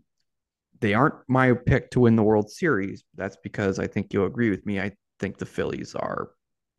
they 0.79 0.93
aren't 0.93 1.15
my 1.27 1.53
pick 1.53 1.91
to 1.91 2.01
win 2.01 2.15
the 2.15 2.23
World 2.23 2.49
Series. 2.49 3.03
That's 3.15 3.37
because 3.43 3.79
I 3.79 3.87
think 3.87 4.13
you'll 4.13 4.25
agree 4.25 4.49
with 4.49 4.65
me. 4.65 4.79
I 4.79 4.91
think 5.19 5.37
the 5.37 5.45
Phillies 5.45 5.95
are 5.95 6.29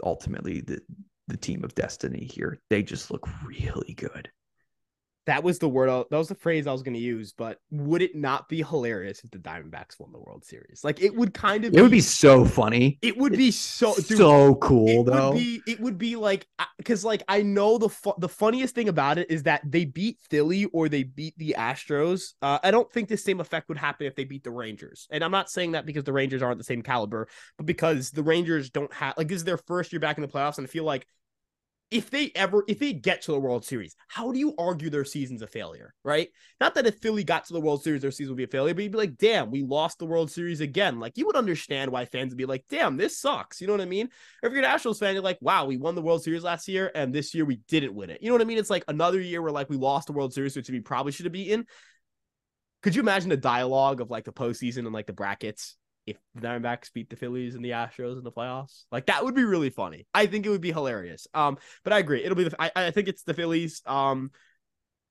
ultimately 0.05 0.61
the 0.61 0.80
the 1.26 1.36
team 1.36 1.62
of 1.62 1.74
destiny 1.74 2.24
here. 2.24 2.59
They 2.70 2.82
just 2.82 3.11
look 3.11 3.28
really 3.44 3.94
good 3.94 4.30
that 5.29 5.45
was 5.45 5.59
the 5.59 5.68
word 5.68 5.89
that 6.11 6.16
was 6.16 6.29
the 6.29 6.35
phrase 6.35 6.66
I 6.66 6.72
was 6.72 6.83
going 6.83 6.95
to 6.95 7.01
use. 7.01 7.33
But 7.33 7.61
would 7.70 8.01
it 8.01 8.14
not 8.14 8.49
be 8.49 8.62
hilarious 8.62 9.22
if 9.22 9.31
the 9.31 9.39
Diamondbacks 9.39 10.01
won 10.01 10.11
the 10.11 10.18
World 10.18 10.45
Series? 10.45 10.83
Like 10.83 11.03
it 11.03 11.14
would 11.14 11.35
kind 11.35 11.64
of. 11.64 11.72
It 11.72 11.76
be, 11.76 11.83
would 11.83 11.91
be 11.91 12.01
so 12.01 12.45
funny. 12.45 12.99
It 13.03 13.16
would 13.18 13.33
be 13.33 13.51
so 13.51 13.95
dude, 13.95 14.18
so 14.18 14.55
cool 14.57 15.03
it 15.07 15.12
though. 15.12 15.31
Would 15.33 15.39
be, 15.39 15.62
it 15.66 15.81
would 15.81 15.99
be 15.99 16.16
like 16.16 16.47
because 16.79 17.05
like 17.05 17.22
I 17.29 17.43
know 17.43 17.76
the 17.76 17.91
fu- 17.91 18.14
the 18.18 18.29
funniest 18.29 18.74
thing 18.74 18.89
about 18.89 19.18
it 19.18 19.31
is 19.31 19.43
that 19.43 19.61
they 19.64 19.85
beat 19.85 20.18
Philly 20.31 20.64
or 20.66 20.89
they 20.89 21.03
beat 21.03 21.37
the 21.37 21.55
Astros. 21.59 22.33
Uh, 22.41 22.59
I 22.62 22.70
don't 22.70 22.91
think 22.91 23.09
the 23.09 23.16
same 23.18 23.40
effect 23.40 23.69
would 23.69 23.78
happen 23.78 24.07
if 24.07 24.16
they 24.16 24.24
beat 24.24 24.44
the 24.44 24.51
Rangers. 24.51 25.07
And 25.11 25.23
I'm 25.23 25.31
not 25.31 25.51
saying 25.51 25.73
that 25.73 25.85
because 25.85 26.05
the 26.05 26.12
Rangers 26.12 26.43
aren't 26.43 26.59
the 26.59 26.65
same 26.65 26.82
caliber, 26.82 27.28
but 27.59 27.66
because 27.66 28.11
the 28.11 28.23
Rangers 28.23 28.70
don't 28.70 28.93
have 28.94 29.15
like 29.19 29.28
this 29.28 29.36
is 29.36 29.44
their 29.44 29.59
first 29.59 29.93
year 29.93 30.01
back 30.01 30.16
in 30.16 30.23
the 30.23 30.28
playoffs, 30.28 30.57
and 30.57 30.66
I 30.66 30.70
feel 30.70 30.85
like 30.85 31.07
if 31.90 32.10
they 32.10 32.31
ever 32.35 32.65
if 32.69 32.78
they 32.78 32.93
get 32.93 33.23
to 33.23 33.32
the 33.32 33.40
World 33.40 33.65
Series, 33.65 33.97
how 34.09 34.31
do 34.31 34.39
you 34.39 34.55
argue 34.59 34.90
their 34.90 35.05
season's 35.06 35.40
a 35.40 35.47
failure, 35.47 35.94
right? 36.05 36.28
Not 36.60 36.74
that 36.74 36.86
if 36.86 36.98
Philly 36.98 37.24
got 37.24 37.47
to 37.47 37.55
the 37.55 37.60
World 37.60 37.82
Series, 37.82 38.02
their 38.02 38.10
season 38.10 38.32
would 38.32 38.36
be 38.36 38.44
a 38.44 38.48
failure, 38.48 38.74
but 38.74 38.82
you'd 38.82 38.93
be 38.93 38.98
like, 38.98 39.16
damn, 39.16 39.51
we 39.51 39.62
lost 39.62 39.98
the 39.98 40.06
World 40.06 40.31
Series 40.31 40.60
again. 40.60 41.01
Like 41.01 41.16
you 41.16 41.24
would 41.27 41.36
understand 41.36 41.90
why 41.90 42.05
fans 42.05 42.31
would 42.31 42.39
be 42.39 42.44
like, 42.44 42.65
damn, 42.69 42.98
this 42.98 43.19
sucks. 43.19 43.60
You 43.60 43.66
know 43.66 43.73
what 43.73 43.81
I 43.81 43.86
mean? 43.86 44.09
Or 44.43 44.48
if 44.48 44.52
you're 44.52 44.62
an 44.62 44.70
Nationals 44.70 44.98
fan, 44.98 45.15
you're 45.15 45.23
like, 45.23 45.39
wow, 45.40 45.65
we 45.65 45.78
won 45.78 45.94
the 45.94 46.02
World 46.02 46.23
Series 46.23 46.44
last 46.44 46.69
year, 46.69 46.90
and 46.94 47.15
this 47.15 47.35
year 47.35 47.47
we 47.47 47.60
didn't 47.69 47.94
win 47.94 48.10
it. 48.10 48.23
You 48.23 48.28
know 48.28 48.35
what 48.35 48.43
I 48.43 48.47
mean? 48.47 48.59
It's 48.59 48.70
like 48.70 48.85
another 48.89 49.20
year 49.20 49.40
where 49.40 49.52
like 49.52 49.70
we 49.70 49.77
lost 49.77 50.09
the 50.09 50.12
World 50.12 50.35
Series, 50.35 50.56
which 50.56 50.69
we 50.69 50.81
probably 50.81 51.12
should 51.12 51.27
have 51.27 51.32
beaten. 51.32 51.66
Could 52.82 52.94
you 52.94 53.01
imagine 53.02 53.31
the 53.31 53.36
dialogue 53.36 54.02
of 54.02 54.10
like 54.10 54.24
the 54.24 54.32
postseason 54.32 54.81
and 54.81 54.93
like 54.93 55.06
the 55.06 55.12
brackets 55.15 55.77
if 56.10 56.16
the 56.35 56.40
Diamondbacks 56.40 56.93
beat 56.93 57.10
the 57.10 57.16
Phillies 57.16 57.55
and 57.55 57.64
the 57.64 57.70
Astros 57.70 58.18
in 58.18 58.24
the 58.24 58.32
playoffs. 58.32 58.85
Like 58.90 59.06
that 59.06 59.24
would 59.24 59.35
be 59.35 59.44
really 59.44 59.70
funny. 59.70 60.06
I 60.14 60.26
think 60.26 60.47
it 60.47 60.51
would 60.51 60.60
be 60.60 60.72
hilarious. 60.72 61.26
Um, 61.35 61.59
but 61.85 61.93
I 61.93 61.98
agree. 61.98 62.24
It'll 62.24 62.36
be 62.36 62.44
the 62.44 62.62
I, 62.62 62.70
I 62.74 62.90
think 62.90 63.09
it's 63.09 63.22
the 63.22 63.35
Phillies. 63.35 63.82
Um, 63.86 64.30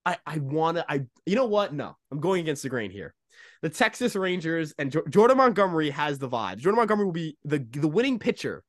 I 0.06 0.18
I 0.26 0.40
want 0.40 0.78
to 0.78 0.86
I 0.90 1.02
you 1.26 1.36
know 1.36 1.46
what? 1.46 1.74
No, 1.74 1.96
I'm 2.12 2.20
going 2.20 2.42
against 2.42 2.64
the 2.64 2.70
grain 2.70 2.92
here. 2.92 3.14
The 3.62 3.70
Texas 3.70 4.16
Rangers 4.16 4.74
and 4.78 4.92
jo- 4.92 5.04
Jordan 5.10 5.38
Montgomery 5.38 5.90
has 5.90 6.20
the 6.20 6.30
vibes. 6.30 6.60
Jordan 6.60 6.78
Montgomery 6.78 7.06
will 7.06 7.14
be 7.14 7.38
the 7.44 7.60
the 7.60 7.88
winning 7.88 8.20
pitcher 8.20 8.64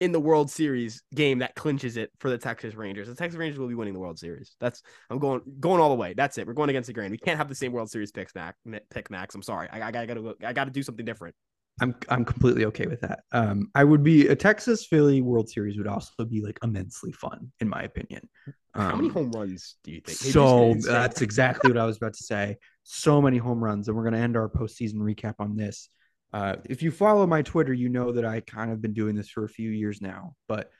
in 0.00 0.12
the 0.12 0.20
World 0.20 0.50
Series 0.50 1.02
game 1.14 1.38
that 1.38 1.54
clinches 1.54 1.96
it 1.96 2.10
for 2.18 2.28
the 2.28 2.36
Texas 2.36 2.74
Rangers. 2.74 3.08
The 3.08 3.14
Texas 3.14 3.38
Rangers 3.38 3.58
will 3.58 3.68
be 3.68 3.74
winning 3.74 3.94
the 3.94 4.00
World 4.00 4.18
Series. 4.18 4.54
That's 4.60 4.82
I'm 5.08 5.18
going 5.18 5.40
going 5.58 5.80
all 5.80 5.88
the 5.88 5.94
way. 5.94 6.12
That's 6.14 6.36
it. 6.38 6.46
We're 6.46 6.52
going 6.52 6.68
against 6.70 6.88
the 6.88 6.92
grain. 6.92 7.10
We 7.10 7.18
can't 7.18 7.38
have 7.38 7.48
the 7.48 7.54
same 7.54 7.72
World 7.72 7.90
Series 7.90 8.12
picks, 8.12 8.34
Mac. 8.34 8.56
Pick 8.90 9.10
Max. 9.10 9.34
I'm 9.34 9.42
sorry. 9.42 9.68
I, 9.70 9.88
I 9.88 9.90
gotta 9.90 10.06
gotta 10.06 10.34
I 10.44 10.52
gotta 10.52 10.70
do 10.70 10.82
something 10.82 11.04
different. 11.04 11.34
I'm 11.80 11.94
I'm 12.08 12.24
completely 12.24 12.64
okay 12.66 12.86
with 12.86 13.00
that. 13.02 13.20
Um, 13.32 13.70
I 13.74 13.84
would 13.84 14.02
be 14.02 14.28
a 14.28 14.36
Texas 14.36 14.86
Philly 14.86 15.20
World 15.20 15.50
Series 15.50 15.76
would 15.76 15.86
also 15.86 16.24
be 16.24 16.40
like 16.40 16.58
immensely 16.62 17.12
fun, 17.12 17.52
in 17.60 17.68
my 17.68 17.82
opinion. 17.82 18.28
Um, 18.74 18.90
How 18.90 18.96
many 18.96 19.08
um, 19.08 19.14
home 19.14 19.32
runs 19.32 19.76
do 19.84 19.92
you 19.92 20.00
think? 20.00 20.16
So 20.16 20.74
that's 20.80 21.20
exactly 21.20 21.70
what 21.70 21.78
I 21.78 21.84
was 21.84 21.98
about 21.98 22.14
to 22.14 22.24
say. 22.24 22.56
So 22.82 23.20
many 23.20 23.36
home 23.36 23.62
runs, 23.62 23.88
and 23.88 23.96
we're 23.96 24.04
gonna 24.04 24.18
end 24.18 24.36
our 24.36 24.48
postseason 24.48 24.96
recap 24.96 25.34
on 25.38 25.54
this. 25.56 25.90
Uh, 26.32 26.56
if 26.64 26.82
you 26.82 26.90
follow 26.90 27.26
my 27.26 27.42
Twitter, 27.42 27.74
you 27.74 27.88
know 27.88 28.12
that 28.12 28.24
I 28.24 28.40
kind 28.40 28.72
of 28.72 28.80
been 28.80 28.94
doing 28.94 29.14
this 29.14 29.28
for 29.28 29.44
a 29.44 29.48
few 29.48 29.70
years 29.70 30.00
now, 30.00 30.34
but 30.48 30.70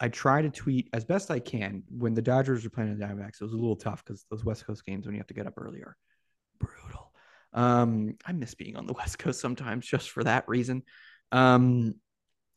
I 0.00 0.08
try 0.08 0.42
to 0.42 0.50
tweet 0.50 0.88
as 0.92 1.04
best 1.04 1.30
I 1.30 1.40
can. 1.40 1.82
When 1.90 2.14
the 2.14 2.22
Dodgers 2.22 2.64
were 2.64 2.70
playing 2.70 2.96
the 2.96 3.04
Diamondbacks, 3.04 3.40
it 3.40 3.44
was 3.44 3.52
a 3.52 3.56
little 3.56 3.76
tough 3.76 4.04
because 4.04 4.24
those 4.30 4.44
West 4.44 4.66
Coast 4.66 4.84
games 4.84 5.06
when 5.06 5.14
you 5.14 5.20
have 5.20 5.26
to 5.28 5.34
get 5.34 5.46
up 5.46 5.54
earlier. 5.56 5.96
Um, 7.52 8.16
I 8.26 8.32
miss 8.32 8.54
being 8.54 8.76
on 8.76 8.86
the 8.86 8.92
West 8.98 9.18
Coast 9.18 9.40
sometimes 9.40 9.86
just 9.86 10.10
for 10.10 10.24
that 10.24 10.48
reason. 10.48 10.82
Um, 11.32 11.94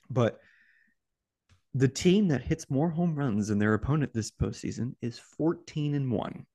but 0.10 0.40
the 1.74 1.88
team 1.88 2.30
that 2.30 2.41
hits 2.41 2.70
more 2.70 2.90
home 2.90 3.16
runs 3.16 3.48
than 3.48 3.60
their 3.60 3.74
opponent 3.74 4.14
this 4.14 4.32
postseason 4.32 4.95
is 5.02 5.20
14 5.38 5.94
and 5.94 6.11
1. 6.11 6.45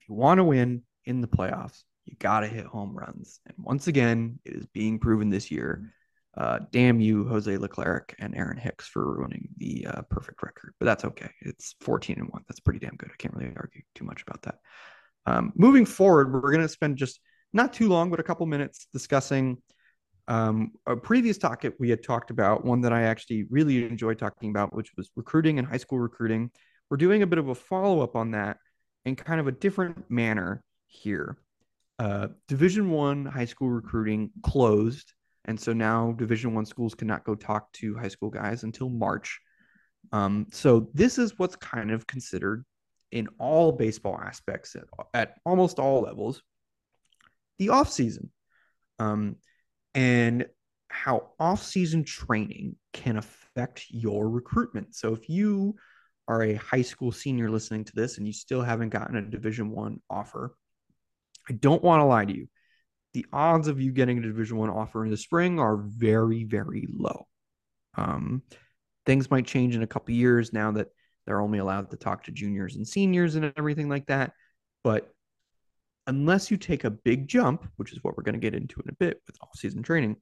If 0.00 0.08
you 0.08 0.14
want 0.14 0.38
to 0.38 0.44
win 0.44 0.82
in 1.04 1.20
the 1.20 1.28
playoffs, 1.28 1.84
you 2.04 2.16
got 2.18 2.40
to 2.40 2.48
hit 2.48 2.66
home 2.66 2.96
runs. 2.96 3.40
And 3.46 3.54
once 3.58 3.86
again, 3.86 4.40
it 4.44 4.54
is 4.54 4.66
being 4.66 4.98
proven 4.98 5.30
this 5.30 5.50
year. 5.50 5.92
Uh, 6.36 6.60
damn 6.70 7.00
you, 7.00 7.24
Jose 7.24 7.56
Leclerc 7.56 8.14
and 8.18 8.36
Aaron 8.36 8.56
Hicks, 8.56 8.86
for 8.86 9.16
ruining 9.16 9.48
the 9.58 9.86
uh, 9.86 10.02
perfect 10.02 10.42
record. 10.42 10.74
But 10.78 10.86
that's 10.86 11.04
okay. 11.04 11.30
It's 11.40 11.74
14 11.80 12.18
and 12.18 12.28
1. 12.30 12.44
That's 12.48 12.60
pretty 12.60 12.78
damn 12.80 12.96
good. 12.96 13.10
I 13.12 13.16
can't 13.16 13.34
really 13.34 13.52
argue 13.56 13.82
too 13.94 14.04
much 14.04 14.22
about 14.22 14.42
that. 14.42 14.56
Um, 15.30 15.52
moving 15.54 15.86
forward, 15.86 16.32
we're 16.32 16.40
going 16.40 16.60
to 16.60 16.68
spend 16.68 16.96
just 16.96 17.20
not 17.52 17.72
too 17.72 17.88
long, 17.88 18.10
but 18.10 18.18
a 18.18 18.24
couple 18.24 18.46
minutes 18.46 18.88
discussing 18.92 19.58
um, 20.26 20.72
a 20.86 20.96
previous 20.96 21.38
topic 21.38 21.74
we 21.78 21.88
had 21.88 22.02
talked 22.02 22.30
about, 22.30 22.64
one 22.64 22.80
that 22.80 22.92
I 22.92 23.02
actually 23.02 23.46
really 23.48 23.84
enjoyed 23.84 24.18
talking 24.18 24.50
about, 24.50 24.74
which 24.74 24.90
was 24.96 25.10
recruiting 25.14 25.58
and 25.58 25.66
high 25.66 25.76
school 25.76 25.98
recruiting. 25.98 26.50
We're 26.88 26.96
doing 26.96 27.22
a 27.22 27.26
bit 27.26 27.38
of 27.38 27.48
a 27.48 27.54
follow 27.54 28.00
up 28.00 28.16
on 28.16 28.32
that 28.32 28.56
in 29.04 29.14
kind 29.14 29.40
of 29.40 29.46
a 29.46 29.52
different 29.52 30.10
manner 30.10 30.62
here. 30.88 31.38
Uh, 31.98 32.28
Division 32.48 32.90
One 32.90 33.24
high 33.24 33.44
school 33.44 33.70
recruiting 33.70 34.30
closed, 34.42 35.12
and 35.44 35.60
so 35.60 35.72
now 35.72 36.12
Division 36.12 36.54
One 36.54 36.66
schools 36.66 36.94
cannot 36.94 37.24
go 37.24 37.36
talk 37.36 37.72
to 37.74 37.96
high 37.96 38.08
school 38.08 38.30
guys 38.30 38.64
until 38.64 38.88
March. 38.88 39.40
Um, 40.12 40.46
so 40.50 40.90
this 40.92 41.18
is 41.18 41.38
what's 41.38 41.56
kind 41.56 41.92
of 41.92 42.06
considered 42.06 42.64
in 43.12 43.28
all 43.38 43.72
baseball 43.72 44.18
aspects 44.22 44.76
at, 44.76 44.84
at 45.14 45.36
almost 45.44 45.78
all 45.78 46.02
levels 46.02 46.42
the 47.58 47.68
off 47.68 47.90
season 47.90 48.30
um, 48.98 49.36
and 49.94 50.46
how 50.88 51.30
off 51.38 51.62
season 51.62 52.04
training 52.04 52.74
can 52.92 53.16
affect 53.16 53.86
your 53.90 54.28
recruitment. 54.28 54.94
So 54.94 55.12
if 55.12 55.28
you 55.28 55.76
are 56.26 56.42
a 56.42 56.54
high 56.54 56.82
school 56.82 57.12
senior 57.12 57.50
listening 57.50 57.84
to 57.84 57.92
this 57.94 58.18
and 58.18 58.26
you 58.26 58.32
still 58.32 58.62
haven't 58.62 58.90
gotten 58.90 59.16
a 59.16 59.22
division 59.22 59.70
one 59.70 60.00
offer 60.08 60.54
i 61.48 61.52
don't 61.52 61.82
want 61.82 62.00
to 62.00 62.04
lie 62.04 62.24
to 62.24 62.36
you. 62.36 62.48
The 63.12 63.26
odds 63.32 63.66
of 63.66 63.80
you 63.80 63.90
getting 63.90 64.18
a 64.18 64.22
division 64.22 64.56
one 64.56 64.70
offer 64.70 65.04
in 65.04 65.10
the 65.10 65.16
spring 65.16 65.58
are 65.58 65.76
very 65.76 66.44
very 66.44 66.86
low. 66.92 67.26
Um, 67.96 68.42
things 69.04 69.30
might 69.30 69.46
change 69.46 69.74
in 69.74 69.82
a 69.82 69.88
couple 69.88 70.14
years 70.14 70.52
now 70.52 70.72
that 70.72 70.88
they're 71.30 71.40
only 71.40 71.58
allowed 71.58 71.90
to 71.90 71.96
talk 71.96 72.24
to 72.24 72.32
juniors 72.32 72.74
and 72.74 72.86
seniors 72.86 73.36
and 73.36 73.52
everything 73.56 73.88
like 73.88 74.06
that 74.06 74.32
but 74.82 75.12
unless 76.06 76.50
you 76.50 76.56
take 76.56 76.84
a 76.84 76.90
big 76.90 77.28
jump, 77.28 77.68
which 77.76 77.92
is 77.92 78.02
what 78.02 78.16
we're 78.16 78.24
going 78.24 78.34
to 78.34 78.40
get 78.40 78.54
into 78.54 78.80
in 78.80 78.90
a 78.90 78.94
bit 78.94 79.22
with 79.26 79.36
all 79.40 79.50
season 79.54 79.82
training, 79.82 80.16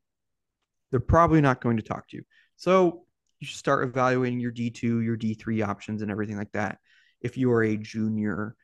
they're 0.90 1.00
probably 1.00 1.40
not 1.40 1.60
going 1.60 1.76
to 1.76 1.82
talk 1.82 2.08
to 2.08 2.16
you. 2.16 2.24
So 2.56 3.04
you 3.40 3.46
should 3.46 3.58
start 3.58 3.88
evaluating 3.88 4.40
your 4.40 4.52
D2, 4.52 4.82
your 4.82 5.16
D3 5.16 5.66
options, 5.66 6.02
and 6.02 6.10
everything 6.10 6.36
like 6.36 6.52
that. 6.52 6.78
If 7.20 7.36
you 7.36 7.50
are 7.52 7.62
a 7.62 7.76
junior, 7.76 8.54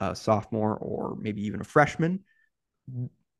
uh, 0.00 0.14
sophomore, 0.14 0.76
or 0.76 1.16
maybe 1.16 1.42
even 1.46 1.60
a 1.60 1.64
freshman, 1.64 2.20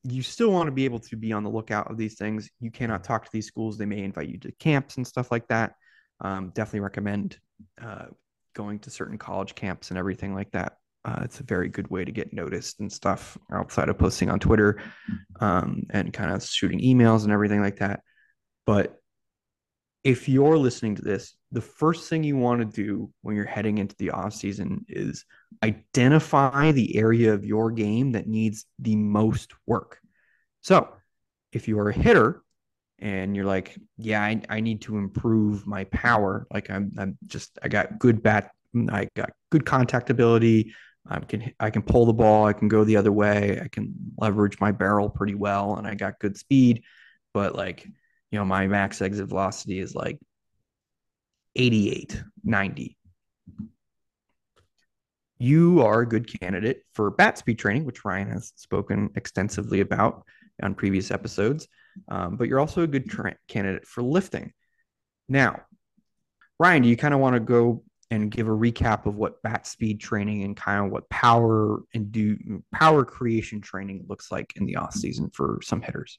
you 0.02 0.22
still 0.22 0.50
want 0.50 0.66
to 0.66 0.72
be 0.72 0.84
able 0.84 1.00
to 1.00 1.16
be 1.16 1.32
on 1.32 1.44
the 1.44 1.50
lookout 1.50 1.90
of 1.90 1.96
these 1.96 2.16
things. 2.16 2.50
You 2.60 2.70
cannot 2.70 3.04
talk 3.04 3.24
to 3.24 3.30
these 3.32 3.46
schools. 3.46 3.78
They 3.78 3.86
may 3.86 4.02
invite 4.02 4.28
you 4.28 4.38
to 4.38 4.52
camps 4.52 4.96
and 4.96 5.06
stuff 5.06 5.30
like 5.30 5.48
that. 5.48 5.74
Um, 6.20 6.50
definitely 6.54 6.80
recommend 6.80 7.38
uh, 7.82 8.06
going 8.54 8.78
to 8.80 8.90
certain 8.90 9.18
college 9.18 9.54
camps 9.54 9.90
and 9.90 9.98
everything 9.98 10.34
like 10.34 10.50
that 10.52 10.78
uh, 11.04 11.20
it's 11.22 11.40
a 11.40 11.44
very 11.44 11.68
good 11.68 11.88
way 11.90 12.04
to 12.04 12.12
get 12.12 12.32
noticed 12.32 12.80
and 12.80 12.90
stuff 12.90 13.36
outside 13.52 13.88
of 13.88 13.98
posting 13.98 14.30
on 14.30 14.38
Twitter 14.38 14.80
um, 15.40 15.82
and 15.90 16.12
kind 16.12 16.30
of 16.30 16.42
shooting 16.42 16.80
emails 16.80 17.24
and 17.24 17.32
everything 17.32 17.60
like 17.60 17.76
that. 17.76 18.00
But 18.64 18.98
if 20.02 20.28
you're 20.28 20.56
listening 20.56 20.94
to 20.96 21.02
this, 21.02 21.34
the 21.52 21.60
first 21.60 22.08
thing 22.08 22.24
you 22.24 22.36
want 22.36 22.60
to 22.60 22.82
do 22.82 23.10
when 23.20 23.36
you're 23.36 23.44
heading 23.44 23.78
into 23.78 23.94
the 23.98 24.10
off 24.10 24.34
season 24.34 24.84
is 24.88 25.24
identify 25.62 26.72
the 26.72 26.96
area 26.96 27.34
of 27.34 27.44
your 27.44 27.70
game 27.70 28.12
that 28.12 28.26
needs 28.26 28.64
the 28.78 28.96
most 28.96 29.52
work. 29.66 29.98
So 30.62 30.88
if 31.52 31.68
you 31.68 31.78
are 31.78 31.90
a 31.90 31.94
hitter 31.94 32.42
and 32.98 33.34
you're 33.34 33.44
like, 33.44 33.76
yeah, 33.96 34.22
I, 34.22 34.40
I 34.48 34.60
need 34.60 34.82
to 34.82 34.96
improve 34.96 35.66
my 35.66 35.84
power. 35.84 36.46
Like 36.52 36.70
I'm, 36.70 36.92
I'm 36.98 37.18
just, 37.26 37.58
I 37.62 37.68
got 37.68 37.98
good 37.98 38.22
bat, 38.22 38.50
I 38.90 39.08
got 39.14 39.30
good 39.50 39.66
contact 39.66 40.10
ability. 40.10 40.74
I 41.06 41.20
can 41.20 41.52
I 41.60 41.70
can 41.70 41.82
pull 41.82 42.06
the 42.06 42.14
ball, 42.14 42.46
I 42.46 42.54
can 42.54 42.68
go 42.68 42.82
the 42.84 42.96
other 42.96 43.12
way, 43.12 43.60
I 43.62 43.68
can 43.68 43.94
leverage 44.16 44.58
my 44.60 44.72
barrel 44.72 45.10
pretty 45.10 45.34
well, 45.34 45.76
and 45.76 45.86
I 45.86 45.94
got 45.94 46.18
good 46.18 46.36
speed. 46.36 46.82
But 47.34 47.54
like, 47.54 47.84
you 48.30 48.38
know, 48.38 48.44
my 48.44 48.66
max 48.66 49.02
exit 49.02 49.28
velocity 49.28 49.80
is 49.80 49.94
like 49.94 50.18
88, 51.56 52.22
90. 52.42 52.96
You 55.38 55.82
are 55.82 56.00
a 56.00 56.08
good 56.08 56.40
candidate 56.40 56.84
for 56.94 57.10
bat 57.10 57.36
speed 57.36 57.58
training, 57.58 57.84
which 57.84 58.04
Ryan 58.04 58.30
has 58.30 58.52
spoken 58.56 59.10
extensively 59.14 59.80
about 59.80 60.24
on 60.62 60.74
previous 60.74 61.10
episodes. 61.10 61.68
Um, 62.08 62.36
but 62.36 62.48
you're 62.48 62.60
also 62.60 62.82
a 62.82 62.86
good 62.86 63.08
tra- 63.08 63.36
candidate 63.48 63.86
for 63.86 64.02
lifting. 64.02 64.52
Now, 65.28 65.62
Ryan, 66.58 66.82
do 66.82 66.88
you 66.88 66.96
kind 66.96 67.14
of 67.14 67.20
want 67.20 67.34
to 67.34 67.40
go 67.40 67.82
and 68.10 68.30
give 68.30 68.48
a 68.48 68.50
recap 68.50 69.06
of 69.06 69.16
what 69.16 69.42
bat 69.42 69.66
speed 69.66 70.00
training 70.00 70.42
and 70.44 70.56
kind 70.56 70.84
of 70.84 70.92
what 70.92 71.08
power 71.08 71.80
and 71.94 72.12
do 72.12 72.62
power 72.72 73.04
creation 73.04 73.60
training 73.60 74.04
looks 74.08 74.30
like 74.30 74.52
in 74.56 74.66
the 74.66 74.76
off 74.76 74.94
season 74.94 75.30
for 75.30 75.58
some 75.62 75.82
hitters. 75.82 76.18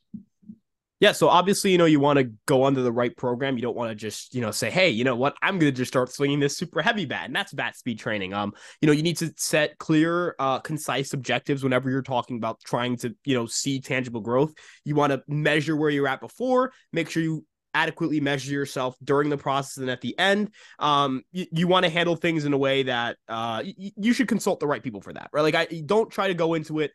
Yeah, 1.02 1.12
so 1.12 1.28
obviously, 1.28 1.72
you 1.72 1.78
know, 1.78 1.86
you 1.86 2.00
want 2.00 2.20
to 2.20 2.32
go 2.46 2.64
under 2.64 2.82
the 2.82 2.92
right 2.92 3.16
program. 3.18 3.58
You 3.58 3.62
don't 3.62 3.76
want 3.76 3.90
to 3.92 3.96
just, 3.96 4.34
you 4.34 4.40
know, 4.40 4.52
say, 4.52 4.72
"Hey, 4.72 4.90
you 4.90 5.04
know 5.04 5.16
what? 5.16 5.36
I'm 5.42 5.60
going 5.60 5.72
to 5.72 5.76
just 5.78 5.92
start 5.92 6.10
swinging 6.10 6.40
this 6.40 6.56
super 6.56 6.82
heavy 6.82 7.06
bat," 7.06 7.26
and 7.26 7.36
that's 7.36 7.54
bat 7.54 7.76
speed 7.76 8.00
training. 8.00 8.34
Um, 8.34 8.54
you 8.82 8.88
know, 8.88 8.94
you 8.94 9.04
need 9.04 9.18
to 9.18 9.34
set 9.36 9.78
clear, 9.78 10.36
uh, 10.40 10.60
concise 10.60 11.12
objectives 11.14 11.64
whenever 11.64 11.90
you're 11.90 12.02
talking 12.02 12.38
about 12.38 12.62
trying 12.64 12.96
to, 12.98 13.14
you 13.26 13.36
know, 13.36 13.46
see 13.46 13.82
tangible 13.82 14.22
growth. 14.22 14.54
You 14.86 14.96
want 14.96 15.12
to 15.12 15.22
measure 15.28 15.76
where 15.76 15.90
you're 15.90 16.08
at 16.08 16.22
before. 16.22 16.72
Make 16.94 17.10
sure 17.10 17.22
you 17.22 17.46
adequately 17.74 18.22
measure 18.22 18.54
yourself 18.54 18.96
during 19.04 19.30
the 19.30 19.38
process 19.38 19.76
and 19.78 19.90
at 19.90 20.00
the 20.00 20.18
end. 20.18 20.50
Um, 20.80 21.24
you, 21.34 21.46
you 21.52 21.68
want 21.68 21.84
to 21.84 21.90
handle 21.90 22.16
things 22.16 22.46
in 22.46 22.54
a 22.54 22.58
way 22.58 22.84
that 22.84 23.18
uh, 23.28 23.62
y- 23.66 23.92
you 23.98 24.14
should 24.14 24.30
consult 24.30 24.62
the 24.62 24.68
right 24.68 24.82
people 24.82 25.02
for 25.02 25.12
that, 25.12 25.30
right? 25.34 25.42
Like, 25.42 25.56
I 25.56 25.82
don't 25.86 26.10
try 26.10 26.30
to 26.30 26.34
go 26.34 26.54
into 26.54 26.80
it 26.80 26.92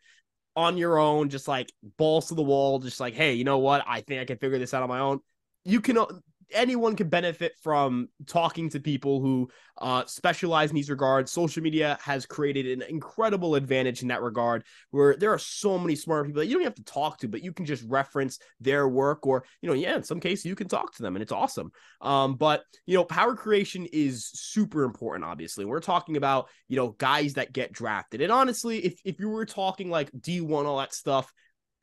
on 0.55 0.77
your 0.77 0.97
own, 0.97 1.29
just 1.29 1.47
like 1.47 1.71
balls 1.97 2.27
to 2.27 2.35
the 2.35 2.41
wall, 2.41 2.79
just 2.79 2.99
like, 2.99 3.13
hey, 3.13 3.33
you 3.33 3.43
know 3.43 3.59
what? 3.59 3.83
I 3.87 4.01
think 4.01 4.21
I 4.21 4.25
can 4.25 4.37
figure 4.37 4.59
this 4.59 4.73
out 4.73 4.83
on 4.83 4.89
my 4.89 4.99
own. 4.99 5.19
You 5.63 5.81
can 5.81 5.97
uh, 5.97 6.05
anyone 6.53 6.95
can 6.95 7.09
benefit 7.09 7.53
from 7.61 8.09
talking 8.27 8.69
to 8.69 8.79
people 8.79 9.21
who 9.21 9.49
uh, 9.77 10.05
specialize 10.05 10.69
in 10.69 10.75
these 10.75 10.89
regards. 10.89 11.31
Social 11.31 11.63
media 11.63 11.97
has 12.01 12.25
created 12.25 12.67
an 12.67 12.87
incredible 12.89 13.55
advantage 13.55 14.01
in 14.01 14.07
that 14.09 14.21
regard, 14.21 14.63
where 14.91 15.15
there 15.15 15.31
are 15.31 15.39
so 15.39 15.77
many 15.77 15.95
smart 15.95 16.25
people 16.25 16.41
that 16.41 16.47
you 16.47 16.55
don't 16.55 16.63
have 16.63 16.75
to 16.75 16.83
talk 16.83 17.17
to, 17.19 17.27
but 17.27 17.43
you 17.43 17.53
can 17.53 17.65
just 17.65 17.83
reference 17.87 18.39
their 18.59 18.87
work, 18.87 19.25
or 19.25 19.43
you 19.61 19.67
know, 19.67 19.75
yeah, 19.75 19.95
in 19.95 20.03
some 20.03 20.19
cases 20.19 20.45
you 20.45 20.55
can 20.55 20.67
talk 20.67 20.93
to 20.95 21.01
them, 21.01 21.15
and 21.15 21.23
it's 21.23 21.31
awesome. 21.31 21.71
Um, 22.01 22.35
but 22.35 22.63
you 22.85 22.95
know, 22.95 23.03
power 23.03 23.35
creation 23.35 23.87
is 23.91 24.29
super 24.33 24.83
important. 24.83 25.25
Obviously, 25.25 25.65
we're 25.65 25.79
talking 25.79 26.17
about 26.17 26.49
you 26.67 26.77
know 26.77 26.89
guys 26.97 27.33
that 27.33 27.53
get 27.53 27.71
drafted, 27.71 28.21
and 28.21 28.31
honestly, 28.31 28.79
if 28.79 28.99
if 29.03 29.19
you 29.19 29.29
were 29.29 29.45
talking 29.45 29.89
like 29.89 30.09
D 30.19 30.41
one, 30.41 30.65
all 30.65 30.77
that 30.77 30.93
stuff, 30.93 31.31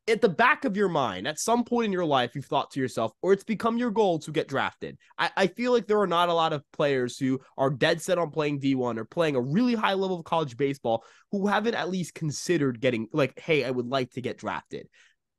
at 0.08 0.20
the 0.20 0.28
back 0.28 0.64
of 0.64 0.76
your 0.76 0.88
mind, 0.88 1.28
at 1.28 1.38
some 1.38 1.64
point 1.64 1.86
in 1.86 1.92
your 1.92 2.04
life, 2.04 2.34
you've 2.34 2.46
thought 2.46 2.70
to 2.72 2.80
yourself, 2.80 3.12
or 3.22 3.32
it's 3.32 3.44
become 3.44 3.76
your 3.76 3.90
goal 3.90 4.18
to 4.20 4.32
get 4.32 4.48
drafted. 4.48 4.98
I, 5.18 5.30
I, 5.36 5.46
feel 5.46 5.72
like 5.72 5.86
there 5.86 6.00
are 6.00 6.06
not 6.06 6.28
a 6.28 6.34
lot 6.34 6.52
of 6.52 6.64
players 6.72 7.18
who 7.18 7.40
are 7.56 7.70
dead 7.70 8.00
set 8.00 8.18
on 8.18 8.30
playing 8.30 8.60
D1 8.60 8.98
or 8.98 9.04
playing 9.04 9.36
a 9.36 9.40
really 9.40 9.74
high 9.74 9.94
level 9.94 10.18
of 10.18 10.24
college 10.24 10.56
baseball 10.56 11.04
who 11.30 11.46
haven't 11.46 11.74
at 11.74 11.90
least 11.90 12.14
considered 12.14 12.80
getting, 12.80 13.08
like, 13.12 13.38
hey, 13.38 13.64
I 13.64 13.70
would 13.70 13.86
like 13.86 14.10
to 14.12 14.20
get 14.20 14.38
drafted. 14.38 14.88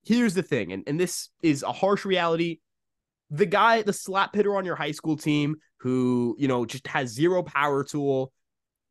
Here's 0.05 0.33
the 0.33 0.43
thing, 0.43 0.71
and, 0.71 0.83
and 0.87 0.99
this 0.99 1.29
is 1.43 1.63
a 1.63 1.71
harsh 1.71 2.05
reality. 2.05 2.59
The 3.31 3.45
guy, 3.45 3.81
the 3.81 3.93
slap 3.93 4.35
hitter 4.35 4.55
on 4.55 4.65
your 4.65 4.75
high 4.75 4.91
school 4.91 5.17
team 5.17 5.57
who, 5.79 6.35
you 6.39 6.47
know, 6.47 6.65
just 6.65 6.87
has 6.87 7.09
zero 7.09 7.43
power 7.43 7.83
tool, 7.83 8.31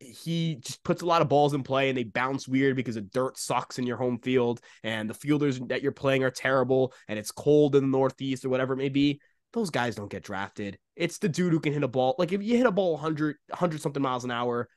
he 0.01 0.57
just 0.57 0.83
puts 0.85 1.03
a 1.03 1.07
lot 1.07 1.23
of 1.23 1.29
balls 1.29 1.55
in 1.55 1.63
play 1.63 1.89
and 1.89 1.99
they 1.99 2.05
bounce 2.05 2.47
weird 2.47 2.77
because 2.77 2.95
the 2.95 3.01
dirt 3.01 3.37
sucks 3.37 3.79
in 3.79 3.87
your 3.87 3.97
home 3.97 4.19
field 4.19 4.61
and 4.85 5.11
the 5.11 5.15
fielders 5.15 5.59
that 5.67 5.83
you're 5.83 5.93
playing 5.93 6.23
are 6.23 6.31
terrible 6.31 6.93
and 7.09 7.19
it's 7.19 7.33
cold 7.33 7.75
in 7.75 7.83
the 7.83 7.89
Northeast 7.89 8.45
or 8.45 8.49
whatever 8.49 8.75
it 8.75 8.79
may 8.79 8.89
be. 8.89 9.21
Those 9.53 9.71
guys 9.71 9.97
don't 9.97 10.11
get 10.11 10.23
drafted. 10.23 10.79
It's 10.95 11.19
the 11.19 11.29
dude 11.29 11.53
who 11.53 11.61
can 11.61 11.73
hit 11.73 11.83
a 11.83 11.89
ball. 11.89 12.15
Like 12.19 12.33
if 12.33 12.43
you 12.43 12.57
hit 12.57 12.67
a 12.67 12.71
ball 12.71 12.93
100, 12.93 13.37
100 13.49 13.81
something 13.81 14.03
miles 14.03 14.25
an 14.25 14.31
hour, 14.31 14.69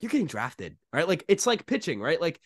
you're 0.00 0.10
getting 0.10 0.26
drafted, 0.26 0.76
right? 0.92 1.06
Like 1.06 1.24
it's 1.28 1.46
like 1.46 1.66
pitching, 1.66 2.00
right? 2.00 2.20
Like, 2.20 2.40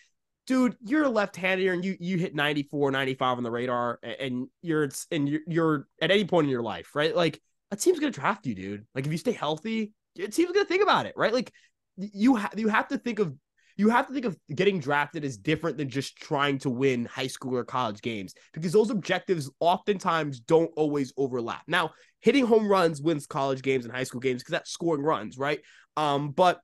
dude, 0.46 0.76
you're 0.84 1.04
a 1.04 1.08
left-hander 1.08 1.72
and 1.72 1.84
you 1.84 1.96
you 2.00 2.18
hit 2.18 2.34
94, 2.34 2.90
95 2.90 3.36
on 3.36 3.44
the 3.44 3.50
radar 3.50 4.00
and 4.02 4.48
you're 4.60 4.88
and 5.10 5.28
you're, 5.28 5.40
you're 5.46 5.88
at 6.02 6.10
any 6.10 6.24
point 6.24 6.46
in 6.46 6.50
your 6.50 6.62
life, 6.62 6.96
right? 6.96 7.14
Like 7.14 7.40
a 7.70 7.76
team's 7.76 8.00
gonna 8.00 8.10
draft 8.10 8.46
you, 8.46 8.54
dude. 8.54 8.86
Like 8.94 9.06
if 9.06 9.12
you 9.12 9.18
stay 9.18 9.32
healthy, 9.32 9.92
team's 10.16 10.52
gonna 10.52 10.64
think 10.64 10.82
about 10.82 11.06
it, 11.06 11.14
right? 11.16 11.32
Like 11.32 11.52
you 11.96 12.36
have 12.36 12.58
you 12.58 12.68
have 12.68 12.88
to 12.88 12.98
think 12.98 13.18
of 13.18 13.34
you 13.76 13.88
have 13.88 14.06
to 14.06 14.12
think 14.12 14.24
of 14.24 14.36
getting 14.54 14.78
drafted 14.78 15.24
as 15.24 15.36
different 15.36 15.76
than 15.76 15.88
just 15.88 16.16
trying 16.16 16.58
to 16.58 16.70
win 16.70 17.06
high 17.06 17.26
school 17.26 17.56
or 17.56 17.64
college 17.64 18.00
games 18.00 18.34
because 18.52 18.72
those 18.72 18.90
objectives 18.90 19.50
oftentimes 19.58 20.40
don't 20.40 20.70
always 20.76 21.12
overlap. 21.16 21.62
Now, 21.66 21.90
hitting 22.20 22.46
home 22.46 22.68
runs 22.68 23.02
wins 23.02 23.26
college 23.26 23.62
games 23.62 23.84
and 23.84 23.92
high 23.92 24.04
school 24.04 24.20
games 24.20 24.42
because 24.42 24.52
that's 24.52 24.70
scoring 24.70 25.02
runs, 25.02 25.38
right? 25.38 25.60
Um, 25.96 26.30
but 26.30 26.60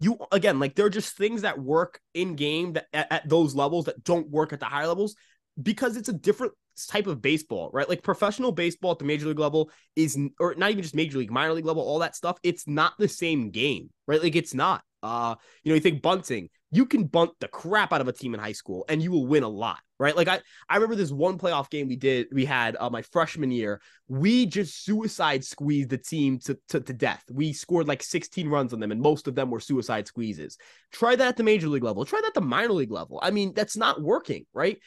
you 0.00 0.18
again, 0.32 0.58
like 0.58 0.74
there 0.74 0.86
are 0.86 0.90
just 0.90 1.16
things 1.16 1.42
that 1.42 1.60
work 1.60 2.00
in 2.14 2.34
game 2.34 2.72
that 2.72 2.86
at, 2.92 3.12
at 3.12 3.28
those 3.28 3.54
levels 3.54 3.84
that 3.84 4.02
don't 4.02 4.28
work 4.28 4.52
at 4.52 4.58
the 4.58 4.66
higher 4.66 4.88
levels 4.88 5.14
because 5.60 5.96
it's 5.96 6.08
a 6.08 6.12
different 6.12 6.52
type 6.86 7.06
of 7.06 7.22
baseball, 7.22 7.70
right? 7.72 7.88
Like 7.88 8.02
professional 8.02 8.52
baseball 8.52 8.92
at 8.92 8.98
the 8.98 9.04
major 9.04 9.26
league 9.26 9.38
level 9.38 9.70
is, 9.96 10.18
or 10.38 10.54
not 10.54 10.70
even 10.70 10.82
just 10.82 10.94
major 10.94 11.18
league, 11.18 11.30
minor 11.30 11.52
league 11.52 11.66
level, 11.66 11.82
all 11.82 12.00
that 12.00 12.16
stuff. 12.16 12.38
It's 12.42 12.66
not 12.66 12.94
the 12.98 13.08
same 13.08 13.50
game, 13.50 13.90
right? 14.06 14.22
Like 14.22 14.36
it's 14.36 14.54
not. 14.54 14.82
Uh, 15.02 15.34
you 15.64 15.70
know, 15.70 15.74
you 15.74 15.80
think 15.80 16.00
bunting, 16.00 16.48
you 16.70 16.86
can 16.86 17.04
bunt 17.04 17.32
the 17.40 17.48
crap 17.48 17.92
out 17.92 18.00
of 18.00 18.08
a 18.08 18.12
team 18.12 18.34
in 18.34 18.40
high 18.40 18.52
school 18.52 18.84
and 18.88 19.02
you 19.02 19.10
will 19.10 19.26
win 19.26 19.42
a 19.42 19.48
lot, 19.48 19.78
right? 19.98 20.16
Like 20.16 20.28
I, 20.28 20.40
I 20.68 20.76
remember 20.76 20.94
this 20.94 21.10
one 21.10 21.38
playoff 21.38 21.68
game 21.68 21.88
we 21.88 21.96
did, 21.96 22.28
we 22.32 22.44
had 22.44 22.76
uh, 22.78 22.88
my 22.88 23.02
freshman 23.02 23.50
year. 23.50 23.80
We 24.08 24.46
just 24.46 24.84
suicide 24.84 25.44
squeezed 25.44 25.90
the 25.90 25.98
team 25.98 26.38
to, 26.40 26.56
to, 26.68 26.80
to 26.80 26.92
death. 26.92 27.24
We 27.30 27.52
scored 27.52 27.88
like 27.88 28.02
16 28.02 28.48
runs 28.48 28.72
on 28.72 28.80
them, 28.80 28.92
and 28.92 29.00
most 29.00 29.28
of 29.28 29.34
them 29.34 29.50
were 29.50 29.60
suicide 29.60 30.06
squeezes. 30.06 30.56
Try 30.92 31.16
that 31.16 31.28
at 31.28 31.36
the 31.36 31.42
major 31.42 31.68
league 31.68 31.84
level. 31.84 32.04
Try 32.04 32.20
that 32.20 32.28
at 32.28 32.34
the 32.34 32.40
minor 32.40 32.72
league 32.72 32.92
level. 32.92 33.18
I 33.22 33.32
mean, 33.32 33.52
that's 33.54 33.76
not 33.76 34.00
working, 34.00 34.46
right? 34.54 34.78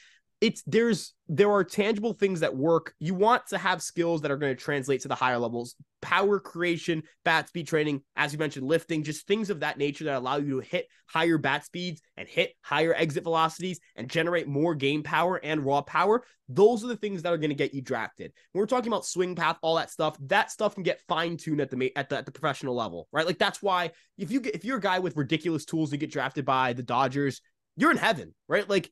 It's 0.41 0.61
there's 0.67 1.13
there 1.27 1.51
are 1.51 1.63
tangible 1.63 2.13
things 2.13 2.41
that 2.41 2.55
work. 2.55 2.93
You 2.99 3.13
want 3.13 3.47
to 3.47 3.57
have 3.57 3.81
skills 3.81 4.21
that 4.21 4.31
are 4.31 4.37
going 4.37 4.55
to 4.55 4.61
translate 4.61 5.01
to 5.01 5.07
the 5.07 5.15
higher 5.15 5.37
levels. 5.37 5.75
Power 6.01 6.39
creation, 6.39 7.03
bat 7.23 7.47
speed 7.47 7.67
training, 7.67 8.01
as 8.15 8.33
you 8.33 8.37
mentioned, 8.37 8.67
lifting, 8.67 9.01
just 9.03 9.25
things 9.25 9.49
of 9.49 9.61
that 9.61 9.77
nature 9.77 10.03
that 10.03 10.17
allow 10.17 10.37
you 10.37 10.61
to 10.61 10.67
hit 10.67 10.87
higher 11.07 11.37
bat 11.37 11.65
speeds 11.65 12.01
and 12.17 12.27
hit 12.27 12.53
higher 12.61 12.93
exit 12.93 13.23
velocities 13.23 13.79
and 13.95 14.09
generate 14.09 14.47
more 14.47 14.75
game 14.75 15.03
power 15.03 15.39
and 15.43 15.65
raw 15.65 15.81
power. 15.81 16.23
Those 16.49 16.83
are 16.83 16.87
the 16.87 16.97
things 16.97 17.23
that 17.23 17.33
are 17.33 17.37
going 17.37 17.49
to 17.49 17.55
get 17.55 17.73
you 17.73 17.81
drafted. 17.81 18.31
When 18.51 18.59
we're 18.59 18.67
talking 18.67 18.91
about 18.91 19.05
swing 19.05 19.35
path, 19.35 19.57
all 19.61 19.75
that 19.75 19.89
stuff, 19.89 20.17
that 20.27 20.51
stuff 20.51 20.75
can 20.75 20.83
get 20.83 21.01
fine 21.07 21.37
tuned 21.37 21.61
at 21.61 21.71
the 21.71 21.91
at 21.95 22.09
the, 22.09 22.17
at 22.17 22.25
the 22.25 22.31
professional 22.31 22.75
level, 22.75 23.07
right? 23.11 23.25
Like 23.25 23.39
that's 23.39 23.63
why 23.63 23.91
if 24.17 24.31
you 24.31 24.41
get 24.41 24.53
if 24.53 24.65
you're 24.65 24.77
a 24.77 24.81
guy 24.81 24.99
with 24.99 25.17
ridiculous 25.17 25.65
tools 25.65 25.91
you 25.91 25.97
get 25.97 26.11
drafted 26.11 26.45
by 26.45 26.73
the 26.73 26.83
Dodgers, 26.83 27.41
you're 27.77 27.91
in 27.91 27.97
heaven, 27.97 28.35
right? 28.47 28.69
Like 28.69 28.91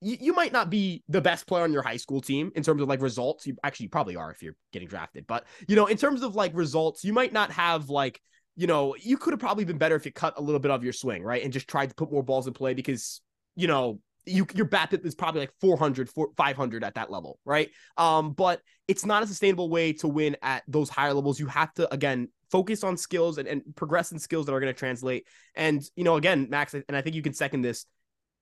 you, 0.00 0.16
you 0.20 0.32
might 0.32 0.52
not 0.52 0.70
be 0.70 1.02
the 1.08 1.20
best 1.20 1.46
player 1.46 1.64
on 1.64 1.72
your 1.72 1.82
high 1.82 1.96
school 1.96 2.20
team 2.20 2.52
in 2.54 2.62
terms 2.62 2.80
of 2.82 2.88
like 2.88 3.00
results. 3.00 3.46
You 3.46 3.56
actually 3.64 3.88
probably 3.88 4.16
are 4.16 4.30
if 4.30 4.42
you're 4.42 4.56
getting 4.72 4.88
drafted, 4.88 5.26
but 5.26 5.44
you 5.66 5.76
know, 5.76 5.86
in 5.86 5.96
terms 5.96 6.22
of 6.22 6.34
like 6.34 6.52
results, 6.54 7.04
you 7.04 7.12
might 7.12 7.32
not 7.32 7.50
have 7.52 7.90
like, 7.90 8.20
you 8.56 8.66
know, 8.66 8.94
you 9.00 9.16
could 9.16 9.32
have 9.32 9.40
probably 9.40 9.64
been 9.64 9.78
better 9.78 9.96
if 9.96 10.04
you 10.04 10.12
cut 10.12 10.34
a 10.36 10.42
little 10.42 10.60
bit 10.60 10.70
of 10.70 10.82
your 10.82 10.92
swing, 10.92 11.22
right? 11.22 11.42
And 11.42 11.52
just 11.52 11.68
tried 11.68 11.90
to 11.90 11.94
put 11.94 12.12
more 12.12 12.22
balls 12.22 12.46
in 12.46 12.52
play 12.52 12.74
because, 12.74 13.20
you 13.56 13.66
know, 13.66 14.00
you 14.28 14.46
your 14.54 14.66
bat 14.66 14.92
is 14.92 15.14
probably 15.14 15.40
like 15.40 15.52
400 15.60 16.10
500 16.36 16.84
at 16.84 16.94
that 16.94 17.10
level 17.10 17.38
right 17.44 17.70
um 17.96 18.32
but 18.32 18.60
it's 18.86 19.06
not 19.06 19.22
a 19.22 19.26
sustainable 19.26 19.70
way 19.70 19.92
to 19.94 20.08
win 20.08 20.36
at 20.42 20.62
those 20.68 20.90
higher 20.90 21.14
levels 21.14 21.40
you 21.40 21.46
have 21.46 21.72
to 21.74 21.92
again 21.92 22.28
focus 22.50 22.84
on 22.84 22.96
skills 22.96 23.38
and, 23.38 23.48
and 23.48 23.62
progress 23.74 24.12
in 24.12 24.18
skills 24.18 24.46
that 24.46 24.52
are 24.52 24.60
going 24.60 24.72
to 24.72 24.78
translate 24.78 25.26
and 25.54 25.82
you 25.96 26.04
know 26.04 26.16
again 26.16 26.46
max 26.50 26.74
and 26.74 26.84
i 26.96 27.00
think 27.00 27.16
you 27.16 27.22
can 27.22 27.32
second 27.32 27.62
this 27.62 27.86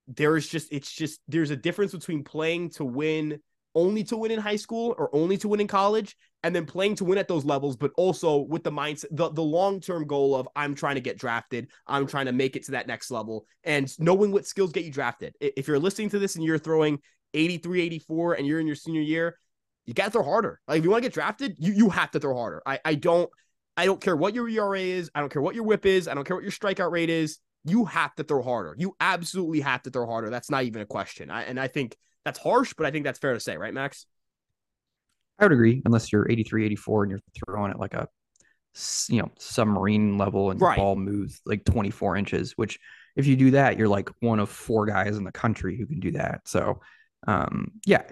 there 0.07 0.37
is 0.37 0.47
just 0.47 0.71
it's 0.71 0.91
just 0.91 1.19
there's 1.27 1.51
a 1.51 1.55
difference 1.55 1.91
between 1.91 2.23
playing 2.23 2.69
to 2.69 2.85
win 2.85 3.39
only 3.75 4.03
to 4.03 4.17
win 4.17 4.31
in 4.31 4.39
high 4.39 4.55
school 4.55 4.95
or 4.97 5.13
only 5.13 5.37
to 5.37 5.47
win 5.47 5.59
in 5.59 5.67
college 5.67 6.15
and 6.43 6.55
then 6.55 6.65
playing 6.65 6.95
to 6.95 7.05
win 7.05 7.17
at 7.17 7.27
those 7.27 7.45
levels 7.45 7.75
but 7.75 7.91
also 7.97 8.37
with 8.37 8.63
the 8.63 8.71
mindset 8.71 9.05
the, 9.11 9.29
the 9.29 9.41
long-term 9.41 10.07
goal 10.07 10.35
of 10.35 10.47
i'm 10.55 10.73
trying 10.73 10.95
to 10.95 11.01
get 11.01 11.17
drafted 11.17 11.67
i'm 11.85 12.07
trying 12.07 12.25
to 12.25 12.31
make 12.31 12.55
it 12.55 12.63
to 12.63 12.71
that 12.71 12.87
next 12.87 13.11
level 13.11 13.45
and 13.63 13.93
knowing 13.99 14.31
what 14.31 14.45
skills 14.45 14.71
get 14.71 14.85
you 14.85 14.91
drafted. 14.91 15.35
If 15.39 15.67
you're 15.67 15.77
listening 15.77 16.09
to 16.09 16.19
this 16.19 16.35
and 16.35 16.43
you're 16.43 16.57
throwing 16.57 16.99
83 17.33 17.81
84 17.81 18.33
and 18.35 18.47
you're 18.47 18.59
in 18.59 18.67
your 18.67 18.75
senior 18.75 19.01
year 19.01 19.37
you 19.85 19.93
got 19.93 20.05
to 20.05 20.11
throw 20.11 20.23
harder. 20.23 20.59
Like 20.67 20.79
if 20.79 20.83
you 20.83 20.89
want 20.89 21.03
to 21.03 21.09
get 21.09 21.13
drafted 21.13 21.55
you 21.59 21.73
you 21.73 21.89
have 21.89 22.11
to 22.11 22.19
throw 22.19 22.35
harder. 22.35 22.61
I 22.65 22.79
i 22.83 22.95
don't 22.95 23.29
i 23.75 23.85
don't 23.85 24.01
care 24.01 24.15
what 24.15 24.33
your 24.33 24.47
era 24.47 24.79
is 24.79 25.11
i 25.13 25.19
don't 25.19 25.31
care 25.31 25.41
what 25.41 25.53
your 25.53 25.65
whip 25.65 25.85
is 25.85 26.07
i 26.07 26.15
don't 26.15 26.23
care 26.23 26.35
what 26.35 26.43
your 26.43 26.51
strikeout 26.51 26.91
rate 26.91 27.11
is 27.11 27.37
you 27.67 27.85
have 27.85 28.15
to 28.15 28.23
throw 28.23 28.41
harder. 28.41 28.75
You 28.77 28.95
absolutely 28.99 29.59
have 29.61 29.83
to 29.83 29.89
throw 29.89 30.05
harder. 30.05 30.29
That's 30.29 30.49
not 30.49 30.63
even 30.63 30.81
a 30.81 30.85
question. 30.85 31.29
I, 31.29 31.43
and 31.43 31.59
I 31.59 31.67
think 31.67 31.97
that's 32.23 32.39
harsh, 32.39 32.73
but 32.75 32.85
I 32.85 32.91
think 32.91 33.03
that's 33.03 33.19
fair 33.19 33.33
to 33.33 33.39
say, 33.39 33.57
right, 33.57 33.73
Max? 33.73 34.05
I 35.39 35.45
would 35.45 35.51
agree, 35.51 35.81
unless 35.85 36.11
you're 36.11 36.29
83, 36.29 36.65
84 36.65 37.03
and 37.03 37.11
you're 37.11 37.19
throwing 37.45 37.71
it 37.71 37.79
like 37.79 37.93
a 37.93 38.07
you 39.09 39.19
know 39.19 39.31
submarine 39.39 40.19
level 40.19 40.51
and 40.51 40.61
right. 40.61 40.75
the 40.75 40.81
ball 40.81 40.95
moves 40.95 41.41
like 41.45 41.65
24 41.65 42.15
inches. 42.15 42.53
Which, 42.57 42.79
if 43.15 43.27
you 43.27 43.35
do 43.35 43.51
that, 43.51 43.77
you're 43.77 43.87
like 43.87 44.09
one 44.19 44.39
of 44.39 44.49
four 44.49 44.85
guys 44.85 45.17
in 45.17 45.23
the 45.23 45.31
country 45.31 45.77
who 45.77 45.85
can 45.85 45.99
do 45.99 46.11
that. 46.11 46.41
So, 46.45 46.81
um, 47.27 47.71
yeah, 47.85 48.03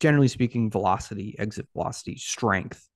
generally 0.00 0.28
speaking, 0.28 0.70
velocity, 0.70 1.36
exit 1.38 1.66
velocity, 1.72 2.16
strength 2.16 2.88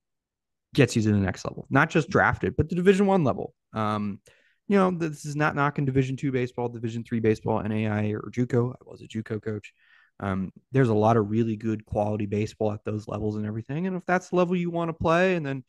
gets 0.75 0.97
you 0.97 1.03
to 1.03 1.13
the 1.13 1.19
next 1.19 1.45
level. 1.45 1.67
Not 1.71 1.91
just 1.91 2.09
drafted, 2.11 2.57
but 2.57 2.69
the 2.69 2.75
Division 2.75 3.07
One 3.07 3.25
level. 3.25 3.55
Um, 3.73 4.21
you 4.69 4.77
know, 4.77 4.91
this 4.91 5.25
is 5.25 5.37
not 5.37 5.55
knocking 5.55 5.85
Division 5.85 6.17
two 6.17 6.33
baseball, 6.33 6.69
Division 6.69 7.05
three 7.05 7.21
baseball, 7.21 7.63
NAI 7.63 8.11
or 8.11 8.31
JUCO. 8.31 8.73
I 8.73 8.77
was 8.85 9.03
a 9.03 9.09
JUCO 9.09 9.43
coach. 9.43 9.73
Um, 10.19 10.53
there's 10.73 10.89
a 10.89 10.95
lot 10.95 11.17
of 11.17 11.31
really 11.31 11.57
good 11.57 11.85
quality 11.85 12.27
baseball 12.27 12.73
at 12.73 12.85
those 12.85 13.07
levels 13.07 13.37
and 13.37 13.47
everything. 13.47 13.87
And 13.87 13.97
if 13.97 14.07
that's 14.07 14.31
the 14.31 14.37
level 14.37 14.57
you 14.57 14.71
want 14.71 14.89
to 14.89 14.95
play 14.95 15.35
and 15.35 15.45
then 15.45 15.63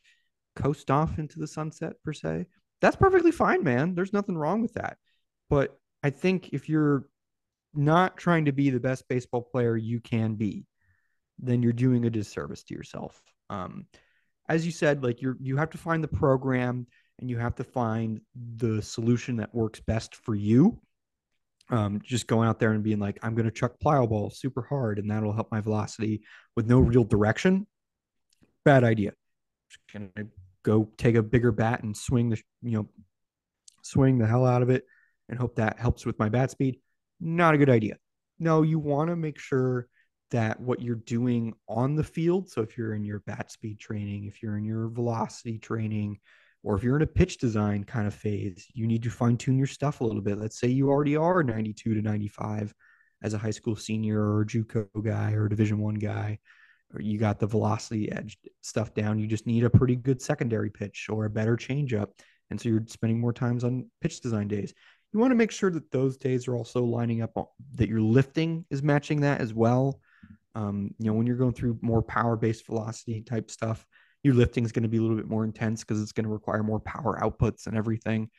coast 0.56 0.90
off 0.90 1.20
into 1.20 1.40
the 1.40 1.48
sunset 1.48 1.94
per 2.04 2.14
se, 2.14 2.46
that's 2.80 2.96
perfectly 2.96 3.32
fine, 3.32 3.64
man. 3.64 3.94
There's 3.94 4.14
nothing 4.14 4.38
wrong 4.38 4.62
with 4.62 4.74
that. 4.74 4.98
But 5.50 5.78
I 6.02 6.10
think 6.12 6.50
if 6.54 6.70
you're 6.70 7.08
not 7.74 8.18
trying 8.18 8.46
to 8.46 8.52
be 8.52 8.70
the 8.70 8.80
best 8.80 9.08
baseball 9.08 9.42
player 9.42 9.76
you 9.76 10.00
can 10.00 10.36
be, 10.36 10.66
then 11.40 11.62
you're 11.62 11.74
doing 11.74 12.06
a 12.06 12.10
disservice 12.10 12.64
to 12.64 12.74
yourself. 12.74 13.22
Um, 13.50 13.86
as 14.50 14.66
you 14.66 14.72
said, 14.72 15.04
like 15.04 15.22
you're 15.22 15.38
you 15.42 15.58
have 15.58 15.72
to 15.72 15.78
find 15.78 16.04
the 16.04 16.08
program 16.08 16.88
and 17.20 17.30
you 17.30 17.38
have 17.38 17.56
to 17.56 17.64
find 17.64 18.22
the 18.56 18.82
solution 18.82 19.38
that 19.38 19.54
works 19.54 19.80
best 19.80 20.16
for 20.16 20.36
you. 20.36 20.80
Um, 21.70 22.00
just 22.04 22.28
going 22.28 22.48
out 22.48 22.60
there 22.60 22.72
and 22.72 22.84
being 22.84 23.00
like, 23.00 23.20
I'm 23.24 23.36
going 23.36 23.46
to 23.46 23.52
chuck 23.52 23.74
plyo 23.84 24.08
ball 24.08 24.30
super 24.30 24.62
hard 24.62 25.00
and 25.00 25.12
that'll 25.12 25.34
help 25.34 25.52
my 25.52 25.60
velocity 25.60 26.22
with 26.56 26.68
no 26.68 26.80
real 26.80 27.04
direction. 27.04 27.68
Bad 28.64 28.84
idea. 28.84 29.12
Just 29.70 29.80
gonna 30.16 30.30
go 30.64 30.90
take 30.98 31.16
a 31.16 31.24
bigger 31.24 31.52
bat 31.52 31.84
and 31.84 31.96
swing 31.96 32.30
the, 32.30 32.42
you 32.62 32.78
know, 32.78 32.88
swing 33.82 34.18
the 34.18 34.28
hell 34.28 34.46
out 34.46 34.62
of 34.62 34.70
it 34.70 34.86
and 35.30 35.38
hope 35.38 35.56
that 35.56 35.80
helps 35.80 36.06
with 36.06 36.18
my 36.20 36.30
bat 36.30 36.52
speed. 36.52 36.80
Not 37.20 37.54
a 37.54 37.58
good 37.58 37.70
idea. 37.70 37.98
No, 38.40 38.62
you 38.62 38.80
want 38.80 39.10
to 39.10 39.16
make 39.16 39.40
sure 39.40 39.88
that 40.32 40.60
what 40.60 40.82
you're 40.82 40.96
doing 40.96 41.54
on 41.68 41.96
the 41.96 42.04
field. 42.04 42.50
So 42.50 42.62
if 42.62 42.78
you're 42.78 42.94
in 42.94 43.04
your 43.04 43.20
bat 43.22 43.52
speed 43.52 43.80
training, 43.80 44.26
if 44.26 44.44
you're 44.44 44.58
in 44.58 44.66
your 44.66 44.90
velocity 44.90 45.58
training, 45.58 46.20
or 46.68 46.76
if 46.76 46.84
you're 46.84 46.98
in 46.98 47.02
a 47.02 47.08
pitch 47.08 47.38
design 47.38 47.86
kind 47.86 48.08
of 48.08 48.14
phase, 48.14 48.68
you 48.74 48.88
need 48.88 49.02
to 49.02 49.10
fine 49.10 49.38
tune 49.38 49.58
your 49.58 49.68
stuff 49.68 50.02
a 50.02 50.04
little 50.04 50.22
bit. 50.22 50.38
Let's 50.38 50.60
say 50.60 50.68
you 50.68 50.90
already 50.90 51.16
are 51.16 51.42
92 51.42 51.94
to 51.94 52.02
95 52.02 52.74
as 53.24 53.34
a 53.34 53.38
high 53.38 53.52
school 53.52 53.78
senior 53.78 54.22
or 54.22 54.44
JUCO 54.44 54.90
guy 55.02 55.32
or 55.32 55.48
Division 55.48 55.80
One 55.80 55.96
guy, 55.96 56.40
or 56.94 57.00
you 57.00 57.18
got 57.18 57.40
the 57.40 57.48
velocity 57.48 58.12
edge 58.12 58.38
stuff 58.60 58.94
down. 58.94 59.18
You 59.18 59.28
just 59.28 59.48
need 59.48 59.64
a 59.64 59.70
pretty 59.70 59.96
good 59.96 60.22
secondary 60.22 60.70
pitch 60.70 61.08
or 61.10 61.24
a 61.24 61.30
better 61.30 61.56
changeup, 61.56 62.10
and 62.50 62.60
so 62.60 62.68
you're 62.68 62.84
spending 62.88 63.22
more 63.22 63.34
times 63.34 63.64
on 63.64 63.90
pitch 64.02 64.20
design 64.20 64.50
days. 64.50 64.74
You 65.14 65.22
want 65.22 65.32
to 65.32 65.36
make 65.36 65.52
sure 65.52 65.72
that 65.72 65.90
those 65.92 66.18
days 66.18 66.50
are 66.50 66.58
also 66.58 66.84
lining 66.84 67.22
up 67.22 67.32
that 67.76 67.88
your 67.88 68.02
lifting 68.02 68.66
is 68.70 68.84
matching 68.84 69.22
that 69.22 69.40
as 69.40 69.54
well. 69.54 70.02
Um, 70.54 70.94
you 71.00 71.06
know, 71.06 71.14
when 71.14 71.28
you're 71.28 71.38
going 71.38 71.54
through 71.54 71.80
more 71.82 72.02
power 72.02 72.36
based 72.36 72.66
velocity 72.66 73.22
type 73.22 73.50
stuff, 73.50 73.86
your 74.28 74.36
lifting 74.36 74.66
is 74.66 74.72
going 74.72 74.84
to 74.84 74.90
be 74.90 74.98
a 74.98 75.02
little 75.02 75.16
bit 75.16 75.30
more 75.30 75.46
intense 75.46 75.84
because 75.84 76.02
it's 76.02 76.12
going 76.12 76.26
to 76.26 76.30
require 76.30 76.62
more 76.62 76.82
power 76.82 77.18
outputs 77.22 77.66
and 77.66 77.78
everything. 77.78 78.30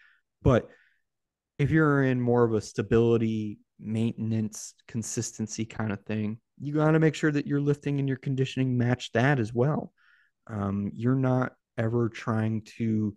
But 0.42 0.68
if 1.58 1.70
you're 1.70 2.04
in 2.04 2.20
more 2.20 2.44
of 2.44 2.52
a 2.52 2.60
stability, 2.60 3.58
maintenance, 3.80 4.74
consistency 4.86 5.64
kind 5.64 5.90
of 5.90 6.04
thing, 6.04 6.38
you 6.60 6.74
got 6.74 6.90
to 6.90 7.00
make 7.00 7.14
sure 7.14 7.32
that 7.32 7.46
your 7.46 7.60
lifting 7.60 7.98
and 7.98 8.06
your 8.08 8.18
conditioning 8.18 8.76
match 8.76 9.12
that 9.12 9.40
as 9.40 9.54
well. 9.54 9.92
Um, 10.46 10.90
you're 10.94 11.14
not 11.14 11.54
ever 11.78 12.08
trying 12.08 12.62
to 12.76 13.16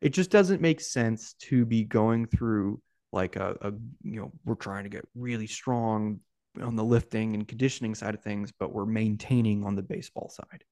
it 0.00 0.12
just 0.12 0.30
doesn't 0.30 0.60
make 0.60 0.82
sense 0.82 1.34
to 1.34 1.64
be 1.64 1.84
going 1.84 2.26
through 2.26 2.80
like 3.12 3.36
a, 3.36 3.56
a 3.62 3.72
you 4.02 4.20
know 4.20 4.32
we're 4.44 4.54
trying 4.54 4.84
to 4.84 4.90
get 4.90 5.06
really 5.14 5.46
strong 5.46 6.20
on 6.60 6.76
the 6.76 6.84
lifting 6.84 7.34
and 7.34 7.48
conditioning 7.48 7.94
side 7.94 8.14
of 8.14 8.22
things 8.22 8.52
but 8.58 8.72
we're 8.72 8.84
maintaining 8.84 9.64
on 9.64 9.76
the 9.76 9.82
baseball 9.82 10.28
side 10.28 10.64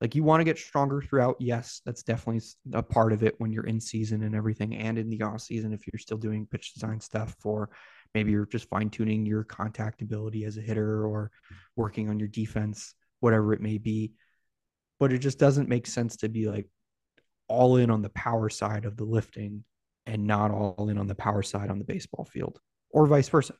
like 0.00 0.14
you 0.14 0.22
want 0.22 0.40
to 0.40 0.44
get 0.44 0.58
stronger 0.58 1.00
throughout 1.00 1.36
yes 1.40 1.80
that's 1.84 2.02
definitely 2.02 2.42
a 2.72 2.82
part 2.82 3.12
of 3.12 3.22
it 3.22 3.34
when 3.38 3.50
you're 3.50 3.66
in 3.66 3.80
season 3.80 4.22
and 4.22 4.34
everything 4.34 4.76
and 4.76 4.98
in 4.98 5.08
the 5.08 5.22
off 5.22 5.40
season 5.40 5.72
if 5.72 5.86
you're 5.86 5.98
still 5.98 6.18
doing 6.18 6.46
pitch 6.46 6.74
design 6.74 7.00
stuff 7.00 7.34
for 7.40 7.70
maybe 8.14 8.30
you're 8.30 8.46
just 8.46 8.68
fine 8.68 8.90
tuning 8.90 9.24
your 9.24 9.44
contact 9.44 10.02
ability 10.02 10.44
as 10.44 10.56
a 10.56 10.60
hitter 10.60 11.06
or 11.06 11.30
working 11.76 12.10
on 12.10 12.18
your 12.18 12.28
defense 12.28 12.94
whatever 13.20 13.52
it 13.52 13.60
may 13.60 13.78
be. 13.78 14.12
But 14.98 15.12
it 15.12 15.18
just 15.18 15.38
doesn't 15.38 15.68
make 15.68 15.86
sense 15.86 16.16
to 16.18 16.28
be 16.28 16.48
like 16.48 16.68
all 17.48 17.76
in 17.76 17.90
on 17.90 18.02
the 18.02 18.10
power 18.10 18.48
side 18.48 18.84
of 18.84 18.96
the 18.96 19.04
lifting 19.04 19.64
and 20.06 20.26
not 20.26 20.50
all 20.50 20.88
in 20.88 20.98
on 20.98 21.06
the 21.06 21.14
power 21.14 21.42
side 21.42 21.70
on 21.70 21.78
the 21.78 21.84
baseball 21.84 22.24
field 22.24 22.58
or 22.90 23.06
vice 23.06 23.28
versa. 23.28 23.54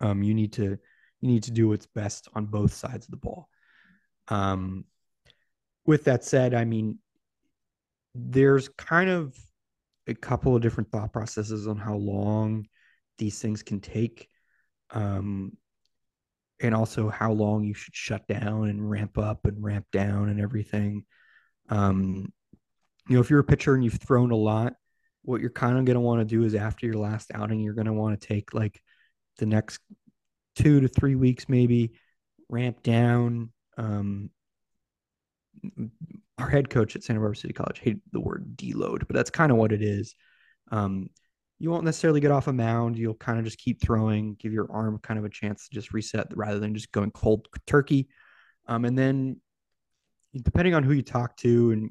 Um, 0.00 0.22
you 0.22 0.34
need 0.34 0.52
to 0.54 0.78
you 1.20 1.28
need 1.28 1.44
to 1.44 1.52
do 1.52 1.68
what's 1.68 1.86
best 1.86 2.28
on 2.34 2.46
both 2.46 2.74
sides 2.74 3.06
of 3.06 3.10
the 3.10 3.16
ball. 3.16 3.48
Um, 4.28 4.84
with 5.86 6.04
that 6.04 6.24
said, 6.24 6.54
I 6.54 6.64
mean, 6.64 6.98
there's 8.14 8.68
kind 8.68 9.10
of 9.10 9.36
a 10.06 10.14
couple 10.14 10.54
of 10.54 10.62
different 10.62 10.90
thought 10.90 11.12
processes 11.12 11.66
on 11.66 11.76
how 11.76 11.94
long 11.94 12.66
these 13.18 13.40
things 13.40 13.62
can 13.62 13.80
take. 13.80 14.28
Um, 14.90 15.56
and 16.60 16.74
also 16.74 17.08
how 17.08 17.32
long 17.32 17.64
you 17.64 17.74
should 17.74 17.94
shut 17.94 18.26
down 18.26 18.68
and 18.68 18.88
ramp 18.88 19.18
up 19.18 19.44
and 19.44 19.62
ramp 19.62 19.86
down 19.92 20.28
and 20.28 20.40
everything. 20.40 21.04
Um, 21.68 22.32
you 23.08 23.14
know, 23.14 23.20
if 23.20 23.28
you're 23.28 23.40
a 23.40 23.44
pitcher 23.44 23.74
and 23.74 23.84
you've 23.84 23.94
thrown 23.94 24.30
a 24.30 24.36
lot, 24.36 24.74
what 25.22 25.40
you're 25.40 25.50
kind 25.50 25.78
of 25.78 25.84
going 25.84 25.94
to 25.94 26.00
want 26.00 26.20
to 26.20 26.24
do 26.24 26.44
is 26.44 26.54
after 26.54 26.86
your 26.86 26.96
last 26.96 27.30
outing, 27.34 27.60
you're 27.60 27.74
going 27.74 27.86
to 27.86 27.92
want 27.92 28.18
to 28.18 28.26
take 28.26 28.54
like 28.54 28.80
the 29.38 29.46
next 29.46 29.80
two 30.54 30.80
to 30.80 30.88
three 30.88 31.14
weeks, 31.16 31.48
maybe 31.48 31.92
ramp 32.48 32.82
down, 32.82 33.50
um, 33.76 34.30
our 36.38 36.48
head 36.48 36.70
coach 36.70 36.96
at 36.96 37.02
Santa 37.02 37.20
Barbara 37.20 37.36
City 37.36 37.54
College 37.54 37.80
hated 37.80 38.00
the 38.12 38.20
word 38.20 38.56
deload, 38.56 39.06
but 39.06 39.14
that's 39.14 39.30
kind 39.30 39.52
of 39.52 39.58
what 39.58 39.72
it 39.72 39.82
is. 39.82 40.14
Um, 40.70 41.10
you 41.58 41.70
won't 41.70 41.84
necessarily 41.84 42.20
get 42.20 42.32
off 42.32 42.48
a 42.48 42.52
mound. 42.52 42.98
You'll 42.98 43.14
kind 43.14 43.38
of 43.38 43.44
just 43.44 43.58
keep 43.58 43.80
throwing, 43.80 44.34
give 44.34 44.52
your 44.52 44.70
arm 44.72 44.98
kind 44.98 45.18
of 45.18 45.24
a 45.24 45.30
chance 45.30 45.68
to 45.68 45.74
just 45.74 45.92
reset 45.92 46.26
rather 46.36 46.58
than 46.58 46.74
just 46.74 46.92
going 46.92 47.12
cold 47.12 47.48
turkey. 47.66 48.08
Um, 48.66 48.84
and 48.84 48.98
then, 48.98 49.40
depending 50.34 50.74
on 50.74 50.82
who 50.82 50.92
you 50.92 51.02
talk 51.02 51.36
to 51.38 51.70
and 51.70 51.90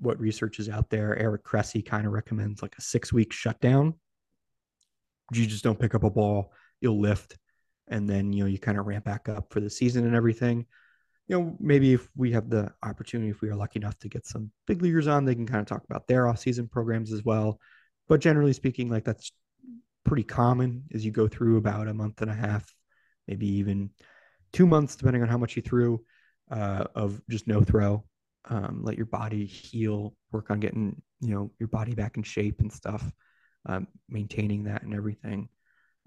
what 0.00 0.18
research 0.18 0.58
is 0.58 0.68
out 0.68 0.90
there, 0.90 1.16
Eric 1.16 1.44
Cressey 1.44 1.84
kind 1.84 2.06
of 2.06 2.12
recommends 2.12 2.60
like 2.60 2.74
a 2.76 2.82
six 2.82 3.12
week 3.12 3.32
shutdown. 3.32 3.94
You 5.32 5.46
just 5.46 5.64
don't 5.64 5.78
pick 5.78 5.94
up 5.94 6.04
a 6.04 6.10
ball, 6.10 6.52
you'll 6.80 7.00
lift, 7.00 7.38
and 7.88 8.08
then 8.08 8.32
you 8.32 8.42
know 8.42 8.48
you 8.48 8.58
kind 8.58 8.78
of 8.78 8.86
ramp 8.86 9.04
back 9.04 9.28
up 9.28 9.52
for 9.52 9.60
the 9.60 9.70
season 9.70 10.04
and 10.04 10.14
everything 10.14 10.66
you 11.26 11.38
know, 11.38 11.56
maybe 11.58 11.94
if 11.94 12.08
we 12.16 12.32
have 12.32 12.50
the 12.50 12.70
opportunity, 12.82 13.30
if 13.30 13.40
we 13.40 13.48
are 13.48 13.56
lucky 13.56 13.78
enough 13.78 13.98
to 14.00 14.08
get 14.08 14.26
some 14.26 14.50
big 14.66 14.82
leaguers 14.82 15.06
on, 15.06 15.24
they 15.24 15.34
can 15.34 15.46
kind 15.46 15.60
of 15.60 15.66
talk 15.66 15.82
about 15.88 16.06
their 16.06 16.28
off-season 16.28 16.68
programs 16.68 17.12
as 17.12 17.24
well. 17.24 17.58
But 18.08 18.20
generally 18.20 18.52
speaking, 18.52 18.90
like 18.90 19.04
that's 19.04 19.32
pretty 20.04 20.22
common 20.22 20.84
as 20.92 21.04
you 21.04 21.10
go 21.10 21.26
through 21.26 21.56
about 21.56 21.88
a 21.88 21.94
month 21.94 22.20
and 22.20 22.30
a 22.30 22.34
half, 22.34 22.70
maybe 23.26 23.46
even 23.46 23.90
two 24.52 24.66
months, 24.66 24.96
depending 24.96 25.22
on 25.22 25.28
how 25.28 25.38
much 25.38 25.56
you 25.56 25.62
threw, 25.62 26.04
uh, 26.50 26.84
of 26.94 27.22
just 27.30 27.46
no 27.46 27.62
throw. 27.62 28.04
Um, 28.46 28.82
let 28.82 28.98
your 28.98 29.06
body 29.06 29.46
heal, 29.46 30.14
work 30.30 30.50
on 30.50 30.60
getting 30.60 31.00
you 31.20 31.34
know 31.34 31.50
your 31.58 31.68
body 31.68 31.94
back 31.94 32.18
in 32.18 32.22
shape 32.22 32.60
and 32.60 32.70
stuff, 32.70 33.10
um, 33.64 33.86
maintaining 34.10 34.64
that 34.64 34.82
and 34.82 34.94
everything. 34.94 35.48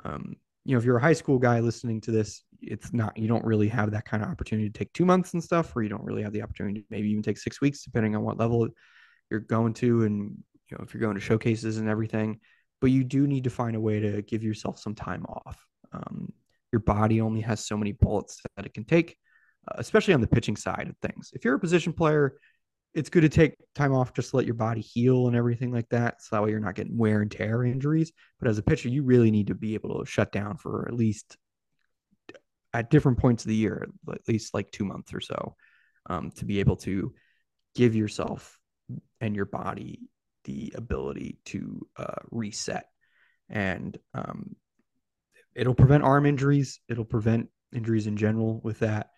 Um, 0.05 0.35
you 0.67 0.73
know, 0.73 0.79
if 0.79 0.83
you're 0.83 0.97
a 0.97 1.01
high 1.01 1.13
school 1.13 1.39
guy 1.39 1.61
listening 1.61 2.01
to 2.01 2.11
this, 2.11 2.43
it's 2.61 2.91
not, 2.91 3.17
you 3.17 3.25
don't 3.25 3.45
really 3.45 3.69
have 3.69 3.89
that 3.91 4.03
kind 4.03 4.21
of 4.21 4.29
opportunity 4.29 4.69
to 4.69 4.77
take 4.77 4.91
two 4.91 5.05
months 5.05 5.31
and 5.31 5.41
stuff, 5.41 5.73
or 5.73 5.81
you 5.81 5.87
don't 5.87 6.03
really 6.03 6.23
have 6.23 6.33
the 6.33 6.41
opportunity 6.41 6.81
to 6.81 6.85
maybe 6.89 7.09
even 7.09 7.23
take 7.23 7.37
six 7.37 7.61
weeks, 7.61 7.85
depending 7.85 8.17
on 8.17 8.21
what 8.21 8.37
level 8.37 8.67
you're 9.31 9.39
going 9.39 9.73
to. 9.75 10.03
And, 10.03 10.37
you 10.69 10.77
know, 10.77 10.83
if 10.83 10.93
you're 10.93 10.99
going 10.99 11.15
to 11.15 11.21
showcases 11.21 11.77
and 11.77 11.87
everything, 11.87 12.41
but 12.81 12.91
you 12.91 13.05
do 13.05 13.27
need 13.27 13.45
to 13.45 13.49
find 13.49 13.77
a 13.77 13.79
way 13.79 14.01
to 14.01 14.21
give 14.23 14.43
yourself 14.43 14.77
some 14.77 14.93
time 14.93 15.25
off. 15.25 15.57
Um, 15.93 16.33
your 16.73 16.81
body 16.81 17.21
only 17.21 17.39
has 17.41 17.65
so 17.65 17.77
many 17.77 17.93
bullets 17.93 18.41
that 18.57 18.65
it 18.65 18.73
can 18.73 18.83
take, 18.83 19.15
uh, 19.71 19.75
especially 19.77 20.15
on 20.15 20.21
the 20.21 20.27
pitching 20.27 20.57
side 20.57 20.89
of 20.89 20.97
things. 20.97 21.31
If 21.31 21.45
you're 21.45 21.55
a 21.55 21.59
position 21.59 21.93
player, 21.93 22.39
it's 22.97 23.09
good 23.09 23.21
to 23.21 23.29
take 23.29 23.53
time 23.75 23.93
off 23.93 24.11
just 24.11 24.31
to 24.31 24.37
let 24.37 24.47
your 24.47 24.55
body 24.55 24.81
heal 24.81 25.27
and 25.27 25.35
everything 25.35 25.71
like 25.71 25.87
that. 25.89 26.19
So 26.19 26.35
that 26.35 26.43
way 26.43 26.49
you're 26.49 26.59
not 26.59 26.73
getting 26.73 26.97
wear 26.97 27.21
and 27.21 27.29
tear 27.29 27.63
injuries. 27.63 28.11
But 28.39 28.47
as 28.47 28.57
a 28.57 28.63
pitcher, 28.63 28.89
you 28.89 29.03
really 29.03 29.29
need 29.29 29.47
to 29.47 29.55
be 29.55 29.75
able 29.75 29.99
to 29.99 30.05
shut 30.09 30.31
down 30.31 30.57
for 30.57 30.87
at 30.87 30.95
least 30.95 31.37
at 32.73 32.89
different 32.89 33.19
points 33.19 33.43
of 33.45 33.49
the 33.49 33.55
year, 33.55 33.87
at 34.11 34.27
least 34.27 34.55
like 34.55 34.71
two 34.71 34.83
months 34.83 35.13
or 35.13 35.21
so, 35.21 35.55
um, 36.09 36.31
to 36.37 36.45
be 36.45 36.59
able 36.59 36.75
to 36.77 37.13
give 37.75 37.95
yourself 37.95 38.57
and 39.21 39.35
your 39.35 39.45
body 39.45 40.09
the 40.45 40.73
ability 40.75 41.37
to 41.45 41.87
uh, 41.97 42.21
reset. 42.31 42.87
And 43.47 43.95
um, 44.15 44.55
it'll 45.53 45.75
prevent 45.75 46.03
arm 46.03 46.25
injuries. 46.25 46.79
It'll 46.89 47.05
prevent 47.05 47.49
injuries 47.71 48.07
in 48.07 48.17
general 48.17 48.59
with 48.63 48.79
that. 48.79 49.11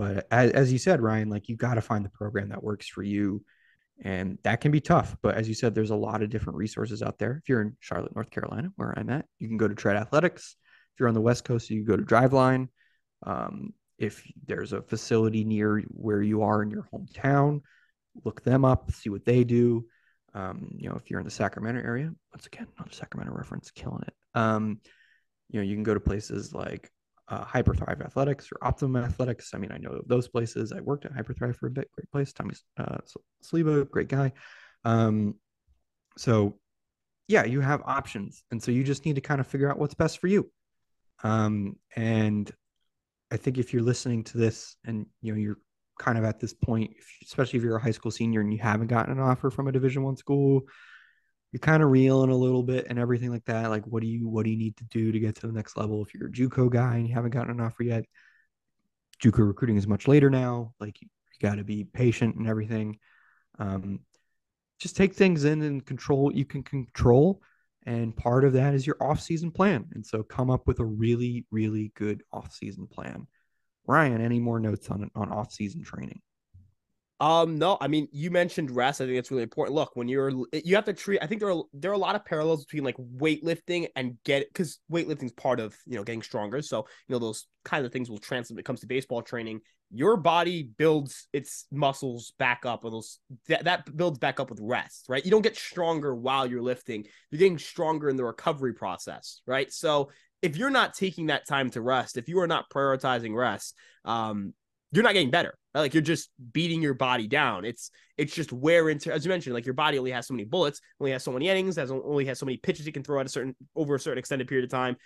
But 0.00 0.26
as, 0.30 0.50
as 0.52 0.72
you 0.72 0.78
said, 0.78 1.02
Ryan, 1.02 1.28
like 1.28 1.50
you 1.50 1.56
got 1.56 1.74
to 1.74 1.82
find 1.82 2.02
the 2.02 2.08
program 2.08 2.48
that 2.48 2.64
works 2.64 2.88
for 2.88 3.02
you. 3.02 3.44
And 4.02 4.38
that 4.44 4.62
can 4.62 4.72
be 4.72 4.80
tough. 4.80 5.14
But 5.20 5.34
as 5.34 5.46
you 5.46 5.54
said, 5.54 5.74
there's 5.74 5.90
a 5.90 5.94
lot 5.94 6.22
of 6.22 6.30
different 6.30 6.56
resources 6.56 7.02
out 7.02 7.18
there. 7.18 7.36
If 7.42 7.50
you're 7.50 7.60
in 7.60 7.76
Charlotte, 7.80 8.14
North 8.14 8.30
Carolina, 8.30 8.70
where 8.76 8.98
I'm 8.98 9.10
at, 9.10 9.26
you 9.38 9.46
can 9.46 9.58
go 9.58 9.68
to 9.68 9.74
Tread 9.74 9.96
Athletics. 9.96 10.56
If 10.94 11.00
you're 11.00 11.08
on 11.08 11.14
the 11.14 11.20
West 11.20 11.44
Coast, 11.44 11.68
you 11.68 11.84
can 11.84 11.84
go 11.84 11.98
to 11.98 12.02
Driveline. 12.02 12.68
Um, 13.26 13.74
if 13.98 14.24
there's 14.46 14.72
a 14.72 14.80
facility 14.80 15.44
near 15.44 15.82
where 15.88 16.22
you 16.22 16.44
are 16.44 16.62
in 16.62 16.70
your 16.70 16.88
hometown, 16.90 17.60
look 18.24 18.42
them 18.42 18.64
up, 18.64 18.90
see 18.92 19.10
what 19.10 19.26
they 19.26 19.44
do. 19.44 19.84
Um, 20.32 20.76
you 20.78 20.88
know, 20.88 20.94
if 20.94 21.10
you're 21.10 21.20
in 21.20 21.26
the 21.26 21.30
Sacramento 21.30 21.82
area, 21.82 22.10
once 22.32 22.46
again, 22.46 22.68
another 22.78 22.94
Sacramento 22.94 23.34
reference, 23.34 23.70
killing 23.70 24.04
it. 24.06 24.14
Um, 24.34 24.80
you 25.50 25.60
know, 25.60 25.66
you 25.66 25.74
can 25.74 25.82
go 25.82 25.92
to 25.92 26.00
places 26.00 26.54
like 26.54 26.90
uh, 27.30 27.44
Hyperthrive 27.44 28.04
Athletics 28.04 28.50
or 28.52 28.58
Optimum 28.66 29.02
Athletics. 29.04 29.52
I 29.54 29.58
mean, 29.58 29.72
I 29.72 29.78
know 29.78 30.02
those 30.06 30.28
places. 30.28 30.72
I 30.72 30.80
worked 30.80 31.04
at 31.04 31.12
Hyperthrive 31.12 31.56
for 31.56 31.68
a 31.68 31.70
bit. 31.70 31.90
Great 31.92 32.10
place. 32.10 32.32
Tommy 32.32 32.54
uh, 32.76 32.98
Sliva, 33.42 33.88
great 33.88 34.08
guy. 34.08 34.32
Um, 34.84 35.36
so, 36.18 36.58
yeah, 37.28 37.44
you 37.44 37.60
have 37.60 37.82
options, 37.84 38.42
and 38.50 38.60
so 38.60 38.72
you 38.72 38.82
just 38.82 39.06
need 39.06 39.14
to 39.14 39.20
kind 39.20 39.40
of 39.40 39.46
figure 39.46 39.70
out 39.70 39.78
what's 39.78 39.94
best 39.94 40.18
for 40.18 40.26
you. 40.26 40.50
Um, 41.22 41.76
and 41.94 42.50
I 43.30 43.36
think 43.36 43.58
if 43.58 43.72
you're 43.72 43.82
listening 43.82 44.24
to 44.24 44.38
this 44.38 44.76
and 44.84 45.06
you 45.22 45.32
know 45.32 45.38
you're 45.38 45.58
kind 45.98 46.18
of 46.18 46.24
at 46.24 46.40
this 46.40 46.52
point, 46.52 46.92
especially 47.22 47.58
if 47.58 47.62
you're 47.62 47.76
a 47.76 47.82
high 47.82 47.90
school 47.92 48.10
senior 48.10 48.40
and 48.40 48.52
you 48.52 48.58
haven't 48.58 48.88
gotten 48.88 49.12
an 49.12 49.20
offer 49.20 49.50
from 49.50 49.68
a 49.68 49.72
Division 49.72 50.02
One 50.02 50.16
school, 50.16 50.62
you're 51.52 51.60
kind 51.60 51.82
of 51.82 51.90
reeling 51.90 52.30
a 52.30 52.36
little 52.36 52.62
bit 52.62 52.86
and 52.88 52.98
everything 52.98 53.30
like 53.30 53.44
that. 53.46 53.70
Like, 53.70 53.84
what 53.86 54.02
do 54.02 54.08
you 54.08 54.28
what 54.28 54.44
do 54.44 54.50
you 54.50 54.56
need 54.58 54.76
to 54.76 54.84
do 54.84 55.12
to 55.12 55.18
get 55.18 55.36
to 55.36 55.46
the 55.46 55.52
next 55.52 55.76
level? 55.76 56.02
If 56.02 56.14
you're 56.14 56.28
a 56.28 56.32
JUCO 56.32 56.70
guy 56.70 56.96
and 56.96 57.08
you 57.08 57.14
haven't 57.14 57.32
gotten 57.32 57.50
an 57.50 57.60
offer 57.60 57.82
yet, 57.82 58.04
JUCO 59.22 59.46
recruiting 59.46 59.76
is 59.76 59.86
much 59.86 60.06
later 60.06 60.30
now. 60.30 60.74
Like, 60.80 61.00
you, 61.02 61.08
you 61.32 61.48
got 61.48 61.56
to 61.56 61.64
be 61.64 61.84
patient 61.84 62.36
and 62.36 62.46
everything. 62.46 62.98
Um, 63.58 64.00
just 64.78 64.96
take 64.96 65.14
things 65.14 65.44
in 65.44 65.62
and 65.62 65.84
control 65.84 66.24
what 66.24 66.34
you 66.34 66.44
can 66.44 66.62
control. 66.62 67.42
And 67.84 68.16
part 68.16 68.44
of 68.44 68.52
that 68.54 68.74
is 68.74 68.86
your 68.86 68.96
off-season 69.00 69.50
plan. 69.52 69.86
And 69.94 70.04
so 70.04 70.22
come 70.22 70.50
up 70.50 70.66
with 70.66 70.80
a 70.80 70.84
really, 70.84 71.46
really 71.50 71.92
good 71.96 72.22
off-season 72.32 72.86
plan. 72.86 73.26
Ryan, 73.86 74.20
any 74.20 74.38
more 74.38 74.60
notes 74.60 74.88
on 74.90 75.10
on 75.14 75.32
off-season 75.32 75.82
training? 75.82 76.20
Um, 77.20 77.58
no, 77.58 77.76
I 77.82 77.86
mean, 77.88 78.08
you 78.12 78.30
mentioned 78.30 78.70
rest. 78.70 79.02
I 79.02 79.04
think 79.04 79.18
it's 79.18 79.30
really 79.30 79.42
important. 79.42 79.74
Look, 79.74 79.94
when 79.94 80.08
you're, 80.08 80.32
you 80.52 80.74
have 80.74 80.86
to 80.86 80.94
treat. 80.94 81.20
I 81.20 81.26
think 81.26 81.40
there 81.40 81.50
are 81.50 81.62
there 81.74 81.90
are 81.90 81.94
a 81.94 81.98
lot 81.98 82.16
of 82.16 82.24
parallels 82.24 82.64
between 82.64 82.82
like 82.82 82.96
weightlifting 82.96 83.88
and 83.94 84.16
get 84.24 84.48
because 84.48 84.78
weightlifting 84.90 85.24
is 85.24 85.32
part 85.32 85.60
of 85.60 85.76
you 85.86 85.96
know 85.96 86.02
getting 86.02 86.22
stronger. 86.22 86.62
So 86.62 86.86
you 87.08 87.12
know 87.12 87.18
those 87.18 87.46
kind 87.64 87.84
of 87.84 87.92
things 87.92 88.08
will 88.08 88.18
translate 88.18 88.56
when 88.56 88.60
it 88.60 88.64
comes 88.64 88.80
to 88.80 88.86
baseball 88.86 89.20
training. 89.20 89.60
Your 89.92 90.16
body 90.16 90.70
builds 90.78 91.28
its 91.32 91.66
muscles 91.70 92.32
back 92.38 92.64
up, 92.64 92.84
or 92.84 92.90
those 92.90 93.18
that, 93.48 93.64
that 93.64 93.94
builds 93.94 94.18
back 94.18 94.40
up 94.40 94.48
with 94.48 94.60
rest, 94.62 95.04
right? 95.08 95.22
You 95.22 95.30
don't 95.30 95.42
get 95.42 95.56
stronger 95.56 96.14
while 96.14 96.46
you're 96.46 96.62
lifting. 96.62 97.04
You're 97.30 97.38
getting 97.38 97.58
stronger 97.58 98.08
in 98.08 98.16
the 98.16 98.24
recovery 98.24 98.72
process, 98.72 99.42
right? 99.46 99.70
So 99.70 100.10
if 100.40 100.56
you're 100.56 100.70
not 100.70 100.94
taking 100.94 101.26
that 101.26 101.46
time 101.46 101.68
to 101.70 101.82
rest, 101.82 102.16
if 102.16 102.28
you 102.28 102.40
are 102.40 102.46
not 102.46 102.70
prioritizing 102.70 103.34
rest, 103.34 103.74
um, 104.04 104.54
you're 104.92 105.04
not 105.04 105.12
getting 105.12 105.30
better. 105.30 105.54
Right? 105.74 105.82
Like 105.82 105.94
you're 105.94 106.02
just 106.02 106.30
beating 106.52 106.82
your 106.82 106.94
body 106.94 107.28
down. 107.28 107.64
It's 107.64 107.90
it's 108.16 108.34
just 108.34 108.52
wear 108.52 108.88
into 108.88 109.12
as 109.12 109.24
you 109.24 109.28
mentioned, 109.28 109.54
like 109.54 109.66
your 109.66 109.74
body 109.74 109.98
only 109.98 110.10
has 110.10 110.26
so 110.26 110.34
many 110.34 110.44
bullets, 110.44 110.80
only 111.00 111.12
has 111.12 111.22
so 111.22 111.32
many 111.32 111.48
innings, 111.48 111.76
has 111.76 111.90
only 111.90 112.24
has 112.26 112.38
so 112.38 112.46
many 112.46 112.56
pitches 112.56 112.86
you 112.86 112.92
can 112.92 113.02
throw 113.02 113.20
at 113.20 113.26
a 113.26 113.28
certain 113.28 113.54
over 113.76 113.94
a 113.94 114.00
certain 114.00 114.18
extended 114.18 114.48
period 114.48 114.64
of 114.64 114.70
time. 114.70 114.96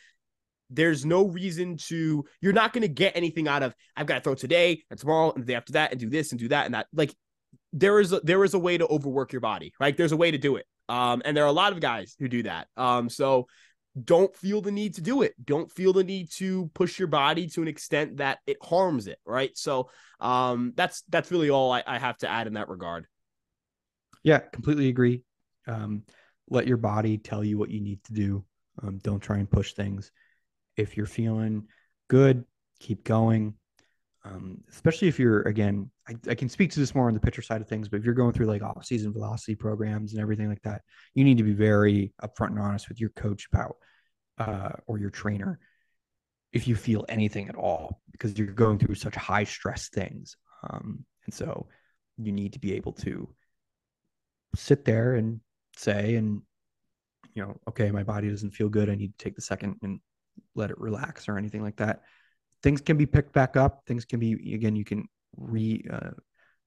There's 0.71 1.05
no 1.05 1.27
reason 1.27 1.77
to 1.89 2.25
you're 2.41 2.53
not 2.53 2.73
gonna 2.73 2.89
get 2.89 3.17
anything 3.17 3.47
out 3.47 3.63
of 3.63 3.75
I've 3.97 4.07
got 4.07 4.17
to 4.17 4.21
throw 4.23 4.35
today 4.35 4.83
and 4.91 4.99
tomorrow 4.99 5.33
and 5.33 5.43
the 5.43 5.47
day 5.47 5.55
after 5.55 5.75
that 5.75 5.93
and 5.93 6.01
do 6.01 6.09
this 6.09 6.33
and 6.33 6.39
do 6.39 6.49
that 6.49 6.67
and 6.67 6.75
that. 6.75 6.87
Like 6.93 7.15
there 7.73 8.01
is 8.01 8.13
a, 8.13 8.21
there 8.21 8.43
is 8.45 8.55
a 8.55 8.59
way 8.59 8.79
to 8.79 8.87
overwork 8.87 9.33
your 9.33 9.41
body, 9.41 9.73
right? 9.79 9.97
There's 9.97 10.13
a 10.13 10.17
way 10.17 10.31
to 10.31 10.39
do 10.39 10.57
it. 10.57 10.67
Um, 10.89 11.23
and 11.25 11.37
there 11.37 11.45
are 11.45 11.49
a 11.49 11.53
lot 11.53 11.73
of 11.73 11.81
guys 11.81 12.15
who 12.19 12.29
do 12.29 12.43
that. 12.45 12.69
Um, 12.77 13.09
so 13.09 13.47
don't 14.03 14.35
feel 14.35 14.61
the 14.61 14.73
need 14.73 14.95
to 14.95 15.01
do 15.01 15.23
it. 15.23 15.35
Don't 15.45 15.71
feel 15.71 15.93
the 15.93 16.05
need 16.05 16.31
to 16.33 16.71
push 16.75 16.99
your 16.99 17.09
body 17.09 17.47
to 17.49 17.63
an 17.63 17.69
extent 17.69 18.17
that 18.17 18.39
it 18.47 18.57
harms 18.63 19.07
it. 19.07 19.19
Right. 19.25 19.57
So 19.57 19.91
um, 20.21 20.73
that's 20.75 21.03
that's 21.09 21.31
really 21.31 21.51
all 21.51 21.73
I, 21.73 21.83
I 21.87 21.99
have 21.99 22.19
to 22.19 22.29
add 22.29 22.47
in 22.47 22.55
that 22.55 22.69
regard. 22.69 23.07
Yeah, 24.23 24.39
completely 24.39 24.89
agree. 24.89 25.23
Um, 25.67 26.03
let 26.49 26.67
your 26.67 26.77
body 26.77 27.19
tell 27.19 27.45
you 27.45 27.59
what 27.59 27.71
you 27.71 27.81
need 27.81 28.03
to 28.05 28.13
do. 28.13 28.45
Um, 28.83 28.99
don't 28.99 29.21
try 29.21 29.39
and 29.39 29.51
push 29.51 29.75
things. 29.75 30.11
If 30.77 30.97
you're 30.97 31.07
feeling 31.07 31.69
good, 32.09 32.45
keep 32.81 33.05
going. 33.05 33.55
Um, 34.27 34.63
especially 34.71 35.09
if 35.09 35.19
you're 35.19 35.43
again, 35.43 35.91
I, 36.09 36.15
I, 36.31 36.35
can 36.35 36.49
speak 36.49 36.71
to 36.73 36.81
this 36.81 36.95
more 36.95 37.09
on 37.09 37.15
the 37.15 37.21
pitcher 37.21 37.43
side 37.43 37.61
of 37.61 37.69
things, 37.69 37.89
but 37.91 37.99
if 37.99 38.07
you're 38.07 38.15
going 38.15 38.33
through 38.33 38.47
like 38.47 38.63
off-season 38.63 39.13
velocity 39.13 39.55
programs 39.55 40.13
and 40.13 40.23
everything 40.23 40.49
like 40.49 40.63
that, 40.63 40.81
you 41.15 41.25
need 41.25 41.37
to 41.37 41.45
be 41.45 41.53
very 41.53 42.15
upfront 42.23 42.49
and 42.49 42.59
honest 42.59 42.89
with 42.89 42.99
your 42.99 43.11
coach 43.11 43.47
about 43.53 43.77
uh, 44.39 44.71
or 44.87 44.99
your 44.99 45.11
trainer 45.11 45.59
if 46.55 46.67
you 46.67 46.75
feel 46.75 47.05
anything 47.09 47.49
at 47.49 47.57
all 47.57 48.01
because 48.13 48.39
you're 48.39 48.47
going 48.47 48.79
through 48.79 48.95
such 48.95 49.15
high 49.15 49.45
stress 49.45 49.89
things. 49.91 50.37
Um, 50.71 51.05
and 51.27 51.35
so 51.35 51.67
you 52.17 52.33
need 52.33 52.55
to 52.55 52.59
be 52.59 52.75
able 52.75 52.93
to 52.93 53.29
sit 54.55 54.85
there 54.85 55.15
and 55.15 55.41
say 55.77 56.15
and 56.15 56.41
you 57.35 57.43
know 57.43 57.57
okay 57.69 57.91
my 57.91 58.05
body 58.05 58.31
doesn't 58.31 58.53
feel 58.53 58.69
good 58.69 58.89
i 58.89 58.95
need 58.95 59.17
to 59.19 59.25
take 59.25 59.35
the 59.35 59.43
second 59.43 59.75
and 59.83 59.99
let 60.55 60.71
it 60.71 60.79
relax 60.79 61.29
or 61.29 61.37
anything 61.37 61.63
like 61.63 61.77
that 61.77 62.03
things 62.65 62.81
can 62.81 62.97
be 62.97 63.07
picked 63.07 63.35
back 63.35 63.57
up. 63.57 63.83
Things 63.87 64.07
can 64.07 64.19
be 64.19 64.55
again 64.55 64.75
you 64.75 64.85
can 64.85 65.07
re 65.37 65.85
uh, 65.93 66.11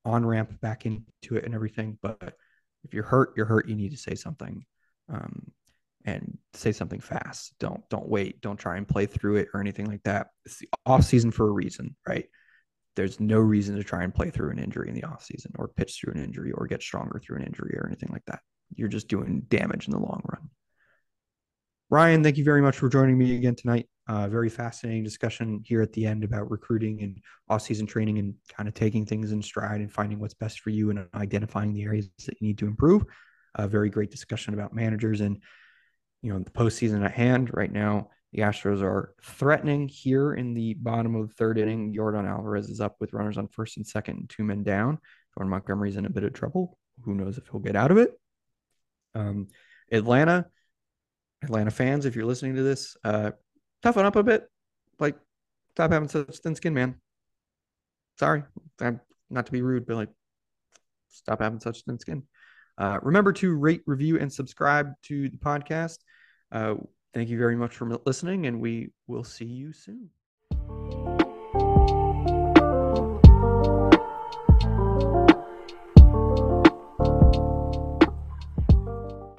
on 0.06 0.26
ramp 0.26 0.61
back 0.61 0.86
into 0.86 1.36
it 1.36 1.44
and 1.44 1.53
everything 1.53 1.98
but 2.02 2.36
if 2.84 2.94
you're 2.94 3.03
hurt 3.03 3.34
you're 3.36 3.48
hurt. 3.48 3.68
You 3.68 3.76
need 3.76 3.91
to 3.91 3.98
say 3.98 4.15
something 4.15 4.64
um, 5.10 5.52
and 6.06 6.38
say 6.53 6.72
something 6.72 7.02
fast. 7.02 7.56
Don't 7.60 7.82
don't 7.90 8.07
wait. 8.07 8.40
Don't 8.41 8.60
try 8.60 8.78
and 8.78 8.88
play 8.88 9.07
through 9.07 9.38
it 9.38 9.49
or 9.53 9.60
anything 9.60 9.88
like 9.88 10.03
that. 10.03 10.28
It's 10.45 10.60
the 10.60 10.69
off 10.86 11.03
season 11.03 11.32
for 11.32 11.48
a 11.48 11.52
reason 11.52 11.95
right? 12.07 12.28
There's 12.95 13.19
no 13.19 13.40
reason 13.40 13.76
to 13.76 13.84
try 13.84 14.03
and 14.03 14.14
play 14.14 14.30
through 14.30 14.52
an 14.52 14.60
injury 14.60 14.90
in 14.90 14.95
the 14.95 15.03
off 15.03 15.24
season 15.24 15.52
or 15.57 15.68
pitch 15.68 15.99
through 15.99 16.14
an 16.14 16.24
injury 16.24 16.52
or 16.52 16.68
get 16.68 16.82
stronger 16.82 17.19
through 17.19 17.38
an 17.38 17.44
injury 17.44 17.76
or 17.76 17.88
anything 17.88 18.10
like 18.11 18.26
that. 18.26 18.40
You're 18.76 18.88
just 18.88 19.07
doing 19.07 19.41
damage 19.49 19.88
in 19.88 19.94
the 19.94 19.99
long 19.99 20.22
run 20.32 20.49
Ryan, 21.89 22.22
thank 22.22 22.38
you 22.38 22.43
very 22.43 22.61
much 22.61 22.77
for 22.77 22.89
joining 22.89 23.18
me 23.18 23.38
again 23.38 23.55
tonight. 23.55 23.88
Uh, 24.09 24.27
very 24.27 24.49
fascinating 24.49 25.05
discussion 25.05 25.61
here 25.64 25.81
at 25.81 25.93
the 25.93 26.05
end 26.05 26.26
about 26.26 26.51
recruiting 26.51 27.01
and 27.01 27.18
off-season 27.47 27.88
training 27.88 28.19
and 28.19 28.35
kind 28.53 28.68
of 28.68 28.76
taking 28.76 29.05
things 29.05 29.31
in 29.31 29.41
stride 29.41 29.80
and 29.80 29.91
finding 29.91 30.19
what's 30.19 30.34
best 30.34 30.59
for 30.59 30.69
you 30.69 30.89
and 30.89 31.07
identifying 31.14 31.73
the 31.73 31.84
areas 31.84 32.09
that 32.26 32.35
you 32.41 32.47
need 32.47 32.57
to 32.57 32.68
improve. 32.68 33.05
A 33.55 33.69
very 33.69 33.89
great 33.89 34.11
discussion 34.11 34.53
about 34.53 34.73
managers 34.73 35.22
and 35.22 35.41
you 36.22 36.34
know 36.34 36.39
the 36.39 36.51
postseason 36.51 37.05
at 37.05 37.14
hand. 37.14 37.51
Right 37.53 37.72
now, 37.72 38.09
the 38.34 38.41
Astros 38.41 38.81
are 38.81 39.14
threatening 39.23 39.88
here 39.88 40.34
in 40.34 40.53
the 40.53 40.73
bottom 40.73 41.15
of 41.15 41.30
the 41.30 41.34
third 41.35 41.57
inning. 41.57 41.93
Yordan 41.93 42.27
Alvarez 42.27 42.69
is 42.69 42.81
up 42.81 42.97
with 42.99 43.14
runners 43.14 43.38
on 43.38 43.47
first 43.47 43.77
and 43.77 43.88
second, 43.88 44.18
and 44.18 44.30
two 44.30 44.43
men 44.43 44.64
down. 44.64 44.99
Jordan 45.38 45.51
Montgomery's 45.51 45.95
in 45.95 46.05
a 46.05 46.09
bit 46.09 46.26
of 46.26 46.34
trouble. 46.34 46.77
Who 47.03 47.15
knows 47.15 47.38
if 47.38 47.47
he'll 47.49 47.61
get 47.61 47.77
out 47.77 47.91
of 47.91 47.97
it? 47.97 48.11
Um, 49.15 49.47
Atlanta 49.91 50.47
Atlanta 51.43 51.72
fans, 51.72 52.05
if 52.05 52.15
you're 52.15 52.26
listening 52.26 52.55
to 52.55 52.64
this, 52.64 52.97
uh, 53.03 53.31
toughen 53.84 54.05
up 54.05 54.15
a 54.15 54.23
bit. 54.23 54.47
Like, 54.99 55.15
stop 55.72 55.91
having 55.91 56.09
such 56.09 56.38
thin 56.38 56.55
skin, 56.55 56.73
man. 56.73 56.95
Sorry, 58.18 58.43
I'm 58.81 58.99
not 59.30 59.45
to 59.45 59.51
be 59.51 59.61
rude, 59.61 59.85
but 59.85 59.95
like, 59.95 60.09
stop 61.09 61.41
having 61.41 61.59
such 61.59 61.84
thin 61.84 61.99
skin. 61.99 62.23
Uh, 62.77 62.99
remember 63.01 63.34
to 63.34 63.55
rate, 63.55 63.81
review, 63.85 64.19
and 64.19 64.31
subscribe 64.31 64.93
to 65.03 65.30
the 65.30 65.38
podcast. 65.38 65.97
Uh, 66.51 66.76
thank 67.14 67.30
you 67.30 67.38
very 67.38 67.55
much 67.55 67.76
for 67.76 67.88
listening, 68.05 68.45
and 68.47 68.59
we 68.59 68.91
will 69.07 69.23
see 69.23 69.45
you 69.45 69.73
soon. 69.73 70.09